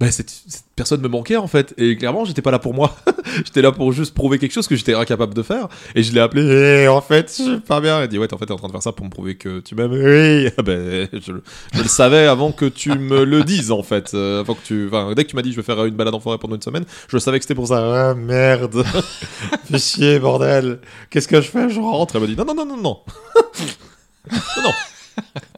bah, 0.00 0.10
cette, 0.10 0.32
personne 0.76 1.02
me 1.02 1.08
manquait 1.08 1.36
en 1.36 1.46
fait. 1.46 1.74
Et 1.76 1.94
clairement 1.94 2.24
j'étais 2.24 2.40
pas 2.40 2.50
là 2.50 2.58
pour 2.58 2.72
moi. 2.72 2.96
J'étais 3.44 3.60
là 3.62 3.70
pour 3.70 3.92
juste 3.92 4.14
prouver 4.14 4.38
quelque 4.38 4.52
chose 4.52 4.66
que 4.66 4.74
j'étais 4.74 4.94
incapable 4.94 5.34
de 5.34 5.42
faire. 5.42 5.68
Et 5.94 6.02
je 6.02 6.12
l'ai 6.12 6.20
appelé 6.20 6.42
Eh, 6.42 6.88
en 6.88 7.02
fait 7.02 7.32
je 7.36 7.42
suis 7.42 7.60
pas 7.60 7.80
bien. 7.82 8.00
Elle 8.00 8.08
dit 8.08 8.18
ouais 8.18 8.32
en 8.32 8.38
fait 8.38 8.46
t'es 8.46 8.52
en 8.52 8.56
train 8.56 8.66
de 8.68 8.72
faire 8.72 8.82
ça 8.82 8.92
pour 8.92 9.04
me 9.04 9.10
prouver 9.10 9.36
que 9.36 9.60
tu 9.60 9.74
m'aimes. 9.74 9.92
Oui. 9.92 10.48
Ben, 10.64 11.06
je, 11.12 11.32
le- 11.32 11.42
savais 11.88 12.26
avant 12.26 12.50
que 12.50 12.64
tu 12.64 12.90
me 12.98 13.24
le 13.24 13.44
dises 13.44 13.70
en 13.70 13.82
fait. 13.82 14.12
Euh, 14.14 14.40
avant 14.40 14.54
que 14.54 14.62
tu 14.64 14.90
dès 15.14 15.24
que 15.24 15.30
tu 15.30 15.36
m'as 15.36 15.42
dit 15.42 15.52
je 15.52 15.56
vais 15.56 15.62
faire 15.62 15.84
une 15.84 15.94
balade 15.94 16.14
en 16.14 16.20
forêt 16.20 16.38
pendant 16.38 16.56
une 16.56 16.62
semaine 16.62 16.86
je 17.08 17.18
savais 17.18 17.38
que 17.38 17.44
c'était 17.44 17.54
pour 17.54 17.68
ça. 17.68 18.10
Ah 18.10 18.14
merde. 18.14 18.82
Fais 19.70 19.78
chier 19.78 20.18
bordel. 20.18 20.80
Qu'est-ce 21.10 21.28
que 21.28 21.42
je 21.42 21.48
fais? 21.50 21.68
Je 21.68 21.78
rentre. 21.78 22.16
Elle 22.16 22.22
m'a 22.22 22.26
dit 22.26 22.36
non 22.36 22.46
non 22.46 22.54
non 22.54 22.64
non. 22.64 22.78
Non 22.78 24.62
non 24.64 24.72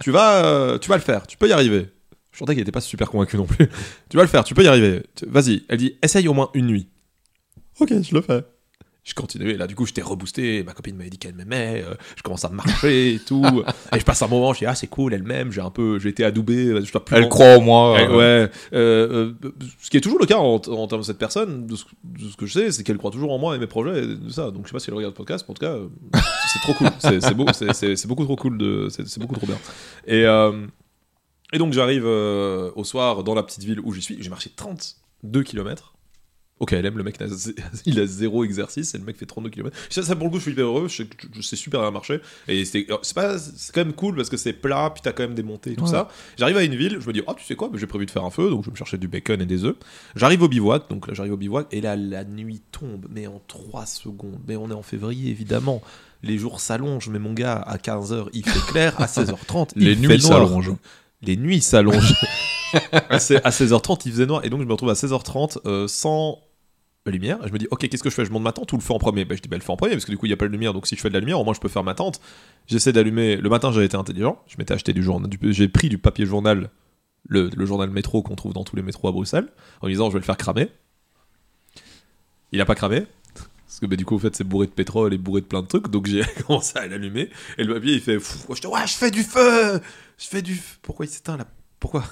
tu 0.01 0.11
vas 0.11 0.45
euh, 0.45 0.79
tu 0.79 0.89
vas 0.89 0.97
le 0.97 1.03
faire 1.03 1.27
tu 1.27 1.37
peux 1.37 1.49
y 1.49 1.53
arriver 1.53 1.89
je 2.33 2.39
sentais 2.39 2.55
qu'elle 2.55 2.63
était 2.63 2.73
pas 2.73 2.81
super 2.81 3.11
convaincue 3.11 3.37
non 3.37 3.47
plus 3.47 3.69
tu 4.13 4.17
vas 4.19 4.25
le 4.25 4.29
faire, 4.29 4.45
tu 4.45 4.55
peux 4.55 4.63
y 4.63 4.69
arriver. 4.69 5.03
Vas-y. 5.27 5.65
Elle 5.71 5.79
dit, 5.79 5.97
essaye 6.03 6.29
au 6.29 6.35
moins 6.35 6.51
une 6.53 6.67
nuit. 6.67 6.91
Ok, 7.81 7.89
je 7.89 8.15
le 8.15 8.21
fais. 8.21 8.45
Je 9.05 9.15
continuais, 9.15 9.55
là 9.55 9.67
du 9.67 9.75
coup 9.75 9.85
j'étais 9.85 10.01
reboosté, 10.01 10.63
ma 10.63 10.75
copine 10.75 10.95
m'avait 10.97 11.11
dit 11.11 11.19
qu'elle 11.19 11.35
m'aimait, 11.35 11.83
euh, 11.85 11.95
je 12.17 12.23
commence 12.23 12.45
à 12.45 12.51
marcher 12.51 13.15
et 13.15 13.19
tout, 13.19 13.43
et 13.93 13.99
je 13.99 14.05
passe 14.05 14.23
un 14.23 14.29
moment, 14.29 14.53
je 14.53 14.61
dis 14.61 14.67
ah 14.67 14.77
c'est 14.77 14.87
cool, 14.87 15.13
elle 15.13 15.25
m'aime, 15.25 15.51
j'ai 15.51 15.61
un 15.61 15.71
peu, 15.71 15.99
j'ai 15.99 16.11
été 16.11 16.23
adoubé, 16.25 16.67
je 16.85 16.93
dois 16.93 17.05
plus 17.05 17.17
Elle 17.17 17.25
en- 17.25 17.29
croit 17.29 17.57
en 17.57 17.61
moi. 17.61 17.93
Ouais, 17.95 18.07
euh, 18.09 18.17
ouais. 18.45 18.51
Euh, 18.75 19.33
euh, 19.45 19.51
ce 19.81 19.91
qui 19.91 19.97
est 19.97 20.01
toujours 20.01 20.21
le 20.21 20.27
cas 20.27 20.37
en, 20.39 20.55
en 20.55 20.87
termes 20.87 21.01
de 21.01 21.07
cette 21.07 21.19
personne, 21.19 21.67
de 21.67 21.75
ce, 21.75 21.85
de 22.05 22.29
ce 22.29 22.37
que 22.37 22.47
je 22.47 22.53
sais, 22.53 22.71
c'est 22.71 22.85
qu'elle 22.85 22.97
croit 22.99 23.11
toujours 23.11 23.33
en 23.33 23.39
moi 23.39 23.57
et 23.57 23.59
mes 23.59 23.67
projets, 23.67 24.05
et 24.05 24.07
de 24.07 24.29
ça. 24.31 24.53
Donc 24.53 24.63
je 24.67 24.69
sais 24.69 24.73
pas 24.73 24.79
si 24.79 24.89
elle 24.91 24.95
regarde 24.95 25.15
le 25.15 25.17
podcast, 25.17 25.47
mais 25.49 25.51
en 25.51 25.55
tout 25.55 25.67
cas, 25.67 25.73
euh, 25.73 25.89
c'est 26.53 26.61
trop 26.61 26.75
cool. 26.75 26.89
C'est 27.01 27.35
beau, 27.35 27.47
c'est- 27.53 28.07
beaucoup 28.07 28.25
trop 28.25 28.37
cool, 28.37 28.57
de, 28.57 28.89
c'est 28.89 29.19
beaucoup 29.19 29.35
trop 29.35 29.49
bien. 29.49 29.59
Et, 30.07 30.25
euh, 30.27 30.65
et 31.53 31.59
donc 31.59 31.73
j'arrive 31.73 32.05
euh, 32.07 32.71
au 32.77 32.85
soir 32.85 33.25
dans 33.25 33.35
la 33.35 33.43
petite 33.43 33.65
ville 33.65 33.81
où 33.81 33.93
j'y 33.93 34.01
suis, 34.01 34.17
j'ai 34.23 34.31
marché 34.31 34.51
32 34.55 35.43
km. 35.43 35.95
Ok, 36.63 36.75
aime 36.75 36.97
le 36.97 37.03
mec, 37.03 37.17
il 37.21 37.25
a, 37.27 37.51
il 37.87 38.01
a 38.01 38.07
zéro 38.07 38.45
exercice 38.45 38.95
et 38.95 38.99
le 38.99 39.03
mec 39.03 39.17
fait 39.17 39.27
32 39.27 39.51
km. 39.51 39.77
Ça, 39.91 40.05
ça, 40.05 40.15
pour 40.15 40.27
le 40.27 40.31
coup, 40.31 40.37
je 40.37 40.43
suis 40.43 40.53
hyper 40.53 40.67
heureux, 40.67 40.87
sais 40.89 41.57
super 41.57 41.81
bien 41.81 41.91
marcher. 41.91 42.21
Et 42.47 42.65
c'est 42.65 42.87
c'est 43.03 43.15
c'est 43.39 43.75
quand 43.75 43.85
même 43.85 43.93
cool 43.95 44.15
parce 44.15 44.29
que 44.29 44.37
c'est 44.37 44.53
plat, 44.53 44.89
puis 44.95 45.03
t'as 45.03 45.11
quand 45.11 45.25
même 45.25 45.35
des 45.35 45.43
montées 45.43 45.73
et 45.73 45.75
tout 45.75 45.83
Ouais. 45.83 45.91
ça. 45.91 46.07
J'arrive 46.39 46.57
à 46.57 46.63
une 46.63 46.77
ville, 46.77 46.99
je 47.01 47.09
me 47.09 47.13
dis, 47.13 47.21
oh, 47.27 47.35
tu 47.37 47.45
sais 47.45 47.57
quoi, 47.57 47.69
bah, 47.69 47.79
j'ai 47.81 47.89
prévu 47.89 48.07
de 48.07 48.13
faire 48.13 48.25
un 48.25 48.31
feu, 48.31 48.49
donc 48.49 48.61
je 48.63 48.67
vais 48.67 48.71
me 48.71 48.77
chercher 48.77 48.97
du 48.97 49.09
bacon 49.09 49.43
et 49.43 49.45
des 49.47 49.65
œufs. 49.65 49.75
J'arrive 50.15 50.41
au 50.43 50.49
bivouac, 50.49 50.89
donc 50.89 51.09
là 51.09 51.15
j'arrive 51.15 51.33
au 51.33 51.37
bivouac, 51.37 51.67
et 51.73 51.81
là 51.81 51.97
la 51.97 52.23
nuit 52.23 52.63
tombe, 52.71 53.07
mais 53.11 53.27
en 53.27 53.43
3 53.49 53.85
secondes. 53.87 54.39
Mais 54.47 54.55
on 54.55 54.71
est 54.71 54.75
en 54.75 54.83
février, 54.83 55.31
évidemment. 55.31 55.83
Les 56.23 56.39
jours 56.39 56.61
s'allongent, 56.61 57.09
mais 57.09 57.19
mon 57.19 57.33
gars, 57.33 57.55
à 57.57 57.77
15h, 57.77 58.29
il 58.35 58.49
fait 58.49 58.71
clair, 58.71 59.01
à 59.01 59.07
16h30, 59.07 59.71
il 59.77 59.85
Les 59.85 59.97
fait 59.97 60.01
nuits 60.01 60.21
s'allongent. 60.21 60.75
Les 61.23 61.37
nuits 61.37 61.61
s'allongent. 61.61 62.15
à 62.93 63.19
16h30, 63.19 64.03
il 64.07 64.13
faisait 64.13 64.27
noir, 64.27 64.45
et 64.45 64.49
donc 64.49 64.61
je 64.61 64.67
me 64.67 64.73
retrouve 64.73 64.91
à 64.91 64.95
16h30 64.95 65.59
euh, 65.67 65.89
sans 65.89 66.39
lumière. 67.11 67.39
Et 67.45 67.49
je 67.49 67.53
me 67.53 67.59
dis, 67.59 67.67
ok, 67.71 67.89
qu'est-ce 67.89 68.03
que 68.03 68.11
je 68.11 68.15
fais? 68.15 68.25
Je 68.25 68.31
monte 68.31 68.43
ma 68.43 68.53
tente 68.53 68.73
ou 68.73 68.77
le 68.77 68.83
feu 68.83 68.93
en 68.95 68.99
premier? 68.99 69.25
Bah, 69.25 69.35
Je 69.37 69.43
dis, 69.43 69.49
bah, 69.49 69.57
le 69.57 69.63
feu 69.63 69.73
en 69.73 69.77
premier, 69.77 69.93
parce 69.95 70.05
que 70.05 70.11
du 70.11 70.19
coup, 70.19 70.27
il 70.27 70.31
n'y 70.31 70.35
a 70.35 70.37
pas 70.37 70.47
de 70.47 70.53
lumière, 70.53 70.73
donc 70.73 70.87
si 70.87 70.95
je 70.97 71.01
fais 71.01 71.09
de 71.09 71.15
la 71.15 71.21
lumière, 71.21 71.41
au 71.41 71.45
moins 71.45 71.55
je 71.55 71.61
peux 71.61 71.69
faire 71.69 71.85
ma 71.85 71.95
tente. 71.95 72.21
J'essaie 72.67 72.93
d'allumer. 72.93 73.37
Le 73.37 73.49
matin, 73.49 73.73
j'avais 73.73 73.87
été 73.87 73.97
intelligent. 73.97 74.41
Je 74.47 74.57
m'étais 74.59 74.75
acheté 74.75 74.93
du 74.93 75.03
journal. 75.03 75.29
J'ai 75.43 75.69
pris 75.69 75.89
du 75.89 75.99
papier 75.99 76.27
journal, 76.27 76.71
le, 77.29 77.51
le 77.57 77.67
journal 77.67 77.91
métro 77.91 78.23
qu'on 78.23 78.37
trouve 78.37 78.53
dans 78.53 78.65
tous 78.65 78.77
les 78.77 78.83
métros 78.83 79.09
à 79.09 79.13
Bruxelles, 79.13 79.49
en 79.81 79.87
me 79.87 79.93
disant, 79.93 80.09
je 80.11 80.15
vais 80.15 80.21
le 80.21 80.25
faire 80.25 80.37
cramer. 80.37 80.69
il 82.53 82.61
a 82.61 82.65
pas 82.67 82.75
cramé. 82.75 83.07
Parce 83.67 83.81
que 83.81 83.87
bah, 83.87 83.97
du 83.97 84.05
coup, 84.05 84.17
en 84.17 84.19
fait, 84.19 84.37
c'est 84.37 84.45
bourré 84.45 84.67
de 84.67 84.73
pétrole 84.73 85.15
et 85.15 85.19
bourré 85.19 85.41
de 85.41 85.47
plein 85.47 85.63
de 85.63 85.67
trucs. 85.67 85.89
Donc 85.89 86.07
j'ai 86.07 86.23
commencé 86.47 86.79
à 86.79 86.87
l'allumer. 86.87 87.31
Et 87.59 87.65
le 87.65 87.75
papier, 87.75 87.95
il 87.95 88.01
fait 88.01 88.19
je, 88.21 88.61
te- 88.61 88.67
ouais, 88.67 88.87
je 88.87 88.93
fais 88.95 89.11
du 89.11 89.23
feu 89.23 89.81
Je 90.19 90.27
fais 90.27 90.43
du 90.43 90.55
feu. 90.55 90.77
Pourquoi 90.83 91.07
il 91.07 91.09
s'éteint 91.09 91.37
là? 91.39 91.47
Pourquoi? 91.81 92.05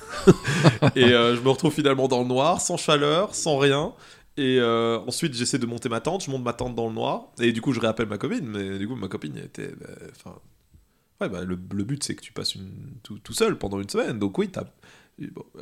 Et 0.96 1.04
euh, 1.04 1.36
je 1.36 1.40
me 1.42 1.48
retrouve 1.50 1.72
finalement 1.72 2.08
dans 2.08 2.22
le 2.22 2.26
noir, 2.28 2.60
sans 2.60 2.76
chaleur, 2.76 3.34
sans 3.34 3.58
rien. 3.58 3.92
Et 4.40 4.58
euh, 4.58 4.98
ensuite, 5.06 5.34
j'essaie 5.34 5.58
de 5.58 5.66
monter 5.66 5.88
ma 5.88 6.00
tente. 6.00 6.24
Je 6.24 6.30
monte 6.30 6.42
ma 6.42 6.52
tente 6.54 6.74
dans 6.74 6.88
le 6.88 6.94
noir. 6.94 7.28
Et 7.40 7.52
du 7.52 7.60
coup, 7.60 7.72
je 7.72 7.80
réappelle 7.80 8.06
ma 8.08 8.18
copine. 8.18 8.46
Mais 8.46 8.78
du 8.78 8.88
coup, 8.88 8.96
ma 8.96 9.08
copine 9.08 9.36
était. 9.36 9.72
bah, 9.78 9.88
Enfin. 10.16 10.36
ouais, 11.20 11.28
bah, 11.28 11.44
le, 11.44 11.58
le 11.74 11.84
but, 11.84 12.02
c'est 12.02 12.14
que 12.14 12.22
tu 12.22 12.32
passes 12.32 12.54
tout, 13.02 13.18
tout 13.18 13.32
seul 13.34 13.58
pendant 13.58 13.80
une 13.80 13.88
semaine. 13.88 14.18
Donc 14.18 14.38
oui, 14.38 14.48
t'as. 14.48 14.64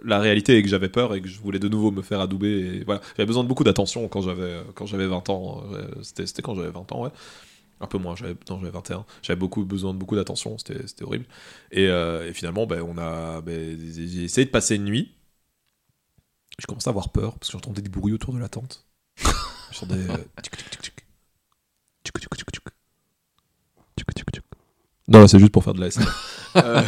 La 0.04 0.20
réalité 0.20 0.56
est 0.56 0.62
que 0.62 0.68
j'avais 0.68 0.88
peur 0.88 1.14
et 1.16 1.20
que 1.20 1.26
je 1.28 1.40
voulais 1.40 1.58
de 1.58 1.68
nouveau 1.68 1.90
me 1.90 2.02
faire 2.02 2.20
adouber. 2.20 2.84
Voilà, 2.84 3.00
j'avais 3.16 3.26
besoin 3.26 3.42
de 3.42 3.48
beaucoup 3.48 3.64
d'attention 3.64 4.06
quand 4.06 4.20
j'avais 4.20 4.60
quand 4.76 4.86
j'avais 4.86 5.08
20 5.08 5.28
ans. 5.30 5.64
Euh, 5.72 5.88
C'était 6.02 6.42
quand 6.42 6.54
j'avais 6.54 6.70
20 6.70 6.92
ans, 6.92 7.02
ouais. 7.02 7.10
Un 7.80 7.86
peu 7.88 7.98
moins, 7.98 8.14
j'avais 8.16 8.34
non, 8.50 8.58
j'avais 8.60 8.70
21. 8.70 9.04
J'avais 9.22 9.38
beaucoup 9.38 9.64
besoin 9.64 9.94
de 9.94 9.98
beaucoup 9.98 10.16
d'attention, 10.16 10.56
c'était 10.58 11.02
horrible. 11.02 11.26
Et, 11.72 11.88
euh, 11.88 12.32
finalement, 12.32 12.66
ben, 12.66 12.82
on 12.82 12.98
a, 12.98 13.40
ben, 13.40 13.78
j'ai 13.80 14.22
essayé 14.24 14.44
de 14.44 14.50
passer 14.50 14.76
une 14.76 14.84
nuit. 14.84 15.12
Je 16.58 16.66
commençais 16.66 16.88
à 16.88 16.90
avoir 16.90 17.10
peur 17.10 17.38
parce 17.38 17.48
que 17.48 17.52
j'entendais 17.52 17.82
des 17.82 17.88
bruits 17.88 18.12
autour 18.12 18.34
de 18.34 18.38
la 18.38 18.48
tente. 18.48 18.84
J'entendais. 19.72 20.06
Non, 25.10 25.20
là, 25.20 25.28
c'est 25.28 25.38
juste 25.38 25.52
pour 25.52 25.64
faire 25.64 25.72
de 25.74 25.80
la 25.80 25.88
euh, 26.56 26.82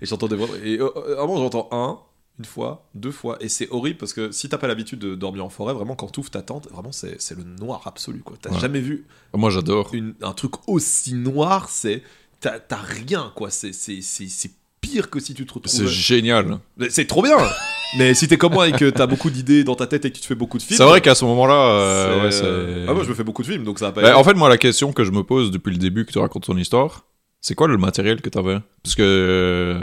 Et 0.00 0.06
j'entendais 0.06 0.36
vraiment. 0.36 0.54
Et 0.62 0.78
euh, 0.78 0.90
euh, 0.96 1.16
moment, 1.26 1.38
j'entends 1.38 1.68
un, 1.72 1.98
une 2.38 2.44
fois, 2.44 2.88
deux 2.94 3.10
fois. 3.10 3.36
Et 3.40 3.48
c'est 3.48 3.68
horrible 3.70 3.98
parce 3.98 4.12
que 4.12 4.30
si 4.30 4.48
t'as 4.48 4.58
pas 4.58 4.68
l'habitude 4.68 5.00
de 5.00 5.16
dormir 5.16 5.44
en 5.44 5.48
forêt, 5.48 5.74
vraiment, 5.74 5.96
quand 5.96 6.06
t'ouvres 6.08 6.30
ta 6.30 6.42
tente, 6.42 6.68
vraiment, 6.70 6.92
c'est 6.92 7.20
c'est 7.20 7.36
le 7.36 7.42
noir 7.42 7.82
absolu. 7.86 8.20
quoi. 8.20 8.36
T'as 8.40 8.50
Ouais. 8.52 8.60
jamais 8.60 8.80
vu 8.80 9.06
Moi, 9.34 9.50
j'adore. 9.50 9.90
une- 9.92 10.14
un 10.22 10.32
truc 10.34 10.52
aussi 10.68 11.14
noir, 11.14 11.68
c'est. 11.68 12.02
T'as 12.40 12.60
t'as 12.60 12.76
rien, 12.80 13.32
quoi. 13.34 13.50
C'est- 13.50 13.72
C'est 13.72 14.02
c'est- 14.02 14.28
c'est 14.28 14.52
pire 14.80 15.10
que 15.10 15.18
si 15.18 15.34
tu 15.34 15.44
te 15.44 15.52
C'est 15.52 15.78
retrouves. 15.82 15.88
génial. 15.92 16.58
Mais 16.76 16.90
C'est 16.90 17.06
trop 17.06 17.22
bien! 17.22 17.36
Mais 17.94 18.14
si 18.14 18.26
t'es 18.26 18.38
comme 18.38 18.54
moi 18.54 18.68
et 18.68 18.72
que 18.72 18.88
t'as 18.90 19.06
beaucoup 19.06 19.30
d'idées 19.30 19.64
dans 19.64 19.74
ta 19.74 19.86
tête 19.86 20.04
et 20.04 20.10
que 20.10 20.16
tu 20.16 20.22
te 20.22 20.26
fais 20.26 20.34
beaucoup 20.34 20.56
de 20.58 20.62
films. 20.62 20.76
C'est 20.78 20.84
vrai 20.84 21.00
qu'à 21.00 21.14
ce 21.14 21.24
moment-là, 21.26 21.68
euh, 21.70 22.24
ouais, 22.24 22.86
Ah, 22.88 22.94
moi 22.94 23.04
je 23.04 23.08
me 23.10 23.14
fais 23.14 23.24
beaucoup 23.24 23.42
de 23.42 23.46
films 23.48 23.64
donc 23.64 23.78
ça 23.78 23.86
va 23.86 23.92
pas 23.92 24.02
Bah, 24.02 24.18
en 24.18 24.24
fait, 24.24 24.34
moi, 24.34 24.48
la 24.48 24.58
question 24.58 24.92
que 24.92 25.04
je 25.04 25.10
me 25.10 25.22
pose 25.22 25.50
depuis 25.50 25.70
le 25.72 25.78
début 25.78 26.04
que 26.06 26.12
tu 26.12 26.18
racontes 26.18 26.44
ton 26.44 26.56
histoire, 26.56 27.04
c'est 27.40 27.54
quoi 27.54 27.68
le 27.68 27.76
matériel 27.76 28.20
que 28.22 28.30
t'avais? 28.30 28.58
Parce 28.82 28.94
que. 28.94 29.02
euh, 29.02 29.80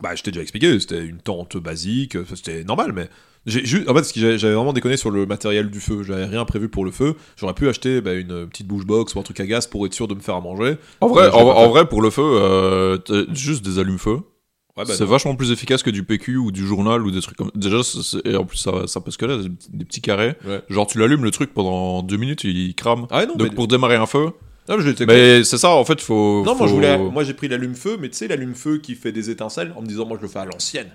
Bah, 0.00 0.14
je 0.14 0.22
t'ai 0.22 0.30
déjà 0.30 0.42
expliqué, 0.42 0.78
c'était 0.80 1.04
une 1.04 1.18
tente 1.18 1.56
basique, 1.58 2.16
c'était 2.34 2.64
normal, 2.64 2.92
mais. 2.94 3.08
Juste, 3.46 3.88
en 3.88 3.94
fait, 3.94 4.12
j'avais 4.18 4.54
vraiment 4.54 4.72
déconné 4.72 4.96
sur 4.96 5.12
le 5.12 5.24
matériel 5.24 5.70
du 5.70 5.78
feu. 5.78 6.02
J'avais 6.02 6.24
rien 6.24 6.44
prévu 6.44 6.68
pour 6.68 6.84
le 6.84 6.90
feu. 6.90 7.14
J'aurais 7.36 7.54
pu 7.54 7.68
acheter 7.68 8.00
bah, 8.00 8.12
une 8.14 8.48
petite 8.48 8.66
bouche 8.66 8.84
box 8.84 9.14
ou 9.14 9.20
un 9.20 9.22
truc 9.22 9.38
à 9.38 9.46
gaz 9.46 9.68
pour 9.68 9.86
être 9.86 9.94
sûr 9.94 10.08
de 10.08 10.14
me 10.16 10.20
faire 10.20 10.34
à 10.34 10.40
manger. 10.40 10.78
En 11.00 11.06
vrai, 11.06 11.30
en, 11.30 11.68
vrai, 11.68 11.88
pour 11.88 12.02
le 12.02 12.10
feu, 12.10 12.24
euh, 12.24 12.98
juste 13.32 13.64
des 13.64 13.78
allumes-feu. 13.78 14.18
Ouais, 14.76 14.84
bah, 14.84 14.92
c'est 14.96 15.04
vachement 15.06 15.34
plus 15.36 15.52
efficace 15.52 15.82
que 15.82 15.90
du 15.90 16.02
PQ 16.02 16.36
ou 16.36 16.52
du 16.52 16.66
journal 16.66 17.02
ou 17.06 17.10
des 17.10 17.20
trucs 17.22 17.36
comme. 17.36 17.50
Déjà, 17.54 17.78
et 18.24 18.36
en 18.36 18.44
plus, 18.44 18.58
ça, 18.58 18.86
ça 18.86 19.00
peut 19.00 19.10
se 19.10 19.16
coller, 19.18 19.38
des, 19.70 19.84
petits- 19.84 20.02
carrés. 20.02 20.36
Ouais. 20.46 20.60
Genre, 20.68 20.86
tu 20.86 20.98
l'allumes 20.98 21.24
le 21.24 21.30
truc 21.30 21.54
pendant 21.54 22.02
deux 22.02 22.18
minutes, 22.18 22.44
il 22.44 22.74
crame. 22.74 23.06
Ah 23.10 23.18
ouais, 23.20 23.26
non, 23.26 23.34
Donc, 23.36 23.48
mais- 23.48 23.54
pour 23.54 23.68
démarrer 23.68 23.96
un 23.96 24.06
feu. 24.06 24.30
Non, 24.68 24.76
mais 24.76 24.84
l'étais 24.84 25.06
Mais 25.06 25.44
c'est 25.44 25.58
ça, 25.58 25.70
en 25.70 25.84
fait, 25.84 26.00
faut. 26.00 26.42
Non, 26.44 26.54
moi, 26.56 26.66
je 26.66 26.74
voulais, 26.74 26.98
moi 26.98 27.22
j'ai 27.24 27.34
pris 27.34 27.48
l'allume-feu, 27.48 27.96
mais 28.00 28.10
tu 28.10 28.16
sais, 28.16 28.28
l'allume-feu 28.28 28.78
qui 28.78 28.96
fait 28.96 29.12
des 29.12 29.30
étincelles 29.30 29.72
en 29.76 29.80
me 29.80 29.86
disant, 29.86 30.04
moi 30.06 30.16
je 30.18 30.22
le 30.22 30.28
fais 30.28 30.40
à 30.40 30.44
l'ancienne. 30.44 30.88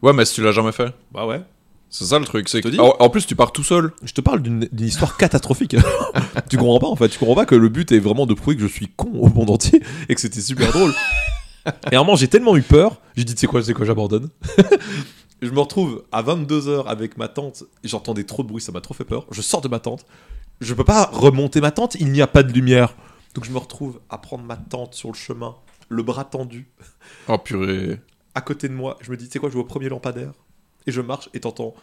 Ouais, 0.00 0.12
mais 0.12 0.24
si 0.24 0.34
tu 0.34 0.42
l'as 0.42 0.52
jamais 0.52 0.72
fait. 0.72 0.92
Bah 1.12 1.26
ouais. 1.26 1.42
C'est 1.90 2.04
ça 2.06 2.18
le 2.18 2.24
truc. 2.24 2.48
C'est 2.48 2.62
que- 2.62 2.68
dis 2.68 2.80
en, 2.80 2.96
en 2.98 3.10
plus, 3.10 3.26
tu 3.26 3.36
pars 3.36 3.52
tout 3.52 3.62
seul. 3.62 3.92
Je 4.02 4.14
te 4.14 4.22
parle 4.22 4.40
d'une 4.42 4.66
d'une 4.72 4.86
histoire 4.86 5.16
catastrophique. 5.18 5.76
tu 6.48 6.56
comprends 6.56 6.78
pas 6.80 6.86
en 6.88 6.96
fait, 6.96 7.10
tu 7.10 7.18
comprends 7.18 7.34
pas 7.34 7.44
que 7.46 7.54
le 7.54 7.68
but 7.68 7.92
est 7.92 7.98
vraiment 7.98 8.24
de 8.26 8.32
prouver 8.34 8.56
que 8.56 8.62
je 8.62 8.66
suis 8.66 8.88
con 8.88 9.10
au 9.20 9.28
monde 9.28 9.50
entier 9.50 9.82
et 10.08 10.14
que 10.14 10.20
c'était 10.20 10.40
super 10.40 10.72
drôle. 10.72 10.92
Et 11.90 11.96
à 11.96 12.00
un 12.00 12.02
moment, 12.04 12.16
j'ai 12.16 12.28
tellement 12.28 12.56
eu 12.56 12.62
peur, 12.62 13.00
j'ai 13.16 13.24
dit, 13.24 13.34
tu 13.34 13.40
sais 13.40 13.46
quoi, 13.46 13.62
sais 13.62 13.74
quoi, 13.74 13.84
j'abandonne. 13.86 14.28
je 15.42 15.50
me 15.50 15.60
retrouve 15.60 16.04
à 16.12 16.22
22h 16.22 16.86
avec 16.86 17.16
ma 17.16 17.28
tante, 17.28 17.64
j'entendais 17.84 18.24
trop 18.24 18.42
de 18.42 18.48
bruit, 18.48 18.60
ça 18.62 18.72
m'a 18.72 18.80
trop 18.80 18.94
fait 18.94 19.04
peur. 19.04 19.26
Je 19.30 19.42
sors 19.42 19.60
de 19.60 19.68
ma 19.68 19.78
tente, 19.78 20.04
je 20.60 20.74
peux 20.74 20.84
pas 20.84 21.06
remonter 21.12 21.60
ma 21.60 21.70
tente, 21.70 21.96
il 21.96 22.10
n'y 22.12 22.22
a 22.22 22.26
pas 22.26 22.42
de 22.42 22.52
lumière. 22.52 22.94
Donc 23.34 23.44
je 23.44 23.50
me 23.50 23.58
retrouve 23.58 24.00
à 24.10 24.18
prendre 24.18 24.44
ma 24.44 24.56
tente 24.56 24.94
sur 24.94 25.08
le 25.08 25.14
chemin, 25.14 25.56
le 25.88 26.02
bras 26.02 26.24
tendu, 26.24 26.68
Oh 27.28 27.38
purée. 27.38 27.98
à 28.34 28.40
côté 28.40 28.68
de 28.68 28.74
moi. 28.74 28.98
Je 29.00 29.10
me 29.10 29.16
dis, 29.16 29.26
tu 29.26 29.32
sais 29.32 29.38
quoi, 29.38 29.48
je 29.48 29.54
vais 29.54 29.60
au 29.60 29.64
premier 29.64 29.88
lampadaire. 29.88 30.32
Et 30.86 30.92
je 30.92 31.00
marche 31.00 31.28
et 31.32 31.40
t'entends. 31.40 31.74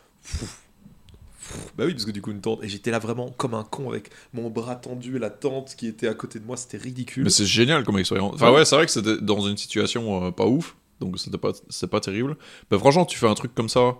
Bah 1.77 1.83
oui, 1.85 1.93
parce 1.93 2.05
que 2.05 2.11
du 2.11 2.21
coup, 2.21 2.31
une 2.31 2.41
tente. 2.41 2.63
Et 2.63 2.69
j'étais 2.69 2.91
là 2.91 2.99
vraiment 2.99 3.29
comme 3.37 3.53
un 3.53 3.63
con 3.63 3.89
avec 3.89 4.09
mon 4.33 4.49
bras 4.49 4.75
tendu 4.75 5.15
et 5.15 5.19
la 5.19 5.29
tente 5.29 5.75
qui 5.77 5.87
était 5.87 6.07
à 6.07 6.13
côté 6.13 6.39
de 6.39 6.45
moi. 6.45 6.57
C'était 6.57 6.77
ridicule. 6.77 7.23
Mais 7.23 7.29
c'est 7.29 7.45
génial 7.45 7.83
comme 7.83 7.97
expérience. 7.97 8.33
Enfin, 8.35 8.51
ouais, 8.51 8.65
c'est 8.65 8.75
vrai 8.75 8.85
que 8.85 8.91
c'était 8.91 9.17
dans 9.21 9.41
une 9.41 9.57
situation 9.57 10.25
euh, 10.27 10.31
pas 10.31 10.45
ouf. 10.45 10.75
Donc, 10.99 11.17
c'était 11.19 11.37
pas, 11.37 11.51
c'est 11.69 11.89
pas 11.89 11.99
terrible. 12.01 12.35
Mais 12.71 12.77
franchement, 12.77 13.05
tu 13.05 13.17
fais 13.17 13.27
un 13.27 13.33
truc 13.33 13.55
comme 13.55 13.69
ça 13.69 13.95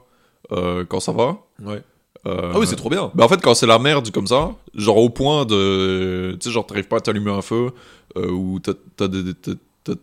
euh, 0.52 0.84
quand 0.88 1.00
ça 1.00 1.12
va. 1.14 1.38
Ouais. 1.64 1.82
euh, 2.26 2.52
Ah 2.54 2.60
oui, 2.60 2.68
c'est 2.68 2.76
trop 2.76 2.90
bien. 2.90 3.12
Bah 3.16 3.24
en 3.26 3.30
fait, 3.30 3.42
quand 3.42 3.54
c'est 3.54 3.68
la 3.68 3.80
merde 3.80 4.12
comme 4.12 4.28
ça, 4.28 4.52
genre 4.76 4.98
au 4.98 5.10
point 5.10 5.46
de. 5.46 6.34
Tu 6.40 6.50
sais, 6.50 6.54
genre, 6.54 6.66
t'arrives 6.66 6.88
pas 6.88 6.98
à 6.98 7.02
t'allumer 7.02 7.32
un 7.32 7.42
feu, 7.42 7.72
ou 8.18 8.60
t'as, 8.60 8.74
t'as 8.98 9.08
des- 9.08 9.24
des- 9.24 9.34
t'as- 9.34 9.52
t'as- 9.84 9.94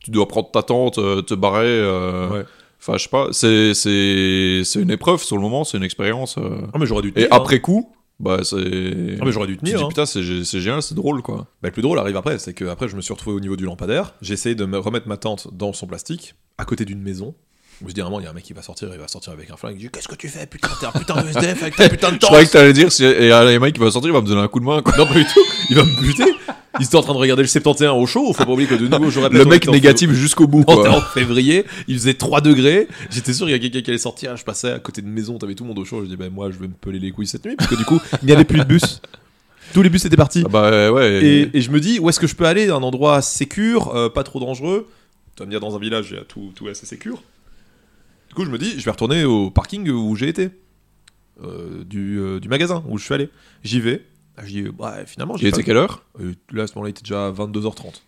tu 0.00 0.10
dois 0.10 0.26
prendre 0.26 0.50
ta 0.50 0.62
tente, 0.62 0.94
te 0.94 1.34
barrer. 1.34 1.80
Ouais. 2.30 2.44
Enfin, 2.84 2.98
je 2.98 3.04
sais 3.04 3.08
pas, 3.08 3.28
c'est, 3.30 3.74
c'est, 3.74 4.62
c'est 4.64 4.80
une 4.82 4.90
épreuve 4.90 5.22
sur 5.22 5.36
le 5.36 5.42
moment, 5.42 5.62
c'est 5.62 5.76
une 5.78 5.84
expérience. 5.84 6.36
euh. 6.38 6.62
Ah, 6.74 6.78
mais 6.78 6.86
j'aurais 6.86 7.02
dû 7.02 7.08
Et 7.10 7.12
tenir. 7.12 7.28
hein. 7.30 7.36
après 7.36 7.60
coup, 7.60 7.92
bah 8.18 8.38
c'est. 8.42 8.56
Ah, 8.56 9.24
mais 9.24 9.30
j'aurais 9.30 9.46
dû 9.46 9.54
tu 9.54 9.60
te 9.60 9.64
tenir. 9.66 9.78
dis 9.78 9.84
hein. 9.84 9.88
putain, 9.88 10.04
c'est, 10.04 10.22
c'est 10.44 10.60
génial, 10.60 10.82
c'est 10.82 10.94
drôle 10.96 11.22
quoi. 11.22 11.46
Bah, 11.62 11.68
le 11.68 11.70
plus 11.70 11.82
drôle 11.82 11.98
arrive 12.00 12.16
après. 12.16 12.38
C'est 12.40 12.54
que 12.54 12.64
après, 12.64 12.88
je 12.88 12.96
me 12.96 13.00
suis 13.00 13.12
retrouvé 13.14 13.36
au 13.36 13.40
niveau 13.40 13.54
du 13.54 13.64
lampadaire. 13.64 14.14
J'ai 14.20 14.34
essayé 14.34 14.56
de 14.56 14.64
me 14.64 14.78
remettre 14.78 15.06
ma 15.06 15.16
tente 15.16 15.46
dans 15.54 15.72
son 15.72 15.86
plastique, 15.86 16.34
à 16.58 16.64
côté 16.64 16.84
d'une 16.84 17.00
maison. 17.00 17.34
Je 17.86 17.92
dis 17.92 18.00
vraiment, 18.00 18.20
il 18.20 18.24
y 18.24 18.26
a 18.26 18.30
un 18.30 18.32
mec 18.32 18.44
qui 18.44 18.52
va 18.52 18.62
sortir, 18.62 18.88
il 18.92 18.98
va 19.00 19.08
sortir 19.08 19.32
avec 19.32 19.50
un 19.50 19.56
flingue. 19.56 19.74
Il 19.76 19.80
dit 19.80 19.88
Qu'est-ce 19.90 20.06
que 20.06 20.14
tu 20.14 20.28
fais 20.28 20.46
Putain, 20.46 20.68
t'es 20.78 20.86
un 20.86 20.92
putain 20.92 21.20
de 21.22 21.28
SDF 21.28 21.62
avec 21.62 21.74
ta 21.76 21.88
putain 21.88 22.08
de 22.10 22.14
Je 22.14 22.18
tente 22.20 22.30
croyais 22.30 22.46
que 22.46 22.52
t'allais 22.52 22.72
dire, 22.72 22.92
si, 22.92 23.04
et 23.04 23.28
les 23.44 23.58
mecs 23.58 23.74
qui 23.74 23.80
va 23.80 23.90
sortir, 23.90 24.10
il 24.10 24.12
va 24.12 24.20
me 24.20 24.26
donner 24.26 24.40
un 24.40 24.46
coup 24.48 24.60
de 24.60 24.64
main 24.64 24.82
quoi. 24.82 24.96
Non, 24.96 25.06
pas 25.06 25.14
du 25.14 25.24
tout. 25.24 25.40
Il 25.70 25.76
va 25.76 25.84
me 25.84 26.00
buter. 26.00 26.24
Il 26.78 26.86
était 26.86 26.96
en 26.96 27.02
train 27.02 27.12
de 27.12 27.18
regarder 27.18 27.42
le 27.42 27.48
71 27.48 28.02
au 28.02 28.06
chaud. 28.06 28.32
Faut 28.32 28.44
pas 28.44 28.50
oublier 28.50 28.68
que 28.68 28.74
de 28.74 28.88
nouveau, 28.88 29.20
répète, 29.20 29.38
Le 29.38 29.44
mec 29.44 29.68
en 29.68 29.72
négatif 29.72 30.10
jusqu'au 30.12 30.46
bout 30.46 30.64
quoi. 30.64 30.88
en 30.88 31.00
février, 31.00 31.64
il 31.88 31.96
faisait 31.96 32.14
3 32.14 32.40
degrés. 32.40 32.88
J'étais 33.10 33.32
sûr 33.32 33.46
qu'il 33.46 33.52
y 33.52 33.56
a 33.56 33.58
quelqu'un 33.58 33.82
qui 33.82 33.90
allait 33.90 33.98
sortir. 33.98 34.36
Je 34.36 34.44
passais 34.44 34.72
à 34.72 34.78
côté 34.78 35.02
de 35.02 35.06
maison, 35.06 35.38
t'avais 35.38 35.54
tout 35.54 35.64
le 35.64 35.68
monde 35.68 35.78
au 35.78 35.84
chaud. 35.84 36.02
Je 36.02 36.08
dis, 36.08 36.16
ben 36.16 36.32
moi, 36.32 36.50
je 36.50 36.58
vais 36.58 36.68
me 36.68 36.72
peler 36.72 36.98
les 36.98 37.10
couilles 37.10 37.26
cette 37.26 37.44
nuit. 37.44 37.56
Parce 37.56 37.68
que 37.68 37.76
du 37.76 37.84
coup, 37.84 38.00
il 38.22 38.26
n'y 38.26 38.32
avait 38.32 38.44
plus 38.44 38.58
de 38.58 38.64
bus. 38.64 39.00
Tous 39.74 39.82
les 39.82 39.90
bus 39.90 40.04
étaient 40.04 40.16
partis. 40.16 40.42
Ah 40.44 40.48
bah 40.48 40.64
euh, 40.64 40.90
ouais. 40.90 41.24
Et, 41.24 41.56
et 41.56 41.60
je 41.60 41.70
me 41.70 41.80
dis, 41.80 41.98
où 41.98 42.08
est-ce 42.08 42.20
que 42.20 42.26
je 42.26 42.34
peux 42.34 42.44
aller? 42.46 42.68
Un 42.68 42.82
endroit 42.82 43.22
sécure, 43.22 43.94
euh, 43.94 44.08
pas 44.08 44.22
trop 44.22 44.40
dangereux. 44.40 44.88
Tu 45.36 45.40
vas 45.42 45.46
me 45.46 45.50
dire, 45.50 45.60
dans 45.60 45.74
un 45.76 45.78
village, 45.78 46.14
tout, 46.28 46.52
tout 46.54 46.68
assez 46.68 46.84
sécure. 46.84 47.22
Du 48.28 48.34
coup, 48.34 48.44
je 48.44 48.50
me 48.50 48.58
dis, 48.58 48.78
je 48.78 48.84
vais 48.84 48.90
retourner 48.90 49.24
au 49.24 49.50
parking 49.50 49.88
où 49.90 50.16
j'ai 50.16 50.28
été. 50.28 50.50
Euh, 51.42 51.82
du, 51.84 52.18
euh, 52.20 52.38
du 52.40 52.48
magasin 52.48 52.84
où 52.88 52.98
je 52.98 53.04
suis 53.04 53.14
allé. 53.14 53.28
J'y 53.64 53.80
vais. 53.80 54.04
Ah, 54.36 54.42
Je 54.44 54.48
dis, 54.48 54.62
ouais, 54.62 55.06
finalement, 55.06 55.34
Il 55.36 55.40
j'ai 55.42 55.48
était 55.48 55.58
pas... 55.58 55.62
quelle 55.64 55.76
heure 55.76 56.02
Euh, 56.20 56.32
Là, 56.52 56.64
à 56.64 56.66
ce 56.66 56.74
moment-là, 56.74 56.88
il 56.88 56.92
était 56.92 57.02
déjà 57.02 57.30
22h30. 57.30 58.00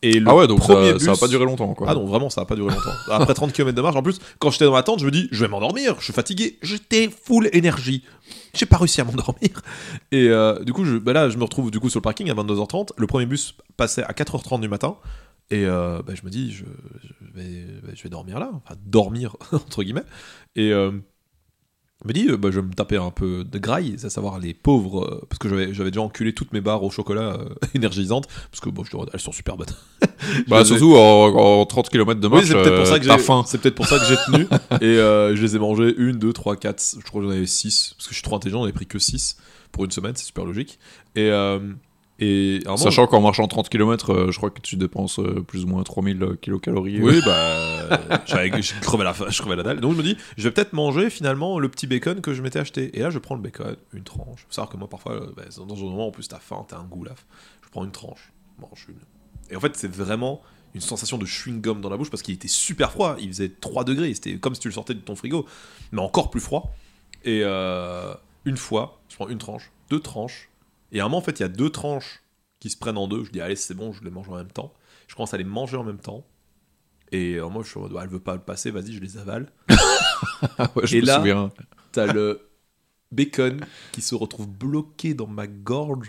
Et 0.00 0.20
le 0.20 0.28
Ah 0.28 0.36
ouais, 0.36 0.46
donc 0.46 0.60
premier 0.60 0.92
ça, 0.92 0.98
ça 1.00 1.10
a 1.10 1.12
bus- 1.14 1.20
pas 1.20 1.26
duré 1.26 1.44
longtemps 1.44 1.74
quoi. 1.74 1.88
ah 1.90 1.94
non, 1.94 2.06
vraiment, 2.06 2.30
ça 2.30 2.42
a 2.42 2.44
pas 2.44 2.54
duré 2.54 2.72
longtemps. 2.72 2.92
Après 3.10 3.34
30 3.34 3.52
km 3.52 3.74
de 3.74 3.82
marche, 3.82 3.96
en 3.96 4.02
plus, 4.02 4.20
quand 4.38 4.50
j'étais 4.52 4.64
dans 4.64 4.70
ma 4.72 4.84
tente, 4.84 5.00
je 5.00 5.04
me 5.04 5.10
dis, 5.10 5.26
je 5.32 5.44
vais 5.44 5.48
m'endormir, 5.50 5.96
je 5.98 6.04
suis 6.04 6.12
fatigué, 6.12 6.56
j'étais 6.62 7.10
full 7.10 7.50
énergie. 7.52 8.04
J'ai 8.54 8.64
pas 8.66 8.76
réussi 8.76 9.00
à 9.00 9.04
m'endormir. 9.04 9.50
Et 10.12 10.28
euh, 10.28 10.62
du 10.62 10.72
coup, 10.72 10.84
je, 10.84 10.96
bah 10.98 11.12
là, 11.12 11.28
je 11.30 11.36
me 11.36 11.42
retrouve 11.42 11.72
du 11.72 11.80
coup 11.80 11.90
sur 11.90 11.98
le 11.98 12.02
parking 12.02 12.30
à 12.30 12.34
22h30. 12.34 12.90
Le 12.96 13.06
premier 13.08 13.26
bus 13.26 13.56
passait 13.76 14.04
à 14.04 14.12
4h30 14.12 14.60
du 14.60 14.68
matin. 14.68 14.96
Et 15.50 15.64
euh, 15.66 16.00
bah, 16.06 16.12
je 16.14 16.22
me 16.24 16.30
dis, 16.30 16.52
je, 16.52 16.64
je 17.02 17.40
vais, 17.40 17.64
bah, 17.82 17.88
je 17.92 18.02
vais 18.04 18.08
dormir 18.08 18.38
là. 18.38 18.50
Enfin, 18.54 18.76
dormir, 18.86 19.34
entre 19.52 19.82
guillemets. 19.82 20.04
Et 20.54 20.70
euh, 20.72 20.92
je 20.92 20.96
me 22.04 22.12
dis, 22.12 22.28
euh, 22.28 22.36
bah, 22.36 22.50
je 22.52 22.60
vais 22.60 22.66
me 22.66 22.72
taper 22.72 22.96
un 22.96 23.10
peu 23.10 23.42
de 23.44 23.58
graille, 23.58 23.96
à 24.04 24.08
savoir 24.10 24.38
les 24.38 24.54
pauvres. 24.54 25.04
euh, 25.04 25.26
parce 25.28 25.38
que 25.38 25.48
j'avais 25.48 25.74
j'avais 25.74 25.90
déjà 25.90 26.02
enculé 26.02 26.32
toutes 26.32 26.52
mes 26.52 26.60
barres 26.60 26.84
au 26.84 26.90
chocolat 26.90 27.34
euh, 27.40 27.48
énergisantes. 27.74 28.26
Parce 28.50 28.60
que 28.60 28.70
bon, 28.70 28.84
je 28.84 28.90
te 28.92 28.96
elles 29.12 29.20
sont 29.20 29.32
super 29.32 29.56
bonnes. 29.56 29.66
Bah 30.48 30.60
ai- 30.60 30.64
surtout 30.64 30.94
en, 30.96 31.60
en 31.60 31.66
30 31.66 31.88
km 31.90 32.20
de 32.20 32.26
oui, 32.28 32.34
marche, 32.34 32.46
c'est 32.46 32.54
peut-être 32.54 32.76
pour 32.76 32.86
ça 32.86 32.94
euh, 32.94 32.98
que 32.98 33.04
j'ai 33.04 33.18
faim. 33.18 33.44
C'est 33.46 33.58
peut-être 33.60 33.74
pour 33.74 33.86
ça 33.86 33.98
que 33.98 34.04
j'ai 34.06 34.16
tenu. 34.26 34.46
et 34.80 34.98
euh, 34.98 35.34
je 35.36 35.42
les 35.42 35.56
ai 35.56 35.58
mangés 35.58 35.94
une, 35.96 36.18
deux, 36.18 36.32
trois, 36.32 36.56
quatre. 36.56 36.82
Je 36.98 37.04
crois 37.04 37.20
que 37.20 37.26
j'en 37.28 37.32
avais 37.34 37.46
six 37.46 37.94
parce 37.96 38.06
que 38.06 38.10
je 38.14 38.18
suis 38.18 38.22
trop 38.24 38.36
intelligent. 38.36 38.60
J'en 38.62 38.68
ai 38.68 38.72
pris 38.72 38.86
que 38.86 38.98
6 38.98 39.36
pour 39.72 39.84
une 39.84 39.90
semaine. 39.90 40.12
C'est 40.16 40.24
super 40.26 40.44
logique. 40.44 40.78
Et 41.16 41.30
et 42.20 42.60
un 42.64 42.70
moment, 42.70 42.76
Sachant 42.76 43.06
qu'en 43.06 43.20
marchant 43.20 43.46
30 43.46 43.68
km, 43.68 44.30
je 44.30 44.36
crois 44.36 44.50
que 44.50 44.60
tu 44.60 44.76
dépenses 44.76 45.20
euh, 45.20 45.44
plus 45.46 45.64
ou 45.64 45.68
moins 45.68 45.82
3000 45.84 46.36
kilocalories. 46.40 47.00
oui, 47.00 47.20
bah, 47.24 48.00
je 48.26 48.80
crevais 48.80 49.04
la, 49.04 49.14
faim, 49.14 49.26
je 49.28 49.40
crevais 49.40 49.54
la 49.54 49.62
dalle. 49.62 49.80
Donc 49.80 49.92
je 49.92 49.98
me 49.98 50.02
dis, 50.02 50.16
je 50.36 50.42
vais 50.42 50.50
peut-être 50.50 50.72
manger 50.72 51.10
finalement 51.10 51.60
le 51.60 51.68
petit 51.68 51.86
bacon 51.86 52.20
que 52.20 52.34
je 52.34 52.42
m'étais 52.42 52.58
acheté. 52.58 52.96
Et 52.98 53.02
là, 53.02 53.10
je 53.10 53.20
prends 53.20 53.36
le 53.36 53.40
bacon, 53.40 53.76
une 53.92 54.02
tranche. 54.02 54.40
Faut 54.40 54.52
savoir 54.52 54.68
que 54.68 54.76
moi, 54.76 54.88
parfois, 54.88 55.12
euh, 55.12 55.32
bah, 55.36 55.44
dans 55.56 55.76
un 55.76 55.84
moment, 55.84 56.08
en 56.08 56.10
plus, 56.10 56.26
t'as 56.26 56.40
faim, 56.40 56.64
t'as 56.66 56.78
un 56.78 56.84
goût 56.84 57.04
là. 57.04 57.12
Je 57.64 57.68
prends 57.70 57.84
une 57.84 57.92
tranche, 57.92 58.32
mange 58.58 58.86
une. 58.88 58.96
Et 59.50 59.56
en 59.56 59.60
fait, 59.60 59.76
c'est 59.76 59.92
vraiment 59.92 60.42
une 60.74 60.80
sensation 60.80 61.18
de 61.18 61.24
chewing-gum 61.24 61.80
dans 61.80 61.88
la 61.88 61.96
bouche 61.96 62.10
parce 62.10 62.22
qu'il 62.22 62.34
était 62.34 62.48
super 62.48 62.90
froid. 62.90 63.16
Il 63.20 63.28
faisait 63.28 63.48
3 63.48 63.84
degrés. 63.84 64.12
C'était 64.14 64.38
comme 64.38 64.54
si 64.54 64.60
tu 64.60 64.68
le 64.68 64.74
sortais 64.74 64.94
de 64.94 65.00
ton 65.00 65.14
frigo, 65.14 65.46
mais 65.92 66.02
encore 66.02 66.30
plus 66.30 66.40
froid. 66.40 66.74
Et 67.24 67.42
euh, 67.44 68.12
une 68.44 68.56
fois, 68.56 69.00
je 69.08 69.14
prends 69.14 69.28
une 69.28 69.38
tranche, 69.38 69.70
deux 69.88 70.00
tranches. 70.00 70.47
Et 70.92 71.00
à 71.00 71.04
un 71.04 71.06
moment, 71.08 71.18
en 71.18 71.22
fait, 71.22 71.38
il 71.40 71.42
y 71.42 71.46
a 71.46 71.48
deux 71.48 71.70
tranches 71.70 72.22
qui 72.60 72.70
se 72.70 72.76
prennent 72.76 72.96
en 72.98 73.08
deux. 73.08 73.24
Je 73.24 73.30
dis, 73.30 73.40
allez, 73.40 73.56
c'est 73.56 73.74
bon, 73.74 73.92
je 73.92 74.02
les 74.04 74.10
mange 74.10 74.28
en 74.28 74.36
même 74.36 74.50
temps. 74.50 74.72
Je 75.06 75.14
commence 75.14 75.34
à 75.34 75.36
les 75.38 75.44
manger 75.44 75.76
en 75.76 75.84
même 75.84 75.98
temps. 75.98 76.24
Et 77.12 77.34
euh, 77.36 77.48
moi, 77.48 77.62
je 77.62 77.70
suis 77.70 77.78
en 77.78 77.82
mode, 77.82 77.96
elle 78.02 78.08
veut 78.08 78.20
pas 78.20 78.34
le 78.34 78.40
passer, 78.40 78.70
vas-y, 78.70 78.92
je 78.92 79.00
les 79.00 79.16
avale. 79.18 79.50
Ouais, 80.74 80.86
je 80.86 80.96
Et 80.96 81.00
me 81.00 81.06
là-. 81.06 81.50
T'as 81.92 82.12
le 82.12 82.48
bacon 83.12 83.60
qui 83.92 84.00
se 84.00 84.14
retrouve 84.14 84.48
bloqué 84.48 85.14
dans 85.14 85.26
ma 85.26 85.46
gorge. 85.46 86.08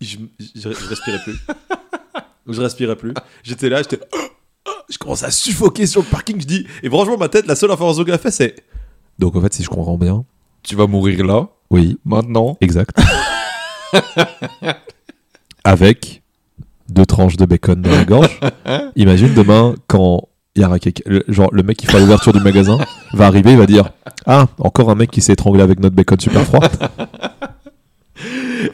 Je, 0.00 0.18
je, 0.38 0.72
je 0.72 0.88
respirais 0.88 1.20
plus. 1.22 1.36
Je 2.48 2.60
respirais 2.62 2.94
plus. 2.94 3.12
J'étais 3.42 3.68
là, 3.68 3.82
j'étais. 3.82 3.98
Je 4.88 4.96
commence 4.98 5.24
à 5.24 5.32
suffoquer 5.32 5.84
sur 5.86 6.00
le 6.02 6.06
parking. 6.06 6.40
Je 6.40 6.46
dis. 6.46 6.66
Et 6.84 6.88
franchement, 6.88 7.16
ma 7.16 7.28
tête, 7.28 7.46
la 7.46 7.56
seule 7.56 7.72
information 7.72 8.04
qu'elle 8.04 8.14
a 8.14 8.18
fait, 8.18 8.30
c'est. 8.30 8.54
Donc 9.18 9.34
en 9.34 9.40
fait, 9.40 9.52
si 9.52 9.64
je 9.64 9.68
comprends 9.68 9.98
bien. 9.98 10.24
Tu 10.62 10.76
vas 10.76 10.86
mourir 10.86 11.24
là, 11.26 11.48
Oui, 11.70 11.98
maintenant. 12.04 12.56
exact. 12.60 12.96
Avec 15.64 16.22
deux 16.88 17.06
tranches 17.06 17.36
de 17.36 17.44
bacon 17.44 17.80
dans 17.82 17.90
la 17.90 18.04
gorge. 18.04 18.38
Imagine 18.96 19.34
demain 19.34 19.74
quand 19.88 20.28
il 20.54 20.62
y 20.62 20.64
aura 20.64 20.78
quelqu'un, 20.78 21.02
le- 21.06 21.24
genre 21.28 21.48
le 21.52 21.62
mec 21.62 21.76
qui 21.76 21.86
fait 21.86 21.98
l'ouverture 22.00 22.32
du 22.32 22.40
magasin 22.40 22.78
va 23.12 23.26
arriver, 23.26 23.52
il 23.52 23.58
va 23.58 23.66
dire 23.66 23.90
ah 24.26 24.46
encore 24.58 24.90
un 24.90 24.94
mec 24.94 25.10
qui 25.10 25.20
s'est 25.20 25.32
étranglé 25.34 25.62
avec 25.62 25.80
notre 25.80 25.94
bacon 25.96 26.18
super 26.18 26.44
froid. 26.44 26.60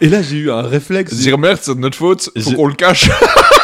Et 0.01 0.09
là 0.09 0.23
j'ai 0.23 0.37
eu 0.37 0.51
un 0.51 0.63
réflexe, 0.63 1.15
Dire 1.15 1.39
merde, 1.39 1.59
c'est 1.61 1.75
de 1.75 1.81
notre 1.81 1.97
faute, 1.97 2.31
faut 2.39 2.53
qu'on 2.53 2.67
le 2.69 2.75
cache. 2.75 3.11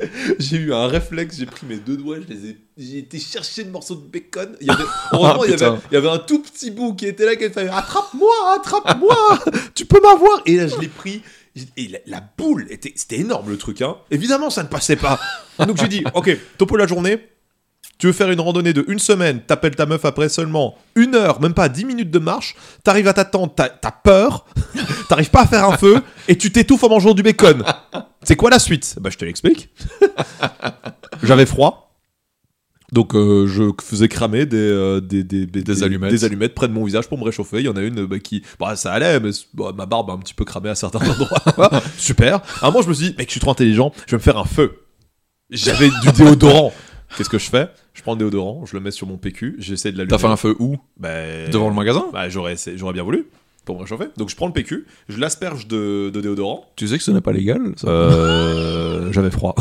j'ai 0.38 0.56
eu 0.56 0.72
un 0.72 0.86
réflexe, 0.86 1.36
j'ai 1.38 1.46
pris 1.46 1.66
mes 1.66 1.76
deux 1.76 1.96
doigts, 1.96 2.16
je 2.20 2.32
les 2.32 2.50
ai, 2.50 2.58
j'ai 2.76 2.98
été 2.98 3.18
chercher 3.18 3.64
le 3.64 3.70
morceau 3.70 3.94
de 3.94 4.06
bacon. 4.06 4.56
Il 4.60 4.66
y 4.66 4.70
avait, 4.70 4.84
heureusement 5.12 5.44
il 5.44 5.50
y 5.50 5.54
avait, 5.54 5.78
il 5.90 5.94
y 5.94 5.96
avait 5.96 6.10
un 6.10 6.18
tout 6.18 6.40
petit 6.40 6.70
bout 6.70 6.94
qui 6.94 7.06
était 7.06 7.24
là 7.24 7.36
qui 7.36 7.48
fait 7.50 7.68
attrape-moi, 7.68 8.32
attrape-moi, 8.56 9.38
tu 9.74 9.86
peux 9.86 10.00
m'avoir. 10.00 10.42
Et 10.46 10.56
là 10.56 10.66
je 10.66 10.78
l'ai 10.78 10.88
pris. 10.88 11.22
Et 11.76 11.88
la, 11.88 11.98
la 12.06 12.20
boule, 12.38 12.66
était, 12.70 12.92
c'était 12.94 13.18
énorme 13.18 13.50
le 13.50 13.56
truc. 13.56 13.82
Hein. 13.82 13.96
Évidemment, 14.12 14.48
ça 14.48 14.62
ne 14.62 14.68
passait 14.68 14.94
pas. 14.94 15.18
Donc 15.58 15.76
j'ai 15.78 15.88
dit, 15.88 16.04
ok, 16.14 16.36
topo 16.56 16.76
la 16.76 16.86
journée. 16.86 17.18
Tu 17.98 18.06
veux 18.06 18.12
faire 18.12 18.30
une 18.30 18.40
randonnée 18.40 18.72
de 18.72 18.84
une 18.86 19.00
semaine, 19.00 19.40
t'appelles 19.40 19.74
ta 19.74 19.84
meuf 19.84 20.04
après 20.04 20.28
seulement 20.28 20.76
une 20.94 21.16
heure, 21.16 21.40
même 21.40 21.54
pas 21.54 21.68
10 21.68 21.84
minutes 21.84 22.10
de 22.12 22.20
marche, 22.20 22.54
t'arrives 22.84 23.08
à 23.08 23.12
t'attendre, 23.12 23.52
t'as, 23.56 23.68
t'as 23.68 23.90
peur, 23.90 24.46
t'arrives 25.08 25.30
pas 25.30 25.42
à 25.42 25.46
faire 25.46 25.64
un 25.64 25.76
feu, 25.76 26.00
et 26.28 26.38
tu 26.38 26.52
t'étouffes 26.52 26.84
en 26.84 26.90
mangeant 26.90 27.12
du 27.12 27.24
bacon. 27.24 27.64
C'est 28.22 28.36
quoi 28.36 28.50
la 28.50 28.60
suite? 28.60 28.96
Bah 29.00 29.10
je 29.10 29.18
te 29.18 29.24
l'explique. 29.24 29.70
J'avais 31.24 31.46
froid. 31.46 31.88
Donc 32.92 33.14
euh, 33.14 33.46
je 33.46 33.64
faisais 33.82 34.08
cramer 34.08 34.46
des, 34.46 34.56
euh, 34.56 35.00
des, 35.00 35.22
des, 35.24 35.44
des, 35.44 35.82
allumettes. 35.82 36.10
des 36.10 36.24
allumettes 36.24 36.54
près 36.54 36.68
de 36.68 36.72
mon 36.72 36.84
visage 36.84 37.08
pour 37.08 37.18
me 37.18 37.24
réchauffer. 37.24 37.58
Il 37.58 37.66
y 37.66 37.68
en 37.68 37.76
a 37.76 37.82
une 37.82 38.06
bah, 38.06 38.18
qui... 38.18 38.42
Bah 38.58 38.76
ça 38.76 38.92
allait, 38.92 39.20
mais 39.20 39.30
bah, 39.52 39.72
ma 39.76 39.84
barbe 39.84 40.08
a 40.10 40.14
un 40.14 40.18
petit 40.18 40.32
peu 40.34 40.44
cramé 40.44 40.70
à 40.70 40.74
certains 40.74 41.00
endroits. 41.10 41.82
Super. 41.98 42.36
À 42.62 42.68
un 42.68 42.70
moment 42.70 42.82
je 42.82 42.88
me 42.88 42.94
suis 42.94 43.10
dit, 43.10 43.14
mec 43.18 43.28
je 43.28 43.32
suis 43.32 43.40
trop 43.40 43.50
intelligent, 43.50 43.92
je 44.06 44.12
vais 44.12 44.16
me 44.18 44.22
faire 44.22 44.38
un 44.38 44.44
feu. 44.44 44.84
J'avais 45.50 45.90
du 46.02 46.12
déodorant. 46.12 46.72
Qu'est-ce 47.16 47.28
que 47.28 47.38
je 47.38 47.48
fais? 47.50 47.68
Je 47.98 48.02
prends 48.04 48.12
le 48.12 48.18
déodorant, 48.20 48.64
je 48.64 48.76
le 48.76 48.80
mets 48.80 48.92
sur 48.92 49.08
mon 49.08 49.16
PQ, 49.16 49.56
j'essaie 49.58 49.90
de 49.90 49.98
l'allumer. 49.98 50.12
T'as 50.12 50.18
fait 50.18 50.28
un 50.28 50.36
feu 50.36 50.54
où? 50.60 50.76
Bah, 50.98 51.48
Devant 51.50 51.68
le 51.68 51.74
magasin? 51.74 52.04
Bah 52.12 52.28
j'aurais, 52.28 52.54
j'aurais 52.76 52.92
bien 52.92 53.02
voulu 53.02 53.26
pour 53.64 53.74
me 53.74 53.82
réchauffer. 53.82 54.04
Donc 54.16 54.28
je 54.30 54.36
prends 54.36 54.46
le 54.46 54.52
PQ, 54.52 54.86
je 55.08 55.18
l'asperge 55.18 55.66
de, 55.66 56.08
de 56.14 56.20
déodorant. 56.20 56.64
Tu 56.76 56.86
sais 56.86 56.96
que 56.96 57.02
ce 57.02 57.10
n'est 57.10 57.20
pas 57.20 57.32
légal 57.32 57.72
ça? 57.76 57.88
Euh, 57.88 59.10
j'avais 59.12 59.32
froid. 59.32 59.56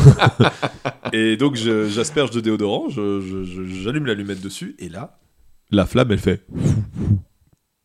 et 1.13 1.35
donc 1.35 1.55
je- 1.55 1.89
j'asperge 1.89 2.29
de 2.29 2.39
déodorant, 2.39 2.89
je- 2.89 3.43
j'allume 3.83 4.05
l'allumette 4.05 4.39
dessus, 4.41 4.75
et 4.77 4.89
là, 4.89 5.17
la 5.71 5.87
flamme, 5.87 6.11
elle 6.11 6.19
fait. 6.19 6.45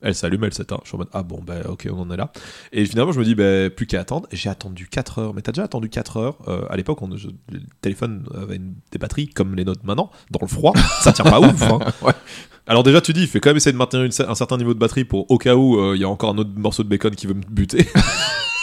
Elle 0.02 0.14
s'allume, 0.14 0.44
elle 0.44 0.52
s'éteint. 0.52 0.78
Je 0.82 0.88
suis 0.88 0.96
en 0.96 0.98
mode, 0.98 1.08
ah 1.12 1.22
bon, 1.22 1.40
bah 1.46 1.54
ok, 1.68 1.88
on 1.92 2.00
en 2.00 2.10
est 2.10 2.16
là. 2.16 2.32
Et 2.72 2.84
finalement, 2.86 3.12
je 3.12 3.20
me 3.20 3.24
dis, 3.24 3.34
bah, 3.34 3.70
plus 3.70 3.86
qu'à 3.86 4.00
attendre. 4.00 4.26
J'ai 4.32 4.48
attendu 4.50 4.88
4 4.88 5.18
heures. 5.20 5.34
Mais 5.34 5.42
t'as 5.42 5.52
déjà 5.52 5.64
attendu 5.64 5.88
4 5.88 6.16
heures. 6.16 6.36
Euh, 6.48 6.64
à 6.68 6.76
l'époque, 6.76 7.00
on- 7.02 7.16
je- 7.16 7.28
le 7.50 7.60
téléphone 7.80 8.24
avait 8.34 8.56
une- 8.56 8.74
des 8.90 8.98
batteries 8.98 9.28
comme 9.28 9.54
les 9.54 9.64
nôtres 9.64 9.84
maintenant, 9.84 10.10
dans 10.30 10.40
le 10.42 10.48
froid. 10.48 10.72
Ça 11.00 11.12
tient 11.12 11.24
pas 11.24 11.40
ouf. 11.40 11.62
hein. 11.62 11.78
Ouais. 12.02 12.12
Alors 12.66 12.82
déjà, 12.84 13.00
tu 13.00 13.12
dis, 13.12 13.22
il 13.22 13.26
fait 13.28 13.40
quand 13.40 13.50
même 13.50 13.56
essayer 13.56 13.72
de 13.72 13.76
maintenir 13.78 14.04
une- 14.04 14.12
un 14.28 14.34
certain 14.34 14.56
niveau 14.56 14.72
de 14.74 14.78
batterie 14.78 15.04
pour 15.04 15.28
au 15.30 15.38
cas 15.38 15.54
où 15.56 15.78
euh, 15.78 15.96
il 15.96 16.00
y 16.00 16.04
a 16.04 16.08
encore 16.08 16.30
un 16.30 16.38
autre 16.38 16.50
morceau 16.56 16.82
de 16.84 16.88
bacon 16.88 17.14
qui 17.14 17.26
veut 17.26 17.34
me 17.34 17.42
buter. 17.48 17.86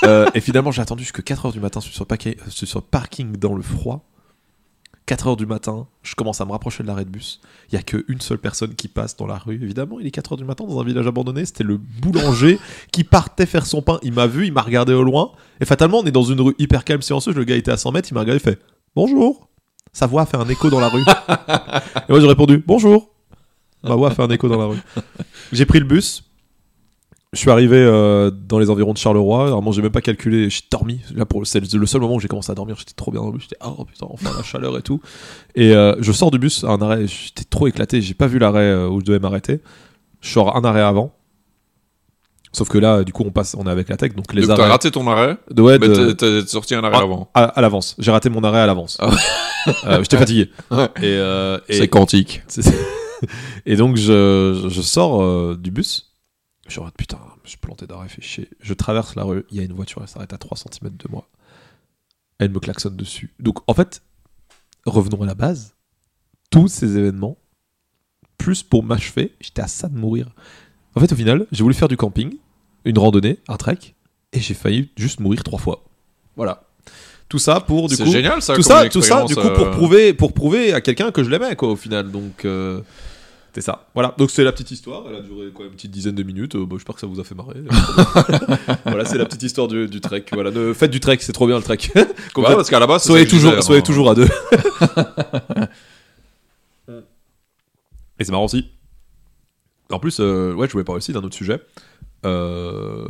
Euh, 0.05 0.27
et 0.33 0.39
finalement, 0.39 0.71
j'ai 0.71 0.81
attendu 0.81 1.03
jusque 1.03 1.21
4h 1.21 1.51
du 1.51 1.59
matin 1.59 1.81
sur 1.81 1.93
sur 1.93 2.05
le 2.79 2.81
parking 2.89 3.35
dans 3.35 3.53
le 3.53 3.61
froid. 3.61 4.09
4h 5.09 5.37
du 5.37 5.47
matin, 5.47 5.87
je 6.03 6.13
commence 6.13 6.39
à 6.39 6.45
me 6.45 6.51
rapprocher 6.51 6.83
de 6.83 6.87
l'arrêt 6.87 7.03
de 7.03 7.09
bus. 7.09 7.41
Il 7.71 7.75
y 7.75 7.79
a 7.79 7.81
qu'une 7.81 8.21
seule 8.21 8.37
personne 8.37 8.75
qui 8.75 8.87
passe 8.87 9.17
dans 9.17 9.25
la 9.25 9.39
rue. 9.39 9.55
Évidemment, 9.55 9.99
il 9.99 10.05
est 10.05 10.15
4h 10.15 10.37
du 10.37 10.43
matin 10.43 10.65
dans 10.65 10.79
un 10.79 10.83
village 10.83 11.07
abandonné. 11.07 11.45
C'était 11.45 11.63
le 11.63 11.77
boulanger 11.77 12.59
qui 12.91 13.03
partait 13.03 13.47
faire 13.47 13.65
son 13.65 13.81
pain. 13.81 13.97
Il 14.03 14.13
m'a 14.13 14.27
vu, 14.27 14.45
il 14.45 14.53
m'a 14.53 14.61
regardé 14.61 14.93
au 14.93 15.01
loin. 15.01 15.31
Et 15.61 15.65
fatalement, 15.65 15.99
on 15.99 16.05
est 16.05 16.11
dans 16.11 16.23
une 16.23 16.39
rue 16.39 16.53
hyper 16.59 16.83
calme, 16.83 17.01
silencieuse. 17.01 17.35
Le 17.35 17.43
gars 17.43 17.55
était 17.55 17.71
à 17.71 17.77
100 17.77 17.91
mètres, 17.91 18.09
il 18.11 18.13
m'a 18.13 18.19
regardé 18.19 18.37
et 18.37 18.43
fait 18.43 18.59
Bonjour. 18.95 19.49
Sa 19.93 20.05
voix 20.05 20.21
a 20.21 20.25
fait 20.27 20.37
un 20.37 20.47
écho 20.47 20.69
dans 20.69 20.79
la 20.79 20.89
rue. 20.89 21.01
et 21.27 22.11
moi, 22.11 22.19
j'ai 22.19 22.27
répondu 22.27 22.63
Bonjour. 22.67 23.09
Ma 23.81 23.95
voix 23.95 24.09
a 24.09 24.11
fait 24.11 24.21
un 24.21 24.29
écho 24.29 24.47
dans 24.47 24.59
la 24.59 24.65
rue. 24.65 24.79
J'ai 25.51 25.65
pris 25.65 25.79
le 25.79 25.85
bus. 25.85 26.28
Je 27.33 27.37
suis 27.37 27.51
arrivé 27.51 27.77
euh, 27.77 28.31
dans 28.31 28.57
les 28.57 28.71
environs 28.71 28.91
de 28.93 28.97
Charleroi. 28.97 29.49
Normalement, 29.49 29.71
j'ai 29.71 29.83
même 29.83 29.91
pas 29.91 30.01
calculé. 30.01 30.49
J'ai 30.49 30.61
dormi. 30.71 30.99
Là, 31.13 31.25
pour 31.25 31.45
c'est 31.45 31.59
le 31.73 31.85
seul 31.85 32.01
moment 32.01 32.15
où 32.15 32.19
j'ai 32.19 32.27
commencé 32.27 32.51
à 32.51 32.55
dormir. 32.55 32.75
J'étais 32.79 32.93
trop 32.95 33.11
bien 33.11 33.21
dans 33.21 33.27
le 33.27 33.33
bus. 33.33 33.43
J'étais 33.43 33.57
oh 33.63 33.85
putain, 33.85 34.07
enfin 34.09 34.31
la 34.35 34.41
chaleur 34.43 34.75
et 34.77 34.81
tout. 34.81 34.99
Et 35.53 35.75
euh, 35.75 35.95
je 35.99 36.11
sors 36.11 36.31
du 36.31 36.39
bus 36.39 36.63
à 36.63 36.69
un 36.69 36.81
arrêt. 36.81 37.05
J'étais 37.05 37.43
trop 37.43 37.67
éclaté. 37.67 38.01
J'ai 38.01 38.15
pas 38.15 38.25
vu 38.25 38.39
l'arrêt 38.39 38.63
euh, 38.63 38.89
où 38.89 38.99
je 38.99 39.05
devais 39.05 39.19
m'arrêter. 39.19 39.59
Je 40.21 40.29
sors 40.31 40.57
un 40.57 40.63
arrêt 40.63 40.81
avant. 40.81 41.13
Sauf 42.51 42.67
que 42.67 42.79
là, 42.79 43.03
du 43.03 43.13
coup, 43.13 43.23
on 43.23 43.29
passe, 43.31 43.55
on 43.59 43.67
est 43.67 43.69
avec 43.69 43.89
la 43.89 43.97
tech, 43.97 44.15
donc 44.15 44.33
les 44.33 44.41
Donc 44.41 44.55
t'as 44.57 44.63
arrêts. 44.63 44.71
raté 44.71 44.89
ton 44.89 45.07
arrêt, 45.07 45.37
de, 45.51 45.61
ouais, 45.61 45.77
de- 45.77 46.13
t'as- 46.13 46.41
t'as 46.41 46.47
sorti 46.47 46.73
un 46.73 46.83
arrêt 46.83 46.97
Ah. 46.99 47.03
avant. 47.03 47.29
à, 47.35 47.43
à 47.43 47.61
l'avance. 47.61 47.95
J'ai 47.99 48.09
raté 48.09 48.31
mon 48.31 48.43
arrêt 48.43 48.59
à 48.61 48.65
l'avance. 48.65 48.97
Ah 48.99 49.11
Euh, 49.85 49.99
J'étais 50.01 50.17
fatigué. 50.17 50.49
Ouais. 50.71 50.87
Et, 51.03 51.13
et- 51.67 51.77
C'est 51.77 51.87
quantique. 51.89 52.41
Et 53.67 53.75
donc 53.75 53.97
je, 53.97 54.65
je 54.67 54.81
sors 54.81 55.55
du 55.57 55.69
bus. 55.69 56.08
Je 56.69 56.73
suis 56.73 56.81
en 56.81 56.85
mode 56.85 56.93
putain, 56.95 57.19
je 57.43 57.49
suis 57.49 57.57
planté 57.57 57.87
d'arrêt, 57.87 58.07
fait 58.07 58.21
chier. 58.21 58.47
Je 58.61 58.73
traverse 58.75 59.15
la 59.15 59.23
rue, 59.23 59.43
il 59.49 59.57
y 59.57 59.59
a 59.59 59.63
une 59.63 59.73
voiture, 59.73 60.01
elle 60.01 60.07
s'arrête 60.07 60.33
à 60.33 60.37
3 60.37 60.55
cm 60.57 60.91
de 60.97 61.07
moi. 61.09 61.27
Elle 62.37 62.51
me 62.51 62.59
klaxonne 62.59 62.95
dessus. 62.95 63.33
Donc 63.39 63.57
en 63.67 63.73
fait, 63.73 64.01
revenons 64.85 65.21
à 65.23 65.25
la 65.25 65.33
base. 65.35 65.73
Tous 66.51 66.67
ces 66.67 66.97
événements, 66.97 67.37
plus 68.37 68.63
pour 68.63 68.83
m'achever, 68.83 69.35
j'étais 69.41 69.61
à 69.61 69.67
ça 69.67 69.87
de 69.89 69.97
mourir. 69.97 70.33
En 70.95 70.99
fait, 70.99 71.11
au 71.11 71.15
final, 71.15 71.45
j'ai 71.51 71.63
voulu 71.63 71.75
faire 71.75 71.87
du 71.87 71.97
camping, 71.97 72.37
une 72.85 72.97
randonnée, 72.97 73.39
un 73.47 73.57
trek, 73.57 73.79
et 74.31 74.39
j'ai 74.39 74.53
failli 74.53 74.91
juste 74.95 75.19
mourir 75.19 75.43
trois 75.43 75.59
fois. 75.59 75.83
Voilà. 76.35 76.63
Tout 77.29 77.39
ça 77.39 77.59
pour 77.59 77.87
du 77.89 77.95
C'est 77.95 78.03
coup 78.03 78.11
génial 78.11 78.41
ça. 78.41 78.55
tout 78.55 78.63
ça, 78.63 78.89
tout 78.89 79.01
ça, 79.01 79.23
du 79.25 79.35
coup, 79.35 79.41
pour 79.41 79.67
euh, 79.67 79.71
prouver, 79.71 80.13
pour 80.13 80.33
prouver 80.33 80.73
à 80.73 80.81
quelqu'un 80.81 81.11
que 81.11 81.23
je 81.23 81.29
l'aimais, 81.29 81.55
quoi, 81.55 81.69
au 81.69 81.75
final. 81.75 82.11
Donc, 82.11 82.45
euh, 82.45 82.81
c'est 83.53 83.61
ça. 83.61 83.87
Voilà. 83.93 84.13
Donc, 84.17 84.31
c'est 84.31 84.43
la 84.43 84.51
petite 84.51 84.71
histoire. 84.71 85.03
Elle 85.09 85.15
a 85.15 85.21
duré 85.21 85.49
quoi, 85.51 85.65
une 85.65 85.71
petite 85.71 85.91
dizaine 85.91 86.15
de 86.15 86.23
minutes. 86.23 86.55
Euh, 86.55 86.65
bah, 86.65 86.75
J'espère 86.77 86.95
que 86.95 87.01
ça 87.01 87.07
vous 87.07 87.19
a 87.19 87.23
fait 87.23 87.35
marrer. 87.35 87.61
voilà, 88.85 89.05
c'est 89.05 89.17
la 89.17 89.25
petite 89.25 89.43
histoire 89.43 89.67
du, 89.67 89.87
du 89.87 90.01
trek. 90.01 90.25
Voilà, 90.33 90.51
ne- 90.51 90.73
faites 90.73 90.91
du 90.91 90.99
trek, 90.99 91.17
c'est 91.21 91.33
trop 91.33 91.47
bien 91.47 91.57
le 91.57 91.63
trek. 91.63 91.77
Comme 92.33 92.43
Ouais, 92.43 92.49
ça, 92.51 92.55
parce 92.55 92.69
qu'à 92.69 92.79
la 92.79 92.87
base, 92.87 93.03
soyez 93.03 93.27
toujours, 93.27 93.51
disais, 93.51 93.61
soyez 93.63 93.81
hein. 93.81 93.85
toujours 93.85 94.09
à 94.11 94.15
deux. 94.15 94.27
Et 98.19 98.25
c'est 98.25 98.31
marrant 98.31 98.45
aussi. 98.45 98.65
En 99.91 99.99
plus, 99.99 100.19
euh, 100.19 100.53
ouais, 100.53 100.67
je 100.67 100.73
voulais 100.73 100.83
parler 100.83 100.97
aussi 100.97 101.13
d'un 101.13 101.23
autre 101.23 101.35
sujet. 101.35 101.61
Euh, 102.25 103.05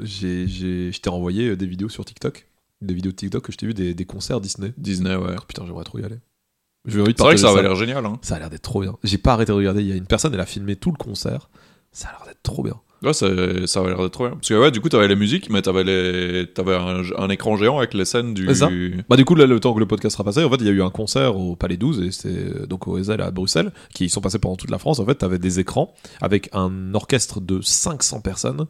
je 0.00 0.96
t'ai 0.98 1.10
renvoyé 1.10 1.56
des 1.56 1.66
vidéos 1.66 1.88
sur 1.88 2.04
TikTok, 2.04 2.46
des 2.80 2.94
vidéos 2.94 3.10
de 3.10 3.16
TikTok 3.16 3.44
que 3.44 3.52
je 3.52 3.58
t'ai 3.58 3.66
vu 3.66 3.74
des, 3.74 3.94
des 3.94 4.04
concerts 4.04 4.40
Disney. 4.40 4.72
Disney, 4.78 5.14
ouais. 5.16 5.34
Oh, 5.36 5.42
putain, 5.46 5.66
j'aimerais 5.66 5.84
trop 5.84 5.98
y 5.98 6.04
aller. 6.04 6.18
C'est 6.88 6.98
vrai 6.98 7.12
que 7.12 7.18
ça 7.18 7.24
partager 7.24 7.46
avait 7.46 7.62
l'air 7.62 7.74
génial. 7.74 8.06
Hein. 8.06 8.18
Ça 8.22 8.36
a 8.36 8.38
l'air 8.38 8.50
d'être 8.50 8.62
trop 8.62 8.80
bien. 8.80 8.96
J'ai 9.04 9.18
pas 9.18 9.32
arrêté 9.32 9.52
de 9.52 9.56
regarder. 9.56 9.82
Il 9.82 9.88
y 9.88 9.92
a 9.92 9.96
une 9.96 10.06
personne, 10.06 10.32
elle 10.34 10.40
a 10.40 10.46
filmé 10.46 10.76
tout 10.76 10.90
le 10.90 10.96
concert. 10.96 11.48
Ça 11.92 12.08
a 12.08 12.12
l'air 12.12 12.22
d'être 12.26 12.42
trop 12.42 12.62
bien. 12.62 12.74
Ouais, 13.02 13.12
ça, 13.12 13.26
ça 13.66 13.80
avait 13.80 13.90
l'air 13.90 13.98
d'être 13.98 14.12
trop 14.12 14.26
bien. 14.26 14.36
Parce 14.36 14.48
que 14.48 14.54
ouais, 14.54 14.70
du 14.70 14.80
coup, 14.80 14.88
t'avais 14.88 15.06
les 15.06 15.16
musiques, 15.16 15.50
mais 15.50 15.60
t'avais 15.60 15.84
les, 15.84 16.46
t'avais 16.46 16.74
un, 16.74 17.02
un 17.18 17.28
écran 17.28 17.56
géant 17.56 17.78
avec 17.78 17.92
les 17.94 18.04
scènes 18.04 18.32
du. 18.34 18.52
Ça. 18.54 18.70
Bah 19.08 19.16
du 19.16 19.24
coup 19.24 19.34
là 19.34 19.46
le 19.46 19.60
temps 19.60 19.74
que 19.74 19.80
le 19.80 19.86
podcast 19.86 20.14
sera 20.14 20.24
passé, 20.24 20.42
en 20.42 20.50
fait 20.50 20.56
il 20.56 20.66
y 20.66 20.68
a 20.70 20.72
eu 20.72 20.82
un 20.82 20.90
concert 20.90 21.36
au 21.36 21.56
Palais 21.56 21.76
12 21.76 22.00
et 22.02 22.10
c'est 22.10 22.66
donc 22.66 22.88
au 22.88 22.98
ESL 22.98 23.20
à 23.20 23.30
Bruxelles 23.30 23.70
qui 23.92 24.08
sont 24.08 24.20
passés 24.22 24.38
pendant 24.38 24.56
toute 24.56 24.70
la 24.70 24.78
France. 24.78 24.98
En 24.98 25.04
fait 25.04 25.16
t'avais 25.16 25.38
des 25.38 25.60
écrans 25.60 25.94
avec 26.22 26.48
un 26.52 26.94
orchestre 26.94 27.40
de 27.40 27.60
500 27.60 28.20
personnes 28.22 28.66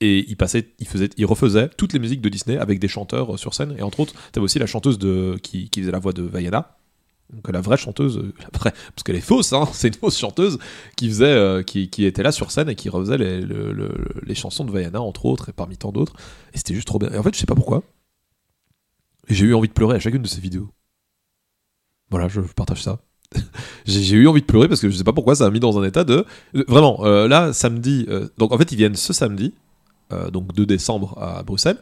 et 0.00 0.24
ils 0.30 0.36
passaient, 0.36 0.68
ils 0.78 0.86
faisaient, 0.86 1.10
ils 1.16 1.26
refaisaient 1.26 1.68
toutes 1.76 1.92
les 1.92 1.98
musiques 1.98 2.20
de 2.22 2.28
Disney 2.28 2.56
avec 2.56 2.78
des 2.78 2.88
chanteurs 2.88 3.34
euh, 3.34 3.36
sur 3.36 3.52
scène 3.52 3.74
et 3.78 3.82
entre 3.82 4.00
autres 4.00 4.14
t'avais 4.32 4.44
aussi 4.44 4.58
la 4.58 4.66
chanteuse 4.66 4.98
de 4.98 5.36
qui, 5.42 5.68
qui 5.68 5.80
faisait 5.80 5.92
la 5.92 5.98
voix 5.98 6.12
de 6.12 6.22
Vaiana. 6.22 6.76
Donc 7.32 7.46
la 7.50 7.60
vraie 7.60 7.76
chanteuse, 7.76 8.16
euh, 8.18 8.32
la 8.40 8.58
vraie, 8.58 8.72
parce 8.94 9.02
qu'elle 9.04 9.16
est 9.16 9.20
fausse, 9.20 9.52
hein, 9.52 9.68
c'est 9.72 9.88
une 9.88 9.94
fausse 9.94 10.18
chanteuse 10.18 10.58
qui 10.96 11.08
faisait, 11.08 11.26
euh, 11.26 11.62
qui, 11.62 11.88
était 12.06 12.22
là 12.22 12.32
sur 12.32 12.50
scène 12.50 12.70
et 12.70 12.74
qui 12.74 12.88
refaisait 12.88 13.18
les, 13.18 13.40
le- 13.42 13.72
le- 13.72 14.06
les 14.24 14.34
chansons 14.34 14.64
de 14.64 14.70
Vaiana 14.70 15.00
entre 15.02 15.26
autres 15.26 15.50
et 15.50 15.52
parmi 15.52 15.76
tant 15.76 15.92
d'autres. 15.92 16.14
Et 16.54 16.56
c'était 16.58 16.74
juste 16.74 16.86
trop 16.86 16.98
bien. 16.98 17.10
Et 17.10 17.18
en 17.18 17.22
fait 17.22 17.34
je 17.34 17.38
sais 17.40 17.46
pas 17.46 17.54
pourquoi, 17.54 17.82
j'ai 19.28 19.44
eu 19.44 19.54
envie 19.54 19.68
de 19.68 19.74
pleurer 19.74 19.96
à 19.96 19.98
chacune 19.98 20.22
de 20.22 20.28
ces 20.28 20.40
vidéos. 20.40 20.70
Voilà, 22.10 22.28
je 22.28 22.40
partage 22.40 22.82
ça. 22.82 23.00
j'ai 23.84 24.16
eu 24.16 24.26
envie 24.26 24.40
de 24.40 24.46
pleurer 24.46 24.66
parce 24.68 24.80
que 24.80 24.88
je 24.88 24.96
sais 24.96 25.04
pas 25.04 25.12
pourquoi 25.12 25.34
ça 25.34 25.44
m'a 25.44 25.50
mis 25.50 25.60
dans 25.60 25.78
un 25.78 25.84
état 25.84 26.04
de. 26.04 26.24
Vraiment, 26.66 27.04
euh, 27.04 27.28
là, 27.28 27.52
samedi. 27.52 28.06
donc 28.38 28.52
en 28.52 28.58
fait, 28.58 28.72
ils 28.72 28.76
viennent 28.78 28.96
ce 28.96 29.12
samedi 29.12 29.52
donc 30.32 30.54
2 30.54 30.64
décembre 30.64 31.18
à 31.22 31.42
Bruxelles. 31.42 31.76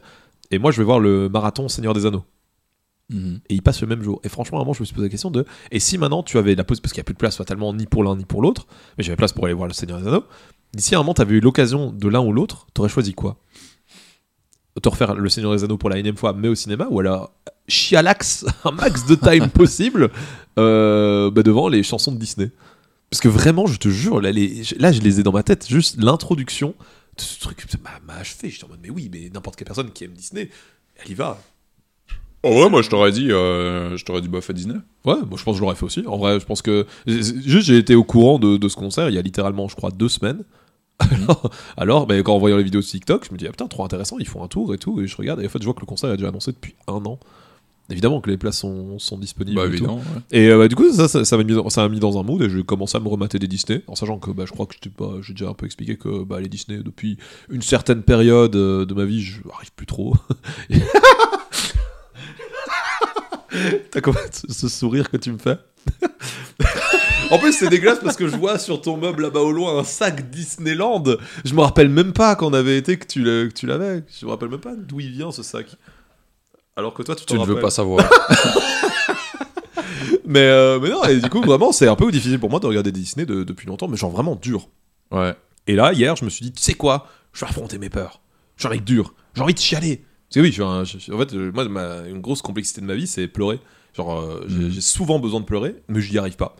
Et 0.50 0.58
moi, 0.58 0.72
je 0.72 0.78
vais 0.78 0.84
voir 0.84 0.98
le 0.98 1.28
marathon 1.28 1.68
Seigneur 1.68 1.94
des 1.94 2.06
Anneaux. 2.06 2.24
Mhm. 3.08 3.40
Et 3.48 3.54
il 3.54 3.62
passe 3.62 3.80
le 3.80 3.86
même 3.86 4.02
jour. 4.02 4.20
Et 4.24 4.28
franchement, 4.28 4.58
à 4.58 4.60
un 4.60 4.64
moment, 4.64 4.72
je 4.72 4.80
me 4.80 4.84
suis 4.84 4.94
posé 4.94 5.06
la 5.06 5.10
question 5.10 5.30
de 5.30 5.44
et 5.70 5.78
si 5.78 5.96
maintenant 5.96 6.22
tu 6.24 6.38
avais 6.38 6.54
la 6.56 6.64
pause, 6.64 6.80
parce 6.80 6.92
qu'il 6.92 7.00
n'y 7.00 7.04
a 7.04 7.04
plus 7.04 7.14
de 7.14 7.18
place 7.18 7.36
fatalement 7.36 7.72
ni 7.72 7.86
pour 7.86 8.02
l'un 8.02 8.16
ni 8.16 8.24
pour 8.24 8.42
l'autre, 8.42 8.66
mais 8.98 9.04
j'avais 9.04 9.16
place 9.16 9.32
pour 9.32 9.44
aller 9.44 9.54
voir 9.54 9.68
le 9.68 9.74
Seigneur 9.74 10.00
des 10.00 10.08
Anneaux. 10.08 10.24
D'ici 10.74 10.94
à 10.94 10.98
un 10.98 11.02
moment, 11.02 11.14
tu 11.14 11.22
avais 11.22 11.36
eu 11.36 11.40
l'occasion 11.40 11.92
de 11.92 12.08
l'un 12.08 12.20
ou 12.20 12.32
l'autre, 12.32 12.66
t'aurais 12.74 12.88
choisi 12.88 13.14
quoi? 13.14 13.36
Te 14.82 14.88
refaire 14.90 15.14
le 15.14 15.28
Seigneur 15.30 15.52
des 15.54 15.64
Anneaux 15.64 15.78
pour 15.78 15.88
la 15.88 15.98
énième 15.98 16.16
fois, 16.16 16.32
mais 16.34 16.48
au 16.48 16.54
cinéma, 16.54 16.86
ou 16.90 17.00
alors 17.00 17.32
chialax 17.68 18.44
un 18.64 18.72
max 18.72 19.06
de 19.06 19.14
time 19.14 19.48
possible 19.54 20.10
euh, 20.58 21.30
bah, 21.30 21.42
devant 21.42 21.68
les 21.68 21.82
chansons 21.82 22.12
de 22.12 22.18
Disney. 22.18 22.50
Parce 23.08 23.20
que 23.20 23.28
vraiment, 23.28 23.66
je 23.66 23.78
te 23.78 23.88
jure, 23.88 24.20
là, 24.20 24.32
les- 24.32 24.64
là 24.78 24.90
je 24.92 25.00
les 25.00 25.20
ai 25.20 25.22
dans 25.22 25.32
ma 25.32 25.42
tête, 25.44 25.66
juste 25.68 25.96
l'introduction 26.02 26.74
de 27.16 27.22
ce 27.22 27.38
truc 27.40 27.64
m'a 28.06 28.14
achevé. 28.14 28.50
J'étais 28.50 28.64
en 28.64 28.68
mode, 28.68 28.80
mais 28.82 28.90
oui, 28.90 29.08
mais 29.10 29.30
n'importe 29.32 29.56
quelle 29.56 29.66
personne 29.66 29.90
qui 29.92 30.04
aime 30.04 30.12
Disney, 30.12 30.50
elle 30.96 31.10
y 31.12 31.14
va. 31.14 31.38
En 32.46 32.54
vrai, 32.60 32.70
moi, 32.70 32.82
je 32.82 32.88
t'aurais 32.90 33.10
dit, 33.12 33.32
euh, 33.32 33.96
je 33.96 34.04
t'aurais 34.04 34.20
dit 34.20 34.28
Buffet 34.28 34.52
Disney. 34.54 34.76
Ouais, 35.04 35.16
moi 35.28 35.36
je 35.36 35.42
pense 35.42 35.54
que 35.54 35.56
je 35.56 35.60
l'aurais 35.60 35.74
fait 35.74 35.84
aussi. 35.84 36.04
En 36.06 36.16
vrai, 36.16 36.38
je 36.38 36.46
pense 36.46 36.62
que. 36.62 36.86
Juste, 37.06 37.66
j'ai 37.66 37.76
été 37.78 37.94
au 37.94 38.04
courant 38.04 38.38
de, 38.38 38.56
de 38.56 38.68
ce 38.68 38.76
concert 38.76 39.08
il 39.08 39.14
y 39.14 39.18
a 39.18 39.22
littéralement, 39.22 39.68
je 39.68 39.74
crois, 39.76 39.90
deux 39.90 40.08
semaines. 40.08 40.44
Alors, 41.10 41.50
alors 41.76 42.06
ben, 42.06 42.22
quand 42.22 42.34
en 42.34 42.38
voyant 42.38 42.56
les 42.56 42.62
vidéos 42.62 42.80
de 42.80 42.86
TikTok, 42.86 43.26
je 43.28 43.32
me 43.34 43.36
dis, 43.38 43.46
ah 43.46 43.50
putain, 43.50 43.66
trop 43.66 43.84
intéressant, 43.84 44.16
ils 44.18 44.26
font 44.26 44.42
un 44.42 44.48
tour 44.48 44.72
et 44.72 44.78
tout. 44.78 45.00
Et 45.02 45.06
je 45.06 45.14
regarde, 45.16 45.42
et 45.42 45.46
en 45.46 45.48
fait, 45.50 45.58
je 45.60 45.64
vois 45.64 45.74
que 45.74 45.80
le 45.80 45.86
concert 45.86 46.10
est 46.10 46.16
déjà 46.16 46.28
annoncé 46.28 46.52
depuis 46.52 46.74
un 46.88 47.04
an. 47.04 47.18
Évidemment 47.90 48.20
que 48.22 48.30
les 48.30 48.36
places 48.38 48.58
sont, 48.58 48.98
sont 48.98 49.18
disponibles. 49.18 49.56
Bah, 49.56 49.66
et 49.66 49.76
tout. 49.78 49.84
ouais. 49.84 50.00
Et 50.32 50.48
euh, 50.48 50.56
bah, 50.58 50.68
du 50.68 50.74
coup, 50.74 50.90
ça, 50.92 51.06
ça, 51.06 51.24
ça 51.24 51.36
m'a 51.36 51.44
mis, 51.44 51.52
dans- 51.54 51.64
mis 51.90 52.00
un 52.18 52.22
mood 52.22 52.40
et 52.42 52.48
j'ai 52.48 52.62
commencé 52.64 52.96
à 52.96 53.00
me 53.00 53.08
remater 53.08 53.38
des 53.38 53.46
Disney, 53.46 53.82
en 53.88 53.94
sachant 53.94 54.18
que 54.18 54.30
bah, 54.30 54.44
je 54.46 54.52
crois 54.52 54.66
que 54.66 54.74
j'ai 55.22 55.34
déjà 55.34 55.50
un 55.50 55.54
peu 55.54 55.66
expliqué 55.66 55.96
que 55.96 56.24
bah, 56.24 56.40
les 56.40 56.48
Disney, 56.48 56.78
depuis 56.82 57.18
une 57.50 57.62
certaine 57.62 58.02
période 58.02 58.56
euh, 58.56 58.86
de 58.86 58.94
ma 58.94 59.04
vie, 59.04 59.20
je 59.20 59.40
arrive 59.54 59.72
plus 59.76 59.86
trop. 59.86 60.14
T'as 63.90 64.00
comment 64.00 64.18
ce, 64.30 64.52
ce 64.52 64.68
sourire 64.68 65.10
que 65.10 65.16
tu 65.16 65.32
me 65.32 65.38
fais 65.38 65.56
En 67.30 67.38
plus, 67.38 67.52
c'est 67.52 67.68
dégueulasse 67.68 67.98
parce 68.00 68.16
que 68.16 68.28
je 68.28 68.36
vois 68.36 68.58
sur 68.58 68.80
ton 68.80 68.96
meuble 68.96 69.22
là-bas 69.24 69.40
au 69.40 69.50
loin 69.50 69.78
un 69.78 69.84
sac 69.84 70.30
Disneyland. 70.30 71.02
Je 71.44 71.54
me 71.54 71.60
rappelle 71.60 71.88
même 71.88 72.12
pas 72.12 72.36
qu'on 72.36 72.52
avait 72.52 72.78
été 72.78 72.96
que 72.98 73.04
tu 73.04 73.66
l'avais. 73.66 74.04
Je 74.20 74.26
me 74.26 74.30
rappelle 74.30 74.48
même 74.48 74.60
pas 74.60 74.74
d'où 74.76 75.00
il 75.00 75.10
vient 75.10 75.32
ce 75.32 75.42
sac. 75.42 75.66
Alors 76.76 76.94
que 76.94 77.02
toi, 77.02 77.16
tu 77.16 77.24
Tu 77.24 77.34
ne 77.34 77.44
veux 77.44 77.58
pas 77.60 77.70
savoir. 77.70 78.08
Mais, 80.28 80.40
euh, 80.40 80.80
mais 80.80 80.90
non, 80.90 81.04
et 81.04 81.20
du 81.20 81.28
coup, 81.30 81.40
vraiment, 81.40 81.70
c'est 81.70 81.86
un 81.86 81.94
peu 81.94 82.10
difficile 82.10 82.40
pour 82.40 82.50
moi 82.50 82.58
de 82.58 82.66
regarder 82.66 82.90
Disney 82.90 83.24
de- 83.26 83.44
depuis 83.44 83.66
longtemps, 83.68 83.86
mais 83.86 83.96
genre 83.96 84.10
vraiment 84.10 84.34
dur. 84.34 84.68
ouais. 85.12 85.34
Et 85.68 85.74
là, 85.74 85.92
hier, 85.92 86.14
je 86.16 86.24
me 86.24 86.30
suis 86.30 86.44
dit, 86.44 86.52
tu 86.52 86.62
sais 86.62 86.74
quoi? 86.74 87.08
Je 87.32 87.40
vais 87.40 87.48
affronter 87.50 87.78
mes 87.78 87.88
peurs. 87.90 88.20
Je 88.56 88.62
suis 88.62 88.68
un 88.68 88.70
mec 88.70 88.84
dur. 88.84 89.14
J'ai 89.34 89.42
envie 89.42 89.54
de 89.54 89.58
chialer. 89.58 90.04
Que 90.36 90.42
oui, 90.42 90.48
je 90.48 90.52
suis 90.52 90.62
un- 90.62 90.84
je- 90.84 90.98
je- 90.98 91.12
en 91.12 91.18
fait, 91.18 91.32
euh, 91.32 91.50
moi, 91.54 91.66
ma- 91.66 92.06
une 92.06 92.20
grosse 92.20 92.42
complexité 92.42 92.82
de 92.82 92.86
ma 92.86 92.94
vie, 92.94 93.06
c'est 93.06 93.26
pleurer. 93.26 93.58
Genre, 93.96 94.20
euh, 94.20 94.44
j'ai 94.48 94.56
Mhm. 94.64 94.70
j'ai 94.70 94.80
souvent 94.82 95.18
besoin 95.18 95.40
de 95.40 95.46
pleurer, 95.46 95.76
mais 95.88 96.02
j'y 96.02 96.18
arrive 96.18 96.36
pas. 96.36 96.56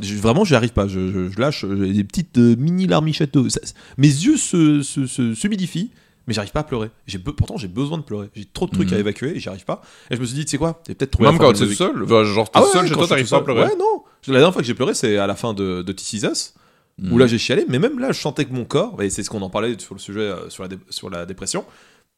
Je- 0.00 0.14
vraiment, 0.14 0.44
j'y 0.44 0.54
arrive 0.54 0.72
pas. 0.72 0.86
Je, 0.86 1.10
je- 1.10 1.28
je 1.28 1.40
lâche 1.40 1.64
j'ai 1.68 1.92
des 1.92 2.04
petites 2.04 2.38
euh, 2.38 2.54
mini 2.56 2.86
larmichettes. 2.86 3.36
Ça- 3.48 3.58
Mes 3.98 4.06
yeux 4.06 4.36
se, 4.36 4.82
se, 4.82 5.06
se- 5.06 5.34
s'humidifient, 5.34 5.90
mais 6.28 6.34
j'arrive 6.34 6.52
pas 6.52 6.60
à 6.60 6.62
pleurer. 6.62 6.90
J'ai 7.08 7.18
be- 7.18 7.32
pourtant, 7.34 7.56
j'ai 7.56 7.66
besoin 7.66 7.98
de 7.98 8.04
pleurer. 8.04 8.28
J'ai 8.36 8.44
trop 8.44 8.66
de 8.66 8.70
trucs 8.70 8.90
Mhm. 8.90 8.96
à 8.96 9.00
évacuer 9.00 9.36
et 9.36 9.40
j'y 9.40 9.48
arrive 9.48 9.64
pas. 9.64 9.82
Et 10.12 10.14
je 10.14 10.20
me 10.20 10.24
suis 10.24 10.36
dit, 10.36 10.44
tu 10.44 10.52
sais 10.52 10.58
quoi 10.58 10.80
T'es 10.84 10.94
peut-être 10.94 11.10
trouvé 11.10 11.26
Même 11.30 11.34
la 11.34 11.38
quand 11.38 11.44
formule 11.56 11.58
t'es 11.76 11.82
magique. 11.84 11.96
seul, 11.98 12.04
enfin, 12.04 12.22
genre 12.32 12.48
t'es 12.48 12.58
Ah 12.60 12.62
ouais, 12.62 12.68
seul 12.72 12.84
chez 12.84 12.90
quand 12.90 12.94
toi, 12.98 13.04
je 13.06 13.08
t'arrives 13.08 13.26
suis 13.26 13.30
pas 13.32 13.36
à 13.36 13.38
seul. 13.40 13.44
pleurer. 13.44 13.62
Ouais, 13.64 13.76
non. 13.76 14.04
La 14.28 14.34
dernière 14.34 14.52
fois 14.52 14.62
que 14.62 14.68
j'ai 14.68 14.74
pleuré, 14.74 14.94
c'est 14.94 15.16
à 15.16 15.26
la 15.26 15.34
fin 15.34 15.52
de, 15.52 15.82
de 15.82 15.92
This 15.92 16.12
Is 16.12 16.26
Us, 16.26 16.54
où 17.02 17.14
Mhm. 17.14 17.18
là 17.18 17.26
j'ai 17.26 17.38
chialé, 17.38 17.64
mais 17.68 17.80
même 17.80 17.98
là 17.98 18.12
je 18.12 18.20
sentais 18.20 18.44
que 18.44 18.52
mon 18.52 18.64
corps, 18.64 19.02
et 19.02 19.10
c'est 19.10 19.24
ce 19.24 19.30
qu'on 19.30 19.42
en 19.42 19.50
parlait 19.50 19.74
sur 19.80 19.94
le 19.96 20.00
sujet 20.00 20.20
euh, 20.20 20.48
sur 20.48 20.62
la, 20.62 20.68
dé- 20.68 20.78
sur 20.90 21.10
la 21.10 21.26
dépression, 21.26 21.64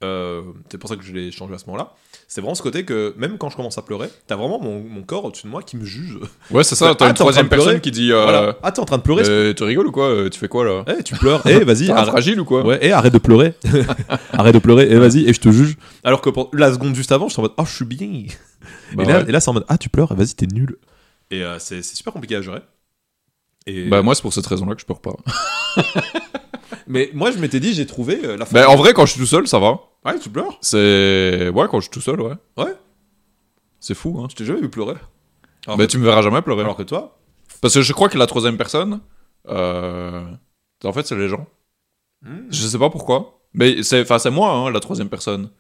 euh, 0.03 0.43
c'est 0.71 0.79
pour 0.79 0.89
ça 0.91 0.97
que 0.97 1.03
je 1.03 1.13
l'ai 1.13 1.31
changé 1.31 1.55
à 1.55 1.59
ce 1.59 1.67
moment-là, 1.67 1.95
c'est 2.29 2.41
vraiment 2.41 2.55
ce 2.55 2.63
côté 2.63 2.85
que 2.85 3.15
même 3.17 3.39
quand 3.39 3.51
je 3.51 3.57
commence 3.57 3.79
à 3.79 3.83
pleurer, 3.83 4.09
t'as 4.27 4.37
vraiment 4.37 4.61
mon, 4.61 4.81
mon 4.81 5.03
corps 5.03 5.25
au-dessus 5.25 5.47
de 5.47 5.51
moi 5.51 5.63
qui 5.63 5.77
me 5.77 5.85
juge. 5.85 6.19
Ouais, 6.51 6.65
c'est 6.65 6.75
ça, 6.75 6.91
Ah, 6.91 6.95
t'as 6.95 7.05
une 7.07 7.11
en 7.11 7.15
train 7.15 7.25
troisième 7.25 7.49
personne 7.49 7.81
qui 7.81 7.91
dit 7.91 8.13
euh, 8.13 8.23
Voilà. 8.23 8.57
Ah, 8.63 8.73
t'es 8.73 8.81
en 8.81 8.85
train 8.85 8.99
de 8.99 9.03
pleurer 9.03 9.23
euh, 9.27 9.53
Tu 9.55 9.63
rigoles 9.65 9.87
ou 9.87 9.93
quoi 9.93 10.09
Euh, 10.09 10.29
Tu 10.31 10.39
fais 10.39 10.49
quoi 10.49 10.65
là? 10.65 10.85
Eh, 10.89 11.03
tu 11.03 11.15
pleures, 11.17 11.43
eh, 11.47 11.65
vas-y, 11.65 11.91
arrête. 11.91 12.09
fragile 12.09 12.41
ou 12.41 12.45
quoi? 12.45 12.65
Ouais, 12.65 12.79
et 12.85 12.93
arrête 12.93 13.13
de 13.13 13.19
pleurer. 13.19 13.55
arrête 14.33 14.55
de 14.55 14.59
pleurer, 14.61 14.91
et 14.91 14.97
vas-y, 14.99 15.29
et 15.29 15.33
je 15.33 15.41
te 15.41 15.51
juge. 15.51 15.77
Alors 16.05 16.21
que 16.21 16.31
pour 16.31 16.51
la 16.53 16.73
seconde 16.73 16.95
juste 16.95 17.13
avant, 17.13 17.29
je 17.29 17.33
suis 17.35 17.41
en 17.41 17.45
mode, 17.45 17.53
oh, 17.59 17.65
je 17.65 17.75
suis 17.75 17.85
bien. 17.85 18.25
Bah 18.95 19.03
et, 19.03 19.07
là, 19.07 19.19
ouais. 19.21 19.29
et 19.29 19.33
là, 19.33 19.41
c'est 19.41 19.51
en 19.51 19.55
mode, 19.55 19.65
ah, 19.69 19.79
tu 19.79 19.89
pleures, 19.89 20.15
vas-y, 20.15 20.35
t'es 20.35 20.47
nul. 20.47 20.77
Et 21.31 21.43
euh, 21.43 21.59
c'est 21.59 21.81
c'est 21.83 21.97
super 21.97 22.13
compliqué 22.13 22.37
à 22.37 22.43
gérer. 22.43 22.61
Et... 23.67 23.89
Bah 23.89 24.03
moi 24.03 24.15
c'est 24.15 24.21
pour 24.23 24.35
cette 24.35 24.47
raison-là 24.47 24.75
que 24.75 24.81
je 24.81 24.85
pleure 24.87 25.01
pas. 25.01 25.15
Mais 26.87 27.11
moi, 27.15 27.31
je 27.31 27.39
m'étais 27.39 27.61
dit, 27.61 27.75
j'ai 27.75 27.87
trouvé 27.87 28.21
euh, 28.25 28.37
la 28.37 28.45
Bah 28.47 28.69
en 28.69 28.77
vrai 28.77 28.93
quand 28.95 29.07
je 29.07 29.13
suis 29.13 29.21
tout 29.21 29.27
seul 29.27 29.47
ça 29.47 29.59
va. 29.59 29.81
Ouais, 30.05 30.19
tu 30.19 30.31
pleures 30.31 30.59
C'est 30.61 31.49
ouais 31.51 31.67
quand 31.71 31.79
je 31.79 31.83
suis 31.83 31.91
tout 31.91 32.01
seul 32.01 32.21
ouais. 32.21 32.35
Ouais. 32.57 32.75
C'est 33.81 33.95
fou 33.95 34.19
hein. 34.23 34.27
Je 34.31 34.37
t'ai 34.37 34.45
jamais 34.45 34.61
vu 34.61 34.69
pleurer. 34.69 34.95
Alors, 35.67 35.77
Bah 35.79 35.87
que, 35.87 35.91
tu 35.91 35.99
me 35.99 36.05
verras 36.05 36.23
jamais 36.23 36.43
pleurer. 36.43 36.63
alors 36.63 36.77
que 36.77 36.83
toi 36.83 37.19
Parce 37.61 37.75
que 37.75 37.83
je 37.83 37.93
crois 37.93 38.09
que 38.09 38.19
la 38.19 38.27
troisième 38.27 38.57
personne, 38.57 39.01
euh, 39.49 40.25
en 40.85 40.93
fait 40.93 41.07
c'est 41.07 41.17
les 41.17 41.29
gens. 41.29 41.47
hmm, 42.25 42.49
Je 42.51 42.67
sais 42.67 42.79
pas 42.79 42.91
pourquoi. 42.91 43.41
Mais 43.55 43.83
c'est 43.83 44.01
enfin 44.03 44.19
c'est 44.19 44.31
moi 44.31 44.51
hein, 44.53 44.71
la 44.71 44.81
troisième 44.81 45.09
personne. 45.09 45.51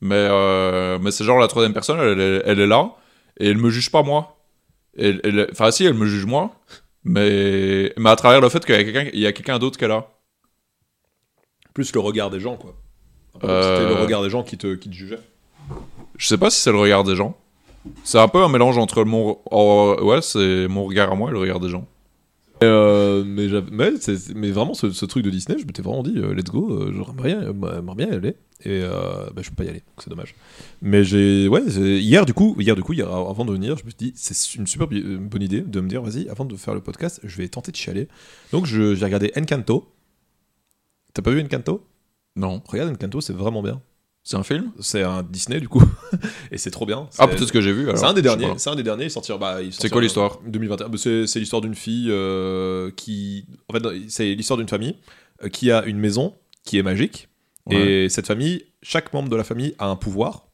Mais 0.00 0.14
euh, 0.16 0.98
mais 1.00 1.10
c'est 1.10 1.24
genre 1.24 1.38
la 1.38 1.48
troisième 1.48 1.74
personne 1.74 1.98
elle, 2.00 2.20
est- 2.20 2.42
elle 2.46 2.60
est 2.60 2.66
là 2.66 2.92
et 3.38 3.48
elle 3.48 3.58
me 3.58 3.68
juge 3.70 3.90
pas 3.90 4.02
moi. 4.02 4.38
Elle, 4.96 5.20
elle- 5.24 5.48
enfin 5.52 5.70
si 5.70 5.84
elle 5.84 5.94
me 5.94 6.06
juge 6.06 6.24
moi. 6.26 6.52
Mais, 7.04 7.92
mais 7.96 8.10
à 8.10 8.16
travers 8.16 8.40
le 8.42 8.48
fait 8.50 8.64
qu'il 8.64 8.74
y 8.74 8.78
a 8.78 8.84
quelqu'un 8.84 9.26
a 9.28 9.32
quelqu'un 9.32 9.58
d'autre 9.58 9.78
qui 9.78 9.84
est 9.84 9.88
là. 9.88 10.08
Plus 11.74 11.92
le 11.94 12.00
regard 12.00 12.30
des 12.30 12.40
gens, 12.40 12.56
quoi. 12.56 12.74
Euh, 13.44 13.76
C'était 13.78 13.94
le 13.94 14.00
regard 14.02 14.22
des 14.22 14.30
gens 14.30 14.42
qui 14.42 14.58
te, 14.58 14.74
qui 14.74 14.88
te 14.90 14.94
jugeaient. 14.94 15.20
Je 16.16 16.26
sais 16.26 16.38
pas 16.38 16.50
si 16.50 16.60
c'est 16.60 16.72
le 16.72 16.78
regard 16.78 17.04
des 17.04 17.16
gens. 17.16 17.36
C'est 18.04 18.18
un 18.18 18.28
peu 18.28 18.42
un 18.42 18.48
mélange 18.48 18.76
entre 18.76 19.04
mon. 19.04 19.38
oh, 19.50 19.96
ouais, 20.02 20.20
c'est 20.20 20.68
mon 20.68 20.84
regard 20.84 21.12
à 21.12 21.14
moi 21.14 21.30
et 21.30 21.32
le 21.32 21.38
regard 21.38 21.60
des 21.60 21.68
gens. 21.70 21.86
Euh, 22.62 23.24
mais, 23.26 23.48
j'avais- 23.48 23.70
mais, 23.72 23.92
c'est- 23.98 24.34
mais 24.34 24.50
vraiment, 24.50 24.74
ce, 24.74 24.90
ce 24.90 25.06
truc 25.06 25.24
de 25.24 25.30
Disney, 25.30 25.56
je 25.58 25.64
m'étais 25.64 25.80
vraiment 25.80 26.02
dit, 26.02 26.12
euh, 26.18 26.34
let's 26.34 26.50
go, 26.50 26.70
euh, 26.70 26.92
j'aimerais 26.92 27.12
bien, 27.22 27.40
euh, 27.42 27.52
j'aimerais 27.76 27.94
bien 27.96 28.08
y 28.08 28.14
aller. 28.14 28.36
Et 28.66 28.82
euh, 28.82 29.30
bah, 29.34 29.40
je 29.40 29.48
peux 29.48 29.56
pas 29.56 29.64
y 29.64 29.68
aller, 29.70 29.78
donc 29.78 30.02
c'est 30.04 30.10
dommage. 30.10 30.34
Mais 30.82 31.02
j'ai. 31.02 31.48
Ouais, 31.48 31.62
hier, 31.66 32.26
du 32.26 32.34
coup, 32.34 32.54
hier, 32.58 32.76
du 32.76 32.82
coup, 32.82 32.92
hier, 32.92 33.08
avant 33.10 33.46
de 33.46 33.52
venir, 33.52 33.78
je 33.78 33.84
me 33.86 33.88
suis 33.90 33.96
dit, 33.96 34.12
c'est 34.16 34.54
une 34.56 34.66
super 34.66 34.86
euh, 34.92 35.16
bonne 35.18 35.40
idée 35.42 35.62
de 35.62 35.80
me 35.80 35.88
dire, 35.88 36.02
vas-y, 36.02 36.28
avant 36.28 36.44
de 36.44 36.54
faire 36.56 36.74
le 36.74 36.82
podcast, 36.82 37.20
je 37.24 37.34
vais 37.38 37.48
tenter 37.48 37.72
de 37.72 37.76
chialer. 37.78 38.08
Donc 38.52 38.66
je- 38.66 38.94
j'ai 38.94 39.04
regardé 39.06 39.32
Encanto. 39.38 39.88
T'as 41.14 41.22
pas 41.22 41.30
vu 41.30 41.40
Encanto? 41.42 41.86
Non. 42.36 42.62
Regarde 42.66 42.90
Encanto, 42.90 43.20
c'est 43.20 43.32
vraiment 43.32 43.62
bien. 43.62 43.80
C'est 44.22 44.36
un 44.36 44.42
film? 44.42 44.70
C'est 44.80 45.02
un 45.02 45.22
Disney, 45.22 45.60
du 45.60 45.68
coup. 45.68 45.82
Et 46.52 46.58
c'est 46.58 46.70
trop 46.70 46.84
bien. 46.86 47.08
Ah, 47.18 47.26
peut-être 47.26 47.50
que 47.50 47.60
j'ai 47.60 47.72
vu. 47.72 47.88
C'est 47.94 48.04
un 48.04 48.12
des 48.12 48.22
derniers. 48.22 48.52
C'est 48.58 48.70
un 48.70 48.76
des 48.76 48.82
derniers. 48.82 49.04
Il 49.04 49.10
sortira. 49.10 49.38
Bah, 49.38 49.58
C'est 49.70 49.88
quoi 49.88 50.02
l'histoire? 50.02 50.38
en 50.46 50.48
2021. 50.50 50.88
Bah, 50.88 50.98
C'est 50.98 51.26
c'est 51.26 51.40
l'histoire 51.40 51.62
d'une 51.62 51.74
fille 51.74 52.08
euh, 52.10 52.90
qui. 52.96 53.46
En 53.68 53.72
fait, 53.72 53.82
c'est 54.08 54.34
l'histoire 54.34 54.58
d'une 54.58 54.68
famille 54.68 54.96
euh, 55.42 55.48
qui 55.48 55.70
a 55.70 55.84
une 55.84 55.98
maison 55.98 56.34
qui 56.64 56.78
est 56.78 56.82
magique. 56.82 57.28
Et 57.70 58.08
cette 58.08 58.26
famille, 58.26 58.64
chaque 58.82 59.12
membre 59.12 59.28
de 59.28 59.36
la 59.36 59.44
famille 59.44 59.74
a 59.78 59.86
un 59.86 59.94
pouvoir, 59.94 60.48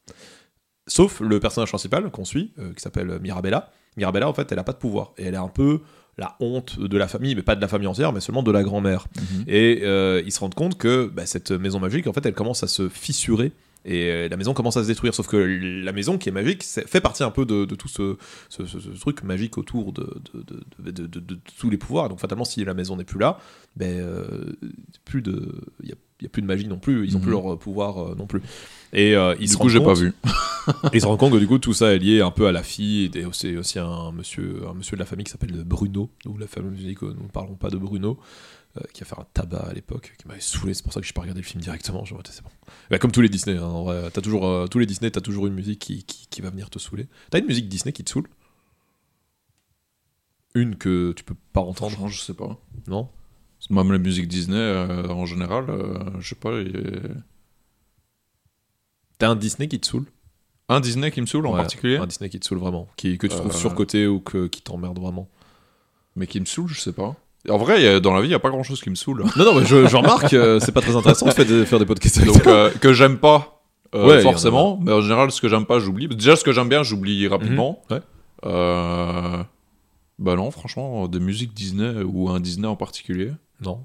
sauf 0.86 1.20
le 1.20 1.40
personnage 1.40 1.70
principal 1.70 2.10
qu'on 2.10 2.26
suit, 2.26 2.52
euh, 2.58 2.74
qui 2.74 2.82
s'appelle 2.82 3.18
Mirabella. 3.22 3.72
Mirabella, 3.96 4.28
en 4.28 4.34
fait, 4.34 4.52
elle 4.52 4.58
a 4.58 4.64
pas 4.64 4.72
de 4.72 4.78
pouvoir 4.78 5.14
et 5.16 5.24
elle 5.24 5.32
est 5.34 5.38
un 5.38 5.48
peu 5.48 5.80
la 6.18 6.36
honte 6.40 6.78
de 6.80 6.96
la 6.96 7.08
famille, 7.08 7.34
mais 7.34 7.42
pas 7.42 7.56
de 7.56 7.60
la 7.60 7.68
famille 7.68 7.88
entière, 7.88 8.12
mais 8.12 8.20
seulement 8.20 8.42
de 8.42 8.50
la 8.50 8.62
grand-mère. 8.62 9.06
Mhm. 9.16 9.44
Et 9.46 9.80
euh, 9.82 10.22
ils 10.24 10.32
se 10.32 10.40
rendent 10.40 10.54
compte 10.54 10.78
que 10.78 11.10
bah, 11.12 11.26
cette 11.26 11.50
maison 11.50 11.78
magique, 11.78 12.06
en 12.06 12.12
fait, 12.12 12.24
elle 12.24 12.34
commence 12.34 12.62
à 12.62 12.68
se 12.68 12.88
fissurer. 12.88 13.52
Et 13.88 14.10
euh, 14.10 14.28
la 14.28 14.36
maison 14.36 14.52
commence 14.52 14.76
à 14.76 14.82
se 14.82 14.88
détruire. 14.88 15.14
Sauf 15.14 15.28
que 15.28 15.36
la 15.36 15.92
maison 15.92 16.18
qui 16.18 16.28
est 16.28 16.32
magique 16.32 16.64
fait 16.64 17.00
partie 17.00 17.22
un 17.22 17.30
peu 17.30 17.46
de, 17.46 17.64
de 17.64 17.74
tout 17.76 17.88
ce, 17.88 18.16
ce- 18.48 18.66
ce- 18.66 18.80
ce 18.80 18.90
truc 19.00 19.22
magique 19.22 19.56
autour 19.58 19.92
de, 19.92 20.06
tous 21.58 21.70
les 21.70 21.76
pouvoirs. 21.76 22.08
Donc 22.08 22.20
fatalement, 22.20 22.44
si 22.44 22.64
la 22.64 22.74
maison 22.74 22.96
n'est 22.96 23.04
plus 23.04 23.18
là, 23.20 23.38
ben, 23.76 23.98
euh, 24.00 24.26
plus 25.04 25.22
de, 25.22 25.54
il 25.82 25.86
n'y 25.86 25.92
a, 25.92 25.96
il 26.20 26.24
y 26.24 26.26
a 26.26 26.30
plus 26.30 26.42
de 26.42 26.46
magie 26.46 26.66
non 26.66 26.78
plus. 26.78 27.06
Ils 27.06 27.12
n'ont 27.12 27.18
Mhm. 27.18 27.22
plus 27.24 27.30
leur 27.32 27.52
euh, 27.52 27.56
pouvoir 27.56 27.98
euh, 27.98 28.14
non 28.16 28.26
plus. 28.26 28.40
Et 28.92 29.14
euh, 29.16 29.34
ils 29.38 29.42
Du 29.42 29.48
se 29.48 29.56
coup, 29.56 29.62
rendent 29.64 29.70
j'ai 29.72 29.78
pas 29.80 29.84
compte- 29.86 29.98
vu. 29.98 30.12
ils 30.92 31.00
se 31.00 31.06
rendent 31.06 31.18
compte 31.18 31.32
que 31.32 31.38
du 31.38 31.46
coup 31.46 31.58
tout 31.58 31.72
ça 31.74 31.94
est 31.94 31.98
lié 31.98 32.20
un 32.22 32.30
peu 32.30 32.46
à 32.46 32.52
la 32.52 32.62
fille 32.62 33.10
et 33.14 33.24
c'est 33.32 33.56
aussi 33.56 33.78
un 33.78 34.10
monsieur, 34.12 34.62
un 34.68 34.74
monsieur 34.74 34.96
de 34.96 35.00
la 35.00 35.06
famille 35.06 35.24
qui 35.24 35.30
s'appelle 35.32 35.52
Bruno, 35.64 36.10
ou 36.26 36.38
la 36.38 36.46
famille 36.46 36.96
nous 37.02 37.08
ne 37.10 37.28
parlons 37.32 37.54
pas 37.54 37.68
de 37.70 37.76
Bruno, 37.76 38.18
qui 38.92 39.02
a 39.02 39.06
fait 39.06 39.18
un 39.18 39.26
tabac 39.34 39.66
à 39.68 39.72
l'époque, 39.72 40.14
qui 40.18 40.26
m'avait 40.28 40.40
saoulé, 40.40 40.74
c'est 40.74 40.82
pour 40.82 40.92
ça 40.92 41.00
que 41.00 41.06
je 41.06 41.12
n'ai 41.12 41.14
pas 41.14 41.20
regardé 41.22 41.40
le 41.40 41.46
film 41.46 41.62
directement, 41.62 42.04
je 42.04 42.14
c'est 42.30 42.42
bon. 42.42 42.50
Bah, 42.90 42.98
comme 42.98 43.12
tous 43.12 43.20
les 43.20 43.28
Disney, 43.28 43.56
hein, 43.58 43.62
en 43.64 43.84
vrai, 43.84 44.10
t'as 44.12 44.20
toujours, 44.20 44.46
euh, 44.46 44.66
tous 44.66 44.78
les 44.78 44.86
Disney, 44.86 45.10
t'as 45.10 45.20
toujours 45.20 45.46
une 45.46 45.54
musique 45.54 45.78
qui, 45.80 46.04
qui, 46.04 46.26
qui 46.28 46.40
va 46.40 46.50
venir 46.50 46.70
te 46.70 46.78
saouler. 46.78 47.06
T'as 47.30 47.38
une 47.38 47.46
musique 47.46 47.68
Disney 47.68 47.92
qui 47.92 48.04
te 48.04 48.10
saoule? 48.10 48.28
Une 50.54 50.76
que 50.76 51.12
tu 51.12 51.22
peux 51.24 51.36
pas 51.52 51.60
entendre, 51.60 52.08
je 52.08 52.20
sais 52.20 52.34
pas. 52.34 52.58
non? 52.86 53.08
Même 53.70 53.90
la 53.92 53.98
musique 53.98 54.28
Disney, 54.28 54.56
euh, 54.56 55.08
en 55.08 55.26
général, 55.26 55.68
euh, 55.70 55.98
je 56.20 56.28
sais 56.30 56.34
pas. 56.34 56.52
T'as 59.18 59.28
un 59.30 59.36
Disney 59.36 59.68
qui 59.68 59.80
te 59.80 59.86
saoule? 59.86 60.06
Un 60.68 60.80
Disney 60.80 61.10
qui 61.10 61.20
me 61.20 61.26
saoule 61.26 61.46
en 61.46 61.52
particulier, 61.52 61.96
Un 61.96 62.06
Disney 62.06 62.28
qui 62.28 62.40
te 62.40 62.44
saoule 62.46 62.58
vraiment, 62.58 62.88
qui, 62.96 63.18
que 63.18 63.26
tu 63.26 63.34
trouves 63.36 63.52
Euh, 63.52 63.54
surcoté 63.58 64.06
ou 64.06 64.20
que, 64.20 64.46
qui 64.48 64.62
t'emmerde 64.62 64.98
vraiment. 64.98 65.28
mais 66.16 66.26
qui 66.26 66.40
me 66.40 66.44
saoule, 66.44 66.68
je 66.68 66.80
sais 66.80 66.92
pas. 66.92 67.14
En 67.50 67.58
vrai, 67.58 67.86
a- 67.86 68.00
dans 68.00 68.12
la 68.14 68.20
vie, 68.20 68.28
il 68.28 68.32
y 68.32 68.34
a 68.34 68.38
pas 68.38 68.50
grand 68.50 68.62
chose 68.62 68.80
qui 68.80 68.90
me 68.90 68.94
saoule. 68.94 69.24
Non, 69.36 69.44
non, 69.44 69.54
mais 69.60 69.64
je, 69.66 69.86
je 69.86 69.96
remarque, 69.96 70.32
euh, 70.34 70.58
c'est 70.60 70.72
pas 70.72 70.80
très 70.80 70.96
intéressant 70.96 71.26
de 71.26 71.30
faire 71.32 71.44
des, 71.46 71.64
faire 71.66 71.78
des 71.78 71.86
podcasts 71.86 72.24
Donc, 72.24 72.46
euh, 72.46 72.70
que 72.80 72.92
j'aime 72.92 73.18
pas, 73.18 73.62
euh, 73.94 74.06
Ouais, 74.06 74.18
en 74.18 74.22
forcément. 74.22 74.78
Mais 74.82 74.92
en 74.92 75.00
général, 75.00 75.30
ce 75.30 75.40
que 75.40 75.48
j'aime 75.48 75.64
pas, 75.66 75.78
j'oublie. 75.78 76.08
Déjà, 76.08 76.34
ce 76.36 76.44
que 76.44 76.52
j'aime 76.52 76.68
bien, 76.68 76.82
j'oublie 76.82 77.26
rapidement. 77.28 77.82
Mhm, 77.90 77.96
ouais. 77.96 78.02
Euh... 78.44 79.42
Bah 80.18 80.34
non, 80.34 80.50
franchement, 80.50 81.08
des 81.08 81.20
musiques 81.20 81.52
Disney 81.52 82.02
ou 82.02 82.30
un 82.30 82.40
Disney 82.40 82.66
en 82.66 82.76
particulier, 82.76 83.32
Non. 83.60 83.80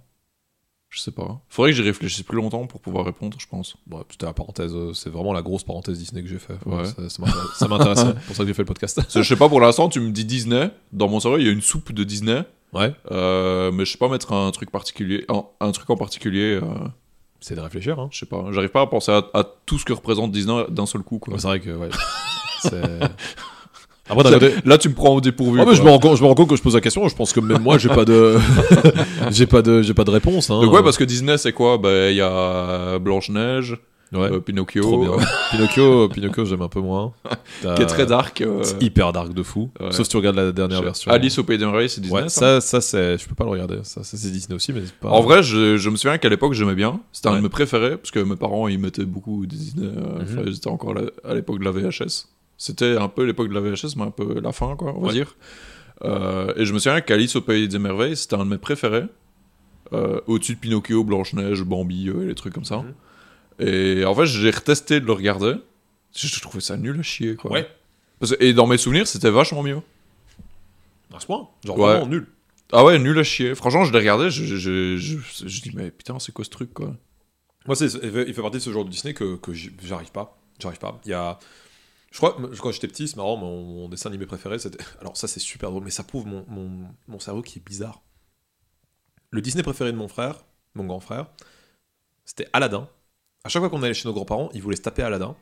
Je 0.91 0.99
sais 0.99 1.11
pas. 1.11 1.39
Faudrait 1.49 1.71
que 1.71 1.77
j'y 1.77 1.81
réfléchisse 1.83 2.21
plus 2.21 2.35
longtemps 2.35 2.67
pour 2.67 2.79
pouvoir 2.81 3.05
répondre, 3.05 3.35
je 3.39 3.47
pense. 3.47 3.75
Bon, 3.87 4.03
c'était 4.11 4.25
la 4.27 4.33
parenthèse, 4.33 4.73
euh, 4.75 4.93
c'est 4.93 5.09
vraiment 5.09 5.33
la 5.33 5.41
grosse 5.41 5.63
parenthèse 5.63 5.97
Disney 5.97 6.21
que 6.21 6.27
j'ai 6.29 6.37
fait. 6.37 6.53
Ouais. 6.65 6.85
Ça, 6.85 7.09
ça 7.09 7.67
m'intéresse- 7.67 7.97
c'est 8.05 8.25
pour 8.27 8.35
ça 8.35 8.43
que 8.43 8.47
j'ai 8.47 8.53
fait 8.53 8.61
le 8.61 8.65
podcast. 8.67 9.01
Je 9.09 9.23
sais 9.23 9.35
pas, 9.37 9.49
pour 9.49 9.59
l'instant, 9.61 9.89
tu 9.89 9.99
me 10.01 10.11
dis 10.11 10.25
Disney. 10.25 10.69
Dans 10.91 11.07
mon 11.07 11.19
cerveau, 11.19 11.37
il 11.37 11.45
y 11.45 11.49
a 11.49 11.51
une 11.51 11.61
soupe 11.61 11.91
de 11.93 12.03
Disney. 12.03 12.43
Ouais. 12.73 12.93
Euh, 13.11 13.71
mais 13.71 13.85
je 13.85 13.91
sais 13.93 13.97
pas 13.97 14.07
mettre 14.09 14.31
un 14.33 14.51
truc 14.51 14.69
particulier, 14.71 15.25
un, 15.29 15.43
un 15.59 15.71
truc 15.71 15.89
en 15.89 15.97
particulier. 15.97 16.59
euh, 16.61 16.67
C'est 17.39 17.55
de 17.55 17.61
réfléchir, 17.61 17.99
hein. 17.99 18.09
je 18.11 18.19
sais 18.19 18.25
pas. 18.25 18.45
J'arrive 18.51 18.69
pas 18.69 18.81
à 18.81 18.87
penser 18.87 19.11
à, 19.11 19.23
à 19.33 19.43
tout 19.65 19.79
ce 19.79 19.85
que 19.85 19.93
représente 19.93 20.31
Disney 20.31 20.63
d'un 20.69 20.85
seul 20.85 21.01
coup. 21.01 21.19
Quoi. 21.19 21.33
Ouais, 21.33 21.39
c'est 21.39 21.47
vrai 21.47 21.59
que, 21.61 21.69
ouais. 21.71 21.89
c'est. 22.61 22.99
Après, 24.09 24.23
d'un 24.23 24.31
côté. 24.39 24.53
Là, 24.65 24.77
tu 24.77 24.89
me 24.89 24.93
prends 24.93 25.15
au 25.15 25.21
dépourvu. 25.21 25.59
Ah, 25.61 25.65
mais 25.67 25.75
je, 25.75 25.83
me 25.83 25.89
rends 25.89 25.99
compte, 25.99 26.17
je 26.17 26.21
me 26.23 26.27
rends 26.27 26.35
compte 26.35 26.49
que 26.49 26.55
je 26.55 26.61
pose 26.61 26.73
la 26.75 26.81
question. 26.81 27.07
Je 27.07 27.15
pense 27.15 27.31
que 27.33 27.39
même 27.39 27.61
moi, 27.61 27.77
j'ai 27.77 27.89
pas 27.89 28.03
de, 28.05 28.37
j'ai 29.31 29.45
pas 29.47 29.61
de, 29.61 29.81
j'ai 29.81 29.93
pas 29.93 30.03
de 30.03 30.11
réponse. 30.11 30.49
Hein. 30.49 30.61
Donc 30.61 30.73
ouais, 30.73 30.83
parce 30.83 30.97
que 30.97 31.03
Disney, 31.03 31.37
c'est 31.37 31.53
quoi? 31.53 31.77
Bah, 31.77 32.09
il 32.09 32.15
y 32.15 32.21
a 32.21 32.99
Blanche 32.99 33.29
Neige, 33.29 33.77
Ouais. 34.13 34.29
euh, 34.29 34.39
Pinocchio, 34.41 35.15
Pinocchio, 35.51 36.09
Pinocchio, 36.09 36.43
j'aime 36.43 36.61
un 36.63 36.67
peu 36.67 36.81
moins. 36.81 37.13
Qui 37.61 37.67
est 37.81 37.85
très 37.85 38.05
dark. 38.05 38.41
euh, 38.41 38.61
hyper 38.81 39.13
dark 39.13 39.33
de 39.33 39.41
fou. 39.43 39.69
Ouais. 39.79 39.91
Sauf 39.93 40.03
si 40.05 40.09
tu 40.11 40.17
regardes 40.17 40.35
la 40.35 40.51
dernière 40.51 40.81
version. 40.81 41.09
Alice 41.09 41.39
au 41.39 41.45
Pays 41.45 41.57
des 41.57 41.63
Merveilles, 41.65 41.87
c'est 41.87 42.01
Disney. 42.01 42.23
Ouais, 42.23 42.27
ça 42.29 42.59
ça, 42.59 42.81
c'est, 42.81 43.17
je 43.17 43.25
peux 43.25 43.35
pas 43.35 43.45
le 43.45 43.51
regarder. 43.51 43.77
Ça, 43.83 44.03
ça 44.03 44.17
c'est 44.17 44.29
Disney 44.31 44.53
aussi, 44.53 44.73
mais 44.73 44.81
pas. 44.99 45.07
En 45.09 45.21
vrai, 45.21 45.43
je, 45.43 45.77
je 45.77 45.89
me 45.89 45.95
souviens 45.95 46.17
qu'à 46.17 46.27
l'époque, 46.27 46.51
j'aimais 46.53 46.75
bien. 46.75 46.99
C'était 47.13 47.29
un 47.29 47.37
de 47.37 47.41
mes 47.41 47.47
préférés, 47.47 47.95
parce 47.95 48.11
que 48.11 48.19
mes 48.19 48.35
parents, 48.35 48.67
ils 48.67 48.79
mettaient 48.79 49.05
beaucoup 49.05 49.45
Disney. 49.45 49.87
euh, 49.87 50.25
Mhm. 50.25 50.55
encore 50.73 50.93
à 51.23 51.33
l'époque 51.33 51.59
de 51.59 51.63
la 51.63 51.71
VHS. 51.71 52.25
C'était 52.63 52.95
un 52.95 53.07
peu 53.07 53.23
l'époque 53.25 53.49
de 53.49 53.55
la 53.55 53.59
VHS, 53.59 53.95
mais 53.97 54.03
un 54.03 54.11
peu 54.11 54.39
la 54.39 54.51
fin, 54.51 54.75
quoi, 54.75 54.93
on 54.95 54.99
va 55.01 55.07
Ouais. 55.07 55.13
dire. 55.13 55.35
Euh, 56.03 56.53
et 56.57 56.63
je 56.63 56.73
me 56.73 56.77
souviens 56.77 57.01
qu'Alice 57.01 57.35
au 57.35 57.41
Pays 57.41 57.67
des 57.67 57.79
Merveilles, 57.79 58.15
c'était 58.15 58.35
un 58.35 58.45
de 58.45 58.51
mes 58.51 58.59
préférés. 58.59 59.05
Euh, 59.93 60.21
Au-dessus 60.27 60.53
de 60.53 60.59
Pinocchio, 60.59 61.03
Blanche-Neige, 61.03 61.63
Bambi, 61.63 62.09
euh, 62.09 62.23
les 62.27 62.35
trucs 62.35 62.53
comme 62.53 62.63
ça. 62.63 62.83
Mhm. 63.57 63.67
Et 63.67 64.05
en 64.05 64.13
fait, 64.13 64.27
j'ai 64.27 64.51
retesté 64.51 64.99
de 64.99 65.07
le 65.07 65.11
regarder. 65.13 65.55
Je, 66.15 66.39
trouvais 66.39 66.61
ça 66.61 66.77
nul 66.77 66.99
à 66.99 67.01
chier, 67.01 67.35
quoi. 67.35 67.49
Ouais. 67.51 67.67
Parce 68.19 68.35
que- 68.35 68.43
et 68.43 68.53
dans 68.53 68.67
mes 68.67 68.77
souvenirs, 68.77 69.07
c'était 69.07 69.31
vachement 69.31 69.63
mieux. 69.63 69.79
À 71.15 71.19
ce 71.19 71.25
point. 71.25 71.49
Genre 71.65 71.79
Ouais. 71.79 71.93
vraiment 71.93 72.05
nul. 72.07 72.27
Ah 72.71 72.85
ouais, 72.85 72.99
nul 72.99 73.17
à 73.17 73.23
chier. 73.23 73.55
Franchement, 73.55 73.85
je 73.85 73.91
l'ai 73.91 73.97
regardé, 73.97 74.29
je, 74.29 74.43
je, 74.43 74.55
je, 74.97 74.97
je, 75.47 75.61
dis, 75.61 75.71
mais 75.73 75.89
putain, 75.89 76.19
c'est 76.19 76.31
quoi 76.31 76.45
ce 76.45 76.51
truc, 76.51 76.75
quoi? 76.75 76.93
Moi, 77.65 77.75
c'est, 77.75 77.91
il 78.03 78.33
fait 78.35 78.41
partie 78.43 78.57
de 78.57 78.63
ce 78.63 78.71
genre 78.71 78.85
de 78.85 78.91
Disney 78.91 79.15
que, 79.15 79.35
que 79.37 79.51
j'arrive 79.83 80.11
pas. 80.11 80.37
J'arrive 80.59 80.77
pas. 80.79 81.01
Il 81.05 81.09
y 81.09 81.13
a. 81.15 81.39
Je 82.11 82.17
crois, 82.17 82.33
que 82.33 82.55
quand 82.57 82.71
j'étais 82.71 82.87
petit, 82.89 83.07
c'est 83.07 83.15
marrant, 83.15 83.37
mon, 83.37 83.63
mon 83.63 83.89
dessin 83.89 84.09
animé 84.09 84.25
préféré, 84.25 84.59
c'était. 84.59 84.83
Alors, 84.99 85.15
ça, 85.17 85.27
c'est 85.27 85.39
super 85.39 85.69
drôle, 85.71 85.83
mais 85.85 85.91
ça 85.91 86.03
prouve 86.03 86.27
mon, 86.27 86.45
mon, 86.47 86.87
mon 87.07 87.19
cerveau 87.19 87.41
qui 87.41 87.59
est 87.59 87.65
bizarre. 87.65 88.01
Le 89.29 89.41
Disney 89.41 89.63
préféré 89.63 89.91
de 89.93 89.97
mon 89.97 90.09
frère, 90.09 90.43
mon 90.75 90.85
grand 90.85 90.99
frère, 90.99 91.27
c'était 92.25 92.47
Aladdin. 92.53 92.89
À 93.43 93.49
chaque 93.49 93.61
fois 93.61 93.69
qu'on 93.69 93.81
allait 93.81 93.93
chez 93.93 94.07
nos 94.09 94.13
grands-parents, 94.13 94.49
ils 94.53 94.61
voulaient 94.61 94.75
se 94.75 94.81
taper 94.81 95.03
Aladdin. 95.03 95.35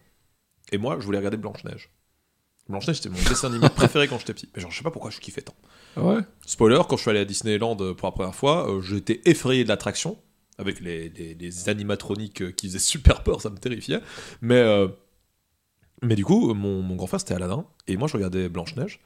Et 0.72 0.78
moi, 0.78 0.97
je 0.99 1.05
voulais 1.05 1.17
regarder 1.17 1.38
Blanche-Neige. 1.38 1.89
Blanche-Neige, 2.70 2.97
c'était 2.97 3.09
mon 3.09 3.17
dessin 3.28 3.47
animé 3.51 3.67
préféré 3.70 4.07
quand 4.07 4.20
j'étais 4.20 4.34
petit. 4.36 4.49
Mais 4.55 4.61
genre, 4.61 4.70
je 4.70 4.78
sais 4.78 4.84
pas 4.84 4.91
pourquoi 4.91 5.09
je 5.09 5.20
kiffais 5.20 5.41
tant. 5.41 5.55
Ouais 5.97 6.20
Spoiler, 6.45 6.80
quand 6.88 6.97
je 6.97 7.01
suis 7.01 7.09
allé 7.09 7.20
à 7.20 7.26
Disneyland 7.26 7.76
euh, 7.82 7.95
pour 7.95 8.07
la 8.07 8.11
première 8.11 8.36
fois, 8.36 8.70
euh, 8.72 8.80
j'étais 8.82 9.22
effrayé 9.26 9.63
de 9.63 9.70
l'attraction, 9.70 10.20
avec 10.59 10.80
les, 10.82 11.09
les- 11.09 11.34
les 11.34 11.70
animatroniques 11.70 12.43
euh, 12.43 12.51
qui 12.51 12.67
faisaient 12.67 12.78
super 12.80 13.24
peur, 13.24 13.41
ça 13.41 13.49
me 13.49 13.57
terrifiait. 13.57 14.01
Mais, 14.41 14.59
euh, 14.59 14.88
mais 16.02 16.16
du 16.16 16.26
coup, 16.26 16.54
mon, 16.54 16.82
mon 16.82 16.95
grand 16.95 17.08
frère 17.08 17.20
c'était 17.20 17.34
Aladdin, 17.36 17.66
et 17.88 17.97
moi 17.97 18.08
je 18.08 18.14
regardais 18.14 18.50
Blanche-Neige, 18.50 19.00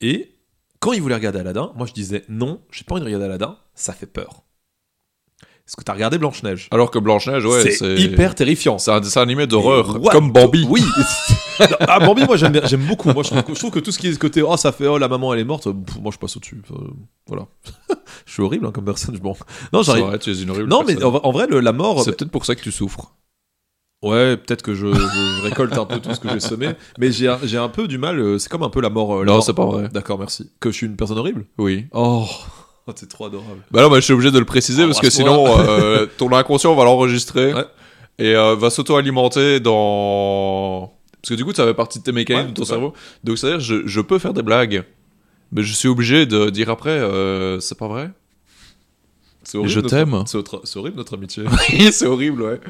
et 0.00 0.34
quand 0.78 0.92
il 0.92 1.02
voulait 1.02 1.14
regarder 1.14 1.38
Aladdin, 1.40 1.72
moi 1.76 1.86
je 1.86 1.92
disais 1.92 2.24
non, 2.28 2.60
j'ai 2.70 2.84
pas 2.84 2.94
envie 2.94 3.00
de 3.02 3.06
regarder 3.06 3.26
Aladdin, 3.26 3.56
ça 3.74 3.92
fait 3.92 4.06
peur. 4.06 4.42
Est-ce 5.66 5.76
que 5.76 5.84
t'as 5.84 5.92
regardé 5.92 6.18
Blanche-Neige? 6.18 6.66
Alors 6.72 6.90
que 6.90 6.98
Blanche-Neige, 6.98 7.44
ouais, 7.46 7.70
C'est 7.70 7.94
hyper 7.94 8.34
terrifiant. 8.34 8.78
C'est 8.78 8.90
un 8.90 8.98
dessin 8.98 9.22
animé 9.22 9.46
d'horreur, 9.46 10.00
comme 10.10 10.32
Bambi. 10.32 10.66
Oui. 10.68 10.82
ah 11.80 12.00
Bambi, 12.00 12.24
moi 12.24 12.36
j'aime 12.36 12.58
beaucoup. 12.88 13.12
Moi 13.12 13.22
je 13.22 13.28
trouve, 13.28 13.42
que- 13.44 13.54
je 13.54 13.58
trouve 13.60 13.70
que 13.70 13.78
tout 13.78 13.92
ce 13.92 13.98
qui 14.00 14.08
est 14.08 14.12
ce 14.14 14.18
côté 14.18 14.42
oh 14.42 14.56
ça 14.56 14.72
fait 14.72 14.88
oh 14.88 14.98
la 14.98 15.06
maman 15.06 15.32
elle 15.32 15.38
est 15.40 15.44
morte, 15.44 15.70
pff, 15.70 16.00
moi 16.00 16.10
je 16.12 16.18
passe 16.18 16.36
au 16.36 16.40
dessus. 16.40 16.60
voilà. 17.28 17.46
je 18.26 18.32
suis 18.32 18.42
horrible 18.42 18.66
hein, 18.66 18.72
comme 18.72 18.84
personne. 18.86 19.14
Je 19.16 19.22
m'en- 19.22 19.36
Non 19.72 19.82
j'arrive. 19.84 20.06
vrai, 20.06 20.18
tu 20.18 20.30
es 20.32 20.42
une 20.42 20.50
horrible 20.50 20.68
Non 20.68 20.82
mais 20.84 21.00
en, 21.04 21.10
vrai- 21.10 21.20
en 21.22 21.30
vrai 21.30 21.46
le- 21.46 21.60
la 21.60 21.72
mort. 21.72 22.02
C'est 22.02 22.16
peut-être 22.16 22.32
pour 22.32 22.46
ça 22.46 22.56
que 22.56 22.62
tu 22.62 22.72
souffres. 22.72 23.14
Ouais 24.02 24.36
peut-être 24.38 24.62
que 24.62 24.74
je, 24.74 24.86
je- 24.86 24.92
je 24.98 25.42
récolte 25.42 25.76
un 25.76 25.84
peu 25.84 25.98
tout 26.00 26.14
ce 26.14 26.20
que 26.20 26.28
j'ai 26.30 26.40
semé, 26.40 26.70
mais 26.98 27.12
j'ai 27.12 27.28
un- 27.28 27.68
peu 27.68 27.86
du 27.86 27.98
mal. 27.98 28.18
euh, 28.18 28.38
C'est 28.38 28.48
comme 28.48 28.62
un 28.62 28.70
peu 28.70 28.80
la 28.80 28.88
mort. 28.90 29.14
euh, 29.16 29.24
la 29.24 29.32
Non, 29.32 29.40
c'est 29.42 29.52
pas 29.52 29.66
vrai. 29.66 29.88
D'accord 29.92 30.18
merci. 30.18 30.50
Que 30.58 30.70
je 30.70 30.76
suis 30.76 30.86
une 30.86 30.96
personne 30.96 31.18
horrible? 31.18 31.44
Oui. 31.58 31.86
Oh. 31.92 32.26
Oh, 32.86 32.92
t'es 32.92 33.04
trop 33.06 33.26
adorable. 33.26 33.60
Bah 33.70 33.82
non, 33.82 33.90
mais 33.90 33.96
je 33.96 34.00
suis 34.00 34.14
obligé 34.14 34.30
de 34.30 34.38
le 34.38 34.46
préciser 34.46 34.84
Oh, 34.84 34.86
parce 34.86 35.00
que 35.00 35.10
sinon, 35.10 35.44
euh, 35.58 36.06
ton 36.16 36.32
inconscient 36.32 36.74
va 36.74 36.84
l'enregistrer 36.84 37.52
Ouais. 37.52 37.66
et 38.18 38.34
euh, 38.34 38.54
va 38.56 38.70
s'auto-alimenter 38.70 39.60
dans. 39.60 40.92
Parce 41.20 41.28
que 41.28 41.34
du 41.34 41.44
coup, 41.44 41.52
ça 41.52 41.64
fait 41.66 41.74
partie 41.74 41.98
de 41.98 42.04
tes 42.04 42.12
mécanismes 42.12 42.46
Ouais, 42.46 42.52
de 42.52 42.56
ton 42.56 42.64
cerveau. 42.64 42.94
Donc, 43.22 43.36
c'est-à-dire, 43.36 43.60
je, 43.60 43.86
je 43.86 44.00
peux 44.00 44.18
faire 44.18 44.32
des 44.32 44.42
blagues, 44.42 44.84
mais 45.52 45.62
je 45.62 45.74
suis 45.74 45.88
obligé 45.88 46.24
de 46.24 46.48
dire 46.48 46.70
après, 46.70 46.88
euh, 46.90 47.60
c'est 47.60 47.76
pas 47.78 47.86
vrai? 47.86 48.10
C'est 49.42 49.58
Mais 49.58 49.68
je 49.68 49.80
t'aime. 49.80 50.24
C'est 50.26 50.76
horrible 50.78 50.96
notre 50.96 51.14
amitié. 51.14 51.44
Oui, 51.72 51.92
c'est 51.92 52.06
horrible, 52.06 52.42
ouais. 52.42 52.60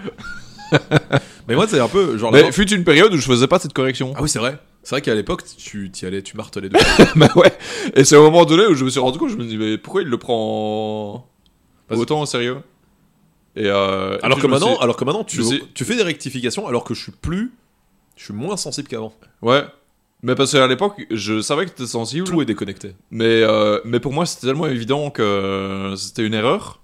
mais 1.48 1.54
moi 1.54 1.66
c'est 1.68 1.80
un 1.80 1.88
peu 1.88 2.16
genre. 2.18 2.32
Mais 2.32 2.52
fut 2.52 2.70
une 2.72 2.84
période 2.84 3.12
où 3.12 3.16
je 3.16 3.26
faisais 3.26 3.46
pas 3.46 3.58
cette 3.58 3.72
correction. 3.72 4.12
Ah 4.16 4.22
oui 4.22 4.28
c'est 4.28 4.38
vrai. 4.38 4.58
C'est 4.82 4.94
vrai 4.94 5.02
qu'à 5.02 5.14
l'époque 5.14 5.42
tu 5.58 5.90
y 6.02 6.06
allais, 6.06 6.22
tu 6.22 6.36
martelais 6.36 6.68
de 6.68 6.78
bah 7.16 7.28
ouais. 7.36 7.52
Et 7.94 8.04
c'est 8.04 8.16
au 8.16 8.22
moment 8.22 8.44
donné 8.44 8.66
où 8.66 8.74
je 8.74 8.84
me 8.84 8.90
suis 8.90 9.00
rendu 9.00 9.18
compte, 9.18 9.30
je 9.30 9.36
me 9.36 9.44
dis, 9.44 9.56
mais 9.58 9.76
pourquoi 9.78 10.02
il 10.02 10.08
le 10.08 10.18
prend 10.18 11.26
Parce- 11.88 12.00
autant 12.00 12.20
au 12.22 12.26
sérieux? 12.26 12.58
Et 13.56 13.66
euh, 13.66 14.16
Alors 14.22 14.38
que 14.38 14.46
maintenant, 14.46 14.74
suis- 14.74 14.82
alors 14.82 14.96
que 14.96 15.04
maintenant, 15.04 15.24
tu 15.24 15.42
fais 15.84 15.96
des 15.96 16.02
rectifications 16.02 16.66
alors 16.66 16.84
que 16.84 16.94
je 16.94 17.02
suis 17.02 17.12
plus, 17.12 17.52
je 18.16 18.24
suis 18.24 18.34
moins 18.34 18.56
sensible 18.56 18.88
qu'avant. 18.88 19.12
Ouais. 19.42 19.62
Mais 20.22 20.34
parce 20.34 20.52
qu'à 20.52 20.66
l'époque, 20.66 21.06
je 21.10 21.40
savais 21.40 21.64
que 21.64 21.70
t'étais 21.70 21.86
sensible. 21.86 22.26
Tout 22.26 22.42
est 22.42 22.44
déconnecté. 22.44 22.94
Mais, 23.10 23.24
euh, 23.42 23.80
mais 23.84 24.00
pour 24.00 24.12
moi, 24.12 24.26
c'était 24.26 24.46
tellement 24.48 24.66
évident 24.66 25.10
que 25.10 25.94
c'était 25.96 26.26
une 26.26 26.34
erreur. 26.34 26.80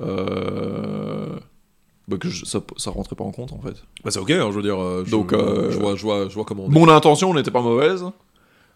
Euh... 0.00 1.36
bah, 2.08 2.16
que 2.18 2.28
je- 2.28 2.44
ça, 2.44 2.60
ça 2.76 2.90
rentrait 2.90 3.16
pas 3.16 3.24
en 3.24 3.30
compte 3.32 3.52
en 3.52 3.60
fait. 3.60 3.82
Bah 4.04 4.10
c'est 4.10 4.18
ok, 4.18 4.30
hein, 4.30 4.48
je 4.50 4.56
veux 4.56 4.62
dire. 4.62 4.78
euh, 4.80 5.02
je, 5.06 5.10
Donc, 5.10 5.32
euh, 5.32 5.70
je 5.70 5.78
vois, 5.78 5.96
je 5.96 6.02
vois, 6.02 6.28
je 6.28 6.34
vois 6.34 6.44
comment. 6.44 6.64
On. 6.64 6.68
Mon 6.70 6.88
intention 6.88 7.32
n'était 7.34 7.50
pas 7.50 7.62
mauvaise, 7.62 8.04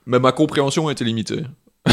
mais 0.07 0.19
ma 0.19 0.33
compréhension 0.33 0.89
était 0.91 1.05
limitée. 1.05 1.43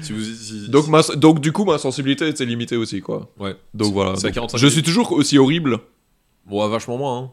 Si 0.00 0.12
vous, 0.12 0.20
si- 0.22 0.68
Donc, 0.68 0.86
ma, 0.88 1.02
donc 1.16 1.40
du 1.40 1.52
coup, 1.52 1.64
ma 1.64 1.78
sensibilité 1.78 2.28
était 2.28 2.44
limitée 2.44 2.76
aussi, 2.76 3.00
quoi. 3.00 3.28
ouais. 3.38 3.56
Donc 3.74 3.92
voilà. 3.92 4.14
C'est 4.16 4.26
à 4.26 4.28
Donc, 4.30 4.34
45 4.34 4.58
je 4.58 4.66
suis 4.68 4.82
toujours 4.82 5.12
aussi 5.12 5.38
horrible. 5.38 5.80
Bon, 6.46 6.66
vachement 6.68 6.96
moins. 6.96 7.18
Hein, 7.18 7.30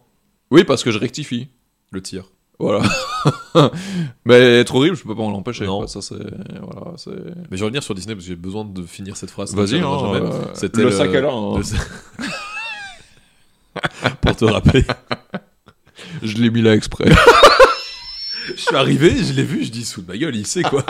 Oui, 0.51 0.63
parce 0.63 0.83
que 0.83 0.91
je 0.91 0.97
rectifie. 0.97 1.49
le 1.91 2.01
tir. 2.01 2.25
Voilà. 2.59 2.81
mais 4.25 4.59
être 4.59 4.75
horrible, 4.75 4.95
je 4.95 5.03
peux 5.03 5.15
pas 5.15 5.21
m'en 5.21 5.35
empêcher. 5.35 5.65
Non. 5.65 5.79
quoi. 5.79 5.87
Ça, 5.87 6.01
c'est. 6.01 6.15
Voilà, 6.15 6.93
c'est. 6.97 7.09
Mais 7.11 7.53
je 7.53 7.57
vais 7.57 7.63
revenir 7.63 7.83
sur 7.83 7.95
Disney 7.95 8.15
parce 8.15 8.25
que 8.25 8.29
j'ai 8.31 8.35
besoin 8.37 8.63
de 8.63 8.83
finir 8.83 9.17
cette 9.17 9.31
phrase. 9.31 9.53
Vas-y, 9.55 9.79
hein, 9.79 9.97
jamais. 9.99 10.25
euh, 10.25 10.31
C'était 10.53 10.79
le 10.79 10.85
le- 10.85 10.91
sac 10.91 11.13
à 11.13 11.21
là. 11.21 11.29
hein. 11.31 11.57
Le- 11.57 12.23
Pour 14.21 14.35
te 14.35 14.45
rappeler. 14.45 14.83
Je 16.21 16.37
l'ai 16.37 16.49
mis 16.49 16.61
là 16.61 16.73
exprès. 16.75 17.05
je 18.47 18.61
suis 18.61 18.75
arrivé, 18.75 19.13
je 19.23 19.33
l'ai 19.33 19.43
vu, 19.43 19.63
je 19.63 19.71
dis 19.71 19.85
sous 19.85 20.01
de 20.01 20.07
ma 20.11 20.17
gueule, 20.17 20.35
il 20.35 20.45
sait 20.45 20.61
quoi. 20.63 20.83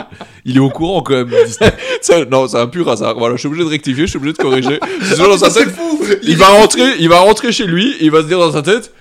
Il 0.44 0.58
est 0.58 0.60
au 0.60 0.70
courant 0.70 1.02
quand 1.02 1.14
même. 1.14 1.30
Disney. 1.46 1.72
Ça, 2.02 2.26
non, 2.26 2.48
c'est 2.48 2.58
un 2.58 2.68
pur 2.68 2.90
hasard. 2.90 3.16
Voilà, 3.18 3.36
je 3.36 3.40
suis 3.40 3.48
obligé 3.48 3.64
de 3.64 3.70
rectifier, 3.70 4.06
je 4.06 4.10
suis 4.10 4.18
obligé 4.18 4.34
de 4.34 4.38
corriger. 4.38 4.80
C'est 5.02 5.12
toujours 5.16 5.30
dans 5.30 5.38
sa 5.38 5.50
C'est 5.50 5.66
tête. 5.66 5.76
fou. 5.76 6.00
Il 6.24 6.38
va 6.38 6.48
rentrer, 6.48 6.96
il 7.00 7.10
va 7.10 7.20
rentrer 7.20 7.52
chez 7.52 7.66
lui, 7.68 7.96
il 8.02 8.12
va 8.12 8.22
se 8.22 8.28
dire 8.28 8.40
dans 8.40 8.52
sa 8.52 8.62
tête, 8.64 8.94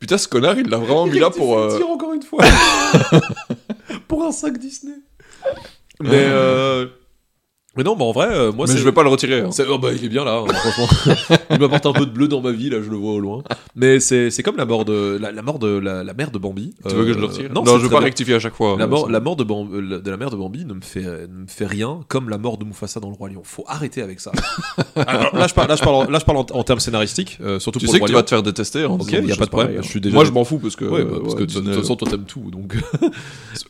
putain, 0.00 0.18
ce 0.18 0.28
connard, 0.28 0.58
il 0.58 0.68
l'a 0.68 0.76
vraiment 0.78 1.06
mis 1.06 1.18
là 1.18 1.30
pour. 1.30 1.58
euh, 1.58 1.80
encore 1.82 2.12
une 2.14 2.22
fois. 2.22 2.44
pour 4.08 4.24
un 4.24 4.32
sac 4.32 4.58
Disney. 4.58 4.94
Mais 6.00 6.24
euh, 6.28 6.86
Mais 7.78 7.84
non, 7.84 7.94
mais 7.96 8.02
en 8.04 8.10
vrai, 8.12 8.26
euh, 8.30 8.52
moi, 8.52 8.66
Mais 8.68 8.76
je 8.76 8.82
vais 8.84 8.90
pas 8.92 9.04
le 9.04 9.08
retirer. 9.08 9.40
hein. 9.40 9.50
Oh 9.70 9.78
bah, 9.78 9.90
il 9.96 10.04
est 10.04 10.08
bien 10.08 10.24
là, 10.24 10.42
hein, 10.44 10.52
franchement. 10.52 11.14
il 11.50 11.60
m'apporte 11.60 11.86
un 11.86 11.92
peu 11.92 12.06
de 12.06 12.10
bleu 12.10 12.26
dans 12.26 12.40
ma 12.40 12.50
vie, 12.50 12.68
là, 12.70 12.78
je 12.82 12.90
le 12.90 12.96
vois 12.96 13.12
au 13.12 13.20
loin. 13.20 13.42
Mais 13.76 14.00
c'est 14.00 14.30
comme 14.42 14.56
la 14.56 14.66
mort 14.66 14.84
de 14.84 15.16
la, 15.20 15.30
la 15.30 15.42
mort 15.42 15.60
de 15.60 15.68
la, 15.68 16.02
la 16.02 16.12
mère 16.12 16.32
de 16.32 16.38
Bambi. 16.38 16.74
Tu 16.88 16.94
veux 16.94 17.04
que 17.04 17.12
je 17.12 17.18
le 17.18 17.24
Euh, 17.24 17.28
retire 17.28 17.52
Non, 17.54 17.64
je 17.64 17.70
veux 17.76 17.88
pas 17.88 17.98
bien. 17.98 18.00
rectifier 18.06 18.34
à 18.34 18.40
chaque 18.40 18.54
fois. 18.54 18.76
La 18.78 18.84
euh, 18.84 18.88
mort, 18.88 19.08
la 19.08 19.20
mort 19.20 19.36
de, 19.36 19.44
euh, 19.44 20.00
de 20.00 20.10
la 20.10 20.16
mère 20.16 20.30
de 20.30 20.36
Bambi 20.36 20.64
ne 20.64 20.74
me 20.74 20.80
fait, 20.80 21.02
ne 21.02 21.42
me 21.42 21.46
fait 21.46 21.66
rien 21.66 22.00
comme 22.08 22.28
la 22.28 22.36
mort 22.38 22.58
de 22.58 22.64
Mufasa 22.64 22.98
dans 22.98 23.10
le 23.10 23.14
Roi 23.14 23.28
Lion. 23.28 23.42
Faut 23.44 23.64
arrêter 23.68 24.02
avec 24.02 24.18
ça. 24.18 24.32
Alors, 24.96 25.36
là, 25.36 25.46
je 25.46 25.54
parle, 25.54 25.68
là, 25.68 25.76
je 25.76 25.82
parle, 25.82 25.94
en, 25.94 26.10
là, 26.10 26.18
je 26.18 26.24
parle 26.24 26.38
en, 26.38 26.46
en 26.50 26.64
termes 26.64 26.80
scénaristiques, 26.80 27.38
euh, 27.42 27.60
surtout 27.60 27.78
Tu 27.78 27.86
pour 27.86 27.94
sais 27.94 28.00
le 28.00 28.04
que 28.06 28.10
tu 28.10 28.14
vas 28.16 28.22
te 28.24 28.30
faire 28.30 28.42
détester. 28.42 28.84
En 28.86 28.94
Ok, 28.94 29.06
disant 29.06 29.20
des 29.22 29.28
y 29.28 29.32
a 29.32 29.36
pas 29.36 29.44
de 29.44 29.50
problème, 29.50 29.68
pareilles, 29.68 29.84
je 29.84 29.88
suis 29.88 29.98
hein. 29.98 30.02
déjà- 30.02 30.14
Moi, 30.16 30.24
je 30.24 30.32
m'en 30.32 30.44
fous 30.44 30.58
parce 30.58 30.74
que. 30.74 30.84
Bah, 30.84 30.98
de 30.98 31.44
toute 31.46 31.74
façon, 31.74 31.94
toi, 31.94 32.08
t'aimes 32.10 32.24
tout, 32.24 32.50
donc. 32.50 32.74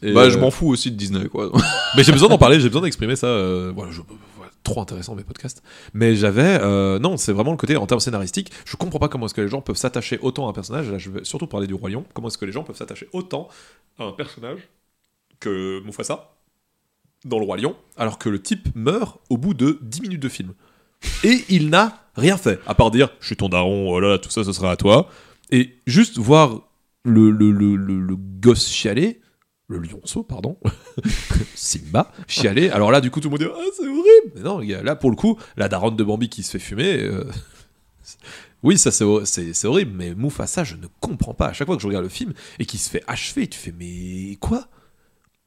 Bah, 0.03 0.23
euh, 0.23 0.31
je 0.31 0.39
m'en 0.39 0.51
fous 0.51 0.69
aussi 0.69 0.91
de 0.91 0.97
Disney, 0.97 1.27
quoi. 1.29 1.51
Mais 1.97 2.05
j'ai 2.05 2.13
besoin 2.13 2.29
d'en 2.29 2.39
parler, 2.39 2.59
j'ai 2.61 2.69
besoin 2.69 2.83
d'exprimer 2.83 3.17
ça. 3.17 3.27
euh, 3.27 3.73
voilà, 3.75 3.91
trop 4.63 4.81
intéressant 4.81 5.15
mes 5.15 5.25
podcasts. 5.25 5.63
Mais 5.95 6.15
j'avais, 6.15 6.59
euh, 6.61 6.99
non, 6.99 7.17
c'est 7.17 7.33
vraiment 7.33 7.53
le 7.53 7.57
côté 7.57 7.77
en 7.77 7.87
termes 7.87 8.01
scénaristiques. 8.01 8.53
Je 8.65 8.77
comprends 8.77 8.99
pas 8.99 9.09
comment 9.09 9.27
est-ce 9.27 9.35
que 9.35 9.41
les 9.41 9.49
gens 9.49 9.61
peuvent 9.61 9.77
s'attacher 9.77 10.19
autant 10.21 10.47
à 10.47 10.51
un 10.51 10.53
personnage. 10.53 10.91
Là, 10.91 10.99
je 10.99 11.11
vais 11.11 11.25
surtout 11.25 11.47
parler 11.47 11.67
du 11.67 11.75
lion. 11.75 12.05
Comment 12.15 12.29
est-ce 12.29 12.39
que 12.39 12.45
les 12.45 12.53
gens 12.53 12.65
peuvent 12.65 12.77
s'attacher 12.77 13.09
autant 13.13 13.49
à 13.99 14.05
un 14.05 14.13
personnage 14.13 14.69
que 15.41 15.81
Mufasa 15.85 16.35
dans 17.25 17.39
le 17.39 17.45
roi 17.45 17.57
lion, 17.57 17.75
alors 17.97 18.19
que 18.19 18.29
le 18.29 18.41
type 18.41 18.69
meurt 18.75 19.19
au 19.29 19.37
bout 19.37 19.55
de 19.55 19.79
10 19.83 20.03
minutes 20.03 20.23
de 20.23 20.29
film. 20.29 20.55
Et 21.25 21.45
il 21.49 21.69
n'a 21.71 22.05
rien 22.17 22.37
fait, 22.37 22.61
à 22.67 22.75
part 22.75 22.91
dire, 22.91 23.11
je 23.21 23.27
suis 23.27 23.37
ton 23.37 23.49
daron, 23.49 23.89
voilà, 23.91 24.19
tout 24.19 24.31
ça, 24.31 24.45
ce 24.45 24.53
sera 24.53 24.71
à 24.71 24.77
toi. 24.77 25.09
Et 25.51 25.77
juste 25.87 26.19
voir 26.19 26.63
le, 27.05 27.31
le, 27.31 27.51
le, 27.51 27.77
le, 27.77 28.01
le 28.01 28.17
gosse 28.17 28.69
chialer, 28.69 29.21
le 29.69 29.79
lionceau, 29.79 30.23
pardon, 30.23 30.57
Simba, 31.55 32.11
chialer. 32.27 32.71
Alors 32.71 32.91
là, 32.91 33.01
du 33.03 33.11
coup, 33.11 33.21
tout 33.21 33.29
le 33.29 33.33
monde 33.39 33.41
dit 33.41 33.55
Ah, 33.55 33.71
c'est 33.77 33.87
horrible. 33.87 34.33
Mais 34.35 34.41
non, 34.41 34.61
là, 34.61 34.97
pour 34.97 35.11
le 35.11 35.16
coup, 35.16 35.39
la 35.57 35.69
daronne 35.69 35.95
de 35.97 36.05
Bambi 36.05 36.29
qui 36.31 36.43
se 36.43 36.53
fait 36.53 36.59
fumer. 36.59 37.03
euh, 37.03 37.25
Oui, 38.62 38.77
ça 38.79 38.91
c'est 38.91 39.05
ho- 39.05 39.25
c'est 39.25 39.53
c'est 39.53 39.66
horrible, 39.69 39.93
mais 39.95 40.14
Mufasa, 40.14 40.64
je 40.64 40.75
ne 40.77 40.87
comprends 41.01 41.35
pas. 41.35 41.49
À 41.49 41.53
chaque 41.53 41.66
fois 41.66 41.77
que 41.77 41.83
je 41.83 41.87
regarde 41.87 42.03
le 42.05 42.09
film 42.11 42.33
et 42.59 42.64
qu'il 42.66 42.81
se 42.81 42.89
fait 42.91 43.05
achever, 43.07 43.47
tu 43.47 43.59
fais 43.59 43.73
Mais 43.79 44.37
quoi? 44.41 44.66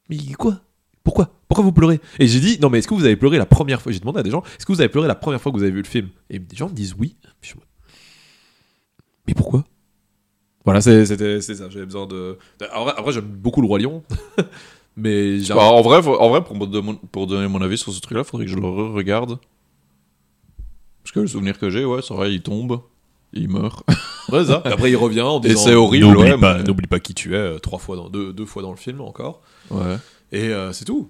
Mais 0.09 0.17
quoi? 0.37 0.61
Pourquoi? 1.03 1.33
Pourquoi 1.47 1.63
vous 1.65 1.71
pleurez? 1.73 1.99
Et 2.19 2.27
j'ai 2.27 2.39
dit 2.39 2.59
Non, 2.61 2.69
mais 2.69 2.77
est-ce 2.79 2.87
que 2.87 2.93
vous 2.93 3.05
avez 3.05 3.15
pleuré 3.17 3.37
la 3.39 3.45
première 3.47 3.81
fois? 3.81 3.91
J'ai 3.91 3.99
demandé 3.99 4.19
à 4.19 4.23
des 4.23 4.29
gens 4.31 4.43
Est-ce 4.57 4.65
que 4.67 4.71
vous 4.71 4.79
avez 4.81 4.89
pleuré 4.89 5.07
la 5.07 5.15
première 5.15 5.41
fois 5.41 5.51
que 5.51 5.57
vous 5.57 5.63
avez 5.63 5.71
vu 5.71 5.81
le 5.81 5.87
film? 5.87 6.09
Et 6.29 6.37
des 6.39 6.55
gens 6.55 6.69
me 6.69 6.73
disent 6.75 6.95
oui. 6.97 7.17
Mais 9.27 9.33
pourquoi? 9.33 9.63
Voilà, 10.65 10.81
c'était 10.81 11.41
ça. 11.41 11.69
J'avais 11.69 11.85
besoin 11.85 12.05
de. 12.07 12.37
Après, 12.71 12.93
après, 12.97 13.11
j'aime 13.11 13.25
beaucoup 13.25 13.61
le 13.61 13.67
Roi 13.67 13.79
Lion. 13.79 14.03
mais 14.97 15.39
Bah, 15.49 15.55
en, 15.63 15.81
vrai, 15.81 15.97
en 16.05 16.29
vrai, 16.29 16.43
pour, 16.43 17.27
donner 17.27 17.47
mon 17.47 17.61
avis 17.61 17.77
sur 17.77 17.91
ce 17.91 17.99
truc-là, 18.01 18.23
faudrait 18.23 18.45
que 18.45 18.51
je 18.51 18.57
le 18.57 18.65
re-regarde. 18.67 19.39
Parce 21.03 21.13
que 21.13 21.19
le 21.19 21.27
souvenir 21.27 21.57
que 21.57 21.69
j'ai, 21.69 21.83
ouais, 21.83 22.01
c'est 22.03 22.13
vrai, 22.13 22.31
il 22.33 22.41
tombe, 22.41 22.81
il 23.33 23.49
meurt. 23.49 23.83
Ouais, 24.31 24.45
ça. 24.45 24.61
Et 24.65 24.69
après, 24.69 24.91
il 24.91 24.95
revient 24.95 25.21
en 25.21 25.41
Et 25.41 25.47
disant 25.49 25.61
c'est 25.61 25.73
horrible, 25.73 26.05
N'oublie 26.05 26.21
ouais, 26.31 26.37
pas, 26.37 26.57
mais- 26.59 26.63
n'oublie 26.63 26.87
pas 26.87 26.99
qui 26.99 27.13
tu 27.15 27.33
es, 27.33 27.37
euh, 27.37 27.57
trois 27.59 27.79
fois 27.79 27.95
dans, 27.97 28.07
deux, 28.07 28.31
deux 28.31 28.45
fois 28.45 28.61
dans 28.61 28.69
le 28.69 28.77
film 28.77 29.01
encore. 29.01 29.41
Ouais. 29.71 29.97
Et 30.31 30.49
euh, 30.49 30.71
c'est 30.71 30.85
tout. 30.85 31.09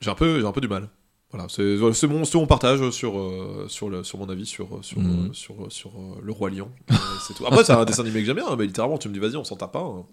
J'ai 0.00 0.10
un, 0.10 0.14
peu, 0.16 0.44
un 0.44 0.50
peu 0.52 0.60
du 0.60 0.66
mal. 0.68 0.88
Voilà, 1.32 1.48
c'est 1.48 1.78
c'est 1.94 2.06
mon, 2.06 2.24
c'est 2.24 2.36
mon 2.36 2.46
partage 2.46 2.90
sur, 2.90 3.18
euh, 3.18 3.64
sur, 3.68 3.88
le, 3.88 4.04
sur 4.04 4.18
mon 4.18 4.28
avis 4.28 4.44
sur, 4.44 4.84
sur, 4.84 4.98
Mhm. 5.00 5.28
euh, 5.30 5.32
sur, 5.32 5.72
sur, 5.72 5.90
euh, 5.90 6.20
le 6.22 6.30
Roi 6.32 6.50
Lion. 6.50 6.70
Euh, 6.90 6.94
c'est 7.26 7.34
tout. 7.34 7.46
Après, 7.46 7.64
c'est 7.64 7.72
un 7.72 7.84
dessin 7.86 8.02
animé 8.02 8.20
que 8.20 8.26
j'aime 8.26 8.36
bien, 8.36 8.46
hein, 8.48 8.56
mais 8.58 8.66
littéralement, 8.66 8.98
tu 8.98 9.08
me 9.08 9.14
dis, 9.14 9.20
vas-y, 9.20 9.36
on 9.36 9.44
s'en 9.44 9.56
tape 9.56 9.72
pas. 9.72 9.80
hein. 9.80 10.04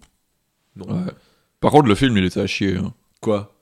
Non. 0.76 0.86
ouais. 0.86 1.12
Par 1.60 1.72
contre, 1.72 1.88
le 1.88 1.94
film, 1.94 2.16
il 2.16 2.24
était 2.24 2.40
à 2.40 2.46
chier. 2.46 2.76
hein. 2.76 2.94
Quoi? 3.20 3.52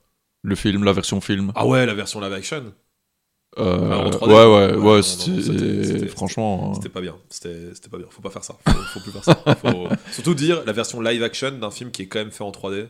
Le 0.43 0.55
film, 0.55 0.85
la 0.85 0.93
version 0.93 1.21
film. 1.21 1.51
Ah 1.57 1.67
ouais, 1.67 1.85
la 1.85 1.95
version 1.95 2.21
live 2.21 2.33
action? 2.33 2.73
Euh, 3.59 4.11
3D, 4.11 4.31
ouais, 4.31 4.77
ouais, 4.77 4.77
Ouais, 4.77 5.03
c'était- 5.03 6.07
franchement. 6.09 6.75
C'était 6.75 6.91
pas 6.91 7.01
bien. 7.01 7.17
C'était 7.29 7.75
c'était 7.75 7.89
pas 7.89 7.99
bien. 7.99 8.07
Faut 8.11 8.23
pas 8.23 8.31
faire 8.31 8.45
ça. 8.45 8.57
Faut, 8.69 8.73
faut 8.95 9.01
plus 9.01 9.11
faire 9.11 9.25
ça. 9.25 9.35
Faut- 9.57 9.89
Surtout 10.13 10.35
dire 10.35 10.63
la 10.65 10.73
version 10.73 11.01
live 11.01 11.23
action 11.25 11.51
d'un 11.59 11.71
film 11.73 11.91
qui 11.91 12.03
est 12.03 12.07
quand 12.07 12.21
même 12.21 12.31
fait 12.31 12.45
en 12.45 12.53
3D. 12.53 12.87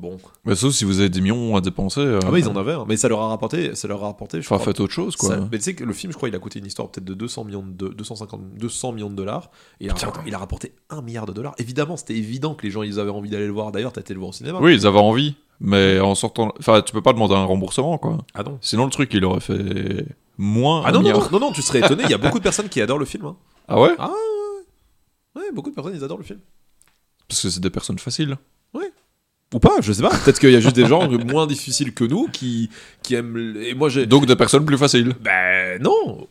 Bon. 0.00 0.16
Mais 0.46 0.54
sauf 0.54 0.72
si 0.72 0.84
vous 0.84 0.98
avez 1.00 1.10
des 1.10 1.20
millions 1.20 1.54
à 1.56 1.60
dépenser. 1.60 2.00
euh, 2.00 2.20
Ah, 2.24 2.30
mais 2.32 2.38
ils 2.40 2.48
en 2.48 2.56
avaient. 2.56 2.72
hein. 2.72 2.86
Mais 2.88 2.96
ça 2.96 3.06
leur 3.08 3.20
a 3.20 3.28
rapporté. 3.28 3.74
Ça 3.74 3.86
leur 3.86 4.02
a 4.02 4.06
rapporté. 4.06 4.40
Je 4.40 4.46
Enfin, 4.46 4.56
crois, 4.56 4.64
faites 4.72 4.80
autre 4.80 4.92
chose, 4.94 5.14
quoi. 5.14 5.28
Ça- 5.28 5.48
mais 5.52 5.58
tu 5.58 5.64
sais 5.64 5.74
que 5.74 5.84
le 5.84 5.92
film, 5.92 6.10
je 6.10 6.16
crois, 6.16 6.28
il 6.30 6.34
a 6.34 6.38
coûté 6.38 6.58
une 6.58 6.64
histoire 6.66 6.88
peut-être 6.90 7.04
de 7.04 7.12
200 7.12 7.44
millions 7.44 7.62
de 7.66 7.88
250, 7.88 8.40
200 8.56 8.92
millions 8.92 9.10
de 9.10 9.14
dollars. 9.14 9.50
Et 9.80 9.84
il 9.84 9.90
a, 9.90 9.94
rapporté, 9.94 10.20
il 10.26 10.34
a 10.34 10.38
rapporté 10.38 10.74
1 10.88 11.02
milliard 11.02 11.26
de 11.26 11.32
dollars. 11.34 11.54
Évidemment, 11.58 11.98
c'était 11.98 12.16
évident 12.16 12.54
que 12.54 12.64
les 12.64 12.70
gens 12.70 12.82
ils 12.82 12.98
avaient 12.98 13.10
envie 13.10 13.28
d'aller 13.28 13.46
le 13.46 13.52
voir. 13.52 13.72
D'ailleurs, 13.72 13.92
t'as 13.92 14.00
été 14.00 14.14
le 14.14 14.20
voir 14.20 14.30
au 14.30 14.32
cinéma. 14.32 14.58
Oui, 14.62 14.74
ils 14.74 14.86
avaient 14.86 14.98
envie. 14.98 15.34
Mais 15.60 16.00
en 16.00 16.14
sortant. 16.14 16.54
Enfin, 16.58 16.80
tu 16.80 16.92
peux 16.94 17.02
pas 17.02 17.12
demander 17.12 17.34
un 17.34 17.44
remboursement, 17.44 17.98
quoi. 17.98 18.16
Ah 18.32 18.42
non. 18.42 18.56
Sinon, 18.62 18.86
le 18.86 18.90
truc, 18.90 19.12
il 19.12 19.22
aurait 19.26 19.40
fait 19.40 20.06
moins. 20.38 20.82
Ah 20.86 20.92
non, 20.92 21.02
non, 21.02 21.12
non, 21.12 21.28
non, 21.32 21.38
non, 21.40 21.52
tu 21.52 21.60
serais 21.60 21.80
étonné. 21.80 22.04
Il 22.04 22.10
y 22.10 22.14
a 22.14 22.18
beaucoup 22.18 22.38
de 22.38 22.42
personnes 22.42 22.70
qui 22.70 22.80
adorent 22.80 22.98
le 22.98 23.04
film. 23.04 23.26
hein. 23.26 23.36
Ah 23.68 23.78
ouais? 23.78 23.90
Ouais, 25.36 25.52
beaucoup 25.52 25.68
de 25.70 25.74
personnes, 25.74 25.92
ils 25.94 26.02
adorent 26.02 26.18
le 26.18 26.24
film. 26.24 26.40
Parce 27.28 27.42
que 27.42 27.50
c'est 27.50 27.60
des 27.60 27.70
personnes 27.70 27.98
faciles. 27.98 28.36
Ou 29.52 29.58
pas, 29.58 29.80
je 29.80 29.92
sais 29.92 30.02
pas. 30.02 30.10
Peut-être 30.10 30.38
qu'il 30.38 30.50
y 30.50 30.56
a 30.56 30.60
juste 30.60 30.76
des 30.76 30.86
gens 30.86 31.08
moins 31.26 31.46
difficiles 31.46 31.92
que 31.92 32.04
nous 32.04 32.28
qui, 32.28 32.70
qui 33.02 33.14
aiment. 33.14 33.56
Et 33.60 33.74
moi, 33.74 33.88
j'ai. 33.88 34.06
Donc 34.06 34.26
des 34.26 34.36
personnes 34.36 34.64
plus 34.64 34.78
faciles. 34.78 35.14
Ben 35.20 35.82
non. 35.82 36.28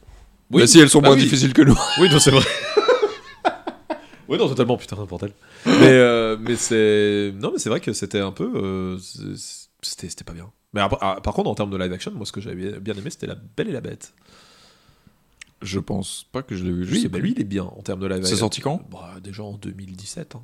Mais 0.51 0.65
si 0.67 0.79
elles 0.79 0.89
sont 0.89 1.01
Bah 1.01 1.09
moins 1.09 1.17
oui. 1.17 1.23
difficiles 1.23 1.53
que 1.53 1.61
nous. 1.61 1.77
Oui, 1.99 2.09
non, 2.09 2.17
c'est 2.19 2.31
vrai. 2.31 2.45
oui, 4.29 4.37
non, 4.37 4.47
totalement, 4.47 4.77
putain, 4.77 4.95
bordel. 5.05 5.31
Mais, 5.65 5.73
euh, 5.89 6.37
mais 6.39 6.55
c'est. 6.55 7.33
Non, 7.39 7.51
mais 7.51 7.59
c'est 7.59 7.69
vrai 7.69 7.79
que 7.81 7.93
c'était 7.93 8.19
un 8.19 8.31
peu. 8.31 8.49
euh, 8.55 8.97
c'est- 8.99 9.69
C'était 9.81 10.09
c'était 10.09 10.23
pas 10.23 10.33
bien. 10.33 10.51
Mais 10.73 10.81
après- 10.81 10.97
ah, 11.01 11.19
par 11.23 11.33
contre, 11.33 11.49
en 11.49 11.55
termes 11.55 11.71
de 11.71 11.77
live 11.77 11.91
action, 11.93 12.11
moi, 12.13 12.25
ce 12.25 12.31
que 12.31 12.41
j'avais 12.41 12.79
bien 12.79 12.93
aimé, 12.95 13.09
c'était 13.09 13.27
La 13.27 13.35
Belle 13.35 13.69
et 13.69 13.73
la 13.73 13.81
Bête. 13.81 14.13
Je 15.61 15.79
pense 15.79 16.25
pas 16.31 16.41
que 16.41 16.55
je 16.55 16.63
l'ai 16.63 16.71
vu. 16.71 16.85
je 16.99 17.07
bah, 17.07 17.17
pas. 17.17 17.21
lui, 17.23 17.31
il 17.35 17.41
est 17.41 17.45
bien 17.45 17.63
en 17.63 17.81
termes 17.81 17.99
de 17.99 18.07
live 18.07 18.17
C'est 18.19 18.31
action. 18.31 18.37
sorti 18.37 18.61
quand? 18.61 18.81
Bah, 18.91 19.15
Déjà 19.23 19.43
en 19.43 19.53
2017. 19.57 20.35
hein. 20.35 20.41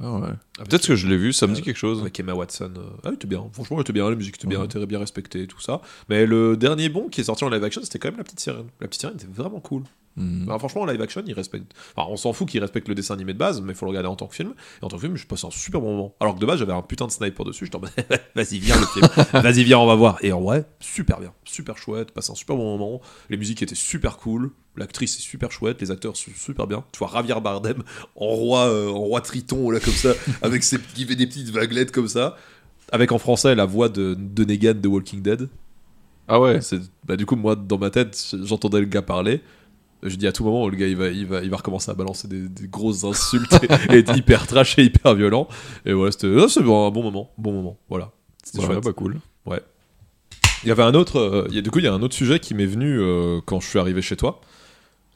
Ah 0.00 0.12
ouais. 0.14 0.28
Avec- 0.58 0.70
Peut-être 0.70 0.86
que 0.86 0.94
je 0.96 1.08
l'ai 1.08 1.16
vu, 1.16 1.32
ça 1.32 1.46
me 1.46 1.52
euh, 1.52 1.54
dit 1.56 1.62
quelque 1.62 1.76
chose. 1.76 2.00
Avec 2.00 2.18
Emma 2.20 2.32
Watson. 2.34 2.72
euh, 2.76 2.82
Ah, 3.04 3.08
il 3.10 3.14
était 3.14 3.26
bien. 3.26 3.44
Franchement, 3.52 3.78
il 3.78 3.80
était 3.80 3.92
bien. 3.92 4.08
La 4.08 4.14
musique 4.16 4.36
était 4.36 4.46
bien, 4.46 4.60
Ouais. 4.60 4.64
était 4.66 4.84
bien 4.86 4.98
respectée, 5.00 5.46
tout 5.46 5.60
ça. 5.60 5.80
Mais 6.08 6.24
le 6.26 6.56
dernier 6.56 6.88
bon 6.88 7.08
qui 7.08 7.20
est 7.20 7.24
sorti 7.24 7.44
en 7.44 7.48
live 7.48 7.64
action, 7.64 7.80
c'était 7.82 7.98
quand 7.98 8.08
même 8.08 8.18
La 8.18 8.24
Petite 8.24 8.40
Sirène. 8.40 8.66
La 8.80 8.86
Petite 8.86 9.00
Sirène 9.00 9.16
était 9.16 9.26
vraiment 9.32 9.60
cool. 9.60 9.82
Hmm. 10.16 10.44
Alors, 10.48 10.58
franchement, 10.58 10.80
en 10.82 10.86
live 10.86 11.00
action, 11.00 11.22
il 11.26 11.32
respecte. 11.32 11.72
Enfin, 11.94 12.08
on 12.10 12.16
s'en 12.16 12.32
fout 12.32 12.48
qu'il 12.48 12.60
respecte 12.60 12.88
le 12.88 12.94
dessin 12.96 13.14
animé 13.14 13.34
de 13.34 13.38
base, 13.38 13.60
mais 13.60 13.72
il 13.72 13.76
faut 13.76 13.86
le 13.86 13.90
regarder 13.90 14.08
en 14.08 14.16
tant 14.16 14.26
que 14.26 14.34
film. 14.34 14.52
Et 14.82 14.84
en 14.84 14.88
tant 14.88 14.96
que 14.96 15.02
film, 15.02 15.16
je 15.16 15.26
passe 15.26 15.44
un 15.44 15.50
super 15.50 15.80
bon 15.80 15.92
moment. 15.92 16.14
Alors 16.18 16.34
que 16.34 16.40
de 16.40 16.46
base, 16.46 16.58
j'avais 16.58 16.72
un 16.72 16.82
putain 16.82 17.06
de 17.06 17.12
sniper 17.12 17.44
dessus. 17.44 17.66
Je 17.66 17.70
t'en 17.70 17.80
vas-y, 18.34 18.58
viens 18.58 18.76
le 18.80 18.86
film. 18.86 19.06
vas-y, 19.42 19.62
viens, 19.62 19.78
on 19.78 19.86
va 19.86 19.94
voir. 19.94 20.18
Et 20.22 20.32
en 20.32 20.40
vrai, 20.40 20.64
super 20.80 21.20
bien. 21.20 21.32
Super 21.44 21.78
chouette. 21.78 22.10
Passe 22.10 22.30
un 22.30 22.34
super 22.34 22.56
bon 22.56 22.76
moment. 22.76 23.00
Les 23.30 23.36
musiques 23.36 23.62
étaient 23.62 23.74
super 23.76 24.16
cool. 24.16 24.50
L'actrice 24.76 25.16
est 25.18 25.22
super 25.22 25.52
chouette. 25.52 25.80
Les 25.80 25.90
acteurs 25.92 26.16
sont 26.16 26.30
super 26.36 26.66
bien. 26.66 26.84
Tu 26.92 26.98
vois 26.98 27.10
Javier 27.12 27.40
Bardem 27.40 27.82
en 28.16 28.26
roi, 28.26 28.66
euh, 28.68 28.88
en 28.88 28.98
roi 28.98 29.20
triton, 29.20 29.70
là, 29.70 29.78
comme 29.78 29.94
ça, 29.94 30.14
avec 30.42 30.64
ses, 30.64 30.78
qui 30.80 31.04
fait 31.04 31.16
des 31.16 31.26
petites 31.26 31.50
vaguelettes 31.50 31.92
comme 31.92 32.08
ça. 32.08 32.36
Avec 32.90 33.12
en 33.12 33.18
français 33.18 33.54
la 33.54 33.66
voix 33.66 33.88
de, 33.88 34.16
de 34.18 34.44
Negan 34.44 34.74
de 34.80 34.88
Walking 34.88 35.22
Dead. 35.22 35.48
Ah 36.26 36.40
ouais. 36.40 36.60
C'est- 36.60 36.80
Bah, 37.04 37.16
du 37.16 37.24
coup, 37.26 37.36
moi, 37.36 37.54
dans 37.56 37.78
ma 37.78 37.90
tête, 37.90 38.34
j'entendais 38.42 38.80
le 38.80 38.86
gars 38.86 39.02
parler. 39.02 39.42
Je 40.02 40.14
dis 40.16 40.26
à 40.28 40.32
tout 40.32 40.44
moment, 40.44 40.68
le 40.68 40.76
gars, 40.76 40.86
il 40.86 40.96
va, 40.96 41.08
il 41.08 41.26
va, 41.26 41.42
il 41.42 41.50
va 41.50 41.56
recommencer 41.56 41.90
à 41.90 41.94
balancer 41.94 42.28
des, 42.28 42.48
des 42.48 42.68
grosses 42.68 43.02
insultes 43.04 43.52
et, 43.64 43.66
être 43.98 44.16
hyper 44.16 44.46
trash 44.46 44.78
et 44.78 44.84
hyper 44.84 45.14
violent. 45.14 45.48
Et 45.84 45.92
voilà, 45.92 46.12
c'était 46.12 46.28
ah, 46.40 46.46
c'est 46.48 46.62
bon, 46.62 46.86
un 46.86 46.90
bon 46.90 47.02
moment. 47.02 47.32
Bon 47.36 47.52
moment, 47.52 47.78
voilà. 47.88 48.12
C'était 48.44 48.60
Ouais, 48.60 48.66
chouette. 48.66 48.84
bah 48.84 48.92
cool. 48.92 49.18
Il 50.64 50.68
y 50.68 50.72
avait 50.72 50.82
un 50.82 50.94
autre, 50.94 51.18
euh, 51.20 51.46
il 51.50 51.54
y 51.54 51.58
a, 51.58 51.62
du 51.62 51.70
coup, 51.70 51.78
il 51.78 51.84
y 51.84 51.88
a 51.88 51.92
un 51.94 52.02
autre 52.02 52.14
sujet 52.16 52.40
qui 52.40 52.52
m'est 52.54 52.66
venu 52.66 52.98
euh, 53.00 53.40
quand 53.46 53.60
je 53.60 53.68
suis 53.68 53.78
arrivé 53.78 54.02
chez 54.02 54.16
toi. 54.16 54.40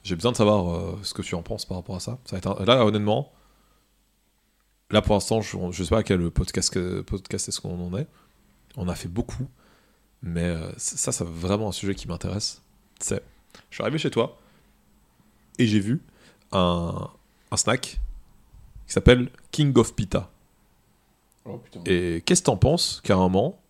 J'ai 0.05 0.15
besoin 0.15 0.31
de 0.31 0.37
savoir 0.37 0.73
euh, 0.73 0.99
ce 1.03 1.15
que 1.15 1.23
tu 1.23 1.35
en 1.35 1.43
penses 1.43 1.65
par 1.65 1.77
rapport 1.79 1.97
à 1.97 2.01
ça. 2.01 2.19
ça 2.27 2.37
va 2.37 2.39
être 2.39 2.61
un- 2.61 2.65
Là, 2.65 2.87
honnêtement, 2.87 3.33
là 4.91 5.03
pour 5.03 5.15
l'instant, 5.15 5.41
je, 5.41 5.57
je 5.73 5.83
sais 5.83 5.91
pas 5.91 5.99
à 5.99 6.03
quel 6.05 6.31
podcast, 6.31 6.73
podcast 7.03 7.49
est-ce 7.49 7.61
qu'on 7.61 7.81
en 7.85 7.97
est. 7.99 8.07
On 8.77 8.89
a 8.89 8.95
fait 8.95 9.09
beaucoup, 9.09 9.49
mais 10.23 10.55
ça, 10.77 11.11
c'est 11.13 11.25
vraiment 11.27 11.69
un 11.69 11.73
sujet 11.73 11.95
qui 11.97 12.07
m'intéresse. 12.09 12.63
C'est, 13.01 13.23
je 13.71 13.75
suis 13.77 13.83
arrivé 13.83 13.99
chez 13.99 14.11
toi 14.11 14.39
et 15.63 15.67
j'ai 15.67 15.81
vu 15.81 16.01
un, 16.53 17.09
un 17.51 17.57
snack 17.57 18.01
qui 18.87 18.93
s'appelle 18.93 19.31
King 19.51 19.77
of 19.79 19.95
Pita. 19.95 20.31
Oh. 21.45 21.61
Et 21.87 22.23
qu'est-ce 22.25 22.43
que 22.43 22.47
t'en 22.47 22.57
penses, 22.57 23.01
carrément, 23.05 23.61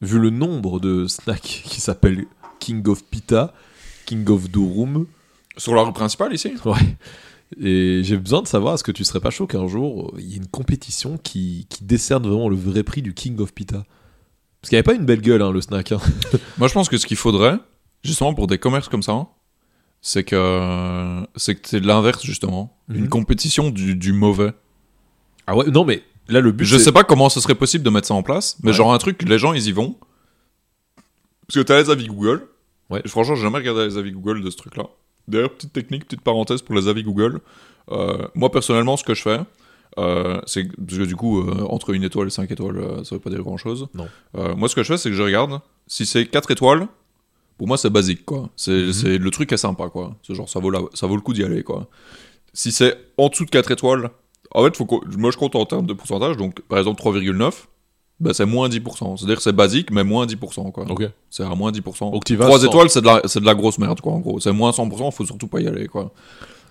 vu 0.00 0.18
le 0.18 0.30
nombre 0.30 0.80
de 0.80 1.06
snacks 1.06 1.42
qui 1.64 1.80
s'appellent 1.80 2.26
King 2.60 2.86
of 2.88 3.04
Pita, 3.04 3.52
King 4.06 4.28
of 4.30 4.50
Durum? 4.50 5.06
Sur 5.56 5.74
la 5.74 5.82
rue 5.82 5.92
principale 5.92 6.34
ici? 6.34 6.52
Ouais. 6.64 6.96
Et 7.60 8.02
j'ai 8.02 8.16
besoin 8.16 8.42
de 8.42 8.48
savoir, 8.48 8.74
est-ce 8.74 8.84
que 8.84 8.92
tu 8.92 9.04
serais 9.04 9.20
pas 9.20 9.30
chaud 9.30 9.46
qu'un 9.46 9.68
jour, 9.68 10.12
il 10.18 10.26
y 10.26 10.34
ait 10.34 10.38
une 10.38 10.48
compétition 10.48 11.16
qui, 11.16 11.66
qui 11.68 11.84
décerne 11.84 12.26
vraiment 12.26 12.48
le 12.48 12.56
vrai 12.56 12.82
prix 12.82 13.02
du 13.02 13.14
King 13.14 13.40
of 13.40 13.54
Pita? 13.54 13.84
Parce 14.60 14.68
qu'il 14.70 14.76
n'y 14.76 14.78
avait 14.78 14.82
pas 14.82 14.94
une 14.94 15.06
belle 15.06 15.20
gueule, 15.20 15.42
hein, 15.42 15.52
le 15.52 15.60
snack. 15.60 15.92
hein. 15.92 16.00
Moi, 16.58 16.66
je 16.66 16.74
pense 16.74 16.88
que 16.88 16.98
ce 16.98 17.06
qu'il 17.06 17.16
faudrait, 17.16 17.58
justement 18.02 18.34
pour 18.34 18.48
des 18.48 18.58
commerces 18.58 18.88
comme 18.88 19.02
ça, 19.02 19.28
c'est 20.08 20.22
que 20.22 21.26
c'est 21.34 21.56
que 21.56 21.76
l'inverse 21.78 22.22
justement, 22.24 22.76
Mhm. 22.88 22.96
une 22.96 23.08
compétition 23.08 23.70
du, 23.70 23.96
du 23.96 24.12
mauvais. 24.12 24.52
Ah 25.48 25.56
ouais, 25.56 25.66
non, 25.66 25.84
mais 25.84 26.04
là, 26.28 26.40
le 26.40 26.52
but. 26.52 26.64
Je 26.64 26.76
sais 26.78 26.92
pas 26.92 27.02
comment 27.02 27.28
ce 27.28 27.40
serait 27.40 27.56
possible 27.56 27.82
de 27.84 27.90
mettre 27.90 28.06
ça 28.06 28.14
en 28.14 28.22
place, 28.22 28.56
mais 28.62 28.70
Ouais. 28.70 28.76
genre 28.76 28.94
un 28.94 28.98
truc, 28.98 29.22
les 29.22 29.38
gens 29.38 29.52
ils 29.52 29.66
y 29.66 29.72
vont 29.72 29.96
Parce 31.48 31.56
que 31.56 31.60
t'as 31.62 31.80
les 31.82 31.90
avis 31.90 32.06
Google. 32.06 32.46
Ouais. 32.90 33.02
Et 33.04 33.08
franchement, 33.08 33.34
j'ai 33.34 33.42
jamais 33.42 33.58
regardé 33.58 33.84
les 33.84 33.98
avis 33.98 34.12
Google 34.12 34.42
de 34.44 34.50
ce 34.50 34.56
truc-là. 34.56 34.84
D'ailleurs, 35.26 35.50
petite 35.52 35.72
technique, 35.72 36.04
petite 36.04 36.20
parenthèse 36.20 36.62
pour 36.62 36.76
les 36.76 36.86
avis 36.86 37.02
Google. 37.02 37.40
Euh, 37.90 38.28
moi, 38.36 38.50
personnellement, 38.52 38.96
ce 38.96 39.02
que 39.02 39.14
je 39.14 39.22
fais, 39.22 39.40
euh, 39.98 40.40
c'est 40.46 40.64
parce 40.86 40.98
que 40.98 41.04
du 41.04 41.16
coup, 41.16 41.40
euh, 41.40 41.66
entre 41.68 41.90
une 41.94 42.04
étoile 42.04 42.28
et 42.28 42.30
cinq 42.30 42.48
étoiles, 42.52 43.04
ça 43.04 43.16
veut 43.16 43.20
pas 43.20 43.30
dire 43.30 43.42
grand-chose. 43.42 43.88
Non. 43.94 44.06
Euh, 44.36 44.54
moi, 44.54 44.68
ce 44.68 44.76
que 44.76 44.84
je 44.84 44.88
fais, 44.92 44.98
c'est 44.98 45.10
que 45.10 45.16
je 45.16 45.22
regarde. 45.24 45.60
Si 45.88 46.06
c'est 46.06 46.26
4 46.26 46.52
étoiles, 46.52 46.86
pour 47.58 47.66
moi, 47.68 47.76
c'est 47.78 47.90
basique, 47.90 48.24
quoi. 48.24 48.50
C'est 48.56 48.70
Mhm. 48.86 48.92
c'est- 48.92 49.18
le 49.18 49.30
truc 49.30 49.52
est 49.52 49.56
sympa, 49.56 49.88
quoi. 49.88 50.14
C'est 50.26 50.34
genre, 50.34 50.48
ça 50.48 50.60
vaut, 50.60 50.70
la- 50.70 50.80
ça 50.94 51.06
vaut 51.06 51.16
le 51.16 51.22
coup 51.22 51.32
d'y 51.32 51.42
aller, 51.44 51.62
quoi. 51.62 51.88
Si 52.52 52.72
c'est 52.72 52.96
en 53.18 53.28
dessous 53.28 53.44
de 53.44 53.50
4 53.50 53.70
étoiles, 53.70 54.10
en 54.54 54.64
fait, 54.64 54.76
faut 54.76 54.86
moi, 55.18 55.30
je 55.30 55.36
compte 55.36 55.56
en 55.56 55.64
termes 55.66 55.86
de 55.86 55.92
pourcentage. 55.92 56.36
Donc, 56.36 56.60
par 56.62 56.78
exemple, 56.78 56.98
3,9, 56.98 57.68
bah, 58.20 58.32
c'est 58.32 58.46
moins 58.46 58.68
10%. 58.68 59.16
C'est-à-dire 59.16 59.36
que 59.36 59.42
c'est 59.42 59.52
basique, 59.52 59.90
mais 59.90 60.04
moins 60.04 60.24
10%, 60.26 60.70
quoi. 60.70 60.84
Ok. 60.90 61.04
C'est 61.28 61.42
à 61.42 61.54
moins 61.54 61.70
10%. 61.72 62.10
Donc, 62.10 62.24
t'y 62.24 62.34
vas 62.36 62.46
3 62.46 62.60
sans- 62.60 62.66
étoiles, 62.66 62.88
c'est 62.90 63.00
de, 63.02 63.06
la, 63.06 63.20
de 63.20 63.44
la 63.44 63.54
grosse 63.54 63.78
merde, 63.78 64.00
quoi, 64.00 64.12
en 64.12 64.20
gros. 64.20 64.40
C'est 64.40 64.52
moins 64.52 64.72
100%, 64.72 65.10
faut 65.10 65.26
surtout 65.26 65.48
pas 65.48 65.60
y 65.60 65.66
aller, 65.68 65.86
quoi. 65.86 66.12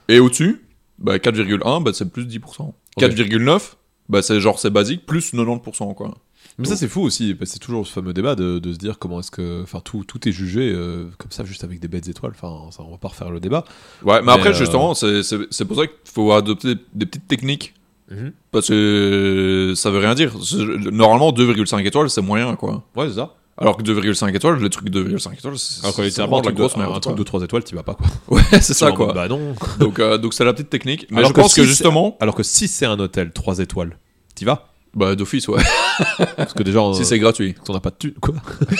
Et 0.07 0.19
au-dessus, 0.19 0.65
bah, 0.97 1.19
4,1, 1.19 1.81
bah, 1.81 1.91
c'est 1.93 2.09
plus 2.11 2.25
10%. 2.25 2.73
4,9, 2.97 3.75
bah, 4.09 4.21
c'est 4.23 4.39
genre, 4.39 4.57
c'est 4.59 4.69
basique, 4.71 5.05
plus 5.05 5.31
90%, 5.33 5.93
quoi. 5.93 6.15
Mais 6.57 6.65
ça, 6.65 6.75
c'est 6.77 6.87
fou 6.87 7.01
aussi. 7.01 7.33
parce 7.35 7.49
que 7.49 7.53
C'est 7.53 7.59
toujours 7.59 7.85
ce 7.85 7.91
fameux 7.91 8.13
débat 8.13 8.35
de, 8.35 8.59
de 8.59 8.73
se 8.73 8.77
dire 8.77 8.97
comment 8.99 9.19
est-ce 9.19 9.31
que. 9.31 9.61
Enfin, 9.63 9.81
tout, 9.83 10.03
tout 10.05 10.27
est 10.27 10.31
jugé 10.31 10.71
euh, 10.73 11.05
comme 11.17 11.31
ça, 11.31 11.43
juste 11.43 11.63
avec 11.63 11.79
des 11.79 11.87
bêtes 11.89 12.07
étoiles. 12.07 12.33
Enfin, 12.39 12.71
ça, 12.71 12.81
on 12.87 12.91
va 12.91 12.97
pas 12.97 13.09
refaire 13.09 13.29
le 13.29 13.39
débat. 13.39 13.65
Ouais, 14.03 14.19
mais, 14.21 14.27
Mais, 14.27 14.31
après, 14.33 14.49
euh, 14.49 14.53
justement, 14.53 14.93
c'est- 14.93 15.21
c'est 15.23 15.37
c'est 15.51 15.65
pour 15.65 15.75
ça 15.77 15.87
qu'il 15.87 15.95
faut 16.13 16.31
adopter 16.31 16.75
des 16.93 17.05
petites 17.05 17.27
techniques. 17.27 17.73
Mhm. 18.09 18.31
Parce 18.51 18.67
que 18.69 19.73
ça 19.75 19.89
veut 19.89 19.99
rien 19.99 20.13
dire. 20.15 20.31
C'est- 20.43 20.57
Normalement, 20.91 21.31
2,5 21.31 21.85
étoiles, 21.85 22.09
c'est 22.09 22.21
moyen, 22.21 22.55
quoi. 22.55 22.83
Ouais, 22.95 23.07
c'est 23.09 23.15
ça. 23.15 23.35
Alors 23.57 23.77
que 23.77 23.83
2,5 23.83 24.35
étoiles, 24.35 24.61
les 24.61 24.69
trucs 24.69 24.89
de 24.89 25.01
2,5 25.03 25.37
étoles, 25.37 25.57
c'est 25.57 25.81
Alors 25.85 25.97
un 25.99 26.03
vraiment 26.03 26.41
de 26.41 26.45
la 26.45 26.51
truc, 26.51 26.55
de, 26.55 26.59
grosse 26.61 26.75
un 26.75 26.79
merde. 26.79 26.91
truc 27.01 27.03
quoi. 27.03 27.13
de 27.15 27.23
3 27.23 27.41
étoiles, 27.43 27.63
tu 27.63 27.73
vas 27.75 27.83
pas 27.83 27.93
quoi. 27.95 28.07
Ouais, 28.37 28.43
c'est 28.61 28.73
ça, 28.73 28.91
quoi. 28.91 29.13
Bah 29.13 29.29
non. 29.29 29.55
Donc, 29.79 29.99
euh, 29.99 30.17
donc 30.17 30.33
c'est 30.33 30.43
la 30.43 30.51
petite 30.53 30.69
technique. 30.69 31.07
Mais 31.09 31.19
Alors 31.19 31.29
je 31.29 31.33
que 31.35 31.39
pense 31.41 31.53
si 31.53 31.61
que 31.61 31.65
justement, 31.65 32.17
Alors 32.19 32.35
que 32.35 32.43
si 32.43 32.67
c'est 32.67 32.85
un 32.85 32.99
hôtel 32.99 33.31
3 33.31 33.59
étoiles, 33.59 33.97
t'y 34.35 34.43
vas 34.43 34.74
bah, 34.95 35.15
d'office, 35.15 35.47
ouais. 35.47 35.61
Parce 36.37 36.53
que 36.53 36.63
déjà, 36.63 36.81
on, 36.81 36.93
si 36.93 37.05
c'est 37.05 37.19
gratuit. 37.19 37.53
parce 37.53 37.67
qu'on 37.67 37.73
n'a 37.73 37.79
pas 37.79 37.89
de 37.91 37.95
thunes. 37.95 38.13
Quoi 38.19 38.35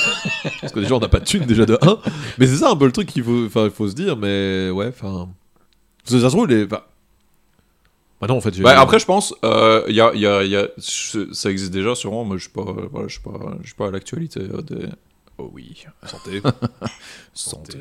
Parce 0.61 0.73
que 0.73 0.79
déjà, 0.79 0.95
on 0.95 0.99
n'a 0.99 1.09
pas 1.09 1.19
de 1.19 1.25
thunes 1.25 1.45
déjà 1.45 1.65
de 1.65 1.77
1. 1.81 1.99
Mais 2.37 2.47
c'est 2.47 2.57
ça 2.57 2.69
un 2.71 2.75
peu 2.75 2.85
le 2.85 2.91
truc 2.91 3.07
qu'il 3.07 3.23
faut, 3.23 3.49
faut 3.69 3.87
se 3.89 3.93
dire. 3.95 4.15
Mais 4.17 4.69
ouais, 4.69 4.87
enfin. 4.87 5.29
Ça 6.05 6.19
se 6.19 6.25
trouve, 6.27 6.47
les. 6.47 6.65
Enfin... 6.65 6.81
Bah 8.21 8.27
non, 8.27 8.37
en 8.37 8.41
fait. 8.41 8.57
Bah, 8.61 8.79
après, 8.79 8.99
je 8.99 9.05
pense, 9.05 9.33
euh, 9.43 9.83
y 9.89 9.99
a, 9.99 10.13
y 10.15 10.25
a, 10.25 10.43
y 10.43 10.55
a, 10.55 10.67
ça 10.77 11.51
existe 11.51 11.71
déjà 11.73 11.95
sûrement, 11.95 12.23
mais 12.23 12.37
je 12.37 12.43
suis 12.43 12.51
pas, 12.51 12.63
voilà, 12.91 13.07
je 13.07 13.13
suis 13.13 13.21
pas, 13.21 13.57
je 13.61 13.65
suis 13.67 13.75
pas 13.75 13.87
à 13.87 13.91
l'actualité 13.91 14.39
euh, 14.39 14.61
des. 14.61 14.87
Oh 15.37 15.49
oui, 15.53 15.83
Santé. 16.05 16.41
santé. 17.33 17.77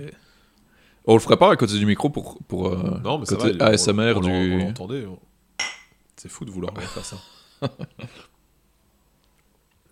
On 1.06 1.14
le 1.14 1.20
ferait 1.20 1.36
pas 1.36 1.52
à 1.52 1.56
côté 1.56 1.78
du 1.78 1.86
micro 1.86 2.08
pour, 2.10 2.38
pour 2.48 2.68
euh, 2.68 3.00
Non, 3.04 3.18
mais 3.18 3.26
ça 3.26 3.36
côté 3.36 3.52
va, 3.52 3.66
on- 3.66 3.68
ASMR 3.68 4.14
on, 4.16 4.20
du. 4.20 4.74
On 4.80 4.84
on- 4.90 5.18
C'est 6.16 6.28
fou 6.30 6.44
de 6.44 6.50
vouloir 6.50 6.72
faire 6.74 7.04
ça. 7.04 7.16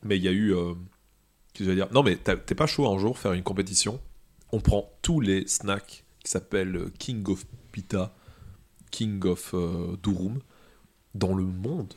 mais 0.02 0.16
il 0.16 0.22
y 0.22 0.28
a 0.28 0.32
eu. 0.32 0.54
euh, 0.54 0.74
dire? 1.58 1.88
Non, 1.92 2.02
mais 2.02 2.16
t'es 2.16 2.54
pas 2.54 2.66
chaud 2.66 2.86
un 2.92 2.98
jour 2.98 3.18
faire 3.18 3.32
une 3.32 3.42
compétition? 3.42 4.00
On 4.52 4.60
prend 4.60 4.92
tous 5.02 5.20
les 5.20 5.46
snacks 5.46 6.04
qui 6.22 6.30
s'appellent 6.30 6.90
King 6.98 7.28
of 7.28 7.44
Pita, 7.72 8.14
King 8.90 9.24
of 9.26 9.54
euh, 9.54 9.96
Durum 10.02 10.40
dans 11.14 11.34
le 11.34 11.44
monde. 11.44 11.94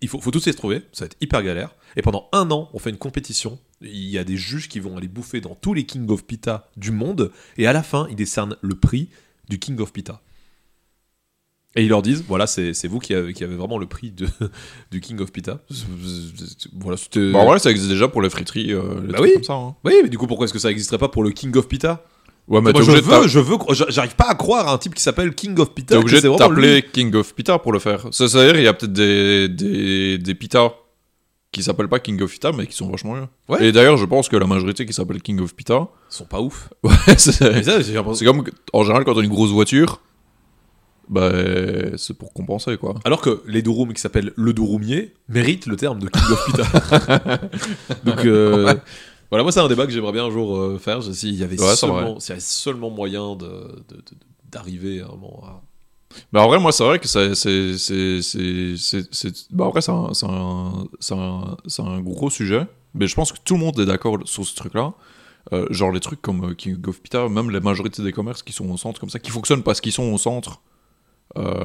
Il 0.00 0.08
faut, 0.08 0.20
faut 0.20 0.30
tous 0.30 0.46
les 0.46 0.54
trouver, 0.54 0.82
ça 0.92 1.04
va 1.04 1.06
être 1.06 1.16
hyper 1.20 1.42
galère. 1.42 1.74
Et 1.96 2.02
pendant 2.02 2.28
un 2.32 2.50
an, 2.50 2.68
on 2.74 2.78
fait 2.78 2.90
une 2.90 2.98
compétition. 2.98 3.58
Il 3.80 4.04
y 4.04 4.18
a 4.18 4.24
des 4.24 4.36
juges 4.36 4.68
qui 4.68 4.80
vont 4.80 4.96
aller 4.96 5.08
bouffer 5.08 5.40
dans 5.40 5.54
tous 5.54 5.72
les 5.72 5.86
King 5.86 6.10
of 6.10 6.24
Pita 6.26 6.70
du 6.76 6.90
monde. 6.90 7.32
Et 7.56 7.66
à 7.66 7.72
la 7.72 7.82
fin, 7.82 8.06
ils 8.10 8.16
décernent 8.16 8.56
le 8.60 8.74
prix 8.74 9.08
du 9.48 9.58
King 9.58 9.80
of 9.80 9.92
Pita. 9.92 10.20
Et 11.76 11.82
ils 11.82 11.88
leur 11.88 12.02
disent, 12.02 12.24
voilà, 12.28 12.46
c'est 12.46 12.86
vous 12.86 13.00
qui 13.00 13.14
avez, 13.14 13.32
qui 13.32 13.42
avez 13.42 13.56
vraiment 13.56 13.78
le 13.78 13.86
prix 13.86 14.10
de, 14.12 14.28
du 14.92 15.00
King 15.00 15.20
of 15.20 15.32
Pita. 15.32 15.58
Voilà, 16.78 16.96
c'était... 16.96 17.32
Bah, 17.32 17.40
en 17.40 17.46
vrai, 17.46 17.58
ça 17.58 17.70
existe 17.70 17.88
déjà 17.90 18.08
pour 18.08 18.22
les 18.22 18.30
friteries, 18.30 18.72
euh, 18.72 19.00
les 19.02 19.08
Bah 19.12 19.18
trucs 19.18 19.28
oui. 19.28 19.34
comme 19.34 19.42
ça. 19.44 19.54
hein. 19.54 19.74
Oui, 19.84 19.94
mais 20.02 20.08
du 20.08 20.18
coup, 20.18 20.26
pourquoi 20.26 20.44
est-ce 20.44 20.52
que 20.52 20.58
ça 20.58 20.68
n'existerait 20.68 20.98
pas 20.98 21.08
pour 21.08 21.22
le 21.24 21.30
King 21.30 21.56
of 21.56 21.66
Pita? 21.68 22.04
Ouais, 22.46 22.60
mais 22.60 22.72
Moi, 22.72 22.82
je 22.82 22.90
veux, 22.90 23.26
je 23.26 23.38
veux, 23.40 23.56
j'a- 23.70 23.86
j'arrive 23.88 24.14
pas 24.16 24.26
à 24.28 24.34
croire 24.34 24.68
à 24.68 24.74
un 24.74 24.78
type 24.78 24.94
qui 24.94 25.02
s'appelle 25.02 25.34
King 25.34 25.58
of 25.58 25.72
Pita. 25.72 25.94
t'es 25.94 26.00
obligé 26.00 26.20
de 26.20 26.36
t'appeler 26.36 26.84
King 26.92 27.14
of 27.16 27.34
Pita 27.34 27.58
pour 27.58 27.72
le 27.72 27.78
faire. 27.78 28.02
Ça, 28.12 28.28
C'est-à-dire, 28.28 28.56
il 28.56 28.64
y 28.64 28.68
a 28.68 28.74
peut-être 28.74 28.92
des, 28.92 29.48
des, 29.48 30.18
des 30.18 30.34
pitas 30.34 30.72
qui 31.52 31.62
s'appellent 31.62 31.88
pas 31.88 32.00
King 32.00 32.20
of 32.22 32.30
Pita, 32.32 32.52
mais 32.52 32.66
qui 32.66 32.76
sont 32.76 32.90
vachement 32.90 33.14
mieux. 33.14 33.26
Ouais. 33.48 33.64
Et 33.66 33.72
d'ailleurs, 33.72 33.96
je 33.96 34.04
pense 34.04 34.28
que 34.28 34.36
la 34.36 34.46
majorité 34.46 34.84
qui 34.84 34.92
s'appelle 34.92 35.22
King 35.22 35.40
of 35.40 35.54
Pita, 35.56 35.88
Ils 36.10 36.14
sont 36.14 36.24
pas 36.26 36.40
ouf. 36.40 36.68
ouais, 36.82 36.92
c'est 37.16 37.32
ça, 37.32 37.48
comme, 38.24 38.44
en 38.74 38.82
général, 38.82 39.04
quand 39.04 39.14
t'as 39.14 39.22
une 39.22 39.30
grosse 39.30 39.50
voiture, 39.50 40.00
bah, 41.08 41.30
c'est 41.96 42.16
pour 42.16 42.32
compenser, 42.32 42.76
quoi. 42.76 42.94
Alors 43.04 43.20
que 43.20 43.42
les 43.46 43.62
Durum 43.62 43.92
qui 43.92 44.00
s'appellent 44.00 44.32
le 44.36 44.52
Durumier 44.52 45.14
méritent 45.28 45.66
le 45.66 45.76
terme 45.76 45.98
de 46.00 46.08
King 46.08 46.22
of 46.30 46.46
Pita. 46.46 47.40
Donc 48.04 48.24
euh, 48.24 48.74
voilà, 49.30 49.42
moi 49.42 49.52
c'est 49.52 49.60
un 49.60 49.68
débat 49.68 49.86
que 49.86 49.92
j'aimerais 49.92 50.12
bien 50.12 50.24
un 50.26 50.30
jour 50.30 50.56
euh, 50.58 50.78
faire. 50.78 51.02
S'il 51.02 51.34
y 51.34 51.42
avait 51.42 51.60
Ouais, 51.60 51.74
seulement, 51.76 52.20
s'il 52.20 52.30
y 52.30 52.32
avait 52.32 52.40
seulement 52.40 52.90
moyen 52.90 53.36
de, 53.36 53.46
de- 53.46 53.96
de- 53.96 54.02
d'arriver 54.50 55.00
à 55.00 55.06
un 55.06 55.16
moment 55.16 55.42
à- 55.44 55.62
Mais 56.32 56.38
en 56.40 56.46
vrai, 56.46 56.60
moi, 56.60 56.70
c'est 56.70 56.84
vrai 56.84 56.98
que 57.00 57.08
c'est. 57.08 57.34
c'est- 57.34 57.76
c'est- 57.76 58.22
c'est- 58.22 59.52
Bah, 59.52 59.64
en 59.64 59.70
vrai, 59.70 59.80
c'est 59.80 59.90
un, 59.90 60.12
c'est 60.12 60.26
un, 60.26 61.56
un, 61.80 61.84
un 61.86 62.00
gros 62.00 62.30
sujet. 62.30 62.66
Mais 62.94 63.08
je 63.08 63.14
pense 63.16 63.32
que 63.32 63.38
tout 63.44 63.54
le 63.54 63.60
monde 63.60 63.78
est 63.80 63.86
d'accord 63.86 64.18
sur 64.24 64.44
ce 64.46 64.54
truc-là. 64.54 64.92
Euh, 65.52 65.66
genre 65.70 65.90
les 65.90 66.00
trucs 66.00 66.22
comme 66.22 66.50
euh, 66.50 66.54
King 66.54 66.78
of 66.86 67.02
Pita, 67.02 67.28
même 67.28 67.50
la 67.50 67.60
majorité 67.60 68.02
des 68.02 68.12
commerces 68.12 68.42
qui 68.42 68.52
sont 68.52 68.70
au 68.70 68.76
centre 68.78 68.98
comme 69.00 69.10
ça, 69.10 69.18
qui 69.18 69.30
fonctionnent 69.30 69.62
parce 69.64 69.80
qu'ils 69.80 69.92
sont 69.92 70.04
au 70.12 70.16
centre. 70.16 70.62
Euh, 71.38 71.64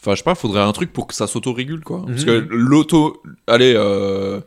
Enfin, 0.00 0.12
je 0.12 0.18
sais 0.18 0.22
pas, 0.22 0.36
faudrait 0.36 0.60
un 0.60 0.70
truc 0.70 0.92
pour 0.92 1.08
que 1.08 1.14
ça 1.14 1.26
s'autorégule, 1.26 1.80
quoi. 1.82 2.06
Parce 2.06 2.24
que 2.24 2.38
Mhm. 2.40 2.46
l'auto. 2.50 3.20
Allez, 3.48 3.74
euh, 3.76 4.40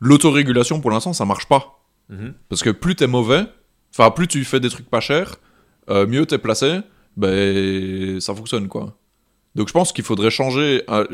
l'autorégulation, 0.00 0.80
pour 0.80 0.90
l'instant, 0.90 1.12
ça 1.12 1.24
marche 1.24 1.46
pas. 1.48 1.80
Parce 2.48 2.62
que 2.62 2.70
plus 2.70 2.94
t'es 2.96 3.06
mauvais, 3.06 3.44
enfin 3.92 4.10
plus 4.10 4.26
tu 4.28 4.42
fais 4.44 4.60
des 4.60 4.70
trucs 4.70 4.88
pas 4.88 5.00
chers, 5.00 5.36
euh, 5.90 6.06
mieux 6.06 6.24
t'es 6.24 6.38
placé, 6.38 6.78
ben 7.18 8.18
ça 8.18 8.34
fonctionne 8.34 8.66
quoi. 8.66 8.96
Donc 9.56 9.68
je 9.68 9.74
pense 9.74 9.92
qu'il 9.92 10.04
faudrait 10.04 10.30
changer, 10.30 10.84
euh, 10.88 11.04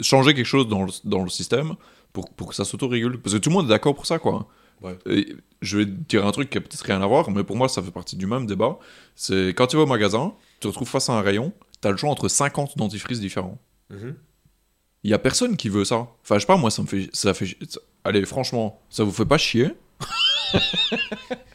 changer 0.00 0.34
quelque 0.34 0.46
chose 0.46 0.68
dans 0.68 0.84
le, 0.84 0.92
dans 1.04 1.24
le 1.24 1.28
système 1.30 1.74
pour, 2.12 2.30
pour 2.30 2.48
que 2.50 2.54
ça 2.54 2.64
s'autorégule. 2.64 3.18
Parce 3.20 3.34
que 3.34 3.40
tout 3.40 3.50
le 3.50 3.54
monde 3.56 3.66
est 3.66 3.70
d'accord 3.70 3.96
pour 3.96 4.06
ça 4.06 4.20
quoi. 4.20 4.46
Ouais. 4.82 4.96
Et 5.10 5.34
je 5.62 5.78
vais 5.78 5.86
dire 5.86 6.24
un 6.24 6.30
truc 6.30 6.48
qui 6.50 6.58
a 6.58 6.60
peut-être 6.60 6.82
rien 6.84 7.02
à 7.02 7.06
voir, 7.06 7.28
mais 7.30 7.42
pour 7.42 7.56
moi 7.56 7.68
ça 7.68 7.82
fait 7.82 7.90
partie 7.90 8.14
du 8.14 8.26
même 8.28 8.46
débat. 8.46 8.78
C'est 9.16 9.48
quand 9.48 9.66
tu 9.66 9.76
vas 9.76 9.82
au 9.82 9.86
magasin, 9.86 10.32
tu 10.54 10.60
te 10.60 10.68
retrouves 10.68 10.88
face 10.88 11.08
à 11.10 11.14
un 11.14 11.22
rayon, 11.22 11.52
t'as 11.80 11.90
le 11.90 11.96
choix 11.96 12.10
entre 12.10 12.28
50 12.28 12.76
dentifrices 12.78 13.20
différents. 13.20 13.58
Il 15.04 15.10
y 15.10 15.14
a 15.14 15.18
personne 15.18 15.56
qui 15.56 15.68
veut 15.68 15.84
ça. 15.84 16.08
Enfin, 16.22 16.34
je 16.36 16.40
sais 16.40 16.46
pas, 16.46 16.56
moi, 16.56 16.70
ça 16.70 16.82
me 16.82 16.86
fait. 16.88 17.08
Ça 17.12 17.32
fait 17.34 17.56
ça- 17.68 17.80
Allez, 18.04 18.24
franchement, 18.24 18.80
ça 18.90 19.04
vous 19.04 19.12
fait 19.12 19.24
pas 19.26 19.38
chier? 19.38 19.72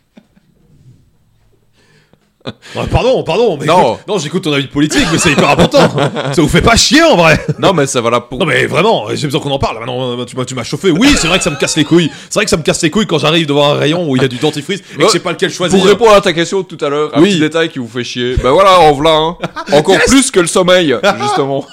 Ouais, 2.75 2.87
pardon, 2.91 3.23
pardon, 3.23 3.57
mais 3.59 3.65
Non. 3.65 3.93
écoute- 3.95 4.07
non, 4.07 4.17
j'écoute 4.17 4.43
ton 4.43 4.53
avis 4.53 4.67
politique, 4.67 5.05
mais 5.11 5.17
c'est 5.19 5.31
hyper 5.31 5.49
important. 5.49 5.89
ça 6.33 6.41
vous 6.41 6.47
fait 6.47 6.61
pas 6.61 6.75
chier 6.75 7.03
en 7.03 7.15
vrai. 7.15 7.39
Non, 7.59 7.73
mais 7.73 7.85
ça 7.85 8.01
va 8.01 8.09
là 8.09 8.19
pour. 8.21 8.39
Non 8.39 8.45
mais 8.45 8.65
vraiment, 8.65 9.05
j'ai 9.13 9.27
besoin 9.27 9.39
qu'on 9.41 9.51
en 9.51 9.59
parle. 9.59 9.77
Maintenant, 9.79 10.19
euh, 10.19 10.25
tu 10.25 10.55
m'as, 10.55 10.63
chauffé. 10.63 10.91
Oui, 10.91 11.13
c'est 11.17 11.27
vrai 11.27 11.37
que 11.37 11.43
ça 11.43 11.49
me 11.51 11.55
casse 11.57 11.75
les 11.77 11.83
couilles. 11.83 12.09
C'est 12.29 12.35
vrai 12.35 12.45
que 12.45 12.49
ça 12.51 12.57
me 12.57 12.63
casse 12.63 12.81
les 12.81 12.89
couilles 12.89 13.05
quand 13.07 13.19
j'arrive 13.19 13.45
devant 13.45 13.69
un 13.71 13.75
rayon 13.75 14.09
où 14.09 14.15
il 14.15 14.21
y 14.21 14.25
a 14.25 14.27
du 14.27 14.37
dentifrice 14.37 14.81
et 14.93 14.97
que 14.97 15.03
je 15.03 15.07
sais 15.09 15.19
pas 15.19 15.31
lequel 15.31 15.51
choisir. 15.51 15.77
Pour 15.77 15.87
répondre 15.87 16.13
à 16.13 16.21
ta 16.21 16.33
question 16.33 16.63
tout 16.63 16.77
à 16.81 16.89
l'heure, 16.89 17.11
un 17.15 17.21
Oui. 17.21 17.29
petit 17.29 17.39
détail 17.39 17.69
qui 17.69 17.79
vous 17.79 17.87
fait 17.87 18.03
chier. 18.03 18.35
Ben 18.37 18.51
voilà, 18.51 18.79
en 18.79 18.91
voilà, 18.93 19.15
hein. 19.15 19.37
Encore 19.73 19.97
plus 20.07 20.31
que 20.31 20.39
le 20.39 20.47
sommeil, 20.47 20.95
justement. 21.19 21.65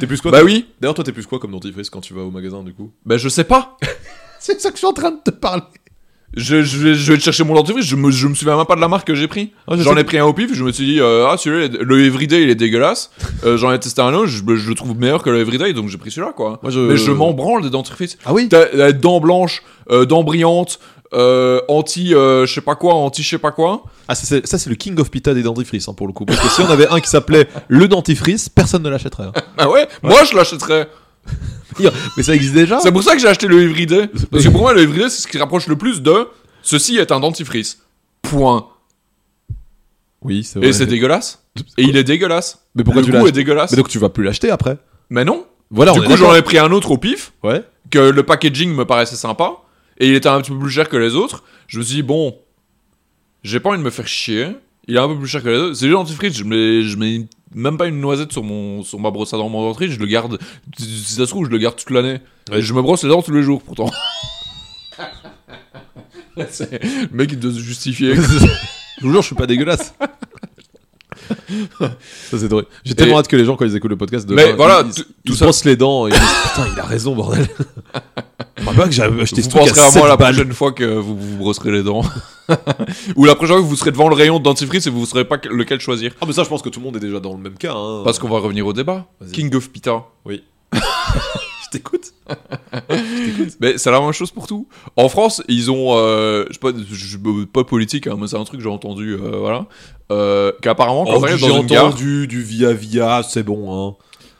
T'es 0.00 0.06
plus 0.06 0.20
quoi 0.20 0.30
bah 0.30 0.42
oui, 0.44 0.66
D'ailleurs, 0.80 0.94
toi, 0.94 1.04
t'es 1.04 1.12
plus 1.12 1.26
quoi 1.26 1.38
comme 1.38 1.52
dentifrice 1.52 1.88
quand 1.90 2.00
tu 2.00 2.14
vas 2.14 2.22
au 2.22 2.30
magasin 2.30 2.62
du 2.62 2.72
coup 2.74 2.90
ben 3.04 3.16
je 3.16 3.28
sais 3.28 3.44
pas. 3.44 3.76
C'est 4.40 4.60
ça 4.60 4.68
que 4.70 4.74
je 4.74 4.78
suis 4.78 4.86
en 4.86 4.92
train 4.92 5.10
de 5.10 5.20
te 5.24 5.30
parler. 5.30 5.62
Je, 6.36 6.62
je, 6.62 6.78
vais, 6.78 6.94
je 6.94 7.12
vais 7.12 7.18
te 7.18 7.22
chercher 7.22 7.44
mon 7.44 7.54
dentifrice, 7.54 7.86
je 7.86 7.96
me, 7.96 8.10
je 8.10 8.26
me 8.26 8.34
souviens 8.34 8.56
même 8.56 8.66
pas 8.66 8.74
de 8.76 8.80
la 8.80 8.88
marque 8.88 9.06
que 9.06 9.14
j'ai 9.14 9.28
pris. 9.28 9.52
Ah, 9.68 9.74
je 9.76 9.82
J'en 9.82 9.96
ai 9.96 10.04
pris 10.04 10.18
un 10.18 10.24
au 10.24 10.32
pif, 10.32 10.50
je 10.52 10.64
me 10.64 10.72
suis 10.72 10.84
dit, 10.84 11.00
euh, 11.00 11.26
ah 11.28 11.36
celui-là, 11.36 11.68
le 11.80 12.04
Everyday 12.04 12.42
il 12.42 12.50
est 12.50 12.54
dégueulasse. 12.54 13.10
Euh, 13.44 13.56
J'en 13.56 13.72
ai 13.72 13.78
testé 13.78 14.00
un 14.02 14.12
autre, 14.14 14.26
je, 14.26 14.38
je 14.56 14.68
le 14.68 14.74
trouve 14.74 14.96
meilleur 14.98 15.22
que 15.22 15.30
le 15.30 15.38
Everyday, 15.40 15.72
donc 15.72 15.88
j'ai 15.88 15.98
pris 15.98 16.10
celui-là 16.10 16.32
quoi. 16.36 16.58
Moi, 16.62 16.72
Mais 16.74 16.96
je 16.96 17.10
m'en 17.12 17.32
branle 17.32 17.62
des 17.62 17.70
dentifrices. 17.70 18.18
Ah 18.24 18.32
oui? 18.32 18.48
T'as 18.48 18.66
la 18.72 18.92
dent 18.92 19.20
blanche, 19.20 19.62
euh, 19.90 20.04
dent 20.06 20.24
brillante, 20.24 20.80
euh, 21.12 21.60
anti 21.68 22.12
euh, 22.14 22.44
je 22.46 22.52
sais 22.54 22.60
pas 22.60 22.74
quoi, 22.74 22.94
anti 22.94 23.22
je 23.22 23.28
sais 23.28 23.38
pas 23.38 23.52
quoi. 23.52 23.84
Ah, 24.08 24.14
ça, 24.16 24.36
c'est 24.44 24.66
le 24.68 24.74
king 24.74 24.98
of 24.98 25.10
pita 25.10 25.32
des 25.34 25.42
dentifrices 25.42 25.88
hein, 25.88 25.94
pour 25.94 26.08
le 26.08 26.12
coup. 26.12 26.24
Parce 26.24 26.40
que 26.40 26.48
si 26.48 26.60
on 26.62 26.70
avait 26.70 26.88
un 26.88 26.98
qui 26.98 27.08
s'appelait 27.08 27.46
le 27.68 27.86
dentifrice, 27.86 28.48
personne 28.48 28.82
ne 28.82 28.88
l'achèterait. 28.90 29.24
hein. 29.24 29.32
Ah 29.58 29.70
ouais, 29.70 29.86
moi 30.02 30.24
je 30.28 30.34
l'achèterais. 30.36 30.88
Mais 32.16 32.22
ça 32.22 32.34
existe 32.34 32.54
déjà. 32.54 32.80
C'est 32.80 32.92
pour 32.92 33.02
ça 33.02 33.14
que 33.14 33.20
j'ai 33.20 33.28
acheté 33.28 33.46
le 33.46 33.62
Everyday. 33.62 34.08
Parce 34.30 34.44
que 34.44 34.48
pour 34.50 34.60
moi, 34.60 34.72
le 34.72 34.82
Everyday, 34.82 35.08
c'est 35.10 35.22
ce 35.22 35.26
qui 35.26 35.38
rapproche 35.38 35.66
le 35.66 35.76
plus 35.76 36.02
de 36.02 36.28
ceci 36.62 36.96
est 36.96 37.12
un 37.12 37.20
dentifrice. 37.20 37.82
Point. 38.22 38.66
Oui, 40.22 40.42
c'est 40.42 40.62
Et 40.64 40.72
c'est 40.72 40.86
dégueulasse. 40.86 41.44
Et 41.76 41.82
il 41.82 41.96
est 41.96 42.04
dégueulasse. 42.04 42.64
Mais 42.74 42.82
pourquoi 42.82 43.02
le 43.02 43.06
tu 43.06 43.12
goût 43.12 43.26
est 43.26 43.32
dégueulasse. 43.32 43.70
Mais 43.70 43.76
donc 43.76 43.88
tu 43.88 43.98
vas 43.98 44.08
plus 44.08 44.24
l'acheter 44.24 44.50
après. 44.50 44.78
Mais 45.10 45.24
non. 45.24 45.46
Voilà. 45.70 45.92
du 45.92 46.00
coup, 46.00 46.16
j'en 46.16 46.34
ai 46.34 46.42
pris 46.42 46.58
un 46.58 46.72
autre 46.72 46.90
au 46.90 46.98
pif. 46.98 47.32
Ouais. 47.42 47.62
Que 47.90 47.98
le 47.98 48.22
packaging 48.22 48.74
me 48.74 48.84
paraissait 48.84 49.16
sympa. 49.16 49.52
et 49.98 50.08
il 50.08 50.14
était 50.14 50.28
un 50.28 50.40
petit 50.40 50.50
peu 50.50 50.58
plus 50.58 50.70
cher 50.70 50.88
que 50.88 50.96
les 50.96 51.14
autres. 51.14 51.44
Je 51.66 51.78
me 51.78 51.84
suis 51.84 51.96
dit, 51.96 52.02
bon, 52.02 52.38
j'ai 53.42 53.60
pas 53.60 53.68
envie 53.70 53.78
de 53.78 53.84
me 53.84 53.90
faire 53.90 54.08
chier. 54.08 54.48
Il 54.86 54.96
est 54.96 55.00
un 55.00 55.08
peu 55.08 55.18
plus 55.18 55.28
cher 55.28 55.42
que 55.42 55.48
les 55.48 55.58
autres. 55.58 55.74
C'est 55.74 55.86
du 55.86 55.92
dentifrice, 55.92 56.36
je 56.36 56.44
mets, 56.44 56.82
je 56.82 56.96
mets 56.96 57.26
même 57.54 57.76
pas 57.76 57.86
une 57.86 58.00
noisette 58.00 58.32
sur, 58.32 58.42
mon, 58.42 58.82
sur 58.82 58.98
ma 58.98 59.10
brosse 59.10 59.32
à 59.34 59.36
dents, 59.36 59.48
mon 59.48 59.62
dentifrice, 59.62 59.92
je 59.92 59.98
le 60.00 60.06
garde. 60.06 60.38
Si 60.76 61.14
ça 61.14 61.24
se 61.24 61.30
trouve, 61.30 61.46
je 61.46 61.50
le 61.50 61.58
garde 61.58 61.76
toute 61.76 61.90
l'année. 61.90 62.20
Ouais. 62.50 62.60
Je 62.60 62.74
me 62.74 62.82
brosse 62.82 63.02
les 63.04 63.08
dents 63.08 63.22
tous 63.22 63.32
les 63.32 63.42
jours 63.42 63.62
pourtant. 63.62 63.90
Le 66.36 67.16
mec 67.16 67.32
il 67.32 67.38
doit 67.38 67.52
se 67.52 67.58
justifier. 67.58 68.14
Jure, 69.00 69.22
je 69.22 69.26
suis 69.26 69.34
pas 69.34 69.46
dégueulasse. 69.46 69.94
Ça 72.30 72.38
c'est 72.38 72.48
drôle. 72.48 72.66
J'ai 72.84 72.94
tellement 72.94 73.18
hâte 73.18 73.28
que 73.28 73.36
les 73.36 73.44
gens 73.44 73.56
quand 73.56 73.64
ils 73.64 73.74
écoutent 73.76 73.90
le 73.90 73.96
podcast 73.96 74.26
de 74.28 74.34
Mais 74.34 74.52
voilà, 74.52 74.82
ils, 74.86 74.92
tout- 75.24 75.34
ça- 75.34 75.68
les 75.68 75.76
dents 75.76 76.06
et 76.06 76.10
ils 76.10 76.18
disent 76.18 76.28
putain 76.50 76.66
il 76.74 76.80
a 76.80 76.84
raison 76.84 77.14
bordel. 77.14 77.46
Pas 78.64 78.72
que 78.88 78.92
acheté 79.22 79.42
vous 79.42 79.50
ce 79.50 79.56
à 79.56 79.60
penserez 79.60 79.80
à 79.80 79.90
7 79.90 79.98
moi 80.00 80.08
la 80.08 80.16
prochaine 80.16 80.52
fois 80.52 80.72
que 80.72 80.84
vous 80.84 81.16
vous 81.18 81.36
brosserez 81.38 81.70
les 81.70 81.82
dents. 81.82 82.02
Ou 83.16 83.24
la 83.24 83.34
prochaine 83.34 83.56
fois 83.56 83.62
que 83.64 83.68
vous 83.68 83.76
serez 83.76 83.90
devant 83.92 84.08
le 84.08 84.14
rayon 84.14 84.38
de 84.38 84.44
dentifrice 84.44 84.86
et 84.86 84.90
vous 84.90 85.00
ne 85.02 85.06
saurez 85.06 85.24
pas 85.24 85.38
que- 85.38 85.48
lequel 85.48 85.80
choisir. 85.80 86.12
Ah 86.20 86.24
mais 86.26 86.32
ça 86.32 86.44
je 86.44 86.48
pense 86.48 86.62
que 86.62 86.68
tout 86.68 86.80
le 86.80 86.84
monde 86.86 86.96
est 86.96 87.00
déjà 87.00 87.20
dans 87.20 87.32
le 87.32 87.38
même 87.42 87.54
cas. 87.58 87.74
Hein. 87.74 88.02
Parce 88.04 88.18
qu'on 88.18 88.28
va 88.28 88.38
revenir 88.38 88.66
au 88.66 88.72
débat. 88.72 89.06
King 89.32 89.54
of 89.54 89.70
Pita. 89.70 90.04
je 90.26 90.36
t'écoute. 91.74 92.12
Mais 93.60 93.78
c'est 93.78 93.90
la 93.90 94.00
même 94.00 94.12
chose 94.12 94.30
pour 94.30 94.46
tout. 94.46 94.66
En 94.96 95.08
France, 95.08 95.42
ils 95.48 95.70
ont, 95.70 95.96
euh, 95.96 96.44
je 96.48 96.54
sais 96.54 96.58
pas, 96.58 96.70
je- 96.90 97.44
pas 97.44 97.64
politique, 97.64 98.06
hein, 98.06 98.16
mais 98.18 98.26
c'est 98.26 98.36
un 98.36 98.44
truc 98.44 98.58
que 98.60 98.64
j'ai 98.64 98.70
entendu, 98.70 99.12
euh, 99.14 99.38
voilà, 99.38 99.66
euh, 100.12 100.52
qu'apparemment 100.62 101.04
quand 101.04 101.14
Oh, 101.16 101.20
t'arrives 101.20 101.38
j'ai 101.38 101.48
dans 101.48 101.60
une 101.60 101.66
gare, 101.66 101.86
entendu 101.86 102.26
du 102.26 102.42
via 102.42 102.72
via, 102.72 103.22
c'est 103.22 103.42
bon 103.42 103.88
hein. 103.90 103.94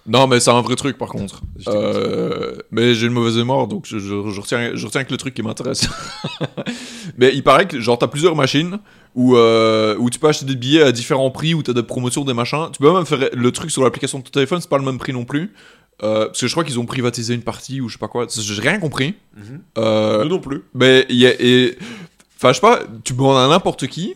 non 0.06 0.26
mais 0.26 0.40
c'est 0.40 0.50
un 0.50 0.60
vrai 0.60 0.76
truc 0.76 0.98
par 0.98 1.08
contre. 1.08 1.42
Euh, 1.68 2.56
mais 2.70 2.94
j'ai 2.94 3.06
une 3.06 3.12
mauvaise 3.12 3.36
mémoire, 3.36 3.66
donc 3.66 3.84
je, 3.86 3.98
je- 3.98 4.30
je 4.30 4.40
retiens, 4.40 4.70
je 4.74 4.86
retiens 4.86 5.04
que 5.04 5.10
le 5.10 5.16
truc 5.16 5.34
qui 5.34 5.42
m'intéresse. 5.42 5.88
mais 7.18 7.32
il 7.34 7.42
paraît 7.42 7.66
que 7.68 7.80
genre 7.80 7.98
t'as 7.98 8.08
plusieurs 8.08 8.36
machines 8.36 8.78
où, 9.14 9.36
euh, 9.36 9.96
où 9.98 10.10
tu 10.10 10.18
peux 10.18 10.28
acheter 10.28 10.44
des 10.44 10.56
billets 10.56 10.82
à 10.82 10.92
différents 10.92 11.30
prix, 11.30 11.54
où 11.54 11.62
t'as 11.62 11.72
des 11.72 11.82
promotions, 11.84 12.24
des 12.24 12.34
machins. 12.34 12.68
Tu 12.72 12.78
peux 12.80 12.92
même 12.92 13.06
faire 13.06 13.28
le 13.32 13.52
truc 13.52 13.70
sur 13.70 13.82
l'application 13.84 14.18
de 14.18 14.24
ton 14.24 14.30
téléphone, 14.30 14.60
c'est 14.60 14.68
pas 14.70 14.78
le 14.78 14.84
même 14.84 14.98
prix 14.98 15.12
non 15.12 15.24
plus. 15.24 15.52
Euh, 16.04 16.26
parce 16.26 16.40
que 16.40 16.46
je 16.46 16.52
crois 16.52 16.62
qu'ils 16.64 16.78
ont 16.78 16.86
privatisé 16.86 17.34
une 17.34 17.42
partie 17.42 17.80
ou 17.80 17.88
je 17.88 17.94
sais 17.94 17.98
pas 17.98 18.08
quoi. 18.08 18.26
J'ai 18.28 18.60
rien 18.60 18.78
compris. 18.78 19.14
Euh, 19.78 20.22
Nous 20.24 20.28
non 20.30 20.38
plus. 20.40 20.62
mais 20.74 21.06
il 21.08 21.16
y 21.16 21.26
a. 21.26 21.32
et- 21.40 21.76
Enfin, 22.36 22.50
je 22.50 22.54
sais 22.56 22.60
pas, 22.60 22.80
tu 23.04 23.14
demandes 23.14 23.38
à 23.38 23.48
n'importe 23.48 23.86
qui, 23.86 24.14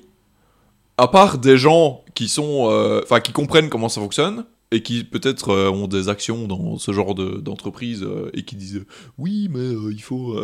à 0.99 1.09
part 1.09 1.39
des 1.39 1.57
gens 1.57 2.05
qui 2.15 2.29
sont. 2.29 2.69
euh, 2.71 3.01
Enfin, 3.05 3.21
qui 3.21 3.33
comprennent 3.33 3.71
comment 3.71 3.89
ça 3.89 4.01
fonctionne 4.03 4.45
et 4.71 4.83
qui 4.83 5.03
peut-être 5.05 5.55
ont 5.71 5.89
des 5.89 6.09
actions 6.11 6.47
dans 6.47 6.77
ce 6.79 6.93
genre 6.93 7.15
de- 7.15 7.39
d'entreprise 7.39 8.07
et 8.35 8.43
qui 8.43 8.55
disent 8.57 8.85
oui, 9.17 9.49
mais 9.51 9.71
il 9.91 10.03
faut. 10.03 10.37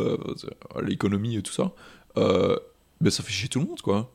l'économie 0.82 1.36
et 1.36 1.42
tout 1.42 1.52
ça. 1.52 1.72
Mais 3.00 3.10
ça 3.10 3.22
fait 3.22 3.32
chier 3.32 3.48
tout 3.48 3.60
le 3.60 3.66
monde, 3.66 3.82
quoi. 3.82 4.10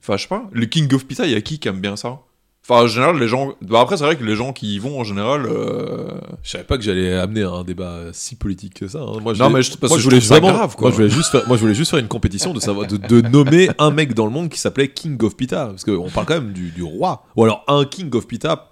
Enfin, 0.00 0.16
je 0.16 0.22
sais 0.22 0.28
pas. 0.28 0.48
Le 0.52 0.66
King 0.66 0.92
of 0.94 1.06
Pizza, 1.06 1.26
il 1.26 1.32
y 1.32 1.34
a 1.34 1.40
qui 1.40 1.58
qui 1.58 1.66
aime 1.66 1.80
bien 1.80 1.96
ça? 1.96 2.20
Enfin, 2.66 2.84
en 2.84 2.86
général, 2.86 3.18
les 3.18 3.28
gens. 3.28 3.52
Bah, 3.60 3.80
après, 3.82 3.98
c'est 3.98 4.04
vrai 4.04 4.16
que 4.16 4.24
les 4.24 4.34
gens 4.36 4.54
qui 4.54 4.76
y 4.76 4.78
vont, 4.78 4.98
en 4.98 5.04
général. 5.04 5.44
euh, 5.44 6.08
Je 6.42 6.50
savais 6.50 6.64
pas 6.64 6.78
que 6.78 6.82
j'allais 6.82 7.12
amener 7.12 7.42
un 7.42 7.62
débat 7.62 8.04
si 8.12 8.36
politique 8.36 8.72
que 8.80 8.88
ça. 8.88 9.00
hein. 9.00 9.18
Moi, 9.22 9.34
Non, 9.34 9.50
mais 9.50 9.62
je- 9.62 9.76
parce 9.76 9.90
moi, 9.90 9.98
que 9.98 10.02
je 10.02 10.08
voulais 10.08 10.18
vraiment, 10.20 10.50
grave, 10.52 10.74
quoi. 10.74 10.84
Moi, 10.88 10.90
je 10.92 10.96
voulais 10.96 11.10
juste 11.10 11.30
faire, 11.30 11.46
moi, 11.46 11.56
je 11.58 11.60
voulais 11.60 11.74
juste 11.74 11.90
faire 11.90 12.00
une 12.00 12.08
compétition 12.08 12.54
de 12.54 12.60
savoir, 12.60 12.86
de, 12.86 12.96
de 12.96 13.20
nommer 13.28 13.68
un 13.78 13.90
mec 13.90 14.14
dans 14.14 14.24
le 14.24 14.30
monde 14.32 14.48
qui 14.48 14.58
s'appelait 14.58 14.88
King 14.88 15.22
of 15.22 15.36
Pita, 15.36 15.66
parce 15.66 15.84
qu'on 15.84 16.08
parle 16.08 16.26
quand 16.26 16.34
même 16.40 16.52
du, 16.54 16.70
du 16.70 16.82
roi, 16.82 17.26
ou 17.36 17.44
alors 17.44 17.64
un 17.68 17.84
King 17.84 18.08
of 18.16 18.26
Pita 18.26 18.70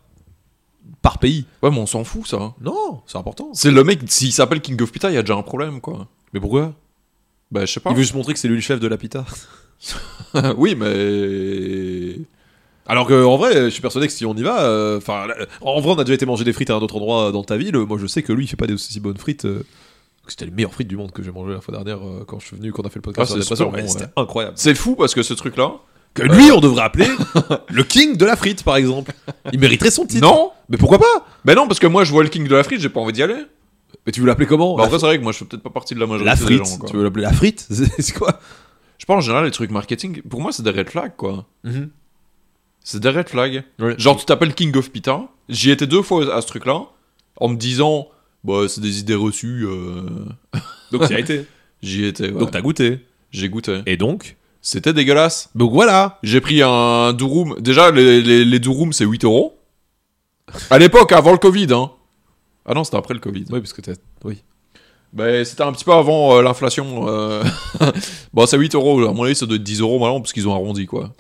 par 1.03 1.19
pays. 1.19 1.45
Ouais, 1.63 1.71
mais 1.71 1.79
on 1.79 1.85
s'en 1.87 2.03
fout, 2.05 2.27
ça. 2.27 2.55
Non, 2.63 3.03
c'est 3.07 3.19
important. 3.19 3.51
C'est 3.53 3.71
le 3.71 3.85
mec, 3.85 4.01
s'il 4.07 4.33
s'appelle 4.33 4.63
King 4.63 4.81
of 4.81 4.91
Pita, 4.91 5.11
il 5.11 5.15
y 5.15 5.19
a 5.19 5.23
déjà 5.23 5.35
un 5.37 5.43
problème, 5.43 5.83
quoi. 5.83 6.09
Mais 6.33 6.41
pourquoi? 6.41 6.73
Bah, 7.51 7.67
je 7.67 7.73
sais 7.75 7.81
pas. 7.81 7.91
Il 7.91 7.97
veut 7.97 8.03
juste 8.03 8.15
montrer 8.15 8.33
que 8.33 8.39
c'est 8.39 8.49
lui 8.49 8.55
le 8.55 8.63
chef 8.63 8.81
de 8.81 8.89
la 8.89 8.97
pita. 8.97 9.27
oui, 10.57 10.75
mais. 10.79 10.87
Alors 12.87 13.07
que 13.07 13.25
en 13.25 13.37
vrai, 13.37 13.55
je 13.65 13.69
suis 13.69 13.81
persuadé 13.83 14.07
que 14.09 14.13
si 14.13 14.27
on 14.27 14.35
y 14.35 14.43
va, 14.43 14.63
euh, 14.63 14.99
enfin, 14.99 15.27
en 15.61 15.81
vrai, 15.81 15.93
on 15.93 15.99
a 15.99 16.05
déjà 16.05 16.15
été 16.15 16.27
manger 16.27 16.45
des 16.45 16.53
frites 16.53 16.71
à 16.71 16.75
un 16.75 16.81
autre 16.81 16.97
endroit 16.97 17.31
dans 17.33 17.45
ta 17.45 17.57
ville. 17.57 17.77
Moi, 17.77 17.97
je 18.01 18.07
sais 18.07 18.23
que 18.23 18.33
lui, 18.33 18.45
il 18.45 18.49
fait 18.49 18.57
pas 18.57 18.67
des 18.67 18.75
aussi 18.75 18.99
bonnes 19.01 19.17
frites. 19.19 19.45
euh, 19.45 19.65
C'était 20.27 20.45
les 20.47 20.51
meilleures 20.51 20.75
frites 20.75 20.89
du 20.89 20.97
monde 20.97 21.13
que 21.13 21.23
j'ai 21.23 21.31
mangé 21.31 21.53
la 21.53 21.61
fois 21.61 21.73
dernière 21.75 22.05
euh, 22.07 22.25
quand 22.27 22.41
je 22.41 22.47
suis 22.49 22.57
venu, 22.57 22.73
quand 22.73 22.83
on 22.83 22.87
a 22.87 22.91
fait 22.91 22.97
le 22.99 23.03
podcast. 23.03 23.33
Ah, 23.35 23.41
c'est 23.41 23.55
super 23.57 23.73
Ouais, 23.73 23.87
C'était 23.89 24.07
incroyable. 24.17 24.55
C'est 24.57 24.75
fou 24.75 24.97
parce 24.97 25.15
que 25.15 25.23
ce 25.23 25.35
truc-là. 25.35 25.73
Que 26.15 26.25
lui, 26.25 26.51
on 26.53 26.61
devrait 26.61 26.83
appeler 26.83 27.07
le 27.71 27.85
king 27.85 28.17
de 28.19 28.27
la 28.27 28.37
frite, 28.37 28.65
par 28.65 28.77
exemple. 28.77 29.13
Il 29.53 29.59
mériterait 29.61 29.91
son 29.91 30.05
titre. 30.05 30.21
Non 30.27 30.51
Mais 30.69 30.77
pourquoi 30.77 30.99
pas? 30.99 31.27
Bah 31.45 31.55
non, 31.55 31.67
parce 31.67 31.79
que 31.81 31.87
moi 31.87 32.05
je 32.05 32.11
vois 32.13 32.23
le 32.23 32.29
King 32.29 32.47
de 32.47 32.55
la 32.55 32.63
frite, 32.65 32.81
j'ai 32.83 32.91
pas 32.91 33.01
envie 33.01 33.15
d'y 33.15 33.23
aller. 33.23 33.37
Mais 34.05 34.13
tu 34.13 34.21
veux 34.21 34.27
l'appeler 34.27 34.47
comment? 34.47 34.77
Bah, 34.77 34.83
en 34.83 34.89
vrai, 34.89 34.99
c'est 34.99 35.07
vrai 35.07 35.17
que 35.19 35.23
moi 35.23 35.33
je 35.33 35.39
fais 35.39 35.45
peut-être 35.47 35.63
pas 35.63 35.71
partie 35.71 35.95
de 35.95 36.01
la 36.01 36.07
majorité 36.07 36.27
la 36.27 36.35
des 36.37 36.43
frite. 36.43 36.65
gens, 36.67 36.77
quoi. 36.79 36.91
tu 36.91 36.97
veux 36.99 37.03
l'appeler 37.05 37.23
la 37.23 37.33
frite? 37.33 37.67
C'est 37.99 38.13
quoi? 38.13 38.39
Je 38.99 39.07
pense 39.07 39.17
en 39.17 39.21
général, 39.21 39.47
les 39.47 39.51
trucs 39.53 39.71
marketing, 39.71 40.21
pour 40.23 40.43
moi 40.43 40.53
c'est 40.53 40.63
des 40.63 40.71
red 40.71 40.91
flags, 40.91 41.15
quoi. 41.17 41.47
C'est 42.85 43.01
des 43.01 43.11
red 43.11 43.29
flags. 43.29 43.65
Ouais. 43.79 43.95
Genre, 43.99 44.17
tu 44.17 44.25
t'appelles 44.25 44.55
King 44.55 44.77
of 44.77 44.91
Pita. 44.91 45.23
J'y 45.49 45.71
étais 45.71 45.87
deux 45.87 46.03
fois 46.03 46.35
à 46.35 46.41
ce 46.41 46.47
truc-là, 46.47 46.83
en 47.37 47.49
me 47.49 47.57
disant, 47.57 48.09
bah 48.45 48.67
c'est 48.69 48.81
des 48.81 48.99
idées 49.01 49.15
reçues. 49.15 49.65
euh, 49.67 50.03
Donc 50.91 51.07
tu 51.09 51.15
as 51.15 51.19
été. 51.21 51.45
J'y 51.83 52.05
étais, 52.05 52.31
ouais. 52.31 52.39
Donc 52.39 52.51
t'as 52.53 52.61
goûté. 52.61 53.01
J'ai 53.31 53.49
goûté. 53.49 53.81
Et 53.87 53.97
donc? 53.97 54.37
C'était 54.61 54.93
dégueulasse. 54.93 55.51
Donc 55.55 55.73
voilà. 55.73 56.19
J'ai 56.23 56.41
pris 56.41 56.63
un 56.63 57.13
durum. 57.13 57.57
Déjà, 57.61 57.91
les, 57.91 58.21
les, 58.23 58.61
c'est 58.93 59.05
8 59.05 59.25
euros. 59.25 59.59
À 60.71 60.79
l'époque, 60.79 61.11
avant 61.13 61.33
le 61.33 61.39
Covid, 61.39 61.67
hein. 61.73 61.91
Ah 62.65 62.75
non, 62.75 62.85
c'était 62.85 62.97
après 62.99 63.15
le 63.15 63.21
Covid. 63.21 63.45
Oui, 63.51 63.61
parce 63.61 63.73
que 63.73 63.81
t'as. 63.81 63.95
Oui. 64.25 64.43
Bah, 65.13 65.45
c'était 65.45 65.63
un 65.65 65.73
petit 65.73 65.85
peu 65.85 65.93
avant 65.93 66.37
euh, 66.37 66.43
l'inflation. 66.43 67.09
euh. 67.09 67.43
bon, 68.33 68.47
c'est 68.47 68.57
8 68.57 68.75
euros. 68.77 69.05
À 69.07 69.13
mon 69.13 69.25
avis, 69.25 69.35
ça 69.35 69.47
doit 69.47 69.57
être 69.57 69.63
10 69.65 69.81
euros 69.81 69.99
maintenant 69.99 70.21
parce 70.21 70.33
qu'ils 70.33 70.49
ont 70.49 70.55
arrondi, 70.55 70.87
quoi. 70.87 71.13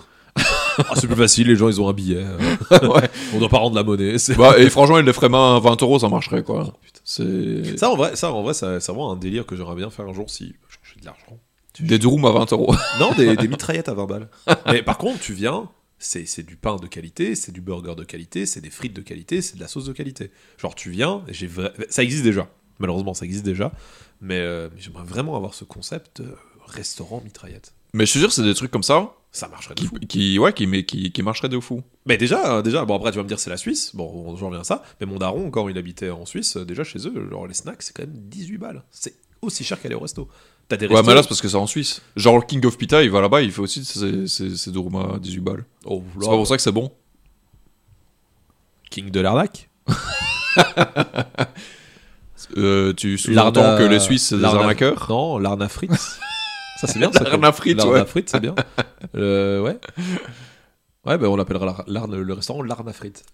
Ah, 0.91 0.95
c'est 0.97 1.07
plus 1.07 1.17
facile, 1.17 1.49
les 1.49 1.57
gens 1.57 1.69
ils 1.69 1.81
ont 1.81 1.89
un 1.89 1.93
billet. 1.93 2.25
euh, 2.25 2.89
ouais. 2.89 3.09
on 3.35 3.39
doit 3.39 3.49
pas 3.49 3.59
rendre 3.59 3.77
la 3.77 3.83
monnaie. 3.83 4.19
c'est- 4.19 4.35
Bah, 4.37 4.59
et 4.59 4.69
franchement, 4.71 4.99
ils 4.99 5.05
les 5.05 5.13
feraient 5.13 5.29
main 5.29 5.57
à 5.57 5.61
20 5.61 5.81
euros, 5.83 5.99
ça 5.99 6.09
marcherait, 6.09 6.43
quoi. 6.43 6.73
C'est. 7.05 7.77
Ça 7.79 7.91
en 7.91 7.97
vrai, 7.97 8.17
ça 8.17 8.33
en 8.33 8.43
vrai, 8.43 8.55
ça- 8.55 8.81
c'est 8.81 8.93
vraiment 8.93 9.13
un 9.13 9.17
délire 9.17 9.45
que 9.47 9.57
j'aimerais 9.57 9.75
bien 9.77 9.91
faire 9.91 10.07
un 10.07 10.13
jour 10.15 10.31
si 10.31 10.55
j'ai 10.95 11.01
de 11.01 11.07
l'argent. 11.07 11.39
Des 11.81 11.99
durums 11.99 12.25
à 12.27 12.31
20 12.33 12.53
euros. 12.53 12.75
Non, 13.01 13.13
des, 13.17 13.37
des 13.37 13.49
mitraillettes 13.49 13.89
à 13.89 13.95
20 13.95 14.07
balles. 14.07 14.29
Mais 14.67 14.83
par 14.83 14.99
contre, 14.99 15.19
tu 15.21 15.33
viens, 15.33 15.69
c'est 15.99 16.27
c'est 16.27 16.43
du 16.43 16.57
pain 16.57 16.77
de 16.77 16.87
qualité, 16.87 17.35
c'est 17.35 17.53
du 17.53 17.61
burger 17.61 17.95
de 17.97 18.05
qualité, 18.05 18.45
c'est 18.47 18.61
des 18.61 18.71
frites 18.71 18.95
de 18.95 19.01
qualité, 19.03 19.41
c'est 19.43 19.57
de 19.57 19.61
la 19.61 19.69
sauce 19.69 19.85
de 19.87 19.93
qualité. 19.93 20.31
Genre, 20.59 20.75
tu 20.75 20.91
viens, 20.91 21.23
et 21.29 21.33
j'ai 21.35 21.49
ça 21.89 22.03
existe 22.03 22.25
déjà. 22.25 22.49
Malheureusement, 22.79 23.15
ça 23.15 23.25
existe 23.25 23.45
déjà. 23.45 23.73
Mais, 24.21 24.39
euh, 24.39 24.69
j'aimerais 24.77 25.05
vraiment 25.05 25.35
avoir 25.37 25.55
ce 25.55 25.65
concept 25.65 26.21
euh, 26.21 26.35
restaurant 26.67 27.21
mitraillette. 27.25 27.73
Mais 27.95 28.07
je 28.07 28.11
suis 28.11 28.21
sûr, 28.21 28.33
c'est 28.33 28.43
des 28.43 28.55
trucs 28.55 28.71
comme 28.71 28.83
ça 28.83 29.13
Ça 29.35 29.49
marcherait 29.49 29.75
de 29.75 29.81
qui, 29.81 29.87
fou. 29.87 29.97
qui, 30.09 30.39
ouais, 30.39 30.53
qui, 30.53 30.67
mais 30.67 30.85
qui, 30.85 31.11
qui 31.11 31.23
marcheraient 31.23 31.49
de 31.49 31.59
fou. 31.59 31.83
Mais 32.05 32.19
déjà, 32.19 32.59
euh, 32.59 32.63
déjà, 32.63 32.85
bon 32.85 32.97
après 32.97 33.11
tu 33.11 33.17
vas 33.17 33.23
me 33.23 33.29
dire 33.29 33.39
c'est 33.39 33.49
la 33.51 33.57
Suisse, 33.57 33.97
bon 33.97 34.37
j'en 34.37 34.47
reviens 34.49 34.61
à 34.61 34.65
ça, 34.65 34.83
mais 35.01 35.07
mon 35.07 35.17
daron 35.17 35.51
quand 35.51 35.69
il 35.69 35.79
habitait 35.79 36.11
en 36.11 36.27
Suisse, 36.27 36.59
euh, 36.59 36.65
déjà 36.67 36.85
chez 36.85 36.99
eux, 37.09 37.29
genre 37.31 37.47
les 37.47 37.55
snacks 37.55 37.83
c'est 37.83 37.97
quand 37.97 38.03
même 38.03 38.15
18 38.15 38.59
balles. 38.59 38.83
C'est 38.91 39.15
aussi 39.41 39.65
cher 39.65 39.81
qu'aller 39.81 39.95
au 39.95 40.01
resto. 40.01 40.29
T'as 40.69 40.77
des 40.77 40.87
Ouais, 40.87 41.03
mais 41.03 41.15
là, 41.15 41.23
c'est 41.23 41.29
parce 41.29 41.41
que 41.43 41.49
c'est 41.49 41.57
en 41.57 41.67
Suisse. 41.67 42.03
Genre, 42.17 42.37
le 42.37 42.43
King 42.43 42.65
of 42.65 42.79
Pita, 42.79 43.03
il 43.03 43.11
va 43.11 43.21
là-bas, 43.21 43.43
il 43.43 43.51
fait 43.51 43.61
aussi 43.61 43.85
ses, 43.85 44.27
ses, 44.29 44.71
à 44.71 45.19
18 45.19 45.41
balles. 45.41 45.65
Oh, 45.85 46.03
C'est 46.15 46.21
pas 46.29 46.37
pour 46.37 46.47
ça 46.47 46.57
que 46.57 46.63
c'est 46.63 46.73
bon. 46.73 46.93
King 48.91 49.11
de 49.11 49.21
l'arnaque 49.21 49.69
Euh, 52.57 52.93
tu 52.93 53.19
sous-entends 53.19 53.79
que 53.79 53.85
les 53.85 54.01
Suisses, 54.01 54.27
c'est 54.29 54.37
des 54.37 54.45
arnaqueurs? 54.45 55.07
Non, 55.09 55.39
l'arna 55.39 55.69
frites. 55.69 55.91
ça 56.83 56.87
c'est 56.93 56.99
bien 56.99 57.11
frites, 57.53 57.83
ouais. 57.85 58.05
frites, 58.07 58.29
c'est 58.31 58.41
bien. 58.41 58.55
Euh, 59.15 59.61
ouais. 59.61 59.79
Ouais, 61.05 61.19
bah 61.19 61.29
on 61.29 61.37
l'appellera 61.37 61.67
l'ar- 61.67 61.85
l'arne- 61.87 62.21
le 62.21 62.33
restaurant 62.33 62.63
l'arna 62.63 62.93
frites. 62.93 63.25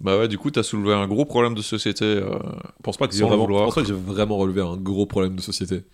Bah 0.00 0.18
ouais, 0.18 0.26
du 0.26 0.36
coup, 0.36 0.50
t'as 0.50 0.64
soulevé 0.64 0.92
un 0.94 1.06
gros 1.06 1.24
problème 1.24 1.54
de 1.54 1.62
société. 1.62 2.04
euh, 2.04 2.38
pense 2.82 2.96
pas 2.96 3.06
que 3.06 3.14
j'ai 3.14 3.22
vraiment, 3.24 3.46
pense 3.46 3.74
pas 3.76 3.82
que 3.82 3.86
j'ai 3.86 3.92
vraiment 3.94 4.36
relevé 4.36 4.60
un 4.60 4.76
gros 4.76 5.06
problème 5.06 5.36
de 5.36 5.40
société. 5.40 5.84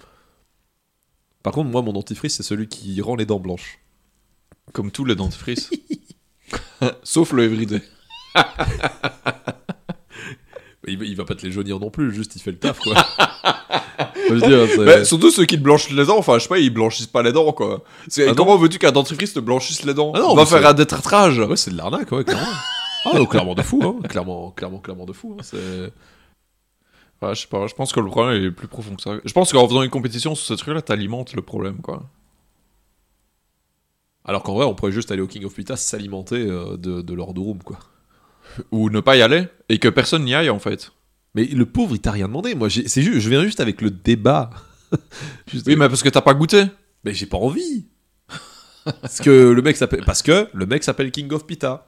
Par 1.42 1.52
contre, 1.52 1.68
moi, 1.70 1.82
mon 1.82 1.92
dentifrice, 1.92 2.34
c'est 2.36 2.42
celui 2.42 2.68
qui 2.68 3.00
rend 3.02 3.16
les 3.16 3.26
dents 3.26 3.38
blanches. 3.38 3.78
comme 4.72 4.90
tous 4.90 5.04
les 5.04 5.14
dentifrices. 5.14 5.70
Sauf 7.02 7.32
le 7.32 7.44
everyday. 7.44 7.82
Il, 10.88 10.98
va- 10.98 11.04
il 11.04 11.16
va 11.16 11.24
pas 11.24 11.34
te 11.34 11.44
les 11.46 11.52
jaunir 11.52 11.78
non 11.80 11.90
plus, 11.90 12.12
juste 12.12 12.34
il 12.36 12.40
fait 12.42 12.50
le 12.52 12.58
taf, 12.58 12.78
quoi. 12.80 12.94
Dire, 14.30 14.66
Bah, 14.84 15.04
surtout 15.04 15.30
ceux 15.30 15.46
qui 15.46 15.56
te 15.56 15.62
blanchissent 15.62 15.96
les 15.96 16.04
dents, 16.04 16.18
enfin, 16.18 16.34
je 16.38 16.42
sais 16.42 16.48
pas, 16.48 16.58
ils 16.58 16.70
blanchissent 16.70 17.06
pas 17.06 17.22
les 17.22 17.32
dents, 17.32 17.52
quoi. 17.52 17.82
Ah 18.18 18.32
comment 18.36 18.56
veux-tu 18.56 18.78
qu'un 18.78 18.92
dentifrice 18.92 19.32
te 19.32 19.40
blanchisse 19.40 19.84
les 19.84 19.94
dents 19.94 20.12
Ah 20.14 20.18
non, 20.20 20.30
On 20.30 20.34
va 20.34 20.44
faire 20.46 20.66
un 20.66 20.74
détartrage. 20.74 21.38
Ouais, 21.38 21.56
c'est 21.56 21.70
de 21.70 21.76
l'arnaque, 21.76 22.12
ouais, 22.12 22.24
clairement. 22.24 22.46
ah, 23.06 23.26
clairement 23.26 23.54
de 23.54 23.62
fou, 23.62 23.80
hein. 23.82 24.06
Clairement, 24.08 24.50
clairement, 24.50 24.78
clairement 24.80 25.06
de 25.06 25.12
fou. 25.14 25.34
hein. 25.38 25.42
C'est... 25.42 25.92
Ouais, 27.20 27.34
je 27.34 27.40
sais 27.40 27.46
pas, 27.48 27.66
je 27.66 27.74
pense 27.74 27.92
que 27.92 28.00
le 28.00 28.06
problème 28.10 28.42
est 28.44 28.50
plus 28.50 28.68
profond 28.68 28.94
que 28.94 29.02
ça. 29.02 29.12
Je 29.24 29.32
pense 29.32 29.50
qu'en 29.52 29.66
faisant 29.66 29.82
une 29.82 29.90
compétition 29.90 30.34
sur 30.34 30.46
ce 30.46 30.54
truc-là, 30.62 30.82
t'alimentes 30.82 31.34
le 31.34 31.42
problème, 31.42 31.78
quoi. 31.80 32.02
Alors 34.24 34.42
qu'en 34.42 34.54
vrai, 34.54 34.66
on 34.66 34.74
pourrait 34.74 34.92
juste 34.92 35.10
aller 35.10 35.22
au 35.22 35.26
King 35.26 35.44
of 35.44 35.54
Pita 35.54 35.74
s'alimenter 35.76 36.36
euh, 36.36 36.76
de, 36.76 37.00
de 37.00 37.20
room, 37.20 37.62
quoi. 37.64 37.78
Ou 38.72 38.90
ne 38.90 39.00
pas 39.00 39.16
y 39.16 39.22
aller, 39.22 39.44
et 39.68 39.78
que 39.78 39.88
personne 39.88 40.24
n'y 40.24 40.34
aille, 40.34 40.50
en 40.50 40.58
fait. 40.58 40.92
Mais 41.34 41.44
le 41.44 41.66
pauvre, 41.66 41.94
il 41.94 42.00
t'a 42.00 42.10
rien 42.12 42.26
demandé. 42.28 42.54
Moi, 42.54 42.68
c'est 42.70 43.02
juste, 43.02 43.20
je 43.20 43.28
viens 43.28 43.44
juste 43.44 43.60
avec 43.60 43.80
le 43.80 43.90
débat. 43.90 44.50
Juste- 45.52 45.66
Oui, 45.66 45.76
mais 45.76 45.88
parce 45.88 46.02
que 46.02 46.08
t'as 46.08 46.22
pas 46.22 46.32
goûté. 46.34 46.64
Mais 47.04 47.12
j'ai 47.12 47.26
pas 47.26 47.36
envie. 47.36 47.86
parce 49.02 49.18
que 49.20 49.50
le 49.50 49.60
mec 49.62 49.76
s'appelle 49.76 50.02
parce 50.04 50.22
que 50.22 50.48
le 50.54 50.64
mec 50.66 50.82
s'appelle 50.82 51.10
King 51.10 51.30
of 51.32 51.46
Pita. 51.46 51.86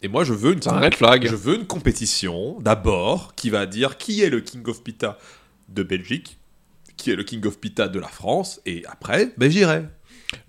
Et 0.00 0.06
moi 0.08 0.22
je 0.22 0.32
veux 0.32 0.52
une 0.52 0.60
un 0.66 0.78
red 0.78 0.94
flag. 0.94 1.26
je 1.28 1.34
veux 1.34 1.56
une 1.56 1.66
compétition 1.66 2.60
d'abord 2.60 3.34
qui 3.34 3.50
va 3.50 3.66
dire 3.66 3.96
qui 3.96 4.22
est 4.22 4.30
le 4.30 4.40
King 4.40 4.62
of 4.68 4.82
Pita 4.84 5.18
de 5.68 5.82
Belgique, 5.82 6.38
qui 6.96 7.10
est 7.10 7.16
le 7.16 7.24
King 7.24 7.44
of 7.46 7.58
Pita 7.58 7.88
de 7.88 7.98
la 7.98 8.06
France 8.08 8.60
et 8.64 8.84
après 8.86 9.32
ben 9.38 9.50
j'irai. 9.50 9.84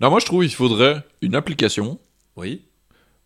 Là, 0.00 0.10
moi, 0.10 0.18
je 0.20 0.26
trouve 0.26 0.42
qu'il 0.42 0.54
faudrait 0.54 1.04
une 1.22 1.34
application 1.34 1.98
Oui. 2.36 2.62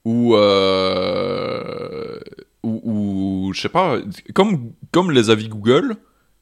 Où, 0.05 0.35
euh, 0.37 2.19
où, 2.63 3.51
je 3.55 3.61
sais 3.61 3.69
pas, 3.69 3.99
comme, 4.35 4.73
comme 4.93 5.11
les 5.11 5.31
avis 5.31 5.49
Google, 5.49 5.97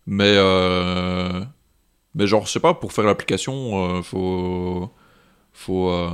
mais, 0.06 0.34
euh, 0.36 1.42
mais 2.14 2.26
genre, 2.26 2.46
je 2.46 2.50
sais 2.52 2.61
pas, 2.61 2.74
pour 2.74 2.92
faire 2.92 3.04
l'application, 3.04 3.98
euh, 3.98 4.02
faut, 4.02 4.90
faut, 5.52 5.90
euh, 5.90 6.08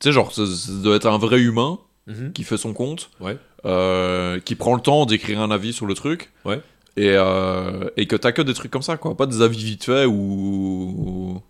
tu 0.00 0.08
sais, 0.08 0.12
genre, 0.12 0.32
ça, 0.32 0.46
ça 0.46 0.72
doit 0.82 0.96
être 0.96 1.06
un 1.06 1.18
vrai 1.18 1.40
humain 1.40 1.78
qui 2.34 2.42
fait 2.42 2.56
son 2.56 2.72
compte, 2.72 3.10
Ouais. 3.20 3.36
euh, 3.66 4.40
qui 4.40 4.54
prend 4.54 4.74
le 4.74 4.80
temps 4.80 5.04
d'écrire 5.04 5.40
un 5.42 5.50
avis 5.50 5.74
sur 5.74 5.84
le 5.84 5.92
truc, 5.92 6.32
Ouais. 6.46 6.62
et, 6.96 7.08
et 7.96 8.06
que 8.06 8.16
t'as 8.16 8.32
que 8.32 8.40
des 8.42 8.54
trucs 8.54 8.70
comme 8.70 8.80
ça, 8.82 8.96
quoi, 8.96 9.14
pas 9.14 9.26
des 9.26 9.42
avis 9.42 9.62
vite 9.62 9.84
faits 9.84 10.06
ou... 10.08 11.42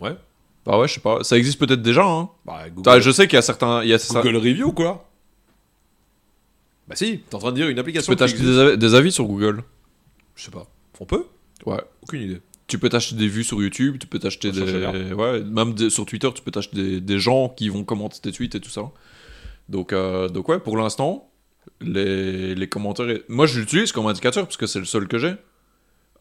Ouais. 0.00 0.14
Bah 0.70 0.78
ouais, 0.78 0.86
je 0.86 0.94
sais 0.94 1.00
pas, 1.00 1.24
ça 1.24 1.36
existe 1.36 1.58
peut-être 1.58 1.82
déjà, 1.82 2.04
hein. 2.06 2.30
Bah, 2.44 2.70
Google, 2.70 3.00
je 3.00 3.10
sais 3.10 3.26
qu'il 3.26 3.34
y 3.34 3.38
a 3.38 3.42
certains... 3.42 3.82
Il 3.82 3.88
y 3.88 3.92
a 3.92 3.98
ça- 3.98 4.22
Google 4.22 4.36
Review 4.36 4.70
quoi. 4.72 5.10
Bah 6.86 6.94
si, 6.94 7.18
t'es 7.28 7.34
en 7.34 7.38
train 7.38 7.50
de 7.50 7.56
dire 7.56 7.68
une 7.68 7.74
tu 7.74 7.80
application. 7.80 8.08
peux 8.12 8.14
qui 8.14 8.18
t'acheter 8.20 8.42
des, 8.44 8.56
avis- 8.58 8.78
des 8.78 8.94
avis 8.94 9.10
sur 9.10 9.24
Google. 9.24 9.64
Je 10.36 10.44
sais 10.44 10.52
pas. 10.52 10.66
On 11.00 11.06
peut? 11.06 11.26
Ouais. 11.66 11.80
Aucune 12.02 12.22
idée. 12.22 12.40
Tu 12.68 12.78
peux 12.78 12.88
t'acheter 12.88 13.16
des 13.16 13.26
vues 13.26 13.42
sur 13.42 13.60
YouTube, 13.60 13.96
tu 13.98 14.06
peux 14.06 14.20
t'acheter 14.20 14.52
des... 14.52 15.12
Ouais, 15.12 15.42
même 15.42 15.74
des- 15.74 15.90
sur 15.90 16.06
Twitter, 16.06 16.28
tu 16.32 16.40
peux 16.42 16.52
t'acheter 16.52 16.76
des, 16.76 17.00
des 17.00 17.18
gens 17.18 17.48
qui 17.48 17.68
vont 17.68 17.82
commenter 17.82 18.20
tes 18.20 18.30
tweets 18.30 18.54
et 18.54 18.60
tout 18.60 18.70
ça. 18.70 18.82
Donc, 19.68 19.92
euh, 19.92 20.28
donc 20.28 20.48
ouais, 20.48 20.60
pour 20.60 20.76
l'instant, 20.76 21.30
les, 21.80 22.54
les 22.54 22.68
commentaires... 22.68 23.06
Moi, 23.28 23.46
je 23.46 23.58
l'utilise 23.58 23.90
comme 23.90 24.06
indicateur 24.06 24.44
parce 24.44 24.56
que 24.56 24.66
c'est 24.66 24.78
le 24.78 24.84
seul 24.84 25.08
que 25.08 25.18
j'ai. 25.18 25.34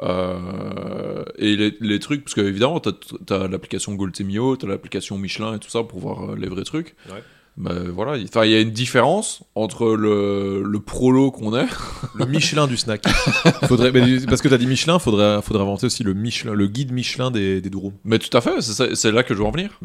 Euh, 0.02 1.24
et 1.38 1.56
les, 1.56 1.76
les 1.80 2.00
trucs, 2.00 2.24
parce 2.24 2.36
que 2.36 2.42
évidemment, 2.42 2.80
t'as 2.80 2.92
as, 3.30 3.48
l'application 3.48 3.94
Goltemio, 3.96 4.56
t'as 4.56 4.68
l'application 4.68 5.18
Michelin 5.18 5.56
et 5.56 5.60
tout 5.60 5.70
ça 5.70 5.84
pour 5.84 6.00
voir 6.00 6.32
euh, 6.32 6.36
les 6.38 6.48
vrais 6.48 6.64
trucs. 6.64 6.96
Ouais. 7.10 7.24
Mais 7.58 7.90
voilà, 7.90 8.16
il 8.16 8.24
enfin, 8.26 8.46
il 8.46 8.52
y 8.52 8.56
a 8.56 8.62
une 8.62 8.72
différence 8.72 9.44
entre 9.54 9.94
le, 9.94 10.64
le 10.64 10.80
prolo 10.80 11.30
qu'on 11.30 11.58
est. 11.58 11.68
Le 12.16 12.26
Michelin 12.26 12.68
du 12.68 12.78
snack. 12.78 13.06
faudrait, 13.68 13.92
mais 13.92 14.26
parce 14.28 14.42
que 14.42 14.48
t'as 14.48 14.58
dit 14.58 14.68
Michelin, 14.68 14.98
faudrait, 14.98 15.42
faudrait 15.42 15.64
inventer 15.64 15.88
aussi 15.88 16.04
le 16.04 16.14
Michelin, 16.14 16.54
le 16.54 16.68
guide 16.68 16.94
Michelin 16.94 17.32
des, 17.32 17.60
des. 17.60 17.70
Mais 18.06 18.18
tout 18.18 18.36
à 18.38 18.40
fait, 18.40 18.62
c'est 18.62 19.12
là 19.12 19.24
que 19.24 19.34
je 19.34 19.40
veux 19.40 19.46
en 19.46 19.52
venir. 19.52 19.78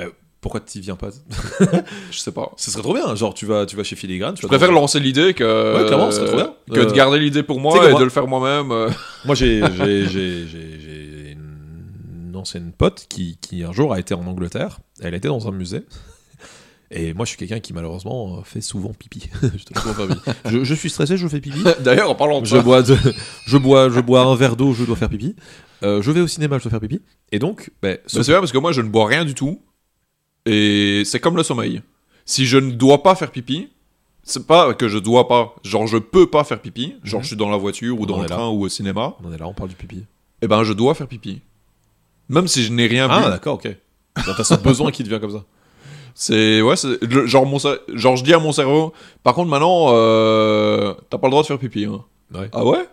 Pourquoi 0.44 0.60
t'y 0.60 0.78
viens 0.80 0.94
pas 0.94 1.08
Je 2.10 2.18
sais 2.18 2.30
pas. 2.30 2.52
Ce 2.58 2.70
serait 2.70 2.82
trop 2.82 2.92
bien. 2.92 3.14
Genre, 3.14 3.32
tu 3.32 3.46
vas, 3.46 3.64
tu 3.64 3.76
vas 3.76 3.82
chez 3.82 3.96
Filigrane. 3.96 4.34
Tu 4.34 4.42
Je 4.42 4.46
préfère 4.46 4.70
lancer 4.70 5.00
l'idée 5.00 5.32
que. 5.32 5.42
Ouais, 5.80 5.86
clairement, 5.86 6.10
ce 6.10 6.18
serait 6.18 6.26
trop 6.28 6.36
bien. 6.36 6.52
Que 6.70 6.80
Euh, 6.80 6.84
de 6.84 6.92
garder 6.92 7.18
l'idée 7.18 7.42
pour 7.42 7.56
tu 7.56 7.62
moi 7.62 7.76
et 7.86 7.90
moi- 7.90 7.98
de 7.98 8.04
le 8.04 8.10
faire 8.10 8.26
moi-même. 8.26 8.70
euh. 8.70 8.90
Moi, 9.24 9.34
j'ai, 9.34 9.62
j'ai, 9.76 10.06
j'ai, 10.06 10.46
j'ai, 10.46 10.78
j'ai 10.80 11.30
une 11.32 12.36
ancienne 12.36 12.72
pote 12.76 13.06
qui, 13.08 13.38
qui 13.40 13.64
un 13.64 13.72
jour 13.72 13.94
a 13.94 13.98
été 13.98 14.12
en 14.12 14.26
Angleterre. 14.26 14.80
Elle 15.00 15.14
était 15.14 15.28
dans 15.28 15.48
un 15.48 15.50
musée. 15.50 15.84
Et 16.90 17.14
moi, 17.14 17.24
je 17.24 17.30
suis 17.30 17.38
quelqu'un 17.38 17.58
qui 17.58 17.72
malheureusement 17.72 18.42
fait 18.44 18.60
souvent 18.60 18.92
pipi. 18.92 19.28
je, 20.44 20.74
suis 20.74 20.90
stressé, 20.90 21.16
je 21.16 21.26
fais 21.26 21.40
pipi. 21.40 21.64
D'ailleurs, 21.80 22.10
en 22.10 22.14
parlant 22.14 22.40
de 22.42 22.46
je 22.46 22.58
bois, 22.58 22.82
de- 22.82 22.96
je 23.46 23.56
bois, 23.56 23.88
je 23.88 23.98
bois 24.00 24.20
un 24.20 24.36
verre 24.36 24.54
d'eau, 24.56 24.74
je 24.74 24.84
dois 24.84 24.94
faire 24.94 25.08
pipi. 25.08 25.34
Euh, 25.82 26.02
je 26.02 26.10
vais 26.12 26.20
au 26.20 26.26
cinéma, 26.28 26.58
je 26.58 26.64
dois 26.64 26.70
faire 26.70 26.80
pipi. 26.80 27.00
Et 27.32 27.38
donc, 27.38 27.70
ben, 27.82 27.98
ce- 28.06 28.22
c'est 28.22 28.30
bien 28.32 28.40
parce 28.40 28.52
que 28.52 28.58
moi, 28.58 28.72
je 28.72 28.82
ne 28.82 28.88
bois 28.88 29.06
rien 29.08 29.24
du 29.24 29.34
tout. 29.34 29.60
Et 30.46 31.02
c'est 31.04 31.20
comme 31.20 31.36
le 31.36 31.42
sommeil. 31.42 31.82
Si 32.24 32.46
je 32.46 32.58
ne 32.58 32.70
dois 32.72 33.02
pas 33.02 33.14
faire 33.14 33.30
pipi, 33.30 33.68
c'est 34.22 34.46
pas 34.46 34.74
que 34.74 34.88
je 34.88 34.98
dois 34.98 35.28
pas. 35.28 35.54
Genre, 35.64 35.86
je 35.86 35.98
peux 35.98 36.26
pas 36.28 36.44
faire 36.44 36.60
pipi. 36.60 36.94
Genre, 37.04 37.20
Mhm. 37.20 37.22
je 37.24 37.28
suis 37.28 37.36
dans 37.36 37.50
la 37.50 37.56
voiture 37.56 37.98
ou 37.98 38.02
On 38.04 38.06
dans 38.06 38.14
en 38.14 38.18
le 38.20 38.24
est 38.24 38.28
là. 38.28 38.36
train 38.36 38.48
ou 38.48 38.62
au 38.64 38.68
cinéma. 38.68 39.14
on 39.22 39.28
en 39.28 39.32
est 39.32 39.38
là, 39.38 39.46
on 39.48 39.52
parle 39.54 39.68
du 39.70 39.74
pipi. 39.76 40.04
Et 40.42 40.48
ben, 40.48 40.62
je 40.64 40.72
dois 40.72 40.94
faire 40.94 41.06
pipi. 41.08 41.40
Même 42.28 42.48
si 42.48 42.62
je 42.62 42.72
n'ai 42.72 42.86
rien 42.86 43.08
Ah, 43.10 43.20
bu. 43.22 43.30
d'accord, 43.30 43.54
ok. 43.54 43.68
Donc, 44.26 44.36
T'as 44.36 44.44
ce 44.44 44.54
besoin 44.54 44.90
qui 44.90 45.02
devient 45.02 45.18
comme 45.20 45.32
ça. 45.32 45.44
C'est 46.14 46.62
ouais, 46.62 46.76
c'est 46.76 47.02
le- 47.02 47.26
genre 47.26 47.44
mon 47.44 47.56
cer- 47.58 47.80
genre 47.92 48.14
je 48.16 48.22
dis 48.24 48.32
à 48.32 48.38
mon 48.38 48.52
cerveau. 48.52 48.92
Par 49.24 49.34
contre, 49.34 49.50
maintenant, 49.50 49.88
euh, 49.90 50.94
t'as 51.10 51.18
pas 51.18 51.26
le 51.26 51.32
droit 51.32 51.42
de 51.42 51.46
faire 51.48 51.58
pipi. 51.58 51.84
Hein. 51.86 52.04
Ouais. 52.32 52.48
Ah 52.52 52.64
ouais? 52.64 52.88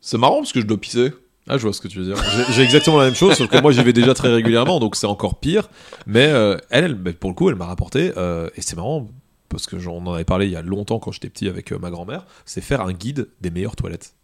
C'est 0.00 0.16
marrant 0.18 0.36
parce 0.38 0.52
que 0.52 0.60
je 0.60 0.66
dois 0.66 0.76
pisser. 0.78 1.10
Ah, 1.48 1.56
je 1.58 1.62
vois 1.62 1.72
ce 1.72 1.80
que 1.80 1.88
tu 1.88 1.98
veux 1.98 2.04
dire. 2.04 2.16
J'ai- 2.52 2.62
exactement 2.62 2.98
la 2.98 3.06
même 3.06 3.14
chose, 3.14 3.34
sauf 3.34 3.48
que 3.48 3.60
moi 3.60 3.72
j'y 3.72 3.82
vais 3.82 3.92
déjà 3.92 4.14
très 4.14 4.32
régulièrement, 4.32 4.78
donc 4.78 4.94
c'est 4.94 5.06
encore 5.06 5.40
pire. 5.40 5.68
Mais 6.06 6.26
euh, 6.28 6.56
elle, 6.70 6.98
elle, 7.04 7.14
pour 7.14 7.30
le 7.30 7.34
coup, 7.34 7.48
elle 7.48 7.56
m'a 7.56 7.66
rapporté, 7.66 8.12
euh, 8.16 8.48
et 8.56 8.62
c'est 8.62 8.76
marrant, 8.76 9.08
parce 9.48 9.66
que 9.66 9.78
j'en 9.78 9.96
en 9.96 10.12
avais 10.14 10.24
parlé 10.24 10.46
il 10.46 10.52
y 10.52 10.56
a 10.56 10.62
longtemps 10.62 10.98
quand 11.00 11.10
j'étais 11.12 11.28
petit 11.30 11.48
avec 11.48 11.72
euh, 11.72 11.78
ma 11.78 11.90
grand-mère, 11.90 12.24
c'est 12.44 12.60
faire 12.60 12.82
un 12.82 12.92
guide 12.92 13.28
des 13.40 13.50
meilleures 13.50 13.74
toilettes. 13.76 14.14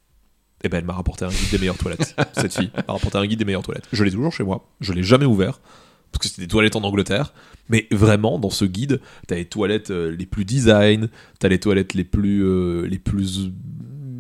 Et 0.63 0.69
ben 0.69 0.79
elle 0.79 0.85
m'a 0.85 0.93
rapporté 0.95 1.25
un 1.25 1.29
guide 1.29 1.51
des 1.51 1.59
meilleures 1.59 1.79
toilettes. 1.79 2.15
Cette 2.35 2.55
fille 2.55 2.71
m'a 2.87 2.95
rapporté 2.95 3.19
un 3.19 3.27
guide 3.27 3.39
des 3.39 3.45
meilleures 3.45 3.63
toilettes. 3.63 3.89
Je 3.93 4.05
l'ai 4.05 4.11
toujours 4.11 4.33
chez 4.33 4.45
moi, 4.45 4.69
je 4.81 4.93
l'ai 4.93 5.03
jamais 5.03 5.27
ouvert, 5.27 5.61
parce 6.13 6.23
que 6.23 6.29
c'était 6.29 6.43
des 6.43 6.49
toilettes 6.49 6.77
en 6.77 6.83
Angleterre. 6.85 7.33
Mais 7.69 7.89
vraiment, 7.91 8.39
dans 8.39 8.51
ce 8.51 8.65
guide, 8.65 9.01
t'as 9.27 9.35
les 9.35 9.47
toilettes 9.47 9.91
les 9.91 10.27
plus 10.27 10.45
design, 10.45 11.09
t'as 11.41 11.49
les 11.49 11.59
toilettes 11.59 11.95
les 11.95 12.05
plus, 12.05 12.87
les 12.87 12.99
plus 13.01 13.51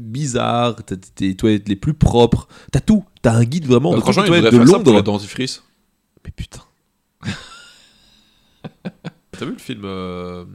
bizarres, 0.06 0.76
t'as 0.84 0.96
les 1.20 1.36
toilettes 1.36 1.68
les 1.68 1.76
plus 1.76 1.94
propres, 1.94 2.48
t'as 2.72 2.80
tout. 2.80 3.04
T'as 3.22 3.32
un 3.32 3.44
guide 3.44 3.66
vraiment 3.66 3.92
de 3.92 3.96
Euh, 3.98 4.00
franchement, 4.00 4.24
toilettes 4.24 4.52
de 4.52 4.58
pour 4.58 4.66
Londres. 4.66 4.94
le 4.94 5.02
dentifrice. 5.02 5.62
Mais 6.24 6.30
putain. 6.34 6.62
T'as 9.38 9.44
vu 9.44 9.52
le 9.52 9.58
film 9.58 9.82
euh, 9.84 10.46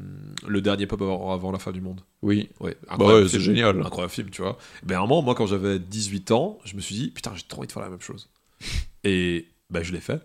Le 0.48 0.60
dernier 0.62 0.88
pop 0.88 1.00
avant, 1.02 1.32
avant 1.32 1.52
la 1.52 1.60
fin 1.60 1.72
du 1.72 1.82
monde? 1.82 2.02
Oui. 2.24 2.50
Ouais, 2.60 2.76
Bah 2.98 3.06
ouais, 3.06 3.28
c'est 3.28 3.40
génial. 3.40 3.80
Incroyable 3.80 4.12
film, 4.12 4.30
tu 4.32 4.42
vois. 4.42 4.58
Ben, 4.84 4.96
à 4.96 4.98
un 4.98 5.02
moment, 5.02 5.22
moi, 5.22 5.36
quand 5.36 5.46
j'avais 5.46 5.78
18 5.78 6.32
ans, 6.32 6.58
je 6.66 6.76
me 6.76 6.82
suis 6.82 6.96
dit, 6.96 7.10
putain, 7.12 7.32
j'ai 7.36 7.44
trop 7.48 7.60
envie 7.60 7.68
de 7.68 7.72
faire 7.72 7.84
la 7.84 7.90
même 7.90 8.02
chose. 8.02 8.30
Et 9.04 9.48
ben, 9.70 9.84
je 9.84 9.92
l'ai 9.94 10.00
fait. 10.00 10.22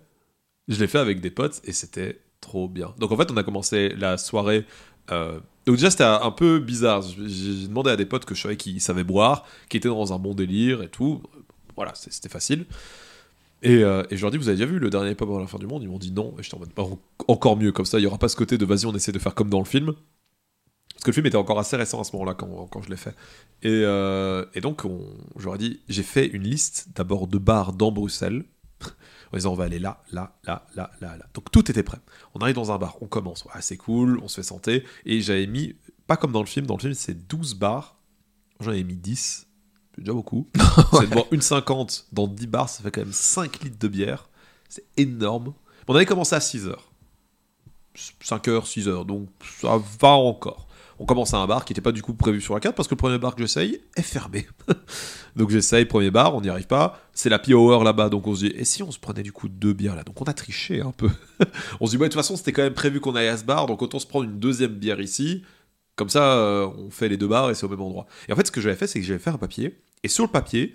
Je 0.69 0.81
l'ai 0.81 0.87
fait 0.87 0.99
avec 0.99 1.21
des 1.21 1.31
potes 1.31 1.61
et 1.65 1.73
c'était 1.73 2.19
trop 2.41 2.67
bien. 2.69 2.93
Donc, 2.99 3.13
en 3.13 3.17
fait, 3.17 3.31
on 3.31 3.37
a 3.37 3.43
commencé 3.45 3.91
la 3.91 4.17
soirée. 4.19 4.65
euh, 5.11 5.39
Donc, 5.67 5.77
déjà, 5.77 5.91
c'était 5.91 6.05
un 6.05 6.31
peu 6.31 6.59
bizarre. 6.61 7.03
J'ai 7.03 7.67
demandé 7.67 7.91
à 7.91 7.97
des 7.97 8.07
potes 8.07 8.25
que 8.25 8.35
je 8.35 8.43
savais 8.43 8.57
qui 8.57 8.79
savaient 8.81 9.05
boire, 9.05 9.45
qui 9.69 9.77
étaient 9.77 9.89
dans 9.89 10.13
un 10.13 10.19
bon 10.19 10.35
délire 10.35 10.83
et 10.83 10.89
tout. 10.89 11.23
Voilà, 11.75 11.93
c'était 11.95 12.29
facile. 12.29 12.67
Et, 13.63 13.83
euh, 13.83 14.03
et 14.11 14.17
je 14.17 14.23
leur 14.23 14.31
dis, 14.31 14.37
vous 14.39 14.49
avez 14.49 14.57
déjà 14.57 14.71
vu 14.71 14.79
le 14.79 14.91
dernier 14.91 15.15
pop 15.15 15.29
avant 15.29 15.41
la 15.41 15.47
fin 15.47 15.59
du 15.59 15.67
monde? 15.67 15.83
Ils 15.83 15.89
m'ont 15.89 15.99
dit 15.99 16.13
non. 16.13 16.35
Et 16.39 16.43
j'étais 16.43 16.57
en 16.57 16.61
mode, 16.61 16.71
en- 16.77 16.99
encore 17.29 17.57
mieux, 17.57 17.73
comme 17.73 17.87
ça, 17.87 17.99
il 17.99 18.03
n'y 18.03 18.07
aura 18.07 18.19
pas 18.19 18.29
ce 18.29 18.37
côté 18.37 18.59
de 18.59 18.65
vas-y, 18.65 18.87
on 18.87 18.95
essaie 18.95 19.13
de 19.13 19.19
faire 19.19 19.35
comme 19.35 19.51
dans 19.51 19.59
le 19.59 19.65
film. 19.65 19.95
Parce 20.95 21.05
que 21.05 21.11
le 21.11 21.15
film 21.15 21.27
était 21.27 21.37
encore 21.37 21.59
assez 21.59 21.77
récent 21.77 22.01
à 22.01 22.05
ce 22.05 22.13
moment-là 22.13 22.35
quand, 22.35 22.69
quand 22.71 22.83
je 22.83 22.91
l'ai 22.91 22.97
fait. 22.97 23.15
Et, 23.63 23.69
euh, 23.69 24.45
donc, 24.63 24.85
on, 24.85 25.01
je 25.39 25.57
dit, 25.57 25.81
j'ai 25.89 26.03
fait 26.03 26.27
une 26.27 26.43
liste 26.43 26.89
d'abord 26.95 27.27
de 27.27 27.39
bars 27.39 27.73
dans 27.73 27.93
Bruxelles. 27.93 28.45
En 29.33 29.37
disant, 29.37 29.53
on 29.53 29.57
va 29.57 29.65
aller 29.65 29.79
là, 29.79 30.03
là, 30.13 30.37
là, 30.45 30.67
là, 30.75 30.91
là, 31.01 31.17
là. 31.17 31.27
Donc 31.35 31.51
tout 31.51 31.71
était 31.71 31.83
prêt. 31.83 31.99
On 32.35 32.41
arrive 32.41 32.55
dans 32.55 32.73
un 32.73 32.79
bar, 32.79 32.97
on 33.01 33.07
commence. 33.07 33.45
Ah, 33.53 33.61
c'est 33.61 33.77
cool, 33.77 34.21
on 34.23 34.29
se 34.29 34.37
fait 34.37 34.47
santé. 34.47 34.85
Et 35.05 35.21
j'avais 35.21 35.47
mis, 35.47 35.75
pas 36.07 36.17
comme 36.17 36.33
dans 36.33 36.41
le 36.41 36.47
film, 36.47 36.67
dans 36.67 36.77
le 36.77 36.81
film, 36.81 36.95
c'est 36.95 37.27
12 37.27 37.55
bars. 37.55 37.97
J'en 38.61 38.71
avais 38.71 38.85
mis 38.85 38.97
10. 38.97 39.47
C'est 39.95 40.01
déjà 40.01 40.13
beaucoup. 40.13 40.47
C'est 40.93 41.09
de 41.09 41.15
boire 41.15 41.27
une 41.31 41.41
50 41.41 42.07
dans 42.13 42.29
10 42.29 42.47
bars, 42.47 42.69
ça 42.69 42.83
fait 42.83 42.91
quand 42.91 43.01
même 43.01 43.13
5 43.13 43.65
litres 43.65 43.79
de 43.79 43.89
bière. 43.89 44.29
C'est 44.69 44.85
énorme. 44.97 45.55
On 45.89 45.95
avait 45.95 46.07
commencé 46.07 46.35
à 46.35 46.41
6 46.41 46.67
heures. 46.67 46.93
5 48.21 48.49
heures, 48.49 48.67
6 48.67 48.89
heures, 48.89 49.05
donc 49.05 49.29
ça 49.59 49.81
va 50.01 50.09
encore. 50.09 50.66
On 50.99 51.05
commence 51.05 51.35
à 51.35 51.39
un 51.39 51.47
bar 51.47 51.65
qui 51.65 51.73
n'était 51.73 51.83
pas 51.83 51.93
du 51.93 52.03
coup 52.03 52.15
prévu 52.15 52.41
sur 52.41 52.55
la 52.55 52.61
carte 52.61 52.75
parce 52.75 52.89
que 52.89 52.95
le 52.95 52.99
premier 52.99 53.19
bar 53.19 53.35
que 53.35 53.43
j'essaye 53.43 53.81
est 53.97 54.03
fermé. 54.03 54.47
donc 55.37 55.51
j'essaye, 55.51 55.85
premier 55.85 56.11
bar, 56.11 56.35
on 56.35 56.41
n'y 56.41 56.49
arrive 56.49 56.67
pas. 56.67 57.01
C'est 57.13 57.29
la 57.29 57.41
hour 57.51 57.85
là-bas, 57.85 58.09
donc 58.09 58.27
on 58.27 58.35
se 58.35 58.47
dit, 58.47 58.53
et 58.55 58.65
si 58.65 58.83
on 58.83 58.91
se 58.91 58.99
prenait 58.99 59.23
du 59.23 59.33
coup 59.33 59.49
deux 59.49 59.73
bières 59.73 59.95
là? 59.95 60.05
Donc 60.05 60.21
on 60.21 60.25
a 60.25 60.33
triché 60.33 60.81
un 60.81 60.93
peu. 60.93 61.11
on 61.81 61.87
se 61.87 61.91
dit, 61.91 61.97
ouais, 61.97 62.09
de 62.09 62.13
toute 62.13 62.21
façon, 62.21 62.37
c'était 62.37 62.53
quand 62.53 62.63
même 62.63 62.75
prévu 62.75 63.01
qu'on 63.01 63.15
aille 63.15 63.29
à 63.29 63.37
ce 63.37 63.45
bar, 63.45 63.67
donc 63.67 63.83
autant 63.83 63.99
se 63.99 64.07
prendre 64.07 64.25
une 64.25 64.39
deuxième 64.39 64.73
bière 64.73 65.01
ici. 65.01 65.43
Comme 65.97 66.09
ça, 66.09 66.35
euh, 66.35 66.67
on 66.79 66.91
fait 66.91 67.09
les 67.09 67.17
deux 67.17 67.29
bars 67.29 67.51
et 67.51 67.55
c'est 67.55 67.65
au 67.65 67.71
même 67.71 67.81
endroit. 67.81 68.07
Et 68.29 68.33
en 68.33 68.37
fait, 68.37 68.47
ce 68.47 68.53
que 68.53 68.61
j'avais 68.61 68.77
fait, 68.77 68.87
c'est 68.87 69.01
que 69.01 69.07
j'avais 69.07 69.19
fait 69.19 69.31
un 69.31 69.39
papier, 69.39 69.81
et 70.03 70.09
sur 70.09 70.25
le 70.25 70.31
papier, 70.31 70.75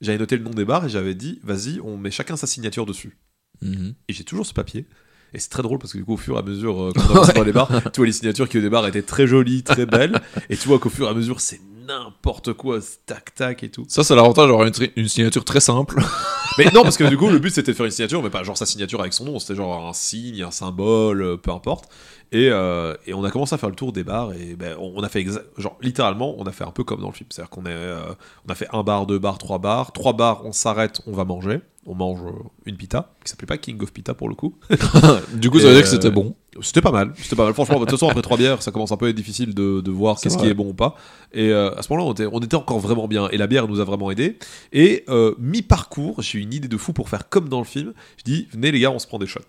j'avais 0.00 0.18
noté 0.18 0.36
le 0.36 0.42
nom 0.42 0.50
des 0.50 0.64
bars 0.64 0.84
et 0.84 0.88
j'avais 0.88 1.14
dit, 1.14 1.40
vas-y, 1.42 1.80
on 1.80 1.96
met 1.96 2.10
chacun 2.10 2.36
sa 2.36 2.46
signature 2.46 2.86
dessus. 2.86 3.18
Et 3.62 4.12
j'ai 4.12 4.24
toujours 4.24 4.46
ce 4.46 4.54
papier. 4.54 4.86
Et 5.34 5.38
c'est 5.38 5.48
très 5.50 5.62
drôle 5.62 5.78
parce 5.78 5.92
que 5.92 5.98
du 5.98 6.04
coup, 6.04 6.14
au 6.14 6.18
fur 6.18 6.36
et 6.36 6.38
à 6.38 6.42
mesure 6.42 6.80
euh, 6.82 6.92
qu'on 6.92 7.02
avance 7.02 7.28
dans 7.34 7.42
les 7.44 7.52
bars, 7.52 7.68
tu 7.92 8.00
vois, 8.00 8.06
les 8.06 8.12
signatures 8.12 8.48
qui 8.48 8.58
au 8.58 8.62
départ 8.62 8.86
étaient 8.86 9.02
très 9.02 9.26
jolies, 9.26 9.62
très 9.62 9.86
belles. 9.86 10.20
et 10.48 10.56
tu 10.56 10.68
vois 10.68 10.78
qu'au 10.78 10.90
fur 10.90 11.06
et 11.06 11.10
à 11.10 11.14
mesure, 11.14 11.40
c'est 11.40 11.60
n'importe 11.86 12.52
quoi, 12.52 12.78
tac 13.06 13.34
tac 13.34 13.62
et 13.64 13.68
tout. 13.68 13.84
Ça, 13.88 14.04
c'est 14.04 14.14
l'avantage 14.14 14.46
d'avoir 14.48 14.66
une, 14.66 14.72
tri- 14.72 14.92
une 14.96 15.08
signature 15.08 15.44
très 15.44 15.60
simple. 15.60 16.00
Mais 16.58 16.66
non, 16.74 16.82
parce 16.82 16.96
que 16.96 17.04
du 17.04 17.16
coup, 17.16 17.28
le 17.28 17.38
but 17.38 17.50
c'était 17.50 17.72
de 17.72 17.76
faire 17.76 17.86
une 17.86 17.92
signature, 17.92 18.22
mais 18.22 18.28
pas 18.30 18.42
genre 18.42 18.56
sa 18.58 18.66
signature 18.66 19.00
avec 19.00 19.12
son 19.12 19.24
nom, 19.24 19.38
c'était 19.38 19.54
genre 19.54 19.86
un 19.88 19.92
signe, 19.92 20.42
un 20.42 20.50
symbole, 20.50 21.22
euh, 21.22 21.36
peu 21.36 21.52
importe. 21.52 21.88
Et, 22.32 22.48
euh, 22.50 22.94
et 23.06 23.14
on 23.14 23.22
a 23.24 23.30
commencé 23.30 23.54
à 23.54 23.58
faire 23.58 23.68
le 23.70 23.74
tour 23.76 23.92
des 23.92 24.02
bars 24.04 24.32
et 24.34 24.56
ben, 24.56 24.76
on, 24.78 24.92
on 24.96 25.02
a 25.02 25.08
fait 25.08 25.22
exa- 25.22 25.42
genre 25.58 25.76
littéralement, 25.80 26.34
on 26.38 26.44
a 26.44 26.52
fait 26.52 26.64
un 26.64 26.70
peu 26.72 26.82
comme 26.84 27.00
dans 27.00 27.08
le 27.08 27.12
film, 27.14 27.28
c'est-à-dire 27.30 27.50
qu'on 27.50 27.64
est, 27.66 27.70
euh, 27.72 28.00
on 28.46 28.52
a 28.52 28.54
fait 28.54 28.66
un 28.72 28.82
bar, 28.82 29.06
deux 29.06 29.18
bars, 29.20 29.38
trois 29.38 29.58
bars, 29.58 29.92
trois 29.92 30.12
bars, 30.12 30.42
on 30.44 30.52
s'arrête, 30.52 31.00
on 31.06 31.12
va 31.12 31.24
manger, 31.24 31.60
on 31.90 31.94
mange 31.94 32.20
euh, 32.22 32.32
une 32.66 32.76
pita, 32.76 33.14
qui 33.24 33.30
s'appelait 33.30 33.46
pas 33.46 33.58
King 33.58 33.82
of 33.82 33.92
Pita 33.92 34.14
pour 34.14 34.28
le 34.28 34.34
coup. 34.34 34.54
Du 35.34 35.50
coup, 35.50 35.58
ça 35.58 35.66
veut 35.66 35.74
dire 35.74 35.82
que 35.82 35.88
euh, 35.88 35.90
c'était 35.90 36.10
bon. 36.10 36.36
C'était 36.62 36.80
pas 36.80 36.92
mal, 36.92 37.12
c'était 37.16 37.36
pas 37.36 37.44
mal. 37.44 37.54
Franchement, 37.54 37.76
de 37.76 37.80
toute 37.80 37.90
façon, 37.90 38.08
après 38.08 38.22
trois 38.22 38.36
bières, 38.36 38.62
ça 38.62 38.70
commence 38.70 38.92
un 38.92 38.96
peu 38.96 39.06
à 39.06 39.08
être 39.08 39.16
difficile 39.16 39.54
de, 39.54 39.80
de 39.80 39.90
voir 39.90 40.20
qu'est-ce 40.20 40.38
qui 40.38 40.46
est 40.46 40.54
bon 40.54 40.70
ou 40.70 40.74
pas. 40.74 40.94
Et 41.32 41.50
euh, 41.50 41.74
à 41.76 41.82
ce 41.82 41.92
moment-là, 41.92 42.08
on 42.08 42.12
était, 42.12 42.26
on 42.26 42.40
était 42.40 42.56
encore 42.56 42.78
vraiment 42.78 43.08
bien. 43.08 43.28
Et 43.30 43.36
la 43.36 43.46
bière 43.46 43.68
nous 43.68 43.80
a 43.80 43.84
vraiment 43.84 44.10
aidé. 44.10 44.38
Et 44.72 45.04
euh, 45.08 45.34
mi-parcours, 45.38 46.22
j'ai 46.22 46.38
eu 46.38 46.42
une 46.42 46.52
idée 46.52 46.68
de 46.68 46.76
fou 46.76 46.92
pour 46.92 47.08
faire 47.08 47.28
comme 47.28 47.48
dans 47.48 47.58
le 47.58 47.64
film. 47.64 47.92
Je 48.18 48.24
dis, 48.24 48.48
venez 48.52 48.72
les 48.72 48.80
gars, 48.80 48.90
on 48.90 48.98
se 48.98 49.06
prend 49.06 49.18
des 49.18 49.26
shots. 49.26 49.40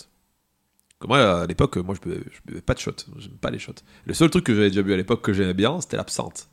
Comme 0.99 1.09
moi, 1.09 1.41
à 1.41 1.47
l'époque, 1.47 1.77
moi, 1.77 1.95
je 1.95 2.07
buvais, 2.07 2.23
je 2.31 2.39
buvais 2.45 2.61
pas 2.61 2.73
de 2.73 2.79
shots. 2.79 3.05
J'aime 3.17 3.31
pas 3.31 3.49
les 3.49 3.59
shots. 3.59 3.73
Le 4.05 4.13
seul 4.13 4.29
truc 4.29 4.45
que 4.45 4.53
j'avais 4.53 4.69
déjà 4.69 4.83
bu 4.83 4.93
à 4.93 4.97
l'époque 4.97 5.23
que 5.23 5.33
j'aimais 5.33 5.55
bien, 5.55 5.81
c'était 5.81 5.97
l'absinthe. 5.97 6.49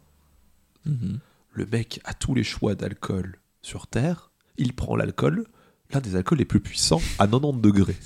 Mhm. 0.86 1.18
Le 1.52 1.66
mec 1.66 2.00
a 2.04 2.14
tous 2.14 2.34
les 2.34 2.44
choix 2.44 2.74
d'alcool 2.74 3.38
sur 3.62 3.86
Terre. 3.86 4.30
Il 4.56 4.72
prend 4.72 4.96
l'alcool, 4.96 5.46
l'un 5.92 6.00
des 6.00 6.16
alcools 6.16 6.38
les 6.38 6.44
plus 6.44 6.60
puissants, 6.60 7.00
à 7.18 7.26
90 7.26 7.60
degrés. 7.60 7.96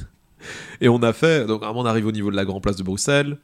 Et 0.81 0.89
on 0.89 1.03
a 1.03 1.13
fait. 1.13 1.47
Donc, 1.47 1.63
on 1.63 1.85
arrive 1.85 2.07
au 2.07 2.13
niveau 2.13 2.31
de 2.31 2.37
la 2.37 2.45
Grand 2.45 2.61
Place 2.61 2.77
de 2.77 2.83
Bruxelles. 2.83 3.39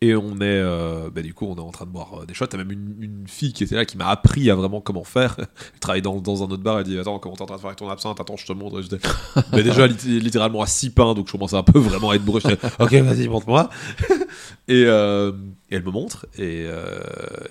Et 0.00 0.16
on 0.16 0.34
est. 0.40 0.42
euh, 0.42 1.10
bah, 1.14 1.22
du 1.22 1.32
coup, 1.32 1.46
on 1.46 1.54
est 1.54 1.60
en 1.60 1.70
train 1.70 1.86
de 1.86 1.90
boire 1.90 2.22
euh, 2.22 2.26
des 2.26 2.34
shots. 2.34 2.46
T'as 2.46 2.56
même 2.56 2.72
une, 2.72 3.28
fille 3.28 3.52
qui 3.52 3.62
était 3.62 3.76
là 3.76 3.84
qui 3.84 3.96
m'a 3.96 4.08
appris 4.08 4.50
à 4.50 4.56
vraiment 4.56 4.80
comment 4.80 5.04
faire. 5.04 5.36
Elle 5.38 5.46
travaille 5.80 6.02
dans, 6.02 6.20
dans 6.20 6.42
un 6.42 6.46
autre 6.46 6.62
bar. 6.62 6.78
Elle 6.80 6.84
dit 6.86 6.98
Attends, 6.98 7.20
comment 7.20 7.36
t'es 7.36 7.42
en 7.42 7.46
train 7.46 7.54
de 7.54 7.60
faire 7.60 7.68
avec 7.68 7.78
ton 7.78 7.88
absinthe? 7.88 8.18
Attends, 8.20 8.36
je 8.36 8.44
te 8.44 8.52
montre. 8.52 8.80
Et 8.80 8.98
mais 9.52 9.62
déjà 9.62 9.86
lit- 9.86 10.18
littéralement 10.20 10.60
à 10.60 10.66
6 10.66 10.90
pains. 10.90 11.14
Donc, 11.14 11.28
je 11.28 11.32
commençais 11.32 11.54
un 11.56 11.62
peu 11.62 11.78
vraiment 11.78 12.10
à 12.10 12.16
être. 12.16 12.24
J'étais, 12.40 12.58
Ok, 12.80 12.92
vas-y, 12.94 13.28
montre-moi. 13.28 13.70
et, 14.66 14.84
euh, 14.86 15.30
et 15.70 15.76
elle 15.76 15.84
me 15.84 15.92
montre. 15.92 16.26
Et, 16.36 16.64
euh, 16.66 16.98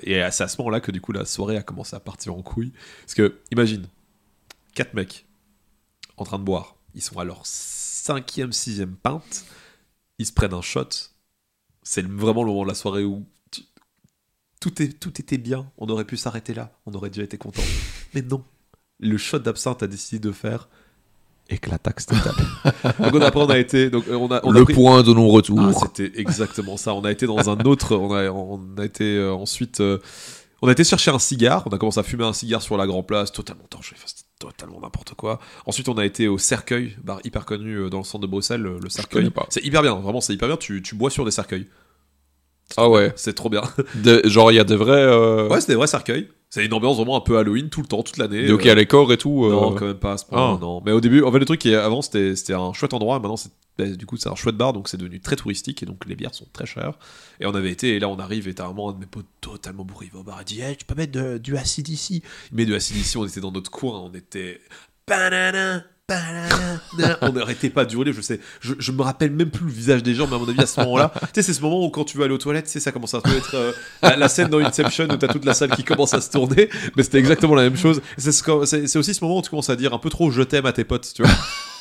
et 0.04 0.22
c'est 0.32 0.44
à 0.44 0.48
ce 0.50 0.58
moment-là 0.60 0.82
que 0.82 0.92
du 0.92 1.00
coup, 1.00 1.14
la 1.14 1.24
soirée 1.24 1.56
a 1.56 1.62
commencé 1.64 1.96
à 1.96 2.02
partir 2.02 2.36
en 2.36 2.42
couille. 2.42 2.74
Parce 3.04 3.14
que, 3.14 3.36
imagine, 3.52 3.86
quatre 4.76 4.94
mecs 4.94 5.26
en 6.22 6.26
train 6.26 6.40
de 6.40 6.44
boire. 6.44 6.76
Ils 6.96 7.02
sont 7.02 7.18
à 7.20 7.24
leur 7.24 7.42
cinquième, 7.46 8.52
sixième 8.52 8.96
pinte. 8.96 9.44
Ils 10.20 10.26
se 10.26 10.32
prennent 10.34 10.54
un 10.54 10.62
shot. 10.62 10.88
C'est 11.84 12.06
vraiment 12.06 12.44
le 12.44 12.50
moment 12.52 12.64
de 12.64 12.68
la 12.70 12.76
soirée 12.76 13.04
où 13.04 13.26
tu- 13.52 13.64
tout, 14.60 14.82
est, 14.82 15.00
tout 15.00 15.20
était 15.20 15.38
bien. 15.38 15.70
On 15.78 15.88
aurait 15.90 16.06
pu 16.06 16.18
s'arrêter 16.18 16.54
là. 16.54 16.72
On 16.86 16.94
aurait 16.94 17.10
déjà 17.10 17.24
été 17.24 17.38
content. 17.38 17.64
Mais 18.14 18.22
non. 18.22 18.44
Le 19.00 19.18
shot 19.18 19.40
d'absinthe 19.40 19.82
a 19.84 19.88
décidé 19.88 20.20
de 20.20 20.32
faire 20.32 20.70
éclataxe 21.50 22.06
totale. 22.08 22.36
donc 23.00 23.14
on, 23.16 23.22
après, 23.22 23.42
on 23.42 23.50
a 23.50 23.58
été... 23.58 23.90
Donc, 23.90 24.08
euh, 24.08 24.16
on 24.16 24.32
a, 24.32 24.40
on 24.46 24.54
a 24.56 24.60
le 24.60 24.64
pris- 24.64 24.74
point 24.76 25.02
de 25.04 25.12
non-retour. 25.14 25.60
ah, 25.60 25.74
c'était 25.74 26.12
exactement 26.20 26.78
ça. 26.78 26.94
On 26.94 27.04
a 27.04 27.12
été 27.12 27.26
dans 27.26 27.50
un 27.50 27.60
autre. 27.62 27.96
On 27.96 28.14
a, 28.14 28.30
on 28.30 28.62
a 28.78 28.86
été 28.86 29.18
euh, 29.18 29.34
ensuite. 29.34 29.82
euh, 29.82 29.98
on 30.62 30.68
a 30.68 30.72
été 30.72 30.84
chercher 30.84 31.10
un 31.12 31.20
cigare. 31.20 31.64
On 31.66 31.72
a 31.72 31.78
commencé 31.80 32.00
à 32.00 32.04
fumer 32.04 32.24
un 32.26 32.34
cigare 32.34 32.62
sur 32.62 32.78
la 32.78 32.86
Grand 32.86 33.02
Place, 33.04 33.32
totalement 33.32 33.66
torché. 33.70 33.96
Totalement 34.42 34.80
n'importe 34.82 35.14
quoi. 35.14 35.40
Ensuite, 35.66 35.88
on 35.88 35.98
a 35.98 36.06
été 36.06 36.28
au 36.28 36.38
Cercueil, 36.38 36.98
bar 37.04 37.20
hyper 37.24 37.46
connu 37.46 37.76
euh, 37.76 37.90
dans 37.90 38.00
le 38.00 38.04
centre 38.04 38.24
de 38.26 38.28
Bruxelles, 38.28 38.62
le 38.62 38.80
le 38.80 38.90
Cercueil. 38.90 39.30
C'est 39.50 39.64
hyper 39.64 39.82
bien, 39.84 39.94
vraiment, 39.96 40.20
c'est 40.20 40.34
hyper 40.34 40.48
bien. 40.48 40.58
Tu, 40.58 40.82
tu 40.82 40.96
bois 40.96 41.10
sur 41.12 41.26
des 41.26 41.32
cercueils. 41.32 41.68
ah 42.78 42.90
ouais. 42.90 43.12
C'est 43.16 43.34
trop 43.34 43.50
bien. 43.50 43.62
Des- 43.96 44.22
genre, 44.30 44.52
il 44.52 44.56
y 44.56 44.60
a 44.60 44.64
des 44.64 44.76
vrais. 44.76 44.94
euh, 45.04 45.48
ouais, 45.48 45.62
c'est 45.62 45.68
des 45.68 45.76
vrais 45.76 45.88
cercueils. 45.88 46.30
C'est 46.50 46.66
une 46.66 46.74
ambiance 46.74 46.98
vraiment 46.98 47.16
un 47.18 47.22
peu 47.22 47.38
Halloween 47.38 47.70
tout 47.70 47.82
le 47.82 47.88
temps, 47.88 48.04
toute 48.04 48.18
l'année. 48.18 48.44
des 48.44 48.52
hockey 48.52 48.70
Euh, 48.70 48.72
à 48.74 48.76
l'écor 48.76 49.12
et 49.14 49.18
tout. 49.18 49.46
euh, 49.46 49.52
Non, 49.52 49.74
quand 49.76 49.86
même 49.86 49.94
pas 50.00 50.14
à 50.14 50.18
ce 50.18 50.26
point. 50.26 50.56
Ah. 50.56 50.58
Non. 50.60 50.82
Mais 50.86 50.92
au 50.92 51.00
début, 51.02 51.24
en 51.24 51.32
fait, 51.32 51.40
le 51.40 51.46
truc 51.46 51.60
qui 51.62 51.74
avant, 51.76 52.02
c'était 52.02 52.34
un 52.54 52.74
chouette 52.74 52.94
endroit. 52.94 53.20
Maintenant, 53.20 53.38
c'est 53.38 53.52
du 53.78 54.06
coup, 54.06 54.18
c'est 54.18 54.30
un 54.30 54.36
chouette 54.36 54.58
bar, 54.58 54.74
donc 54.74 54.88
c'est 54.88 54.98
devenu 54.98 55.20
très 55.20 55.36
touristique 55.36 55.82
et 55.82 55.86
donc 55.86 56.06
les 56.06 56.16
bières 56.16 56.36
sont 56.36 56.48
très 56.54 56.66
chères. 56.66 56.98
Et 57.40 57.46
on 57.46 57.56
avait 57.56 57.72
été, 57.72 57.96
et 57.96 58.00
là, 58.00 58.10
on 58.10 58.20
arrive, 58.20 58.48
et 58.48 58.54
t'as 58.54 58.66
vraiment 58.66 58.90
un 58.90 58.94
de 58.94 59.00
mes 59.00 59.06
potes 59.06 59.26
totalement 59.40 59.86
bourré. 59.86 60.10
Au 60.14 60.24
bar, 60.24 60.42
il 60.42 60.46
dit, 60.46 60.62
Hey, 60.62 60.78
tu 60.78 60.86
peux 60.86 60.96
mettre 60.96 61.38
du 61.38 61.58
acide 61.58 61.90
ici? 61.90 62.24
Il 62.52 62.58
met 62.58 62.66
du 62.66 62.76
acide 62.76 62.98
ici. 62.98 63.18
On 63.18 63.26
était 63.26 63.42
dans 63.42 63.52
notre 63.52 63.72
coin, 63.72 64.00
on 64.00 64.14
était. 64.14 64.62
Banana. 65.08 65.84
On 67.22 67.32
n'arrêtait 67.32 67.70
pas 67.70 67.86
de 67.86 67.94
hurler, 67.94 68.14
je 68.14 68.22
sais. 68.22 68.40
Je, 68.60 68.74
je 68.78 68.92
me 68.92 69.02
rappelle 69.02 69.32
même 69.32 69.50
plus 69.50 69.66
le 69.66 69.72
visage 69.72 70.04
des 70.04 70.14
gens, 70.14 70.28
mais 70.28 70.36
à 70.36 70.40
mon 70.40 70.48
avis, 70.48 70.62
à 70.62 70.66
ce 70.66 70.80
moment-là, 70.82 71.12
tu 71.22 71.28
sais, 71.36 71.42
c'est 71.42 71.54
ce 71.54 71.62
moment 71.62 71.86
où 71.86 71.90
quand 71.90 72.04
tu 72.04 72.18
vas 72.18 72.26
aller 72.26 72.34
aux 72.34 72.38
toilettes, 72.38 72.66
tu 72.66 72.72
sais, 72.72 72.80
ça 72.80 72.92
commence 72.92 73.14
à 73.14 73.20
être 73.20 73.56
euh, 73.56 73.72
la, 74.02 74.16
la 74.16 74.30
scène 74.30 74.50
dans 74.50 74.60
Inception 74.60 75.06
où 75.06 75.18
t'as 75.18 75.28
toute 75.28 75.46
la 75.46 75.54
salle 75.54 75.72
qui 75.72 75.84
commence 75.84 76.14
à 76.14 76.22
se 76.22 76.30
tourner, 76.30 76.70
mais 76.96 77.04
c'était 77.04 77.20
exactement 77.20 77.56
la 77.56 77.64
même 77.64 77.78
chose. 77.78 78.02
C'est 78.18 78.32
ce 78.32 78.98
aussi 78.98 79.14
ce 79.14 79.24
moment 79.24 79.40
où 79.40 79.42
tu 79.42 79.50
commences 79.50 79.70
à 79.70 79.76
dire 79.76 79.94
un 79.94 80.00
peu 80.00 80.10
trop 80.10 80.32
je 80.32 80.42
t'aime 80.42 80.66
à 80.66 80.74
tes 80.74 80.84
potes, 80.84 81.12
tu 81.14 81.24
vois. 81.24 81.32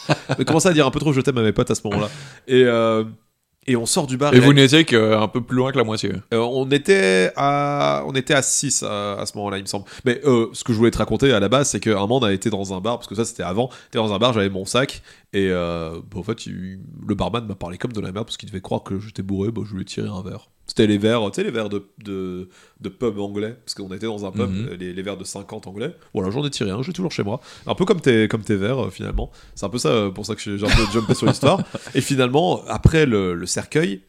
J'ai 0.39 0.45
commencé 0.45 0.69
à 0.69 0.73
dire 0.73 0.87
un 0.87 0.91
peu 0.91 1.01
trop 1.01 1.13
je 1.13 1.21
t'aime 1.21 1.39
à 1.39 1.43
mes 1.43 1.53
potes 1.53 1.71
à 1.71 1.75
ce 1.75 1.83
moment-là. 1.85 2.09
Et, 2.49 2.65
euh, 2.65 3.05
et 3.71 3.77
on 3.77 3.87
sort 3.87 4.07
du 4.07 4.17
bar. 4.17 4.35
Et 4.35 4.41
vous 4.41 4.53
là, 4.53 4.63
n'étiez 4.63 4.85
qu'un 4.85 5.29
peu 5.29 5.41
plus 5.41 5.57
loin 5.57 5.73
que 5.73 5.79
la 5.79 5.85
moitié. 5.85 6.13
euh, 6.35 6.39
on 6.39 6.69
était 6.71 7.33
à 7.37 8.03
on 8.07 8.13
était 8.13 8.35
à 8.35 8.43
6 8.43 8.83
à, 8.83 9.15
à 9.21 9.27
ce 9.27 9.37
moment-là, 9.39 9.59
il 9.59 9.63
me 9.63 9.67
semble. 9.67 9.85
Mais 10.05 10.21
euh, 10.25 10.47
ce 10.53 10.65
que 10.65 10.73
je 10.73 10.79
voulais 10.79 10.91
te 10.91 10.99
raconter 10.99 11.33
à 11.33 11.41
la 11.41 11.49
base, 11.49 11.69
c'est 11.71 11.81
qu'un 11.81 11.95
moment 12.01 12.19
on 12.19 12.23
a 12.25 12.33
été 12.33 12.51
dans 12.51 12.75
un 12.75 12.81
bar 12.81 12.97
parce 12.99 13.07
que 13.07 13.15
ça 13.15 13.25
c'était 13.25 13.43
avant. 13.43 13.71
J'étais 13.85 13.99
dans 13.99 14.13
un 14.13 14.19
bar, 14.19 14.33
j'avais 14.33 14.49
mon 14.51 14.65
sac 14.65 15.03
et 15.33 15.49
euh, 15.51 15.93
bah, 16.13 16.19
en 16.21 16.23
fait 16.23 16.47
il- 16.47 16.81
le 17.07 17.15
barman 17.15 17.47
m'a 17.47 17.55
parlé 17.55 17.79
comme 17.79 17.93
de 17.93 18.01
la 18.01 18.13
merde 18.13 18.27
parce 18.27 18.37
qu'il 18.37 18.49
devait 18.49 18.61
croire 18.61 18.83
que 18.83 18.99
j'étais 19.01 19.23
bourré. 19.23 19.51
Bah, 19.51 19.63
je 19.69 19.75
lui 19.75 19.83
ai 19.83 19.85
tiré 19.85 20.09
un 20.09 20.23
verre. 20.23 20.49
C'était 20.71 20.87
les 20.87 20.99
verres, 20.99 21.29
tu 21.33 21.41
sais 21.41 21.43
les 21.43 21.51
verres 21.51 21.69
de, 21.69 21.85
de, 22.05 22.49
de 22.81 22.89
pub 22.89 23.19
anglais 23.19 23.57
parce 23.65 23.75
qu'on 23.75 23.93
était 23.93 24.07
dans 24.07 24.25
un 24.25 24.31
pub, 24.31 24.49
Mhm. 24.49 24.77
les, 24.79 24.93
les 24.93 25.03
verres 25.03 25.17
de 25.17 25.25
50 25.25 25.67
anglais. 25.67 25.97
Voilà, 26.15 26.31
j'en 26.31 26.45
ai 26.45 26.51
tiré 26.51 26.71
un, 26.71 26.81
j'ai 26.81 26.93
toujours 26.93 27.11
chez 27.11 27.25
moi. 27.25 27.41
Un 27.67 27.75
peu 27.75 27.85
comme 27.85 28.01
tes 28.01 28.29
comme 28.29 28.43
tes 28.43 28.55
verres 28.55 28.85
euh, 28.85 28.91
finalement. 28.91 29.33
C'est 29.57 29.67
un 29.67 29.69
peu 29.69 29.79
ça 29.79 29.89
euh, 29.89 30.11
pour 30.11 30.25
ça 30.27 30.37
que 30.37 30.41
j'ai 30.41 30.57
j'ai 30.59 30.67
un 30.67 30.71
peu 30.71 30.85
jumpé 30.93 31.15
sur 31.15 31.27
l'histoire. 31.27 31.61
Et 31.97 32.01
finalement 32.01 32.63
après 32.69 33.05
le, 33.05 33.35
le 33.35 33.47
cercueil 33.47 34.03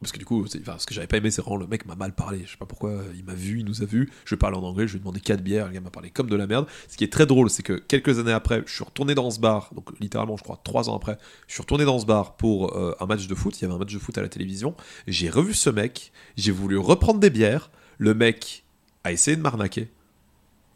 parce 0.00 0.12
que 0.12 0.18
du 0.18 0.24
coup, 0.24 0.44
enfin, 0.44 0.78
ce 0.78 0.86
que 0.86 0.94
j'avais 0.94 1.06
pas 1.06 1.18
aimé, 1.18 1.30
c'est 1.30 1.42
vraiment 1.42 1.58
le 1.58 1.66
mec 1.66 1.84
m'a 1.84 1.94
mal 1.94 2.14
parlé. 2.14 2.42
Je 2.46 2.52
sais 2.52 2.56
pas 2.56 2.64
pourquoi, 2.64 3.02
il 3.14 3.22
m'a 3.22 3.34
vu, 3.34 3.58
il 3.58 3.66
nous 3.66 3.82
a 3.82 3.84
vu. 3.84 4.10
Je 4.24 4.34
parlais 4.34 4.56
en 4.56 4.62
anglais, 4.62 4.86
je 4.86 4.92
lui 4.92 4.96
ai 4.96 5.00
demandé 5.00 5.20
4 5.20 5.42
bières, 5.42 5.66
le 5.66 5.74
gars 5.74 5.80
m'a 5.80 5.90
parlé 5.90 6.08
comme 6.08 6.30
de 6.30 6.36
la 6.36 6.46
merde. 6.46 6.66
Ce 6.88 6.96
qui 6.96 7.04
est 7.04 7.12
très 7.12 7.26
drôle, 7.26 7.50
c'est 7.50 7.62
que 7.62 7.74
quelques 7.74 8.18
années 8.18 8.32
après, 8.32 8.62
je 8.64 8.72
suis 8.72 8.84
retourné 8.84 9.14
dans 9.14 9.30
ce 9.30 9.40
bar, 9.40 9.70
donc 9.74 9.90
littéralement, 10.00 10.38
je 10.38 10.42
crois, 10.42 10.58
3 10.64 10.88
ans 10.88 10.96
après, 10.96 11.18
je 11.48 11.52
suis 11.52 11.60
retourné 11.60 11.84
dans 11.84 11.98
ce 11.98 12.06
bar 12.06 12.36
pour 12.36 12.74
euh, 12.76 12.96
un 12.98 13.04
match 13.04 13.26
de 13.26 13.34
foot. 13.34 13.58
Il 13.60 13.62
y 13.62 13.64
avait 13.66 13.74
un 13.74 13.78
match 13.78 13.92
de 13.92 13.98
foot 13.98 14.16
à 14.16 14.22
la 14.22 14.30
télévision. 14.30 14.74
J'ai 15.06 15.28
revu 15.28 15.52
ce 15.52 15.68
mec, 15.68 16.12
j'ai 16.36 16.52
voulu 16.52 16.78
reprendre 16.78 17.20
des 17.20 17.30
bières. 17.30 17.70
Le 17.98 18.14
mec 18.14 18.64
a 19.04 19.12
essayé 19.12 19.36
de 19.36 19.42
m'arnaquer. 19.42 19.90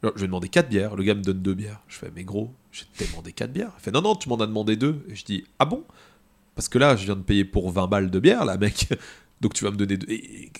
Je 0.02 0.10
lui 0.10 0.24
ai 0.24 0.26
demandé 0.26 0.50
4 0.50 0.68
bières, 0.68 0.96
le 0.96 1.02
gars 1.02 1.14
me 1.14 1.22
donne 1.22 1.40
2 1.40 1.54
bières. 1.54 1.80
Je 1.88 1.96
fais, 1.96 2.12
mais 2.14 2.24
gros, 2.24 2.52
j'ai 2.72 2.84
demandé 3.06 3.32
4 3.32 3.50
bières. 3.50 3.72
Il 3.78 3.82
fait, 3.82 3.90
non, 3.90 4.02
non, 4.02 4.16
tu 4.16 4.28
m'en 4.28 4.36
as 4.36 4.46
demandé 4.46 4.76
2. 4.76 5.06
Et 5.08 5.14
je 5.14 5.24
dis, 5.24 5.44
ah 5.58 5.64
bon? 5.64 5.82
Parce 6.54 6.68
que 6.68 6.78
là, 6.78 6.96
je 6.96 7.04
viens 7.04 7.16
de 7.16 7.22
payer 7.22 7.44
pour 7.44 7.70
20 7.70 7.86
balles 7.88 8.10
de 8.10 8.18
bière, 8.20 8.44
là, 8.44 8.56
mec. 8.56 8.88
Donc 9.40 9.54
tu 9.54 9.64
vas 9.64 9.70
me 9.70 9.76
donner 9.76 9.96
deux. 9.96 10.10
et- 10.10 10.50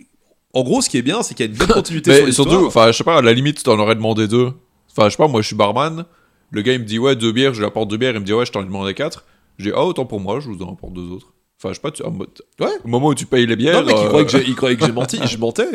En 0.53 0.63
gros, 0.63 0.83
ce 0.83 0.89
qui 0.91 0.99
est 0.99 1.03
bien, 1.03 1.23
c'est 1.23 1.35
qu'il 1.35 1.47
y 1.47 1.49
a 1.49 1.53
une 1.53 1.59
bonne 1.59 1.69
continuité 1.73 2.11
Mais 2.27 2.33
surtout, 2.33 2.51
enfin, 2.67 2.87
je 2.93 2.93
sais 2.99 3.05
pas, 3.05 3.19
à 3.19 3.23
la 3.23 3.33
limite, 3.33 3.63
t'en 3.63 3.79
aurais 3.79 3.95
demandé 3.95 4.27
deux. 4.29 4.53
Enfin, 4.91 5.07
je 5.09 5.11
sais 5.13 5.17
pas, 5.17 5.29
moi, 5.29 5.41
je 5.43 5.47
suis 5.49 5.57
barman. 5.57 6.05
Le 6.51 6.63
gars, 6.63 6.73
il 6.75 6.81
me 6.81 6.85
dit, 6.85 6.99
ouais, 6.99 7.17
deux 7.17 7.33
bières, 7.33 7.55
je 7.55 7.61
lui 7.61 7.67
apporte 7.67 7.89
deux 7.89 7.97
bières. 7.97 8.15
Il 8.15 8.21
me 8.21 8.25
dit, 8.25 8.33
ouais, 8.33 8.47
je 8.47 8.53
t'en 8.53 8.63
ai 8.63 8.65
demandé 8.67 8.95
quatre. 8.95 9.25
Je 9.59 9.65
dis, 9.65 9.73
ah, 9.75 9.85
autant 9.85 10.05
pour 10.05 10.21
moi, 10.21 10.41
je 10.41 10.49
vous 10.49 10.63
en 10.63 10.73
apporte 10.73 10.93
deux 10.93 11.09
autres. 11.11 11.33
Enfin, 11.65 11.71
je 11.71 11.77
sais 11.77 11.81
pas, 11.81 11.91
tu, 11.91 12.03
en 12.03 12.11
mode- 12.11 12.29
Ouais. 12.61 12.69
au 12.85 12.89
moment 12.89 13.09
où 13.09 13.15
tu 13.15 13.25
payes 13.25 13.47
les 13.47 13.57
bières. 13.57 13.81
Non, 13.81 13.87
mec, 13.87 13.97
il 13.99 14.05
euh, 14.05 14.09
croyait 14.09 14.27
que 14.27 14.33
j'ai- 14.33 14.45
il 14.47 14.55
croyait 14.55 14.77
que 14.77 14.85
j'ai 14.85 14.93
menti. 15.01 15.19
Je 15.27 15.39
mentais, 15.39 15.69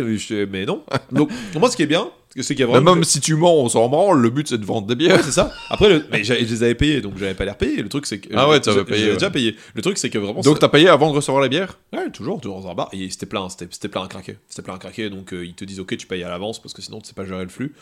mais, 0.46 0.66
non. 0.66 0.84
Donc, 1.12 1.30
moi, 1.60 1.70
ce 1.72 1.76
qui 1.76 1.82
est 1.82 1.88
bien, 1.88 2.10
c'est 2.36 2.44
qu'il 2.54 2.60
y 2.60 2.64
a 2.64 2.68
vraiment. 2.68 2.94
même 2.94 3.04
si 3.04 3.20
tu 3.20 3.34
mens, 3.36 3.56
on 3.56 3.70
s'en 3.70 3.90
branle. 3.90 4.22
Le 4.22 4.30
but, 4.30 4.48
c'est 4.48 4.60
de 4.60 4.66
vendre 4.66 4.86
des 4.86 4.94
bières. 4.96 5.16
Ouais, 5.18 5.24
c'est 5.24 5.32
ça. 5.32 5.52
Après, 5.72 5.90
le- 5.90 6.06
mais 6.12 6.24
je 6.24 6.34
les 6.36 6.62
avais 6.64 6.76
payés, 6.76 7.02
donc 7.02 7.14
j'avais 7.18 7.34
pas 7.34 7.44
l'air 7.44 7.58
payé. 7.58 7.82
Le 7.82 7.90
truc, 7.90 8.06
c'est 8.06 8.20
que. 8.20 8.30
Ah 8.36 8.48
ouais, 8.48 8.60
t'avais 8.60 8.78
je- 8.80 8.84
payé, 8.84 9.08
ouais. 9.08 9.14
déjà 9.14 9.32
payé. 9.32 9.56
Le 9.74 9.82
truc, 9.82 9.98
c'est 9.98 10.12
que 10.12 10.20
vraiment. 10.20 10.42
Donc, 10.42 10.60
t'as 10.60 10.68
payé 10.70 10.88
avant 10.90 11.10
de 11.10 11.16
recevoir 11.16 11.42
les 11.42 11.50
bières? 11.50 11.80
Ouais, 11.92 12.10
toujours, 12.12 12.40
toujours 12.40 12.62
dans 12.62 12.70
un 12.70 12.76
bar. 12.76 12.90
Et 12.94 13.10
c'était 13.10 13.26
plein, 13.26 13.50
c'était 13.50 13.68
c'était 13.72 13.88
plein 13.88 14.04
à 14.04 14.08
craquer. 14.08 14.38
C'était 14.48 14.62
plein 14.62 14.76
à 14.76 14.78
craquer, 14.78 15.10
donc 15.10 15.34
euh, 15.34 15.44
ils 15.44 15.56
te 15.56 15.66
disent, 15.66 15.80
ok, 15.80 15.98
tu 15.98 16.06
payes 16.06 16.24
à 16.24 16.30
l'avance 16.30 16.62
parce 16.62 16.74
que 16.76 16.82
sinon 16.84 17.00
tu 17.02 17.08
sais 17.08 17.14
pas 17.16 17.26
gérer 17.26 17.44
le 17.44 17.50
flux. 17.50 17.74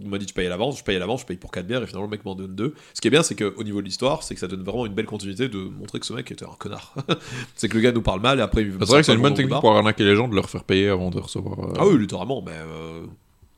Il 0.00 0.08
m'a 0.08 0.18
dit, 0.18 0.26
tu 0.26 0.34
payes 0.34 0.46
à 0.46 0.50
l'avance, 0.50 0.78
je 0.78 0.84
paye 0.84 0.96
à 0.96 0.98
l'avance, 0.98 1.20
je 1.20 1.26
paye 1.26 1.36
pour 1.36 1.50
4 1.50 1.66
bières, 1.66 1.82
et 1.82 1.86
finalement 1.86 2.06
le 2.06 2.10
mec 2.10 2.24
m'en 2.24 2.34
donne 2.34 2.54
2. 2.54 2.74
Ce 2.94 3.00
qui 3.00 3.08
est 3.08 3.10
bien, 3.10 3.22
c'est 3.22 3.34
qu'au 3.36 3.62
niveau 3.62 3.80
de 3.80 3.86
l'histoire, 3.86 4.22
c'est 4.22 4.34
que 4.34 4.40
ça 4.40 4.48
donne 4.48 4.62
vraiment 4.62 4.86
une 4.86 4.94
belle 4.94 5.06
continuité 5.06 5.48
de 5.48 5.58
montrer 5.58 6.00
que 6.00 6.06
ce 6.06 6.12
mec 6.12 6.30
était 6.30 6.44
un 6.44 6.54
connard. 6.58 6.94
c'est 7.56 7.68
que 7.68 7.74
le 7.74 7.80
gars 7.80 7.92
nous 7.92 8.02
parle 8.02 8.20
mal, 8.20 8.38
et 8.38 8.42
après 8.42 8.62
il 8.62 8.72
C'est 8.80 8.84
vrai 8.86 9.00
que 9.00 9.06
c'est 9.06 9.14
une 9.14 9.22
bonne 9.22 9.34
technique 9.34 9.60
pour 9.60 9.76
arnaquer 9.76 10.04
les 10.04 10.16
gens 10.16 10.28
de 10.28 10.34
leur 10.34 10.48
faire 10.50 10.64
payer 10.64 10.88
avant 10.88 11.10
de 11.10 11.20
recevoir. 11.20 11.58
euh, 11.60 11.72
Ah 11.78 11.86
oui, 11.86 11.98
littéralement, 11.98 12.42
mais 12.44 12.52
euh, 12.52 13.02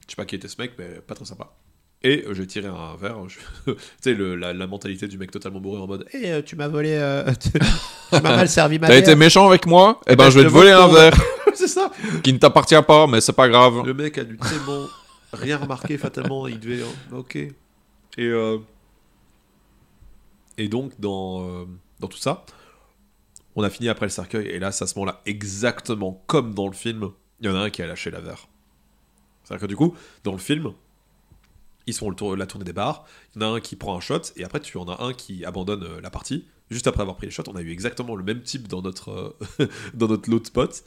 je 0.06 0.10
sais 0.12 0.16
pas 0.16 0.24
qui 0.24 0.34
était 0.36 0.48
ce 0.48 0.60
mec, 0.60 0.72
mais 0.78 1.00
pas 1.06 1.14
très 1.14 1.24
sympa. 1.24 1.50
Et 2.02 2.24
euh, 2.28 2.34
j'ai 2.34 2.46
tiré 2.46 2.68
un 2.68 2.94
verre. 3.00 3.16
je- 3.28 3.72
tu 3.72 3.78
sais, 4.00 4.14
la, 4.14 4.52
la 4.52 4.66
mentalité 4.66 5.08
du 5.08 5.16
mec 5.18 5.30
totalement 5.30 5.60
bourré 5.60 5.80
en 5.80 5.86
mode 5.86 6.04
Eh, 6.12 6.30
euh, 6.30 6.42
tu 6.44 6.54
m'as 6.54 6.68
volé. 6.68 6.90
euh, 6.92 7.24
tu 7.40 7.50
m'as 8.12 8.20
mal 8.20 8.48
servi 8.48 8.78
ma 8.78 8.88
T'as 8.88 8.96
été 8.98 9.14
méchant 9.16 9.48
avec 9.48 9.66
moi? 9.66 10.00
Eh 10.06 10.14
ben, 10.14 10.24
ben, 10.24 10.30
je 10.30 10.38
vais 10.40 10.44
te 10.44 10.50
voler 10.50 10.72
vole 10.74 10.82
un 10.82 10.88
verre 10.88 11.18
c'est 11.54 11.68
ça 11.68 11.90
qui 12.22 12.34
ne 12.34 12.38
t'appartient 12.38 12.74
pas, 12.86 13.06
mais 13.06 13.22
c'est 13.22 13.32
pas 13.32 13.48
grave. 13.48 13.82
Le 13.86 13.94
mec 13.94 14.18
a 14.18 14.24
dû 14.24 14.36
tellement 14.36 14.84
rien 15.32 15.58
remarquer 15.58 15.98
fatalement, 15.98 16.46
il 16.46 16.60
devait. 16.60 16.82
ok. 17.12 17.36
Et, 17.36 17.54
euh, 18.18 18.58
et 20.58 20.68
donc, 20.68 20.98
dans, 20.98 21.48
euh, 21.48 21.64
dans 22.00 22.08
tout 22.08 22.18
ça, 22.18 22.44
on 23.54 23.62
a 23.62 23.70
fini 23.70 23.88
après 23.88 24.06
le 24.06 24.10
cercueil, 24.10 24.46
et 24.48 24.58
là, 24.58 24.72
c'est 24.72 24.84
à 24.84 24.86
ce 24.86 24.98
moment-là, 24.98 25.22
exactement 25.26 26.22
comme 26.26 26.54
dans 26.54 26.66
le 26.66 26.74
film, 26.74 27.10
il 27.40 27.46
y 27.46 27.48
en 27.48 27.54
a 27.54 27.58
un 27.58 27.70
qui 27.70 27.82
a 27.82 27.86
lâché 27.86 28.10
la 28.10 28.20
verre. 28.20 28.48
C'est-à-dire 29.44 29.62
que 29.62 29.66
du 29.66 29.76
coup, 29.76 29.94
dans 30.24 30.32
le 30.32 30.38
film, 30.38 30.72
ils 31.86 31.94
font 31.94 32.10
le 32.10 32.16
tour, 32.16 32.36
la 32.36 32.46
tournée 32.46 32.64
des 32.64 32.72
bars, 32.72 33.04
il 33.34 33.42
y 33.42 33.44
en 33.44 33.52
a 33.52 33.56
un 33.56 33.60
qui 33.60 33.76
prend 33.76 33.96
un 33.96 34.00
shot, 34.00 34.22
et 34.36 34.44
après, 34.44 34.60
tu 34.60 34.76
en 34.78 34.88
as 34.88 35.02
un 35.02 35.12
qui 35.12 35.44
abandonne 35.44 35.84
euh, 35.84 36.00
la 36.00 36.10
partie. 36.10 36.46
Juste 36.70 36.88
après 36.88 37.02
avoir 37.02 37.16
pris 37.16 37.26
les 37.26 37.30
shots, 37.30 37.44
on 37.48 37.54
a 37.54 37.60
eu 37.62 37.70
exactement 37.70 38.16
le 38.16 38.24
même 38.24 38.42
type 38.42 38.66
dans 38.66 38.82
notre, 38.82 39.36
euh, 39.60 39.66
dans 39.94 40.08
notre 40.08 40.28
lot 40.28 40.40
de 40.40 40.48
potes. 40.50 40.82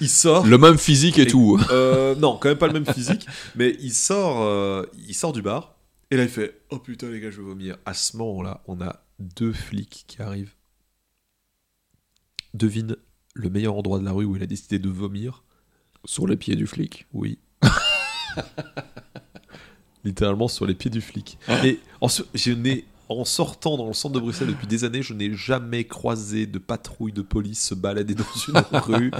Il 0.00 0.08
sort. 0.08 0.44
Le 0.46 0.58
même 0.58 0.78
physique 0.78 1.18
et 1.18 1.26
tout. 1.26 1.60
Euh, 1.70 2.16
non, 2.16 2.36
quand 2.36 2.48
même 2.48 2.58
pas 2.58 2.66
le 2.66 2.72
même 2.72 2.86
physique, 2.92 3.26
mais 3.54 3.76
il 3.80 3.92
sort, 3.94 4.42
euh, 4.42 4.84
il 5.06 5.14
sort 5.14 5.32
du 5.32 5.42
bar 5.42 5.76
Et 6.10 6.16
là, 6.16 6.24
il 6.24 6.28
fait 6.28 6.60
Oh 6.70 6.78
putain, 6.80 7.08
les 7.08 7.20
gars, 7.20 7.30
je 7.30 7.36
vais 7.36 7.46
vomir. 7.46 7.76
À 7.86 7.94
ce 7.94 8.16
moment-là, 8.16 8.62
on 8.66 8.80
a 8.80 9.04
deux 9.20 9.52
flics 9.52 10.04
qui 10.08 10.20
arrivent. 10.20 10.54
Devine 12.54 12.96
le 13.34 13.48
meilleur 13.48 13.76
endroit 13.76 14.00
de 14.00 14.04
la 14.04 14.10
rue 14.10 14.24
où 14.24 14.34
il 14.34 14.42
a 14.42 14.46
décidé 14.46 14.80
de 14.80 14.88
vomir. 14.88 15.44
Sur 16.04 16.26
les 16.26 16.36
pieds 16.36 16.56
du 16.56 16.66
flic. 16.66 17.06
Oui. 17.12 17.38
Littéralement 20.04 20.48
sur 20.48 20.66
les 20.66 20.74
pieds 20.74 20.90
du 20.90 21.00
flic. 21.02 21.38
Et 21.64 21.78
en, 22.00 22.08
so- 22.08 22.24
je 22.34 22.52
n'ai, 22.52 22.84
en 23.10 23.24
sortant 23.24 23.76
dans 23.76 23.88
le 23.88 23.92
centre 23.92 24.14
de 24.14 24.20
Bruxelles 24.20 24.48
depuis 24.48 24.68
des 24.68 24.84
années, 24.84 25.02
je 25.02 25.14
n'ai 25.14 25.34
jamais 25.34 25.84
croisé 25.84 26.46
de 26.46 26.58
patrouille 26.58 27.12
de 27.12 27.22
police 27.22 27.66
se 27.66 27.74
balader 27.74 28.14
dans 28.14 28.24
une 28.48 28.78
rue. 28.78 29.10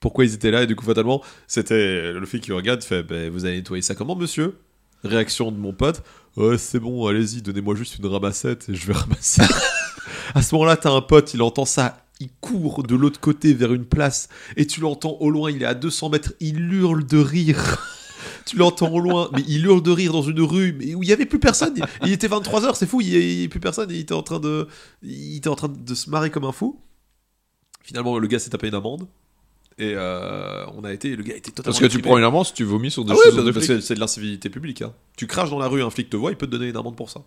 Pourquoi 0.00 0.24
ils 0.24 0.34
étaient 0.34 0.50
là 0.50 0.62
Et 0.62 0.66
du 0.66 0.74
coup, 0.74 0.84
fatalement, 0.84 1.22
c'était 1.46 2.12
le 2.12 2.26
flic 2.26 2.42
qui 2.42 2.52
regarde, 2.52 2.82
fait 2.82 3.02
Ben, 3.02 3.30
Vous 3.30 3.44
allez 3.44 3.56
nettoyer 3.56 3.82
ça 3.82 3.94
comment, 3.94 4.16
monsieur? 4.16 4.58
Réaction 5.02 5.52
de 5.52 5.58
mon 5.58 5.74
pote 5.74 6.02
Ouais, 6.36 6.56
c'est 6.56 6.80
bon, 6.80 7.06
allez-y, 7.06 7.42
donnez-moi 7.42 7.74
juste 7.74 7.98
une 7.98 8.06
ramassette 8.06 8.68
et 8.70 8.74
je 8.74 8.86
vais 8.86 8.94
ramasser. 8.94 9.42
à 10.34 10.42
ce 10.42 10.54
moment-là, 10.54 10.76
t'as 10.76 10.90
un 10.90 11.02
pote, 11.02 11.34
il 11.34 11.42
entend 11.42 11.66
ça, 11.66 11.98
il 12.18 12.30
court 12.40 12.82
de 12.82 12.94
l'autre 12.94 13.20
côté 13.20 13.52
vers 13.52 13.74
une 13.74 13.84
place 13.84 14.28
et 14.56 14.66
tu 14.66 14.80
l'entends 14.80 15.18
au 15.20 15.30
loin, 15.30 15.50
il 15.50 15.62
est 15.62 15.66
à 15.66 15.74
200 15.74 16.08
mètres, 16.08 16.32
il 16.40 16.72
hurle 16.72 17.04
de 17.04 17.18
rire. 17.18 17.78
Tu 18.46 18.56
l'entends 18.56 18.92
au 18.92 19.00
loin, 19.00 19.30
mais 19.32 19.42
il 19.48 19.64
hurle 19.64 19.82
de 19.82 19.90
rire 19.90 20.12
dans 20.12 20.22
une 20.22 20.40
rue 20.40 20.72
mais 20.78 20.94
où 20.94 21.02
il 21.02 21.08
y 21.08 21.12
avait 21.12 21.26
plus 21.26 21.38
personne. 21.38 21.74
Il, 21.76 21.84
il 22.06 22.12
était 22.12 22.28
23h, 22.28 22.74
c'est 22.74 22.86
fou, 22.86 23.00
il 23.00 23.08
y 23.08 23.16
avait 23.40 23.48
plus 23.48 23.60
personne 23.60 23.90
il 23.90 23.98
était 24.00 24.14
en 24.14 24.22
train 24.22 24.40
de 24.40 24.68
il 25.02 25.36
était 25.36 25.48
en 25.48 25.54
train 25.56 25.68
de 25.68 25.94
se 25.94 26.10
marrer 26.10 26.30
comme 26.30 26.44
un 26.44 26.52
fou. 26.52 26.80
Finalement, 27.82 28.18
le 28.18 28.26
gars 28.26 28.38
s'est 28.38 28.50
tapé 28.50 28.68
une 28.68 28.74
amende 28.74 29.06
et 29.76 29.92
euh, 29.96 30.64
on 30.76 30.84
a 30.84 30.92
été 30.92 31.16
le 31.16 31.22
gars 31.22 31.34
était 31.36 31.50
totalement 31.50 31.78
Parce 31.78 31.80
que 31.80 31.96
tu 31.96 32.00
prends 32.02 32.16
une 32.18 32.24
amende 32.24 32.46
si 32.46 32.52
tu 32.54 32.64
vomis 32.64 32.90
sur 32.90 33.04
des 33.04 33.12
Ah 33.12 33.16
ouais, 33.16 33.22
choses 33.24 33.80
c'est 33.82 33.94
de 33.94 34.00
l'incivilité 34.00 34.48
publique. 34.48 34.82
hein. 34.82 34.92
Tu 35.16 35.26
craches 35.26 35.50
dans 35.50 35.58
la 35.58 35.66
rue, 35.68 35.82
un 35.82 35.90
flic 35.90 36.08
te 36.10 36.16
voit, 36.16 36.30
il 36.30 36.36
peut 36.36 36.46
te 36.46 36.52
donner 36.52 36.68
une 36.68 36.76
amende 36.76 36.96
pour 36.96 37.10
ça. 37.10 37.22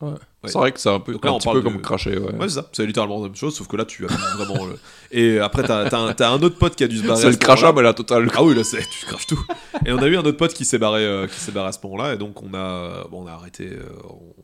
Ouais. 0.00 0.14
C'est 0.44 0.52
vrai 0.58 0.70
que 0.70 0.78
c'est 0.78 0.88
un 0.90 1.00
peu, 1.00 1.12
Donc 1.12 1.24
là, 1.24 1.32
un 1.32 1.34
on 1.34 1.38
petit 1.38 1.44
parle 1.46 1.56
peu 1.62 1.68
de- 1.68 1.72
comme 1.72 1.82
cracher, 1.82 2.16
ouais. 2.18 2.32
Ouais, 2.36 2.48
c'est 2.48 2.54
ça. 2.54 2.68
C'est 2.72 2.86
littéralement 2.86 3.16
la 3.16 3.24
même 3.24 3.34
chose, 3.34 3.56
sauf 3.56 3.66
que 3.66 3.76
là, 3.76 3.84
tu 3.84 4.04
as 4.04 4.08
vraiment. 4.08 4.66
le- 4.66 4.78
Et 5.10 5.40
après, 5.40 5.64
t'as 5.64 5.90
t'as 5.90 5.98
un, 5.98 6.12
t'as 6.14 6.30
un 6.30 6.40
autre 6.40 6.56
pote 6.56 6.76
qui 6.76 6.84
a 6.84 6.88
dû 6.88 6.98
se 6.98 7.06
barrer. 7.06 7.20
c'est 7.20 7.30
le 7.30 7.36
crachat, 7.36 7.72
mais 7.72 7.82
la 7.82 7.94
totale. 7.94 8.30
Ah 8.36 8.44
oui, 8.44 8.54
là, 8.54 8.62
c'est, 8.62 8.78
tu 8.88 9.06
craches 9.06 9.26
tout. 9.26 9.44
Et 9.84 9.92
on 9.92 9.98
a 9.98 10.06
eu 10.06 10.16
un 10.16 10.20
autre 10.20 10.36
pote 10.36 10.54
qui 10.54 10.64
s'est 10.64 10.78
barré, 10.78 11.04
euh, 11.04 11.26
qui 11.26 11.40
s'est 11.40 11.50
barré 11.52 11.68
à 11.68 11.72
ce 11.72 11.78
moment-là, 11.82 12.14
et 12.14 12.16
donc 12.16 12.40
on 12.42 12.54
a, 12.54 13.08
bon, 13.10 13.24
on 13.24 13.26
a 13.26 13.32
arrêté, 13.32 13.70
euh, 13.72 13.88
on, 14.08 14.34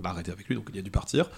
on 0.00 0.04
a 0.04 0.08
arrêté 0.08 0.32
avec 0.32 0.48
lui, 0.48 0.56
donc 0.56 0.68
il 0.72 0.78
a 0.80 0.82
dû 0.82 0.90
partir. 0.90 1.30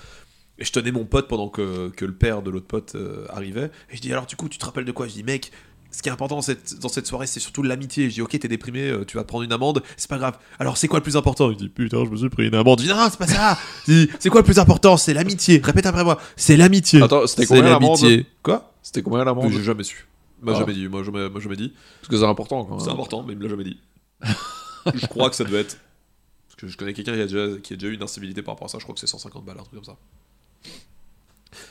Et 0.59 0.65
je 0.65 0.73
tenais 0.73 0.91
mon 0.91 1.05
pote 1.05 1.29
pendant 1.29 1.51
que, 1.51 1.91
que 1.91 2.07
le 2.07 2.15
père 2.15 2.41
de 2.41 2.51
l'autre 2.51 2.67
pote 2.67 2.95
euh, 2.95 3.27
arrivait. 3.29 3.71
Et 3.91 3.97
je 3.97 4.01
dis 4.01 4.11
alors 4.11 4.25
du 4.25 4.37
coup, 4.37 4.49
tu 4.49 4.57
te 4.57 4.65
rappelles 4.65 4.87
de 4.87 4.93
quoi? 4.93 5.07
Je 5.07 5.13
dis 5.13 5.23
mec. 5.23 5.53
Ce 5.91 6.03
qui 6.03 6.09
est 6.09 6.13
important 6.13 6.37
dans 6.37 6.43
cette, 6.43 6.79
dans 6.81 6.89
cette 6.89 7.07
soirée, 7.07 7.27
c'est 7.27 7.41
surtout 7.41 7.63
l'amitié. 7.63 8.11
Je 8.11 8.15
dis, 8.15 8.21
ok, 8.23 8.39
t'es 8.39 8.49
déprimé, 8.49 8.83
euh, 8.91 9.05
tu 9.07 9.17
vas 9.17 9.23
te 9.23 9.29
prendre 9.29 9.45
une 9.45 9.53
amende, 9.53 9.83
c'est 9.97 10.11
pas 10.11 10.19
grave. 10.19 10.37
Alors, 10.59 10.77
c'est 10.77 10.89
quoi 10.89 10.99
le 10.99 11.03
plus 11.03 11.17
important? 11.17 11.51
Il 11.51 11.57
dit, 11.57 11.69
putain, 11.71 12.05
je 12.05 12.11
me 12.11 12.17
suis 12.17 12.29
pris 12.29 12.47
une 12.49 12.55
amende. 12.55 12.81
Je 12.81 12.85
dis, 12.87 12.91
non, 12.91 13.07
c'est 13.11 13.19
pas 13.19 13.27
ça. 13.27 13.59
C'est 13.87 14.29
quoi 14.29 14.41
le 14.41 14.45
plus 14.45 14.59
important? 14.59 14.97
C'est 14.97 15.15
l'amitié. 15.15 15.61
Répète 15.65 15.87
après 15.87 16.05
moi. 16.05 16.19
C'est 16.37 16.57
l'amitié. 16.57 17.01
Attends, 17.03 17.27
c'était 17.27 17.47
combien 17.47 17.63
l'amende? 17.63 18.01
l'amitié. 18.03 18.27
Quoi? 18.43 18.73
C'était 18.83 19.03
combien 19.03 19.25
l'amende? 19.25 19.51
J'ai 19.53 19.63
jamais 19.63 19.85
su. 19.85 20.07
M'a 20.43 20.53
Ah. 20.55 20.59
jamais 20.59 20.75
dit. 20.75 20.87
Moi, 20.89 21.03
jamais, 21.03 21.31
moi, 21.31 21.41
jamais 21.41 21.57
dit. 21.57 21.73
Parce 22.01 22.09
que 22.11 22.17
c'est 22.19 22.25
important 22.27 22.65
quand 22.65 22.77
même. 22.77 22.85
C'est 22.85 22.91
important, 22.91 23.23
mais 23.23 23.33
il 23.33 23.39
me 23.39 23.45
l'a 23.45 23.49
jamais 23.49 23.65
dit. 23.65 23.79
je 24.95 25.07
crois 25.07 25.31
que 25.31 25.37
ça 25.37 25.45
devait 25.45 25.61
être. 25.61 25.79
Parce 26.49 26.57
que 26.57 26.69
je 26.69 26.77
connais 26.77 26.93
quelqu'un 26.93 27.15
qui, 27.15 27.21
a 27.21 27.27
déjà- 27.27 27.59
qui 27.63 27.73
a 27.73 27.77
déjà 27.77 27.89
eu 27.89 27.95
une 27.95 28.03
incivilité 28.03 28.43
par 28.43 28.55
rapport 28.55 28.67
à 28.67 28.69
ça, 28.69 28.79
je 28.79 28.83
crois 28.85 28.95
que 28.95 29.01
c'est 29.01 29.07
150 29.07 29.45
balles, 29.45 29.57
un 29.59 29.63
truc 29.63 29.75
comme 29.75 29.85
ça. 29.85 29.97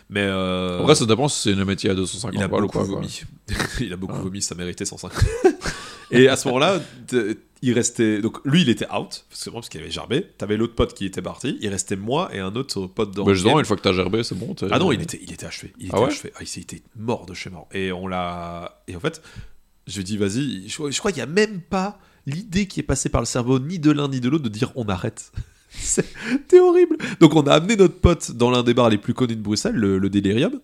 Mais. 0.10 0.22
Euh, 0.22 0.80
En 0.80 0.84
vrai, 0.84 0.95
ça 0.95 1.06
dépend 1.06 1.27
si 1.27 1.41
c'est 1.41 1.52
une 1.52 1.64
métier 1.65 1.90
à 1.90 1.95
250 1.95 2.36
il 2.36 2.44
a 2.44 2.48
balles 2.48 2.61
beaucoup 2.61 2.77
quoi. 2.80 2.84
vomi. 2.88 3.22
il 3.82 3.91
a 3.94 3.98
beaucoup 3.98 4.14
Ah. 4.18 4.22
vomi, 4.22 4.41
ça 4.41 4.56
méritait 4.56 4.86
150. 4.86 5.23
Et 6.11 6.27
à 6.27 6.36
ce 6.36 6.48
moment-là, 6.48 6.80
t- 7.07 7.38
il 7.64 7.73
restait. 7.73 8.22
Donc 8.22 8.38
lui, 8.45 8.61
il 8.61 8.69
était 8.69 8.86
out, 8.86 9.26
parce 9.27 9.44
que 9.44 9.49
parce 9.49 9.69
qu'il 9.69 9.82
avait 9.82 9.90
gerbé. 9.90 10.27
T'avais 10.38 10.56
l'autre 10.57 10.76
pote 10.76 10.94
qui 10.94 11.06
était 11.06 11.22
parti. 11.23 11.57
Il 11.61 11.69
restait 11.69 11.95
moi 11.95 12.30
et 12.32 12.40
un 12.40 12.56
autre 12.56 12.86
pote 12.86 13.10
dans 13.11 13.23
Bah, 13.23 13.32
le 13.32 13.34
justement, 13.36 13.53
game. 13.56 13.61
une 13.61 13.65
fois 13.65 13.76
que 13.77 13.82
t'as 13.82 13.94
gerbé, 13.94 14.23
c'est 14.23 14.36
bon. 14.38 14.53
t'es- 14.53 14.68
Ah 14.69 14.77
non, 14.77 14.91
il 14.91 15.02
était, 15.02 15.19
il 15.23 15.34
était 15.34 15.48
achevé. 15.48 15.73
Il 15.80 15.88
était 15.88 15.95
Ah 15.98 16.02
ouais 16.02 16.07
achevé. 16.07 16.32
Ah, 16.36 16.40
il 16.41 16.48
s'est- 16.48 16.60
il 16.60 16.64
était 16.64 16.84
mort 16.95 17.26
de 17.26 17.34
chez 17.34 17.49
mort. 17.49 17.68
Et 17.73 17.91
on 17.91 18.07
l'a. 18.07 18.84
Et 18.88 18.95
en 18.95 18.99
fait, 18.99 19.23
je 19.88 19.95
lui 19.95 20.02
ai 20.02 20.03
dit, 20.03 20.18
vas-y. 20.18 20.69
Je, 20.69 20.91
je 20.91 20.99
crois 20.99 21.11
qu'il 21.11 21.23
n'y 21.23 21.30
a 21.30 21.34
même 21.34 21.60
pas 21.61 21.98
l'idée 22.27 22.68
qui 22.68 22.80
est 22.80 22.84
passée 22.84 23.10
par 23.10 23.22
le 23.22 23.26
cerveau, 23.26 23.57
ni 23.60 23.80
de 23.80 23.90
l'un 23.91 24.07
ni 24.07 24.19
de 24.19 24.30
l'autre, 24.30 24.44
de 24.44 24.49
dire 24.49 24.72
on 24.76 24.86
arrête. 24.86 25.32
C'était 25.77 26.60
horrible. 26.60 26.97
Donc 27.19 27.35
on 27.35 27.41
a 27.43 27.53
amené 27.53 27.76
notre 27.76 27.99
pote 27.99 28.31
dans 28.31 28.49
l'un 28.52 28.64
des 28.64 28.73
bars 28.73 28.89
les 28.89 28.97
plus 28.97 29.14
connus 29.14 29.35
de 29.35 29.41
Bruxelles, 29.41 29.76
le, 29.76 29.97
le 29.97 30.10
Delirium. 30.10 30.60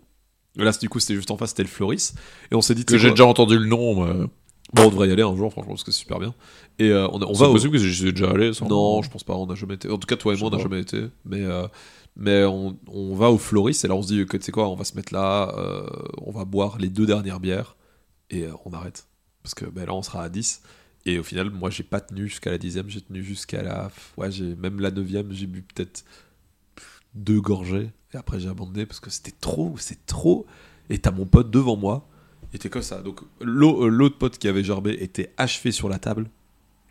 Là, 0.57 0.71
du 0.71 0.89
coup, 0.89 0.99
c'était 0.99 1.15
juste 1.15 1.31
en 1.31 1.37
face, 1.37 1.49
c'était 1.51 1.63
le 1.63 1.69
Floris. 1.69 2.13
Et 2.51 2.55
on 2.55 2.61
s'est 2.61 2.75
dit, 2.75 2.83
Que 2.83 2.97
j'ai 2.97 3.09
déjà 3.11 3.25
entendu 3.25 3.57
le 3.57 3.65
nom, 3.65 4.03
mais. 4.05 4.25
Bon, 4.73 4.83
on 4.85 4.89
devrait 4.89 5.09
y 5.09 5.11
aller 5.11 5.21
un 5.23 5.35
jour, 5.35 5.51
franchement, 5.51 5.73
parce 5.73 5.83
que 5.83 5.91
c'est 5.91 5.99
super 5.99 6.19
bien. 6.19 6.33
Et 6.79 6.89
euh, 6.91 7.05
on, 7.09 7.21
on 7.21 7.33
C'est 7.33 7.41
va 7.41 7.49
au- 7.49 7.53
possible 7.53 7.73
que 7.73 7.77
j'y 7.77 7.93
suis 7.93 8.13
déjà 8.13 8.29
allé. 8.31 8.53
sans- 8.53 8.67
non, 8.69 9.01
je 9.01 9.09
pense 9.09 9.23
pas, 9.25 9.33
on 9.35 9.45
n'a 9.45 9.55
jamais 9.55 9.73
été. 9.75 9.89
En 9.89 9.97
tout 9.97 10.07
cas, 10.07 10.15
toi 10.15 10.33
et 10.33 10.37
moi, 10.37 10.47
on 10.51 10.55
n'a 10.55 10.61
jamais 10.63 10.79
été. 10.79 11.03
Mais, 11.25 11.41
euh, 11.41 11.67
mais 12.15 12.45
on, 12.45 12.77
on 12.87 13.13
va 13.15 13.29
au 13.31 13.37
Floris 13.37 13.83
et 13.83 13.87
là, 13.89 13.95
on 13.95 14.01
se 14.01 14.07
dit 14.07 14.25
que 14.25 14.37
tu 14.37 14.43
sais 14.45 14.51
quoi, 14.53 14.69
on 14.69 14.75
va 14.75 14.85
se 14.85 14.95
mettre 14.95 15.13
là, 15.13 15.53
euh, 15.57 15.85
on 16.21 16.31
va 16.31 16.45
boire 16.45 16.77
les 16.79 16.87
deux 16.89 17.05
dernières 17.05 17.39
bières 17.41 17.75
et 18.29 18.43
euh, 18.43 18.51
on 18.65 18.71
arrête. 18.71 19.07
Parce 19.43 19.55
que 19.55 19.65
ben, 19.65 19.85
là, 19.85 19.93
on 19.93 20.01
sera 20.03 20.23
à 20.23 20.29
10. 20.29 20.61
Et 21.05 21.17
au 21.19 21.23
final, 21.23 21.49
moi, 21.49 21.69
j'ai 21.69 21.83
pas 21.83 21.99
tenu 21.99 22.27
jusqu'à 22.27 22.51
la 22.51 22.57
dixième, 22.57 22.89
j'ai 22.89 23.01
tenu 23.01 23.23
jusqu'à 23.23 23.63
la. 23.63 23.91
Ouais, 24.17 24.31
j'ai 24.31 24.55
même 24.55 24.79
la 24.79 24.91
neuvième, 24.91 25.31
j'ai 25.31 25.47
bu 25.47 25.61
peut-être 25.61 26.05
deux 27.15 27.41
gorgées. 27.41 27.91
Et 28.13 28.17
après, 28.17 28.39
j'ai 28.39 28.49
abandonné 28.49 28.85
parce 28.85 28.99
que 28.99 29.09
c'était 29.09 29.33
trop, 29.39 29.75
c'est 29.77 30.05
trop. 30.05 30.45
Et 30.89 30.99
t'as 30.99 31.11
mon 31.11 31.25
pote 31.25 31.49
devant 31.49 31.77
moi. 31.77 32.07
Il 32.51 32.57
était 32.57 32.69
comme 32.69 32.81
ça. 32.81 33.01
Donc, 33.01 33.21
euh, 33.41 33.87
l'autre 33.87 34.17
pote 34.17 34.37
qui 34.37 34.47
avait 34.47 34.63
gerbé 34.63 34.91
était 34.99 35.33
achevé 35.37 35.71
sur 35.71 35.89
la 35.89 35.99
table. 35.99 36.29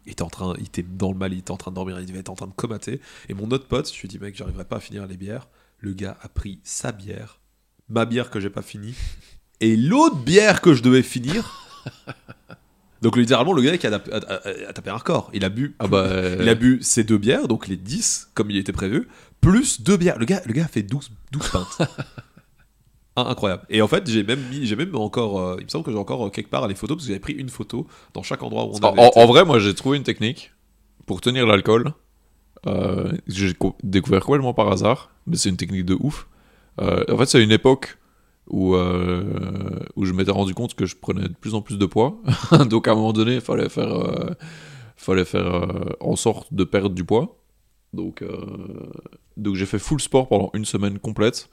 Il 0.07 0.12
était 0.12 0.23
en 0.23 0.31
train, 0.31 0.55
il 0.59 0.65
était 0.65 0.82
dans 0.82 1.12
le 1.12 1.19
mal, 1.19 1.32
il 1.32 1.41
était 1.41 1.51
en 1.51 1.59
train 1.59 1.70
de 1.70 1.77
dormir, 1.77 2.01
il 2.01 2.07
devait 2.07 2.20
être 2.20 2.31
en 2.31 2.35
train 2.35 2.47
de 2.47 2.53
comater. 2.53 3.01
Et 3.28 3.35
mon 3.35 3.51
autre 3.51 3.66
pote, 3.69 3.93
je 3.93 4.01
lui 4.01 4.07
ai 4.07 4.09
dit, 4.09 4.19
mec, 4.19 4.35
j'arriverai 4.35 4.65
pas 4.65 4.77
à 4.77 4.81
finir 4.81 5.07
les 5.07 5.16
bières. 5.16 5.49
Le 5.78 5.93
gars 5.93 6.16
a 6.23 6.28
pris 6.28 6.59
sa 6.65 6.93
bière, 6.93 7.41
ma 7.89 8.07
bière 8.07 8.31
que 8.31 8.41
j'ai 8.41 8.51
pas 8.51 8.62
finie, 8.62 8.95
et 9.61 9.77
l'autre 9.77 10.16
bière 10.16 10.61
que 10.61 10.74
je 10.74 10.82
devais 10.82 11.03
finir. 11.03 11.66
Donc 13.03 13.17
littéralement, 13.17 13.53
le 13.55 13.63
gars 13.63 13.77
qui 13.79 13.87
a, 13.87 13.95
a- 13.95 14.17
a- 14.17 14.69
a 14.69 14.73
tapé 14.73 14.91
un 14.91 14.97
record. 14.97 15.31
Il 15.33 15.45
a 15.45 15.49
bu, 15.49 15.75
Ah 15.79 15.87
bah. 15.87 16.07
il 16.41 16.49
a 16.49 16.55
bu 16.55 16.79
ses 16.83 17.03
deux 17.05 17.19
bières, 17.19 17.49
donc 17.49 17.67
les 17.69 17.77
10, 17.77 18.31
comme 18.35 18.51
il 18.51 18.57
était 18.59 18.73
prévu, 18.73 19.09
plus 19.41 19.81
deux 19.81 19.97
bières. 19.97 20.19
Le 20.19 20.27
gars, 20.27 20.43
le 20.47 20.53
gars 20.53 20.65
a 20.65 20.69
fait 20.69 20.83
12, 20.83 21.11
12 21.33 21.49
pintes. 21.49 21.79
Ah, 23.17 23.27
Incroyable. 23.29 23.65
Et 23.69 23.83
en 23.83 23.89
fait, 23.89 24.09
j'ai 24.09 24.23
même 24.23 24.41
mis, 24.51 24.67
j'ai 24.67 24.77
même 24.77 24.95
encore, 24.95 25.41
euh, 25.41 25.57
il 25.59 25.65
me 25.65 25.69
semble 25.69 25.85
que 25.85 25.91
j'ai 25.91 25.99
encore 25.99 26.27
euh, 26.27 26.31
quelque 26.31 26.49
part 26.49 26.69
les 26.69 26.77
photos 26.77 26.97
parce 26.97 27.07
que 27.07 27.09
j'avais 27.09 27.19
pris 27.21 27.33
une 27.33 27.49
photo 27.49 27.87
dans 28.15 28.23
chaque 28.23 28.43
endroit 28.43 28.65
où 28.67 28.69
on 28.71 28.79
En, 28.79 28.93
avait 28.93 29.01
en- 29.03 29.09
été. 29.09 29.21
en 29.21 29.27
vrai, 29.27 29.45
moi, 29.45 29.59
j'ai 29.59 29.75
trouvé 29.75 29.97
une 29.97 30.05
technique 30.05 30.53
pour 31.07 31.21
tenir 31.21 31.45
l'alcool. 31.47 31.93
Euh, 32.69 33.11
j'ai 33.27 33.53
co- 33.53 33.77
découvert 33.83 34.25
complètement 34.25 34.55
par 34.55 34.71
hasard, 34.71 35.11
mais 35.27 35.37
c'est 35.37 35.49
une 35.49 35.57
technique 35.57 35.85
de 35.87 35.97
ouf. 35.99 36.29
Euh, 36.81 37.05
en 37.13 37.19
fait, 37.19 37.27
c'est 37.27 37.43
une 37.43 37.51
époque 37.51 37.99
où, 38.51 38.75
euh, 38.75 39.23
où 39.97 40.05
je 40.05 40.13
m'étais 40.13 40.31
rendu 40.31 40.55
compte 40.55 40.75
que 40.75 40.85
je 40.85 40.97
prenais 40.97 41.29
de 41.29 41.35
plus 41.35 41.55
en 41.55 41.63
plus 41.63 41.79
de 41.79 41.87
poids. 41.87 42.21
Donc, 42.69 42.89
à 42.89 42.93
un 42.93 42.95
moment 42.95 43.13
donné, 43.13 43.37
il 43.37 43.41
fallait 43.41 43.69
faire, 43.69 43.93
euh, 43.93 44.31
fallait 44.97 45.25
faire 45.25 45.47
euh, 45.47 45.97
en 46.01 46.17
sorte 46.17 46.53
de 46.53 46.65
perdre 46.65 46.95
du 46.95 47.05
poids. 47.05 47.37
Donc, 47.93 48.23
donc 49.37 49.57
j'ai 49.57 49.67
fait 49.67 49.81
full 49.81 50.01
sport 50.01 50.29
pendant 50.29 50.51
une 50.55 50.65
semaine 50.65 51.01
complète, 51.01 51.51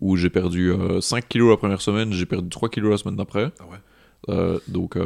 où 0.00 0.16
j'ai 0.16 0.30
perdu 0.30 0.72
euh, 0.72 1.00
5 1.00 1.28
kilos 1.28 1.48
la 1.48 1.56
première 1.56 1.80
semaine, 1.80 2.12
j'ai 2.12 2.26
perdu 2.26 2.48
3 2.48 2.68
kilos 2.70 2.90
la 2.90 2.98
semaine 2.98 3.14
d'après. 3.14 3.52
Ah 3.60 3.64
ouais. 3.70 4.58
Donc, 4.66 4.98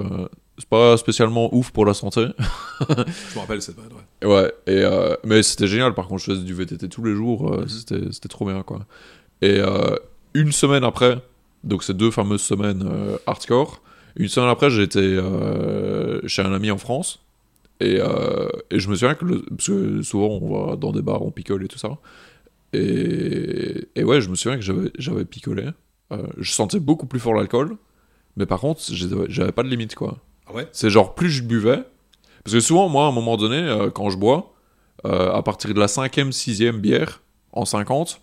c'est 0.57 0.69
pas 0.69 0.97
spécialement 0.97 1.55
ouf 1.55 1.71
pour 1.71 1.85
la 1.85 1.93
santé. 1.93 2.29
Je 2.81 2.95
me 3.35 3.41
rappelle 3.41 3.61
cette 3.61 3.77
période, 3.77 3.93
ouais. 4.23 4.27
Ouais, 4.27 4.53
et, 4.67 4.83
mais 5.25 5.43
c'était 5.43 5.67
génial. 5.67 5.93
Par 5.93 6.09
contre, 6.09 6.23
je 6.23 6.33
faisais 6.33 6.45
du 6.45 6.55
VTT 6.55 6.89
tous 6.89 7.05
les 7.05 7.15
jours. 7.15 7.51
Mhm. 7.51 7.69
c'était, 7.69 8.13
c'était 8.13 8.29
trop 8.29 8.47
bien, 8.47 8.63
quoi. 8.63 8.87
Et 9.43 9.61
une 10.33 10.53
semaine 10.53 10.85
après, 10.85 11.21
donc 11.65 11.83
ces 11.85 11.95
deux 11.95 12.11
fameuses 12.11 12.43
semaines 12.43 12.89
euh, 12.91 13.17
hardcore, 13.27 13.83
une 14.17 14.29
semaine 14.29 14.49
après, 14.49 14.81
été 14.81 14.99
euh, 15.01 16.21
chez 16.27 16.43
un 16.43 16.53
ami 16.53 16.71
en 16.71 16.79
France. 16.79 17.21
Et, 17.81 17.99
euh, 17.99 18.49
et 18.71 18.79
je 18.79 18.89
me 18.91 18.95
souviens 18.95 19.15
que, 19.15 19.25
le- 19.25 19.43
parce 19.43 19.69
que 19.69 20.03
souvent 20.03 20.29
on 20.29 20.67
va 20.71 20.77
dans 20.77 20.93
des 20.93 21.03
bars, 21.03 21.23
on 21.23 21.31
picole 21.31 21.65
et 21.65 21.69
tout 21.69 21.79
ça. 21.79 21.91
Et, 22.73 23.89
et 23.97 24.05
ouais, 24.05 24.21
je 24.21 24.29
me 24.29 24.35
souviens 24.35 24.59
que 24.59 24.91
j'avais, 24.99 25.25
picolé. 25.25 25.69
Euh, 26.13 26.23
je 26.39 26.53
sentais 26.53 26.81
beaucoup 26.81 27.07
plus 27.07 27.21
fort 27.21 27.35
l'alcool. 27.35 27.77
Mais 28.37 28.47
par 28.47 28.61
contre, 28.61 28.81
j'avais, 28.93 29.53
pas 29.53 29.63
de 29.63 29.69
limite, 29.69 29.95
quoi. 29.95 30.19
Ah 30.47 30.55
ouais? 30.55 30.69
C'est 30.73 30.91
genre 30.91 31.15
plus 31.15 31.31
je 31.31 31.43
buvais. 31.43 31.83
Parce 32.45 32.55
que 32.55 32.61
souvent, 32.61 32.89
moi, 32.89 33.07
à 33.07 33.09
un 33.09 33.13
moment 33.13 33.37
donné, 33.37 33.89
quand 33.95 34.09
je 34.11 34.17
bois, 34.17 34.55
à 35.05 35.43
partir 35.43 35.75
de 35.75 35.81
la 35.81 35.89
cinquième, 35.89 36.33
sixième 36.33 36.79
bière, 36.81 37.23
en 37.53 37.65
50, 37.65 38.21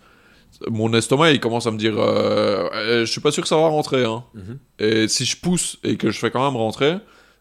mon 0.69 0.93
estomac, 0.93 1.31
il 1.31 1.39
commence 1.39 1.67
à 1.67 1.71
me 1.71 1.77
dire 1.77 1.95
euh, 1.97 2.67
Euh, 2.73 3.05
Je 3.05 3.11
suis 3.11 3.21
pas 3.21 3.31
sûr 3.31 3.43
que 3.43 3.49
ça 3.49 3.55
va 3.57 3.67
rentrer. 3.67 4.03
Hein. 4.03 4.23
Mhm. 4.33 4.59
Et 4.79 5.07
si 5.07 5.25
je 5.25 5.37
pousse 5.37 5.77
et 5.83 5.97
que 5.97 6.09
je 6.11 6.17
fais 6.19 6.31
quand 6.31 6.43
même 6.45 6.57
rentrer, 6.57 6.95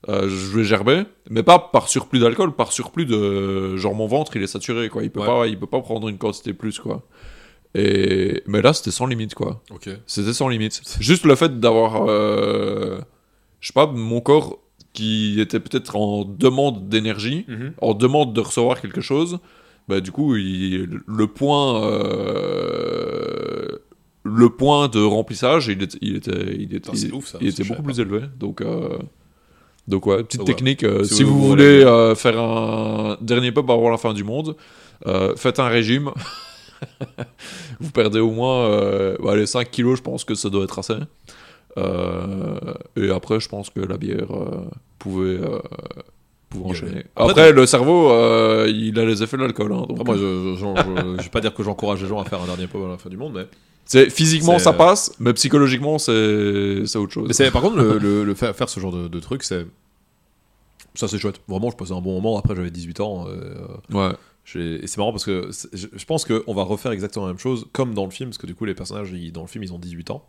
euh, 0.08 0.28
je 0.28 0.56
vais 0.56 0.64
gerber. 0.64 1.02
Mais 1.30 1.42
pas 1.42 1.58
par 1.58 1.88
surplus 1.88 2.18
d'alcool, 2.18 2.52
par 2.54 2.72
surplus 2.72 3.06
de. 3.06 3.76
Genre, 3.76 3.94
mon 3.94 4.06
ventre, 4.06 4.36
il 4.36 4.42
est 4.42 4.46
saturé, 4.46 4.88
quoi. 4.88 5.02
Il 5.02 5.10
peut, 5.10 5.20
Ouais. 5.20 5.26
pas, 5.26 5.46
il 5.46 5.58
peut 5.58 5.66
pas 5.66 5.80
prendre 5.80 6.08
une 6.08 6.18
quantité 6.18 6.52
plus, 6.52 6.78
quoi. 6.78 7.02
Et... 7.74 8.42
Mais 8.46 8.62
là, 8.62 8.72
c'était 8.72 8.90
sans 8.90 9.06
limite, 9.06 9.34
quoi. 9.34 9.62
Ok. 9.70 9.88
C'était 10.06 10.32
sans 10.32 10.48
limite. 10.48 10.80
Juste 11.00 11.24
le 11.24 11.34
fait 11.34 11.58
d'avoir. 11.60 12.06
Je 12.06 13.66
sais 13.68 13.72
pas, 13.72 13.86
mon 13.86 14.20
corps 14.20 14.58
qui 14.92 15.40
était 15.40 15.60
peut-être 15.60 15.96
en 15.96 16.24
demande 16.24 16.88
d'énergie, 16.88 17.44
Mhm. 17.48 17.72
en 17.82 17.92
demande 17.94 18.32
de 18.32 18.40
recevoir 18.40 18.80
quelque 18.80 19.00
chose, 19.02 19.38
bah, 19.88 20.00
du 20.00 20.10
coup, 20.12 20.36
il- 20.36 21.00
le 21.06 21.26
point. 21.26 21.82
euh, 21.84 23.78
le 24.28 24.50
point 24.50 24.88
de 24.88 25.00
remplissage, 25.00 25.68
il 25.68 25.82
était, 25.82 25.98
il 26.00 26.16
était, 26.16 26.32
il 26.56 26.62
était, 26.74 26.80
Putain, 26.80 26.94
c'est 26.96 27.12
ouf, 27.12 27.26
ça, 27.28 27.38
il 27.40 27.46
ça, 27.52 27.54
était 27.54 27.62
je 27.64 27.68
beaucoup 27.68 27.84
plus 27.84 28.00
élevé. 28.00 28.22
Donc, 28.40 28.60
euh, 28.60 28.98
donc 29.86 30.04
ouais, 30.06 30.24
petite 30.24 30.40
Donc, 30.40 30.48
technique. 30.48 30.82
euh, 30.82 31.04
Si 31.04 31.14
si, 31.16 31.22
vous 31.22 31.38
vous, 31.38 31.46
voulez- 31.46 31.84
voulez 31.84 32.14
faire 32.16 32.40
un 32.40 33.18
dernier 33.20 33.52
pub 33.52 33.70
avant 33.70 33.88
la 33.88 33.98
fin 33.98 34.12
du 34.14 34.24
monde, 34.24 34.56
faites 35.36 35.60
un 35.60 35.68
régime. 35.68 36.10
vous 37.80 37.90
perdez 37.92 38.18
au 38.20 38.30
moins 38.32 39.14
bah, 39.22 39.36
les 39.36 39.46
5 39.46 39.70
kilos, 39.70 39.98
je 39.98 40.02
pense 40.02 40.24
que 40.24 40.34
ça 40.34 40.50
doit 40.50 40.64
être 40.64 40.78
assez. 40.80 40.94
Euh, 41.78 42.58
et 42.96 43.10
après, 43.10 43.38
je 43.38 43.48
pense 43.48 43.70
que 43.70 43.80
la 43.80 43.96
bière 43.96 44.30
euh, 44.34 44.64
pouvait, 44.98 45.38
euh, 45.38 45.58
enchaîner. 46.64 47.04
Après, 47.16 47.30
Après, 47.30 47.52
le 47.52 47.66
cerveau, 47.66 48.10
euh, 48.10 48.66
il 48.72 48.98
a 48.98 49.04
les 49.04 49.22
effets 49.22 49.36
de 49.36 49.42
l'alcool. 49.42 49.72
hein, 49.72 49.84
donc, 49.88 50.00
Après, 50.00 50.04
moi, 50.04 50.16
je, 50.16 50.54
je, 50.56 51.16
je- 51.18 51.22
vais 51.22 51.28
pas 51.30 51.40
dire 51.40 51.54
que 51.54 51.62
j'encourage 51.62 52.02
les 52.02 52.08
gens 52.08 52.20
à 52.20 52.24
faire 52.24 52.40
un 52.40 52.46
dernier 52.46 52.66
pub 52.66 52.82
à 52.84 52.88
la 52.88 52.98
fin 52.98 53.08
du 53.10 53.16
monde, 53.16 53.32
mais. 53.34 53.46
c'est, 53.84 54.10
physiquement, 54.10 54.58
ça 54.58 54.70
euh, 54.70 54.72
passe, 54.74 55.12
mais 55.18 55.32
psychologiquement, 55.34 55.98
c'est, 55.98 56.86
c'est 56.86 56.98
autre 56.98 57.12
chose. 57.12 57.30
mais 57.38 57.50
par 57.50 57.62
contre, 57.62 57.76
le, 57.76 57.98
le- 57.98 58.24
le 58.24 58.34
faire, 58.34 58.54
faire 58.54 58.68
ce 58.68 58.80
genre 58.80 58.92
de, 58.92 59.08
de 59.08 59.20
truc, 59.20 59.42
c'est. 59.42 59.66
Ça, 60.94 61.08
c'est 61.08 61.18
chouette. 61.18 61.40
Vraiment, 61.46 61.70
je 61.70 61.76
passais 61.76 61.92
un 61.92 62.00
bon 62.00 62.14
moment. 62.14 62.38
Après, 62.38 62.56
j'avais 62.56 62.70
18 62.70 63.00
ans. 63.00 63.26
euh, 63.28 63.66
Ouais. 63.92 64.12
et 64.54 64.86
c'est 64.86 64.96
marrant 64.96 65.12
parce 65.12 65.24
que 65.26 65.50
je, 65.74 65.86
je 65.94 66.04
pense 66.06 66.24
qu'on 66.24 66.54
va 66.54 66.62
refaire 66.62 66.92
exactement 66.92 67.26
la 67.26 67.32
même 67.32 67.38
chose, 67.40 67.66
comme 67.72 67.92
dans 67.92 68.04
le 68.06 68.10
film, 68.10 68.30
parce 68.30 68.38
que 68.38 68.46
du 68.46 68.54
coup, 68.54 68.64
les 68.64 68.74
personnages 68.74 69.10
ils- 69.12 69.30
dans 69.32 69.42
le 69.42 69.46
film, 69.46 69.62
ils 69.64 69.72
ont 69.74 69.78
18 69.78 70.10
ans. 70.10 70.24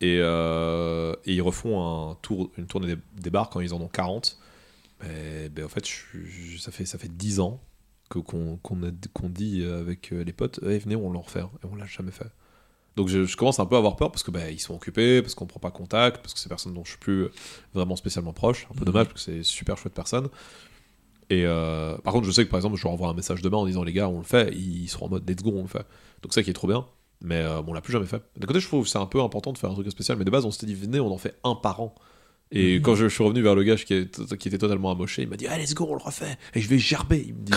Et, 0.00 0.18
euh, 0.20 1.14
et 1.26 1.32
ils 1.34 1.42
refont 1.42 2.10
un 2.10 2.16
tour, 2.22 2.50
une 2.58 2.66
tournée 2.66 2.94
des, 2.94 3.00
des 3.20 3.30
bars 3.30 3.50
quand 3.50 3.60
ils 3.60 3.72
en 3.74 3.80
ont 3.80 3.88
40. 3.88 4.36
Mais, 5.02 5.48
ben, 5.48 5.64
en 5.64 5.68
fait, 5.68 5.86
je 5.88 6.58
ça, 6.58 6.70
fait, 6.70 6.84
ça 6.84 6.98
fait 6.98 7.08
10 7.14 7.40
ans 7.40 7.60
que- 8.08 8.18
qu'on 8.18 8.56
qu'on 8.58 9.28
dit 9.28 9.64
avec 9.64 10.12
euh, 10.12 10.22
les 10.24 10.32
potes 10.32 10.60
Eh, 10.62 10.78
venez, 10.78 10.96
on 10.96 11.10
l'en 11.12 11.22
refait. 11.22 11.40
Et 11.40 11.66
on 11.70 11.74
l'a 11.74 11.86
jamais 11.86 12.12
fait. 12.12 12.30
Donc 12.94 13.08
je, 13.08 13.24
je 13.24 13.36
commence 13.38 13.58
un 13.58 13.64
peu 13.64 13.74
à 13.74 13.78
avoir 13.78 13.96
peur 13.96 14.10
parce 14.12 14.22
que 14.22 14.30
ben, 14.30 14.52
ils 14.52 14.60
sont 14.60 14.74
occupés, 14.74 15.22
parce 15.22 15.34
qu'on 15.34 15.46
prend 15.46 15.60
pas 15.60 15.70
contact, 15.70 16.18
parce 16.18 16.34
que 16.34 16.40
c'est 16.40 16.48
personnes 16.50 16.74
dont 16.74 16.84
je 16.84 16.90
suis 16.90 16.98
plus 16.98 17.28
vraiment 17.72 17.96
spécialement 17.96 18.34
proche. 18.34 18.66
Un 18.70 18.74
peu 18.74 18.80
Mhm. 18.80 18.86
dommage 18.86 19.06
parce 19.08 19.24
que 19.24 19.32
c'est 19.32 19.42
super 19.42 19.78
chouette 19.78 19.94
personne. 19.94 20.28
Et 21.30 21.44
euh, 21.46 21.96
par 21.98 22.12
contre, 22.12 22.26
je 22.26 22.30
sais 22.32 22.44
que 22.44 22.50
par 22.50 22.58
exemple, 22.58 22.76
je 22.76 22.82
leur 22.84 22.92
envoie 22.92 23.08
un 23.08 23.14
message 23.14 23.40
demain 23.40 23.56
en 23.56 23.66
disant 23.66 23.82
les 23.82 23.92
gars, 23.94 24.08
on 24.08 24.18
le 24.18 24.24
fait, 24.24 24.52
ils 24.54 24.88
seront 24.88 25.06
en 25.06 25.10
mode 25.10 25.28
let's 25.28 25.42
go, 25.42 25.52
on 25.56 25.62
le 25.62 25.68
fait. 25.68 25.86
Donc 26.22 26.34
ça 26.34 26.42
qui 26.42 26.50
est 26.50 26.54
trop 26.54 26.68
bien. 26.68 26.86
Mais 27.22 27.36
euh, 27.40 27.62
bon, 27.62 27.70
on 27.70 27.74
l'a 27.74 27.80
plus 27.80 27.92
jamais 27.92 28.06
fait. 28.06 28.22
D'un 28.36 28.46
côté, 28.46 28.60
je 28.60 28.66
trouve 28.66 28.84
que 28.84 28.90
c'est 28.90 28.98
un 28.98 29.06
peu 29.06 29.22
important 29.22 29.52
de 29.52 29.58
faire 29.58 29.70
un 29.70 29.74
truc 29.74 29.90
spécial, 29.90 30.18
mais 30.18 30.24
de 30.24 30.30
base, 30.30 30.44
on 30.44 30.50
s'était 30.50 30.66
dit 30.66 30.74
venez, 30.74 31.00
on 31.00 31.10
en 31.12 31.18
fait 31.18 31.38
un 31.44 31.54
par 31.54 31.80
an. 31.80 31.94
Et 32.54 32.76
Mhm. 32.76 32.82
quand 32.82 32.94
je, 32.94 33.08
je 33.08 33.14
suis 33.14 33.24
revenu 33.24 33.40
vers 33.42 33.54
le 33.54 33.62
gars 33.62 33.76
qui, 33.76 33.94
est- 33.94 34.36
qui 34.36 34.48
était 34.48 34.58
totalement 34.58 34.90
amoché, 34.90 35.22
il 35.22 35.28
m'a 35.28 35.36
dit 35.36 35.46
allez, 35.46 35.62
let's 35.62 35.74
go, 35.74 35.86
on 35.88 35.94
le 35.94 36.02
refait. 36.02 36.36
Et 36.54 36.60
je 36.60 36.68
vais 36.68 36.78
gerber, 36.78 37.24
il 37.26 37.34
me 37.34 37.40
dit. 37.40 37.52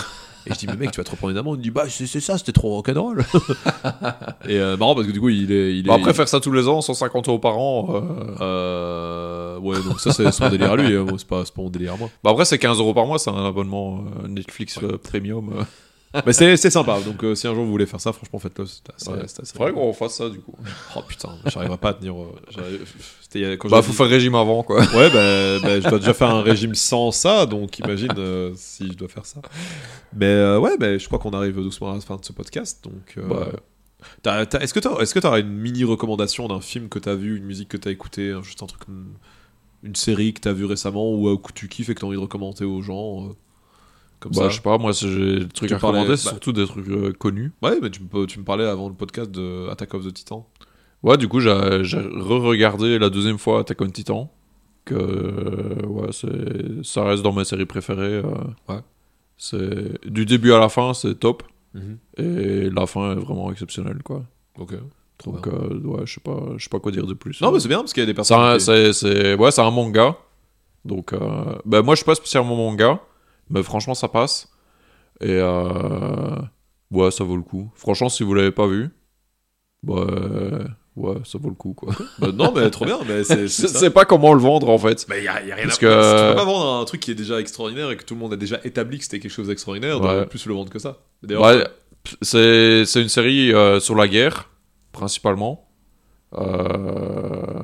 Et 0.47 0.53
je 0.53 0.59
dis 0.59 0.67
mais 0.67 0.75
mec, 0.75 0.91
tu 0.91 0.99
vas 0.99 1.03
te 1.03 1.11
reprendre 1.11 1.31
une 1.31 1.37
amende. 1.37 1.55
Il 1.55 1.59
me 1.59 1.63
dit 1.63 1.71
bah 1.71 1.85
c'est 1.89 2.07
ça, 2.21 2.37
c'était 2.37 2.51
trop 2.53 2.69
rock'n'roll. 2.75 3.25
et 4.47 4.57
euh, 4.59 4.77
marrant 4.77 4.95
parce 4.95 5.07
que 5.07 5.11
du 5.11 5.19
coup, 5.19 5.29
il 5.29 5.51
est. 5.51 5.73
Il 5.73 5.79
est 5.79 5.83
Bon, 5.89 5.95
après, 5.95 6.13
faire 6.13 6.29
ça 6.29 6.39
tous 6.39 6.51
les 6.51 6.67
ans, 6.67 6.81
150 6.81 7.27
euros 7.27 7.39
par 7.39 7.57
an. 7.57 7.89
euh, 7.95 8.35
euh, 8.41 9.59
ouais, 9.59 9.81
donc 9.83 9.99
ça 9.99 10.11
c'est 10.13 10.31
son 10.31 10.49
délire 10.49 10.71
à 10.73 10.75
lui, 10.77 10.95
hein. 10.95 11.05
C'est 11.17 11.27
pas, 11.27 11.43
pas 11.43 11.49
mon 11.61 11.69
délire 11.69 11.93
à 11.93 11.97
moi. 11.97 12.09
Bah 12.23 12.31
après, 12.31 12.45
c'est 12.45 12.57
15 12.59 12.79
euros 12.79 12.93
par 12.93 13.05
mois, 13.05 13.19
c'est 13.19 13.29
un 13.31 13.45
abonnement 13.45 14.03
Netflix 14.27 14.79
premium. 15.03 15.65
Mais 16.25 16.31
c'est 16.31 16.55
sympa, 16.69 16.97
donc 17.01 17.25
si 17.35 17.45
un 17.45 17.53
jour 17.53 17.65
vous 17.65 17.71
voulez 17.71 17.85
faire 17.85 17.99
ça, 17.99 18.13
franchement 18.13 18.39
faites-le. 18.39 18.65
C'est 18.65 19.09
Ouais. 19.59 19.65
rigolo. 19.65 19.87
qu'on 19.87 19.93
fasse 19.93 20.13
ça 20.15 20.29
du 20.29 20.39
coup. 20.39 20.55
Oh 20.95 21.01
putain, 21.05 21.29
j'arriverai 21.47 21.77
pas 21.77 21.89
à 21.89 21.93
tenir. 21.95 22.13
Euh, 23.43 23.43
c'était 23.43 23.53
a- 23.53 23.57
quand 23.57 23.69
Bah, 23.69 23.81
faut 23.81 23.91
dit- 23.91 23.97
faire 23.97 24.07
régime 24.07 24.35
avant 24.35 24.63
quoi. 24.63 24.77
Ouais, 24.95 25.09
bah, 25.11 25.59
bah, 25.61 25.79
je 25.81 25.87
dois 25.89 25.99
déjà 25.99 26.13
faire 26.13 26.29
un 26.29 26.41
régime 26.41 26.75
sans 26.75 27.11
ça, 27.11 27.45
donc 27.45 27.79
imagine 27.79 28.13
euh, 28.17 28.51
si 28.55 28.87
je 28.87 28.93
dois 28.93 29.07
faire 29.07 29.25
ça. 29.25 29.41
Mais 30.15 30.25
euh, 30.27 30.59
ouais, 30.59 30.77
bah, 30.77 30.97
je 30.97 31.05
crois 31.07 31.19
qu'on 31.19 31.31
arrive 31.31 31.55
doucement 31.55 31.91
à 31.91 31.95
la 31.95 32.01
fin 32.01 32.15
de 32.17 32.25
ce 32.25 32.33
podcast. 32.33 32.83
Donc, 32.83 33.15
euh, 33.17 33.51
t'as- 34.21 34.43
est-ce 34.59 34.73
que 34.73 34.79
t'as, 34.79 34.97
est-ce 34.99 35.13
que 35.13 35.39
une 35.39 35.49
mini 35.57 35.83
recommandation 35.83 36.47
d'un 36.47 36.61
film 36.61 36.89
que 36.89 36.99
t'as 36.99 37.15
vu, 37.15 37.37
une 37.37 37.45
musique 37.45 37.69
que 37.69 37.77
t'as 37.77 37.91
écouté, 37.91 38.31
un- 38.31 38.41
juste 38.41 38.61
un 38.63 38.67
truc, 38.67 38.81
une, 38.87 39.05
une 39.83 39.95
série 39.95 40.33
que 40.33 40.39
t'as 40.41 40.53
vu 40.53 40.65
récemment 40.65 41.11
ou 41.11 41.27
euh, 41.29 41.37
que 41.37 41.51
tu 41.53 41.67
kiffes 41.67 41.89
et 41.89 41.95
que 41.95 41.99
t'as 42.01 42.07
envie 42.07 42.15
de 42.17 42.21
recommander 42.21 42.65
aux 42.65 42.81
gens, 42.81 43.25
euh, 43.25 43.33
comme 44.19 44.31
bah, 44.31 44.43
ça? 44.43 44.49
je 44.49 44.55
sais 44.55 44.61
pas, 44.61 44.77
moi, 44.77 44.93
si 44.93 45.11
j'ai 45.11 45.39
des 45.41 45.47
trucs 45.49 45.69
Tu 45.69 45.75
à 45.75 45.79
parlais- 45.79 45.99
recommander, 45.99 46.17
c'est 46.17 46.25
bah- 46.25 46.31
surtout 46.31 46.53
des 46.53 46.65
trucs 46.65 46.87
euh, 46.89 47.13
connus. 47.13 47.51
Ouais, 47.61 47.77
mais 47.81 47.89
tu 47.91 48.01
me, 48.01 48.25
tu 48.25 48.39
me 48.39 48.45
parlais 48.45 48.65
avant 48.65 48.87
le 48.89 48.95
podcast 48.95 49.29
de 49.31 49.67
Attack 49.69 49.93
of 49.93 50.05
the 50.07 50.13
Titan. 50.13 50.47
Ouais, 51.05 51.17
du 51.17 51.27
coup, 51.27 51.39
j'ai 51.39 51.51
re-regardé 51.51 52.97
la 52.99 53.09
deuxième 53.09 53.37
fois 53.37 53.59
Attack 53.59 53.79
on 53.81 53.89
Titan. 53.89 54.31
Que, 54.85 55.85
ouais, 55.85 56.09
ça 56.83 57.03
reste 57.03 57.23
dans 57.23 57.31
mes 57.31 57.45
séries 57.45 57.65
préférées. 57.65 58.15
euh. 58.23 58.23
Ouais. 58.67 58.79
C'est, 59.37 60.03
du 60.09 60.25
début 60.25 60.51
à 60.53 60.59
la 60.59 60.67
fin, 60.69 60.93
c'est 60.93 61.15
top. 61.15 61.43
Et 62.17 62.69
la 62.69 62.85
fin 62.87 63.11
est 63.11 63.19
vraiment 63.19 63.51
exceptionnelle, 63.51 64.01
quoi. 64.03 64.23
Ok, 64.57 64.73
trop 65.17 65.33
Donc, 65.33 65.47
euh, 65.47 65.79
ouais, 65.83 66.05
je 66.05 66.13
sais 66.15 66.21
pas, 66.21 66.39
je 66.57 66.63
sais 66.63 66.69
pas 66.69 66.79
quoi 66.79 66.91
dire 66.91 67.05
de 67.05 67.13
plus. 67.13 67.39
Non, 67.41 67.51
mais 67.51 67.59
c'est 67.59 67.67
bien 67.67 67.79
parce 67.79 67.93
qu'il 67.93 68.01
y 68.01 68.03
a 68.03 68.07
des 68.07 68.13
personnes. 68.13 68.57
qui- 68.57 68.63
c'est, 68.63 68.93
c'est- 68.93 69.35
ouais, 69.35 69.51
c'est 69.51 69.61
un 69.61 69.71
manga. 69.71 70.17
Donc, 70.85 71.13
euh, 71.13 71.55
ben, 71.65 71.81
moi, 71.81 71.93
je 71.95 71.97
suis 71.97 72.05
pas 72.05 72.15
spécialement 72.15 72.55
manga, 72.55 72.99
mais 73.49 73.61
franchement, 73.61 73.93
ça 73.93 74.07
passe. 74.07 74.49
Et 75.21 75.27
euh, 75.31 76.37
ouais, 76.91 77.11
ça 77.11 77.23
vaut 77.23 77.35
le 77.35 77.43
coup. 77.43 77.69
Franchement, 77.75 78.09
si 78.09 78.23
vous 78.23 78.33
l'avez 78.33 78.51
pas 78.51 78.67
vu, 78.67 78.89
bah, 79.83 80.05
ouais, 80.95 81.15
ça 81.23 81.37
vaut 81.37 81.49
le 81.49 81.55
coup, 81.55 81.73
quoi. 81.73 81.93
Bah, 82.19 82.29
non, 82.33 82.51
mais 82.55 82.69
trop 82.69 82.85
bien. 82.85 82.99
Mais 83.07 83.23
c'est, 83.23 83.41
Je 83.47 83.67
sais 83.67 83.89
pas 83.89 84.05
comment 84.05 84.33
le 84.33 84.39
vendre, 84.39 84.69
en 84.69 84.77
fait. 84.77 85.05
Mais 85.09 85.27
a, 85.27 85.43
y 85.43 85.51
a 85.51 85.55
rien 85.55 85.65
Parce 85.65 85.77
à 85.77 85.79
que- 85.81 85.87
faire. 85.87 86.21
Tu 86.27 86.29
peux 86.31 86.35
pas 86.35 86.45
vendre 86.45 86.81
un 86.81 86.85
truc 86.85 87.01
qui 87.01 87.11
est 87.11 87.15
déjà 87.15 87.39
extraordinaire 87.39 87.91
et 87.91 87.97
que 87.97 88.03
tout 88.03 88.13
le 88.15 88.19
monde 88.19 88.33
a 88.33 88.37
déjà 88.37 88.59
établi 88.63 88.97
que 88.97 89.03
c'était 89.03 89.19
quelque 89.19 89.31
chose 89.31 89.47
d'extraordinaire, 89.47 90.01
Ouais. 90.01 90.21
de 90.21 90.25
plus 90.25 90.45
le 90.45 90.53
vendre 90.53 90.69
que 90.69 90.79
ça. 90.79 90.97
D'ailleurs, 91.23 91.43
Ouais, 91.43 91.67
c'est, 92.21 92.85
c'est 92.85 93.01
une 93.01 93.09
série 93.09 93.51
euh, 93.53 93.79
sur 93.79 93.95
la 93.95 94.07
guerre, 94.07 94.49
principalement. 94.91 95.67
Euh, 96.37 97.61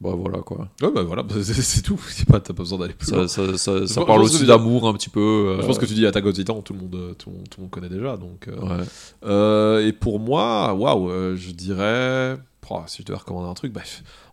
bah, 0.00 0.10
voilà, 0.14 0.38
quoi. 0.38 0.68
ouais, 0.82 0.90
bah 0.94 1.02
voilà, 1.02 1.24
c'est, 1.42 1.54
c'est 1.54 1.82
tout. 1.82 1.98
Pas, 2.28 2.40
t'as 2.40 2.52
pas 2.52 2.62
besoin 2.62 2.78
d'aller 2.78 2.92
plus 2.94 3.10
loin. 3.12 3.26
Ça, 3.28 3.46
ça, 3.46 3.58
ça, 3.58 3.86
ça 3.86 4.00
Je 4.02 4.06
parle 4.06 4.22
aussi 4.22 4.44
d'amour, 4.46 4.86
un 4.88 4.92
petit 4.94 5.08
peu. 5.08 5.20
euh, 5.20 5.60
Je 5.62 5.66
pense 5.66 5.78
que 5.78 5.86
tu 5.86 5.94
dis 5.94 6.06
Attack 6.06 6.24
on 6.26 6.32
Titan, 6.32 6.60
tout 6.62 6.72
le 6.74 6.80
monde, 6.80 6.94
euh, 6.94 7.14
tout, 7.14 7.30
le 7.30 7.36
monde- 7.36 7.48
tout 7.48 7.58
le 7.58 7.62
monde 7.62 7.70
connaît 7.70 7.88
déjà. 7.88 8.16
Donc, 8.16 8.48
euh, 8.48 8.56
Ouais. 8.60 8.84
Euh, 9.24 9.86
et 9.86 9.92
pour 9.92 10.20
moi, 10.20 10.74
waouh, 10.74 11.10
euh, 11.10 11.36
je 11.36 11.50
dirais. 11.50 12.36
Oh, 12.68 12.82
si 12.86 13.02
je 13.02 13.06
devais 13.06 13.18
recommander 13.18 13.48
un 13.48 13.54
truc, 13.54 13.72
bah, 13.72 13.82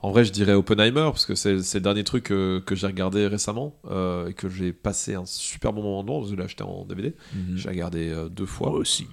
en 0.01 0.11
vrai, 0.11 0.25
je 0.25 0.31
dirais 0.31 0.53
Oppenheimer, 0.53 1.09
parce 1.11 1.25
que 1.25 1.35
c'est 1.35 1.53
le 1.53 1.79
dernier 1.79 2.03
truc 2.03 2.31
euh, 2.31 2.59
que 2.59 2.75
j'ai 2.75 2.87
regardé 2.87 3.27
récemment 3.27 3.75
euh, 3.89 4.27
et 4.27 4.33
que 4.33 4.49
j'ai 4.49 4.73
passé 4.73 5.13
un 5.13 5.25
super 5.25 5.71
bon 5.71 5.83
moment 5.83 6.03
devant. 6.03 6.25
Je 6.25 6.35
l'ai 6.35 6.43
acheté 6.43 6.63
en 6.63 6.83
DVD. 6.83 7.15
Mhm. 7.33 7.57
J'ai 7.57 7.69
regardé 7.69 8.09
euh, 8.09 8.27
deux 8.27 8.45
fois. 8.45 8.71
aussi. 8.71 9.07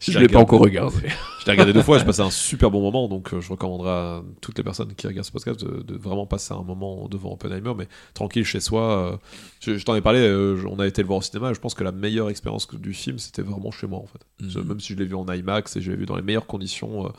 Je 0.00 0.10
Je 0.10 0.18
l'ai 0.18 0.28
pas 0.28 0.38
encore 0.38 0.60
regardé. 0.60 0.96
Je 1.40 1.46
l'ai 1.46 1.52
regardé 1.52 1.72
deux 1.72 1.82
fois, 1.82 1.98
j'ai 1.98 2.04
passé 2.06 2.22
un 2.22 2.30
super 2.30 2.72
bon 2.72 2.80
moment, 2.80 3.06
donc 3.06 3.38
je 3.38 3.48
recommanderais 3.50 3.90
à 3.90 4.22
toutes 4.40 4.58
les 4.58 4.64
personnes 4.64 4.92
qui 4.94 5.06
regardent 5.06 5.26
ce 5.26 5.30
podcast 5.30 5.64
de, 5.64 5.82
de 5.82 5.94
vraiment 5.96 6.26
passer 6.26 6.54
un 6.54 6.62
moment 6.64 7.06
devant 7.08 7.34
Oppenheimer, 7.34 7.72
mais 7.76 7.86
tranquille 8.14 8.44
chez 8.44 8.58
soi. 8.58 9.20
je 9.60 9.78
je 9.78 9.84
t'en 9.84 9.94
ai 9.94 10.00
parlé, 10.00 10.28
on 10.68 10.80
a 10.80 10.86
été 10.88 11.02
le 11.02 11.06
voir 11.06 11.18
au 11.18 11.22
cinéma, 11.22 11.50
et 11.50 11.54
je 11.54 11.60
pense 11.60 11.74
que 11.74 11.84
la 11.84 11.92
meilleure 11.92 12.30
expérience 12.30 12.66
du 12.74 12.94
film, 12.94 13.20
c'était 13.20 13.42
vraiment 13.42 13.70
chez 13.70 13.86
moi 13.86 14.00
en 14.00 14.06
fait. 14.06 14.58
Mhm. 14.58 14.66
Même 14.66 14.80
si 14.80 14.94
je 14.94 14.98
l'ai 14.98 15.04
vu 15.04 15.14
en 15.14 15.24
IMAX 15.24 15.76
et 15.76 15.80
je 15.80 15.92
l'ai 15.92 15.96
vu 15.96 16.06
dans 16.06 16.16
les 16.16 16.22
meilleures 16.22 16.46
conditions, 16.46 17.12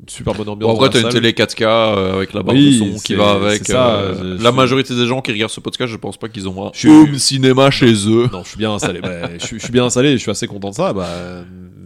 une 0.00 0.08
super 0.08 0.34
bonne 0.34 0.44
Bon, 0.46 0.52
ambiance. 0.52 0.70
en 0.70 0.74
vrai, 0.74 0.90
t'as 0.90 1.00
une 1.00 1.08
télé 1.08 1.32
4K 1.32 1.62
euh, 1.64 2.16
avec 2.16 2.34
la 2.34 2.42
barre 2.42 2.54
Oui, 2.54 2.78
de 2.80 2.92
son 2.92 2.98
qui 2.98 3.14
va 3.14 3.30
avec. 3.32 3.64
ça, 3.66 3.94
euh, 3.96 4.36
je- 4.38 4.42
la 4.44 4.52
majorité 4.52 4.94
des 4.94 5.06
gens 5.06 5.22
qui 5.22 5.32
regardent 5.32 5.50
ce 5.50 5.60
podcast, 5.60 5.90
je 5.90 5.96
pense 5.96 6.16
pas 6.18 6.28
qu'ils 6.28 6.48
ont 6.48 6.66
un 6.66 6.70
Je 6.74 6.80
suis- 6.80 6.88
home 6.90 7.14
cinéma 7.18 7.70
chez 7.70 7.92
eux. 8.08 8.28
Non, 8.30 8.42
je 8.42 8.48
suis 8.48 8.58
bien 8.58 8.72
installé. 8.72 9.00
Bah, 9.00 9.30
je, 9.38 9.44
suis- 9.46 9.58
je 9.58 9.62
suis 9.64 9.72
bien 9.72 9.86
installé 9.86 10.10
et 10.10 10.12
je 10.12 10.18
suis 10.22 10.30
assez 10.30 10.46
content 10.46 10.68
de 10.70 10.74
ça. 10.74 10.92
Bah, 10.92 11.08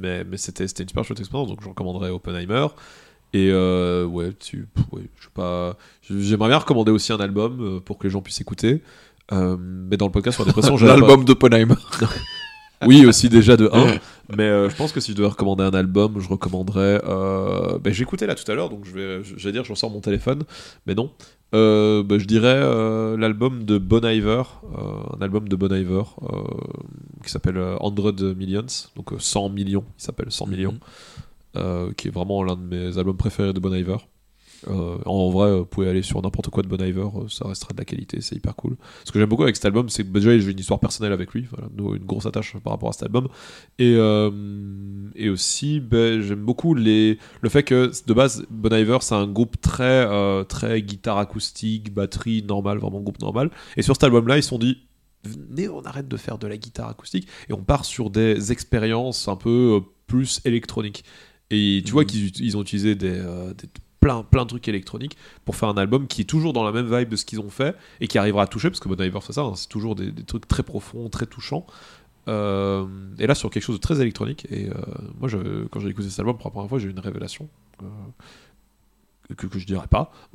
mais 0.02 0.24
mais 0.24 0.36
c'était 0.38 0.66
c'était 0.66 0.82
une 0.82 0.88
super 0.88 1.04
chouette 1.04 1.20
expérience, 1.20 1.48
donc 1.48 1.58
je 1.62 1.68
recommanderais 1.68 2.10
Oppenheimer. 2.10 2.66
Et 3.32 3.48
euh, 3.52 4.04
ouais, 4.06 4.30
tu, 4.40 4.66
ouais, 4.90 5.02
je 5.18 5.24
sais 5.24 5.30
pas. 5.32 5.76
J'aimerais 6.10 6.48
bien 6.48 6.58
recommander 6.58 6.90
aussi 6.90 7.12
un 7.12 7.18
album 7.20 7.58
euh, 7.60 7.80
pour 7.80 7.96
que 7.98 8.04
les 8.08 8.10
gens 8.10 8.20
puissent 8.22 8.40
écouter. 8.40 8.82
Euh, 9.32 9.56
mais 9.60 9.96
dans 9.96 10.06
le 10.06 10.10
podcast 10.10 10.34
sur 10.34 10.44
la 10.44 10.48
dépression, 10.52 10.76
pas- 10.78 10.86
L'album 10.86 11.24
d'Oppenheimer. 11.24 11.74
Oui, 12.86 13.04
aussi 13.04 13.28
déjà 13.28 13.56
de 13.58 13.68
1. 13.72 13.98
mais 14.36 14.44
euh, 14.44 14.68
je 14.68 14.76
pense 14.76 14.92
que 14.92 15.00
si 15.00 15.12
je 15.12 15.16
devais 15.16 15.28
recommander 15.28 15.64
un 15.64 15.74
album, 15.74 16.20
je 16.20 16.28
recommanderais. 16.28 17.00
Euh... 17.04 17.78
Ben, 17.78 17.92
J'écoutais 17.92 18.26
là 18.26 18.34
tout 18.34 18.50
à 18.50 18.54
l'heure, 18.54 18.70
donc 18.70 18.84
je 18.84 18.92
vais, 18.92 19.24
je 19.24 19.44
vais 19.44 19.52
dire, 19.52 19.64
je 19.64 19.72
ressors 19.72 19.90
mon 19.90 20.00
téléphone, 20.00 20.44
mais 20.86 20.94
non. 20.94 21.10
Euh, 21.52 22.04
ben, 22.04 22.18
je 22.18 22.26
dirais 22.26 22.60
euh, 22.62 23.16
l'album 23.16 23.64
de 23.64 23.78
Bon 23.78 24.04
Iver, 24.04 24.42
un 24.76 25.20
album 25.20 25.48
de 25.48 25.56
Bon 25.56 25.72
Iver 25.74 26.02
qui 27.24 27.30
s'appelle 27.30 27.58
euh, 27.58 27.76
100 27.78 28.34
Millions, 28.34 28.66
donc 28.96 29.12
euh, 29.12 29.18
100 29.18 29.50
millions, 29.50 29.84
il 29.98 30.02
s'appelle 30.02 30.30
100 30.30 30.46
millions, 30.46 30.78
euh, 31.56 31.92
qui 31.96 32.08
est 32.08 32.10
vraiment 32.10 32.42
l'un 32.42 32.56
de 32.56 32.62
mes 32.62 32.98
albums 32.98 33.16
préférés 33.16 33.52
de 33.52 33.60
Bon 33.60 33.74
Iver. 33.74 33.96
Euh, 34.68 34.98
en 35.06 35.30
vrai, 35.30 35.58
vous 35.58 35.64
pouvez 35.64 35.88
aller 35.88 36.02
sur 36.02 36.20
n'importe 36.20 36.50
quoi 36.50 36.62
de 36.62 36.68
Bon 36.68 36.80
Iver, 36.82 37.00
euh, 37.14 37.28
ça 37.28 37.48
restera 37.48 37.72
de 37.72 37.78
la 37.78 37.84
qualité, 37.84 38.20
c'est 38.20 38.36
hyper 38.36 38.54
cool. 38.56 38.76
Ce 39.04 39.10
que 39.12 39.18
j'aime 39.18 39.28
beaucoup 39.28 39.42
avec 39.44 39.56
cet 39.56 39.64
album, 39.64 39.88
c'est 39.88 40.02
que 40.04 40.08
bah, 40.08 40.20
déjà 40.20 40.38
j'ai 40.38 40.50
une 40.50 40.58
histoire 40.58 40.80
personnelle 40.80 41.12
avec 41.12 41.32
lui, 41.32 41.46
voilà, 41.50 41.68
nous, 41.74 41.94
une 41.94 42.04
grosse 42.04 42.26
attache 42.26 42.56
par 42.58 42.72
rapport 42.74 42.90
à 42.90 42.92
cet 42.92 43.04
album. 43.04 43.28
Et, 43.78 43.94
euh, 43.96 44.30
et 45.14 45.28
aussi, 45.30 45.80
ben, 45.80 46.20
j'aime 46.20 46.44
beaucoup 46.44 46.74
les, 46.74 47.18
le 47.40 47.48
fait 47.48 47.62
que 47.62 47.90
de 48.06 48.12
base, 48.14 48.44
Bon 48.50 48.72
Iver, 48.72 48.98
c'est 49.00 49.14
un 49.14 49.26
groupe 49.26 49.60
très, 49.60 50.06
euh, 50.06 50.44
très 50.44 50.82
guitare 50.82 51.18
acoustique, 51.18 51.94
batterie 51.94 52.42
normale, 52.42 52.78
vraiment 52.78 53.00
groupe 53.00 53.20
normal. 53.20 53.50
Et 53.76 53.82
sur 53.82 53.94
cet 53.94 54.04
album-là, 54.04 54.36
ils 54.38 54.42
se 54.42 54.50
sont 54.50 54.58
dit. 54.58 54.78
Venez, 55.22 55.68
on 55.68 55.82
arrête 55.82 56.08
de 56.08 56.16
faire 56.16 56.38
de 56.38 56.46
la 56.46 56.56
guitare 56.56 56.88
acoustique 56.88 57.28
et 57.50 57.52
on 57.52 57.62
part 57.62 57.84
sur 57.84 58.08
des 58.08 58.52
expériences 58.52 59.28
un 59.28 59.36
peu 59.36 59.80
plus 60.06 60.40
électroniques. 60.46 61.04
Et 61.50 61.82
tu 61.84 61.92
vois 61.92 62.04
Mhm. 62.04 62.08
qu'ils 62.08 62.42
ils 62.42 62.56
ont 62.56 62.62
utilisé 62.62 62.94
des, 62.94 63.16
des- 63.18 63.68
plein, 64.00 64.22
plein 64.22 64.42
de 64.44 64.48
trucs 64.48 64.66
électroniques 64.68 65.16
pour 65.44 65.56
faire 65.56 65.68
un 65.68 65.76
album 65.76 66.06
qui 66.06 66.22
est 66.22 66.24
toujours 66.24 66.52
dans 66.52 66.64
la 66.64 66.72
même 66.72 66.86
vibe 66.94 67.08
de 67.10 67.16
ce 67.16 67.24
qu'ils 67.24 67.40
ont 67.40 67.50
fait 67.50 67.76
et 68.00 68.08
qui 68.08 68.18
arrivera 68.18 68.42
à 68.42 68.46
toucher, 68.46 68.70
parce 68.70 68.80
que 68.80 68.88
Bon 68.88 69.00
Iver 69.00 69.20
fait 69.20 69.32
ça, 69.34 69.42
hein, 69.42 69.52
c'est 69.56 69.68
toujours 69.68 69.94
des, 69.94 70.10
des 70.10 70.22
trucs 70.24 70.48
très 70.48 70.62
profonds, 70.62 71.08
très 71.10 71.26
touchants. 71.26 71.66
Euh, 72.28 72.86
et 73.18 73.26
là, 73.26 73.34
sur 73.34 73.50
quelque 73.50 73.62
chose 73.62 73.76
de 73.76 73.80
très 73.80 74.00
électronique. 74.00 74.46
Et 74.50 74.68
euh, 74.68 74.74
moi, 75.18 75.28
je- 75.28 75.64
quand 75.68 75.80
j'ai 75.80 75.88
écouté 75.88 76.08
cet 76.10 76.20
album 76.20 76.36
pour 76.36 76.46
la 76.48 76.52
première 76.52 76.68
fois, 76.68 76.78
j'ai 76.78 76.86
eu 76.88 76.90
une 76.90 76.98
révélation. 77.00 77.48
euh, 77.82 77.86
que, 79.36 79.46
que 79.46 79.58
je 79.58 79.66
dirais 79.66 79.86
pas. 79.88 80.12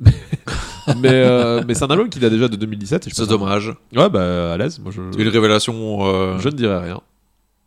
mais 0.96 1.10
euh, 1.12 1.62
mais 1.66 1.74
c'est 1.74 1.84
un 1.84 1.88
album 1.88 2.08
qui 2.08 2.18
date 2.18 2.32
déjà 2.32 2.48
de 2.48 2.56
2017. 2.56 3.06
et 3.06 3.10
je 3.10 3.14
C'est 3.14 3.26
dommage. 3.26 3.72
Ouais, 3.94 4.08
bah 4.08 4.54
à 4.54 4.56
l'aise. 4.56 4.78
Moi, 4.78 4.90
je, 4.92 5.02
Une 5.02 5.28
révélation. 5.28 6.06
euh, 6.06 6.38
je 6.38 6.48
ne 6.48 6.54
dirais 6.54 6.78
rien. 6.78 7.00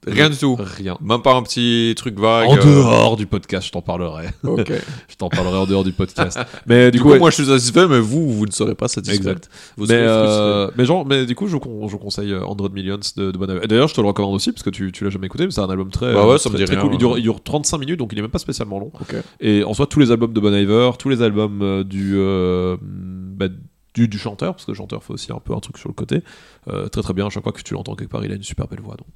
Rien 0.08 0.30
du 0.30 0.38
tout. 0.38 0.56
Rien. 0.58 0.98
Même 1.02 1.22
pas 1.22 1.34
un 1.36 1.42
petit 1.44 1.94
truc 1.98 2.18
vague. 2.18 2.48
En 2.48 2.58
euh, 2.58 2.64
dehors 2.64 3.18
du 3.18 3.26
podcast, 3.28 3.68
je 3.68 3.72
t'en 3.72 3.82
parlerai. 3.82 4.28
Ok. 4.44 4.72
je 5.10 5.16
t'en 5.16 5.30
parlerai 5.30 5.58
en 5.58 5.66
dehors 5.66 5.84
du 5.84 5.92
podcast. 5.92 6.40
Mais 6.68 6.90
du, 6.90 6.98
Du 6.98 7.02
coup, 7.04 7.08
coup, 7.10 7.14
ouais, 7.14 7.20
moi 7.20 7.30
je 7.30 7.36
suis 7.36 7.46
satisfait, 7.46 7.88
mais 7.88 8.00
vous, 8.00 8.32
vous 8.32 8.46
ne 8.46 8.52
serez 8.52 8.76
pas 8.76 8.88
satisfait. 8.88 9.18
Exact. 9.18 9.50
Vous 9.78 9.84
mais, 9.84 9.90
serez 9.96 10.06
euh, 10.08 10.72
mais 10.78 10.86
genre, 10.86 11.06
mais 11.06 11.26
du 11.26 11.36
coup, 11.36 11.48
je, 11.48 11.58
con- 11.58 11.88
je 11.88 11.98
conseille 11.98 12.32
euh, 12.32 12.46
100 12.46 12.70
Millions 12.70 13.00
de, 13.18 13.32
de 13.32 13.38
Bon 13.38 13.46
D'ailleurs, 13.46 13.88
je 13.90 13.94
te 13.94 14.02
le 14.02 14.08
recommande 14.08 14.36
aussi 14.36 14.52
parce 14.52 14.64
que 14.64 14.70
tu, 14.70 14.92
tu 14.92 15.04
l'as 15.04 15.10
jamais 15.10 15.28
écouté, 15.28 15.46
mais 15.46 15.52
c'est 15.52 15.62
un 15.62 15.70
album 15.70 15.90
très. 15.92 16.14
Bah 16.14 16.26
ouais, 16.26 16.34
euh, 16.34 16.38
ça 16.38 16.50
me 16.50 16.56
dit 16.58 16.64
très 16.66 16.76
rien, 16.76 16.84
cool. 16.84 16.94
Il 16.94 16.98
dure, 16.98 17.12
ouais. 17.12 17.20
il 17.20 17.24
dure 17.24 17.44
35 17.44 17.78
minutes, 17.80 18.00
donc 18.00 18.14
il 18.14 18.20
est 18.20 18.22
même 18.22 18.32
pas 18.32 18.40
spécialement 18.40 18.80
long. 18.80 18.92
Et 19.42 19.64
en 19.64 19.74
soi, 19.74 19.86
tous 19.86 20.00
les 20.00 20.12
albums 20.12 20.34
de 20.34 20.40
Bon 20.40 20.54
Iver, 20.54 20.92
tous 20.98 21.10
les 21.10 21.22
albums 21.22 21.84
du, 21.84 22.14
euh, 22.16 22.78
bah, 22.82 23.48
du, 23.94 24.08
du 24.08 24.18
chanteur, 24.18 24.54
parce 24.54 24.66
que 24.66 24.72
le 24.72 24.76
chanteur 24.78 25.04
fait 25.04 25.14
aussi 25.14 25.32
un 25.32 25.40
peu 25.40 25.54
un 25.54 25.60
truc 25.60 25.78
sur 25.78 25.90
le 25.90 25.94
côté, 25.94 26.22
euh, 26.70 26.88
très 26.88 27.02
très 27.02 27.14
bien. 27.14 27.28
À 27.28 27.30
chaque 27.30 27.44
fois 27.44 27.52
que 27.52 27.62
tu 27.62 27.74
l'entends 27.74 27.96
quelque 27.96 28.12
part, 28.12 28.24
il 28.24 28.32
a 28.32 28.36
une 28.36 28.44
super 28.44 28.68
belle 28.68 28.82
voix. 28.82 28.96
Donc. 28.96 29.08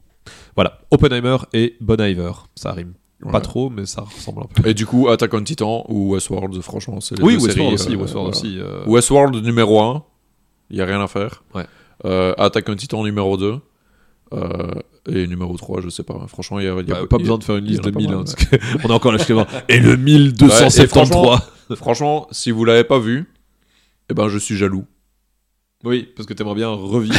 Voilà, 0.56 0.80
Oppenheimer 0.92 1.38
et 1.54 1.76
Bon 1.82 2.00
Iver, 2.02 2.32
ça 2.56 2.72
rime. 2.72 2.94
Pas 3.32 3.40
trop, 3.40 3.70
mais 3.70 3.86
ça 3.86 4.02
ressemble 4.02 4.42
un 4.42 4.48
peu. 4.62 4.68
Et 4.68 4.74
du 4.74 4.86
coup, 4.86 5.08
Attack 5.08 5.34
on 5.34 5.42
Titan 5.44 5.86
ou 5.88 6.12
Westworld, 6.14 6.60
franchement, 6.62 7.00
c'est 7.00 7.18
les 7.18 7.24
Oui, 7.24 7.38
deux 7.38 7.44
Westworld 7.46 7.78
séries, 7.80 7.96
aussi, 7.96 7.96
euh, 7.96 8.02
Westworld 8.02 8.30
aussi. 8.36 8.60
euh, 8.60 8.86
Westworld 8.86 9.36
numéro 9.46 9.80
1, 9.82 10.04
il 10.70 10.78
y 10.78 10.82
a 10.82 10.86
rien 10.86 11.02
à 11.02 11.08
faire. 11.08 11.42
Ouais. 11.56 11.66
Euh, 12.06 12.34
Attack 12.38 12.68
on 12.68 12.76
Titan 12.76 13.02
numéro 13.04 13.38
2. 13.38 13.60
euh, 14.34 14.72
et 15.08 15.28
numéro 15.28 15.56
3, 15.56 15.80
je 15.82 15.90
sais 15.90 16.04
pas. 16.04 16.26
Franchement, 16.28 16.60
il 16.60 16.66
y 16.66 16.68
a, 16.68 16.74
y 16.76 16.80
a- 16.80 16.84
bah, 16.84 17.08
pas 17.10 17.18
besoin 17.18 17.38
de 17.38 17.44
faire 17.46 17.56
une 17.58 17.66
liste 17.66 17.84
de 17.84 17.92
pas 17.92 18.00
1000. 18.00 18.10
mal, 18.10 18.18
hein, 18.20 18.24
ouais. 18.52 18.60
on 18.84 18.90
a 18.90 18.94
encore 18.94 19.12
la 19.14 19.18
schéma. 19.24 19.46
Et 19.70 19.80
le 19.80 19.96
1273. 19.96 21.12
Ouais, 21.12 21.36
et 21.72 21.76
Franchement, 21.78 22.28
si 22.32 22.52
vous 22.52 22.66
l'avez 22.66 22.84
pas 22.84 23.00
vu, 23.00 23.32
eh 24.10 24.14
ben 24.14 24.28
je 24.28 24.38
suis 24.38 24.56
jaloux. 24.58 24.86
Oui, 25.86 26.10
parce 26.16 26.26
que 26.26 26.34
t'aimerais 26.34 26.56
bien 26.56 26.70
revivre 26.70 27.16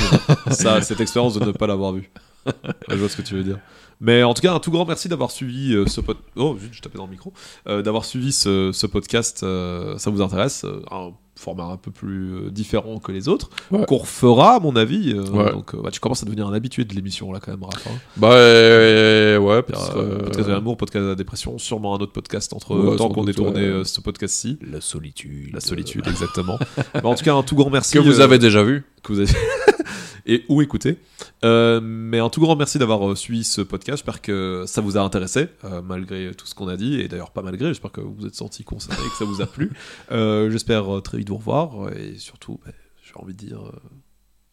ça, 0.51 0.81
cette 0.83 1.01
expérience 1.01 1.35
de 1.39 1.45
ne 1.45 1.53
pas 1.53 1.67
l'avoir 1.67 1.93
vu. 1.93 2.11
je 2.89 2.95
vois 2.97 3.09
ce 3.09 3.17
que 3.17 3.23
tu 3.23 3.35
veux 3.35 3.45
dire. 3.45 3.59
Mais 4.01 4.23
en 4.25 4.35
tout 4.35 4.43
cas, 4.43 4.53
un 4.53 4.59
tout 4.59 4.71
grand 4.73 4.85
merci 4.85 5.09
d'avoir 5.09 5.31
suivi 5.31 5.73
euh, 5.75 5.87
ce 5.87 6.01
podcast. 6.01 6.29
Oh, 6.37 6.57
je 6.73 6.81
tapais 6.81 6.99
dans 6.99 7.07
le 7.07 7.11
micro. 7.13 7.33
Euh, 7.69 7.81
d'avoir 7.81 8.05
suivi 8.05 8.33
ce, 8.33 8.71
ce 8.73 8.87
podcast. 8.87 9.43
euh, 9.45 9.97
ça 9.99 10.11
vous 10.11 10.21
intéresse 10.21 10.65
euh, 10.65 10.83
Un 10.91 11.13
format 11.37 11.65
un 11.65 11.77
peu 11.77 11.91
plus 11.91 12.51
différent 12.51 12.99
que 12.99 13.13
les 13.13 13.29
autres. 13.29 13.51
Ouais. 13.71 13.85
Qu'on 13.87 13.99
refera, 13.99 14.57
à 14.57 14.61
mon 14.61 14.75
avis. 14.77 15.13
euh, 15.13 15.23
Ouais. 15.31 15.53
Donc, 15.53 15.75
euh, 15.75 15.81
bah, 15.83 15.91
tu 15.93 16.01
commences 16.01 16.23
à 16.23 16.27
devenir 16.27 16.47
un 16.49 16.53
habitué 16.53 16.85
de 16.85 16.93
l'émission, 16.95 17.33
là, 17.33 17.39
quand 17.41 17.53
même, 17.53 17.63
Raph. 17.63 17.87
hein. 17.87 17.93
Bah 18.17 18.33
euh, 18.33 19.39
ouais, 19.39 19.63
Puis, 19.63 19.73
parce 19.73 19.91
euh, 19.97 20.19
Podcast 20.19 20.49
de 20.49 20.53
l'amour, 20.53 20.77
podcast 20.77 21.05
de 21.05 21.09
la 21.11 21.15
dépression, 21.15 21.57
sûrement 21.59 21.95
un 21.95 21.99
autre 21.99 22.13
podcast 22.13 22.53
entre 22.53 22.77
Ouais, 22.77 22.97
temps 22.97 23.09
qu'on 23.09 23.23
ait 23.23 23.27
doute, 23.27 23.37
tourné 23.37 23.71
ouais. 23.79 23.85
ce 23.85 24.01
podcast-ci. 24.01 24.59
la 24.71 24.81
solitude. 24.81 25.55
La 25.55 25.61
solitude, 25.61 26.07
exactement. 26.09 26.59
Mais 26.95 27.05
en 27.05 27.15
tout 27.15 27.25
cas, 27.25 27.35
un 27.35 27.43
tout 27.45 27.55
grand 27.57 27.71
merci. 27.71 27.95
Que 27.95 28.01
vous 28.01 28.21
euh, 28.21 28.25
avez 28.25 28.39
déjà 28.39 28.63
vu. 28.65 28.85
que 29.05 29.13
vous 29.13 29.21
avez 29.21 29.33
et 30.27 30.45
ou 30.49 30.63
écouté. 30.63 30.99
Euh, 31.45 31.81
mais 31.83 32.19
un 32.19 32.29
tout 32.31 32.41
grand 32.41 32.57
merci 32.57 32.79
d'avoir 32.79 33.11
euh, 33.11 33.15
suivi 33.15 33.45
ce 33.45 33.61
podcast. 33.61 33.99
J'espère 33.99 34.23
que 34.23 34.65
ça 34.67 34.81
vous 34.81 34.97
a 34.97 35.01
intéressé, 35.01 35.49
euh, 35.65 35.83
malgré 35.83 36.35
tout 36.35 36.47
ce 36.47 36.55
qu'on 36.55 36.69
a 36.69 36.77
dit. 36.77 37.01
Et 37.01 37.09
d'ailleurs, 37.09 37.31
pas 37.31 37.43
malgré, 37.43 37.69
j'espère 37.69 37.93
que 37.93 38.01
vous 38.01 38.15
vous 38.15 38.27
êtes 38.27 38.35
senti 38.35 38.65
concerné, 38.65 39.03
que 39.11 39.17
ça 39.17 39.25
vous 39.25 39.43
a 39.43 39.47
plu. 39.47 39.73
Euh, 40.13 40.51
j'espère 40.51 41.03
très 41.03 41.19
vite 41.19 41.29
vous 41.29 41.37
revoir. 41.37 41.93
Et 41.97 42.17
surtout, 42.17 42.61
bah, 42.65 42.73
j'ai 43.03 43.15
envie 43.17 43.35
de 43.35 43.39
dire 43.39 43.61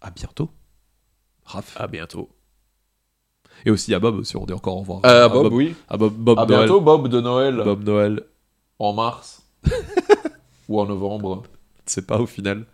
à 0.02 0.11
bientôt. 0.11 0.49
Raph. 1.45 1.76
À 1.80 1.88
bientôt. 1.88 2.30
Et 3.65 3.72
aussi 3.72 3.93
à 3.93 3.99
Bob, 3.99 4.23
si 4.23 4.35
on 4.38 4.45
dit 4.45 4.53
encore 4.53 4.77
au 4.77 4.80
revoir. 4.80 4.99
À 5.03 5.27
Bob, 5.30 5.52
oui. 5.53 5.76
À 5.88 5.98
Bob, 5.98 6.14
Bob 6.14 6.39
À 6.39 6.45
Noël. 6.45 6.60
bientôt, 6.60 6.81
Bob 6.81 7.07
de 7.07 7.22
Noël. 7.22 7.56
Bob 7.64 7.84
Noël. 7.84 8.23
En 8.80 8.93
mars. 8.93 9.43
Ou 10.69 10.80
en 10.80 10.85
novembre. 10.85 11.43
C'est 11.85 12.07
pas 12.07 12.19
au 12.19 12.26
final. 12.26 12.65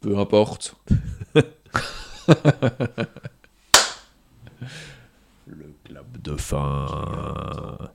Peu 0.00 0.16
importe. 0.18 0.76
Le 5.46 5.74
club 5.84 6.06
de 6.22 6.36
fin. 6.36 7.90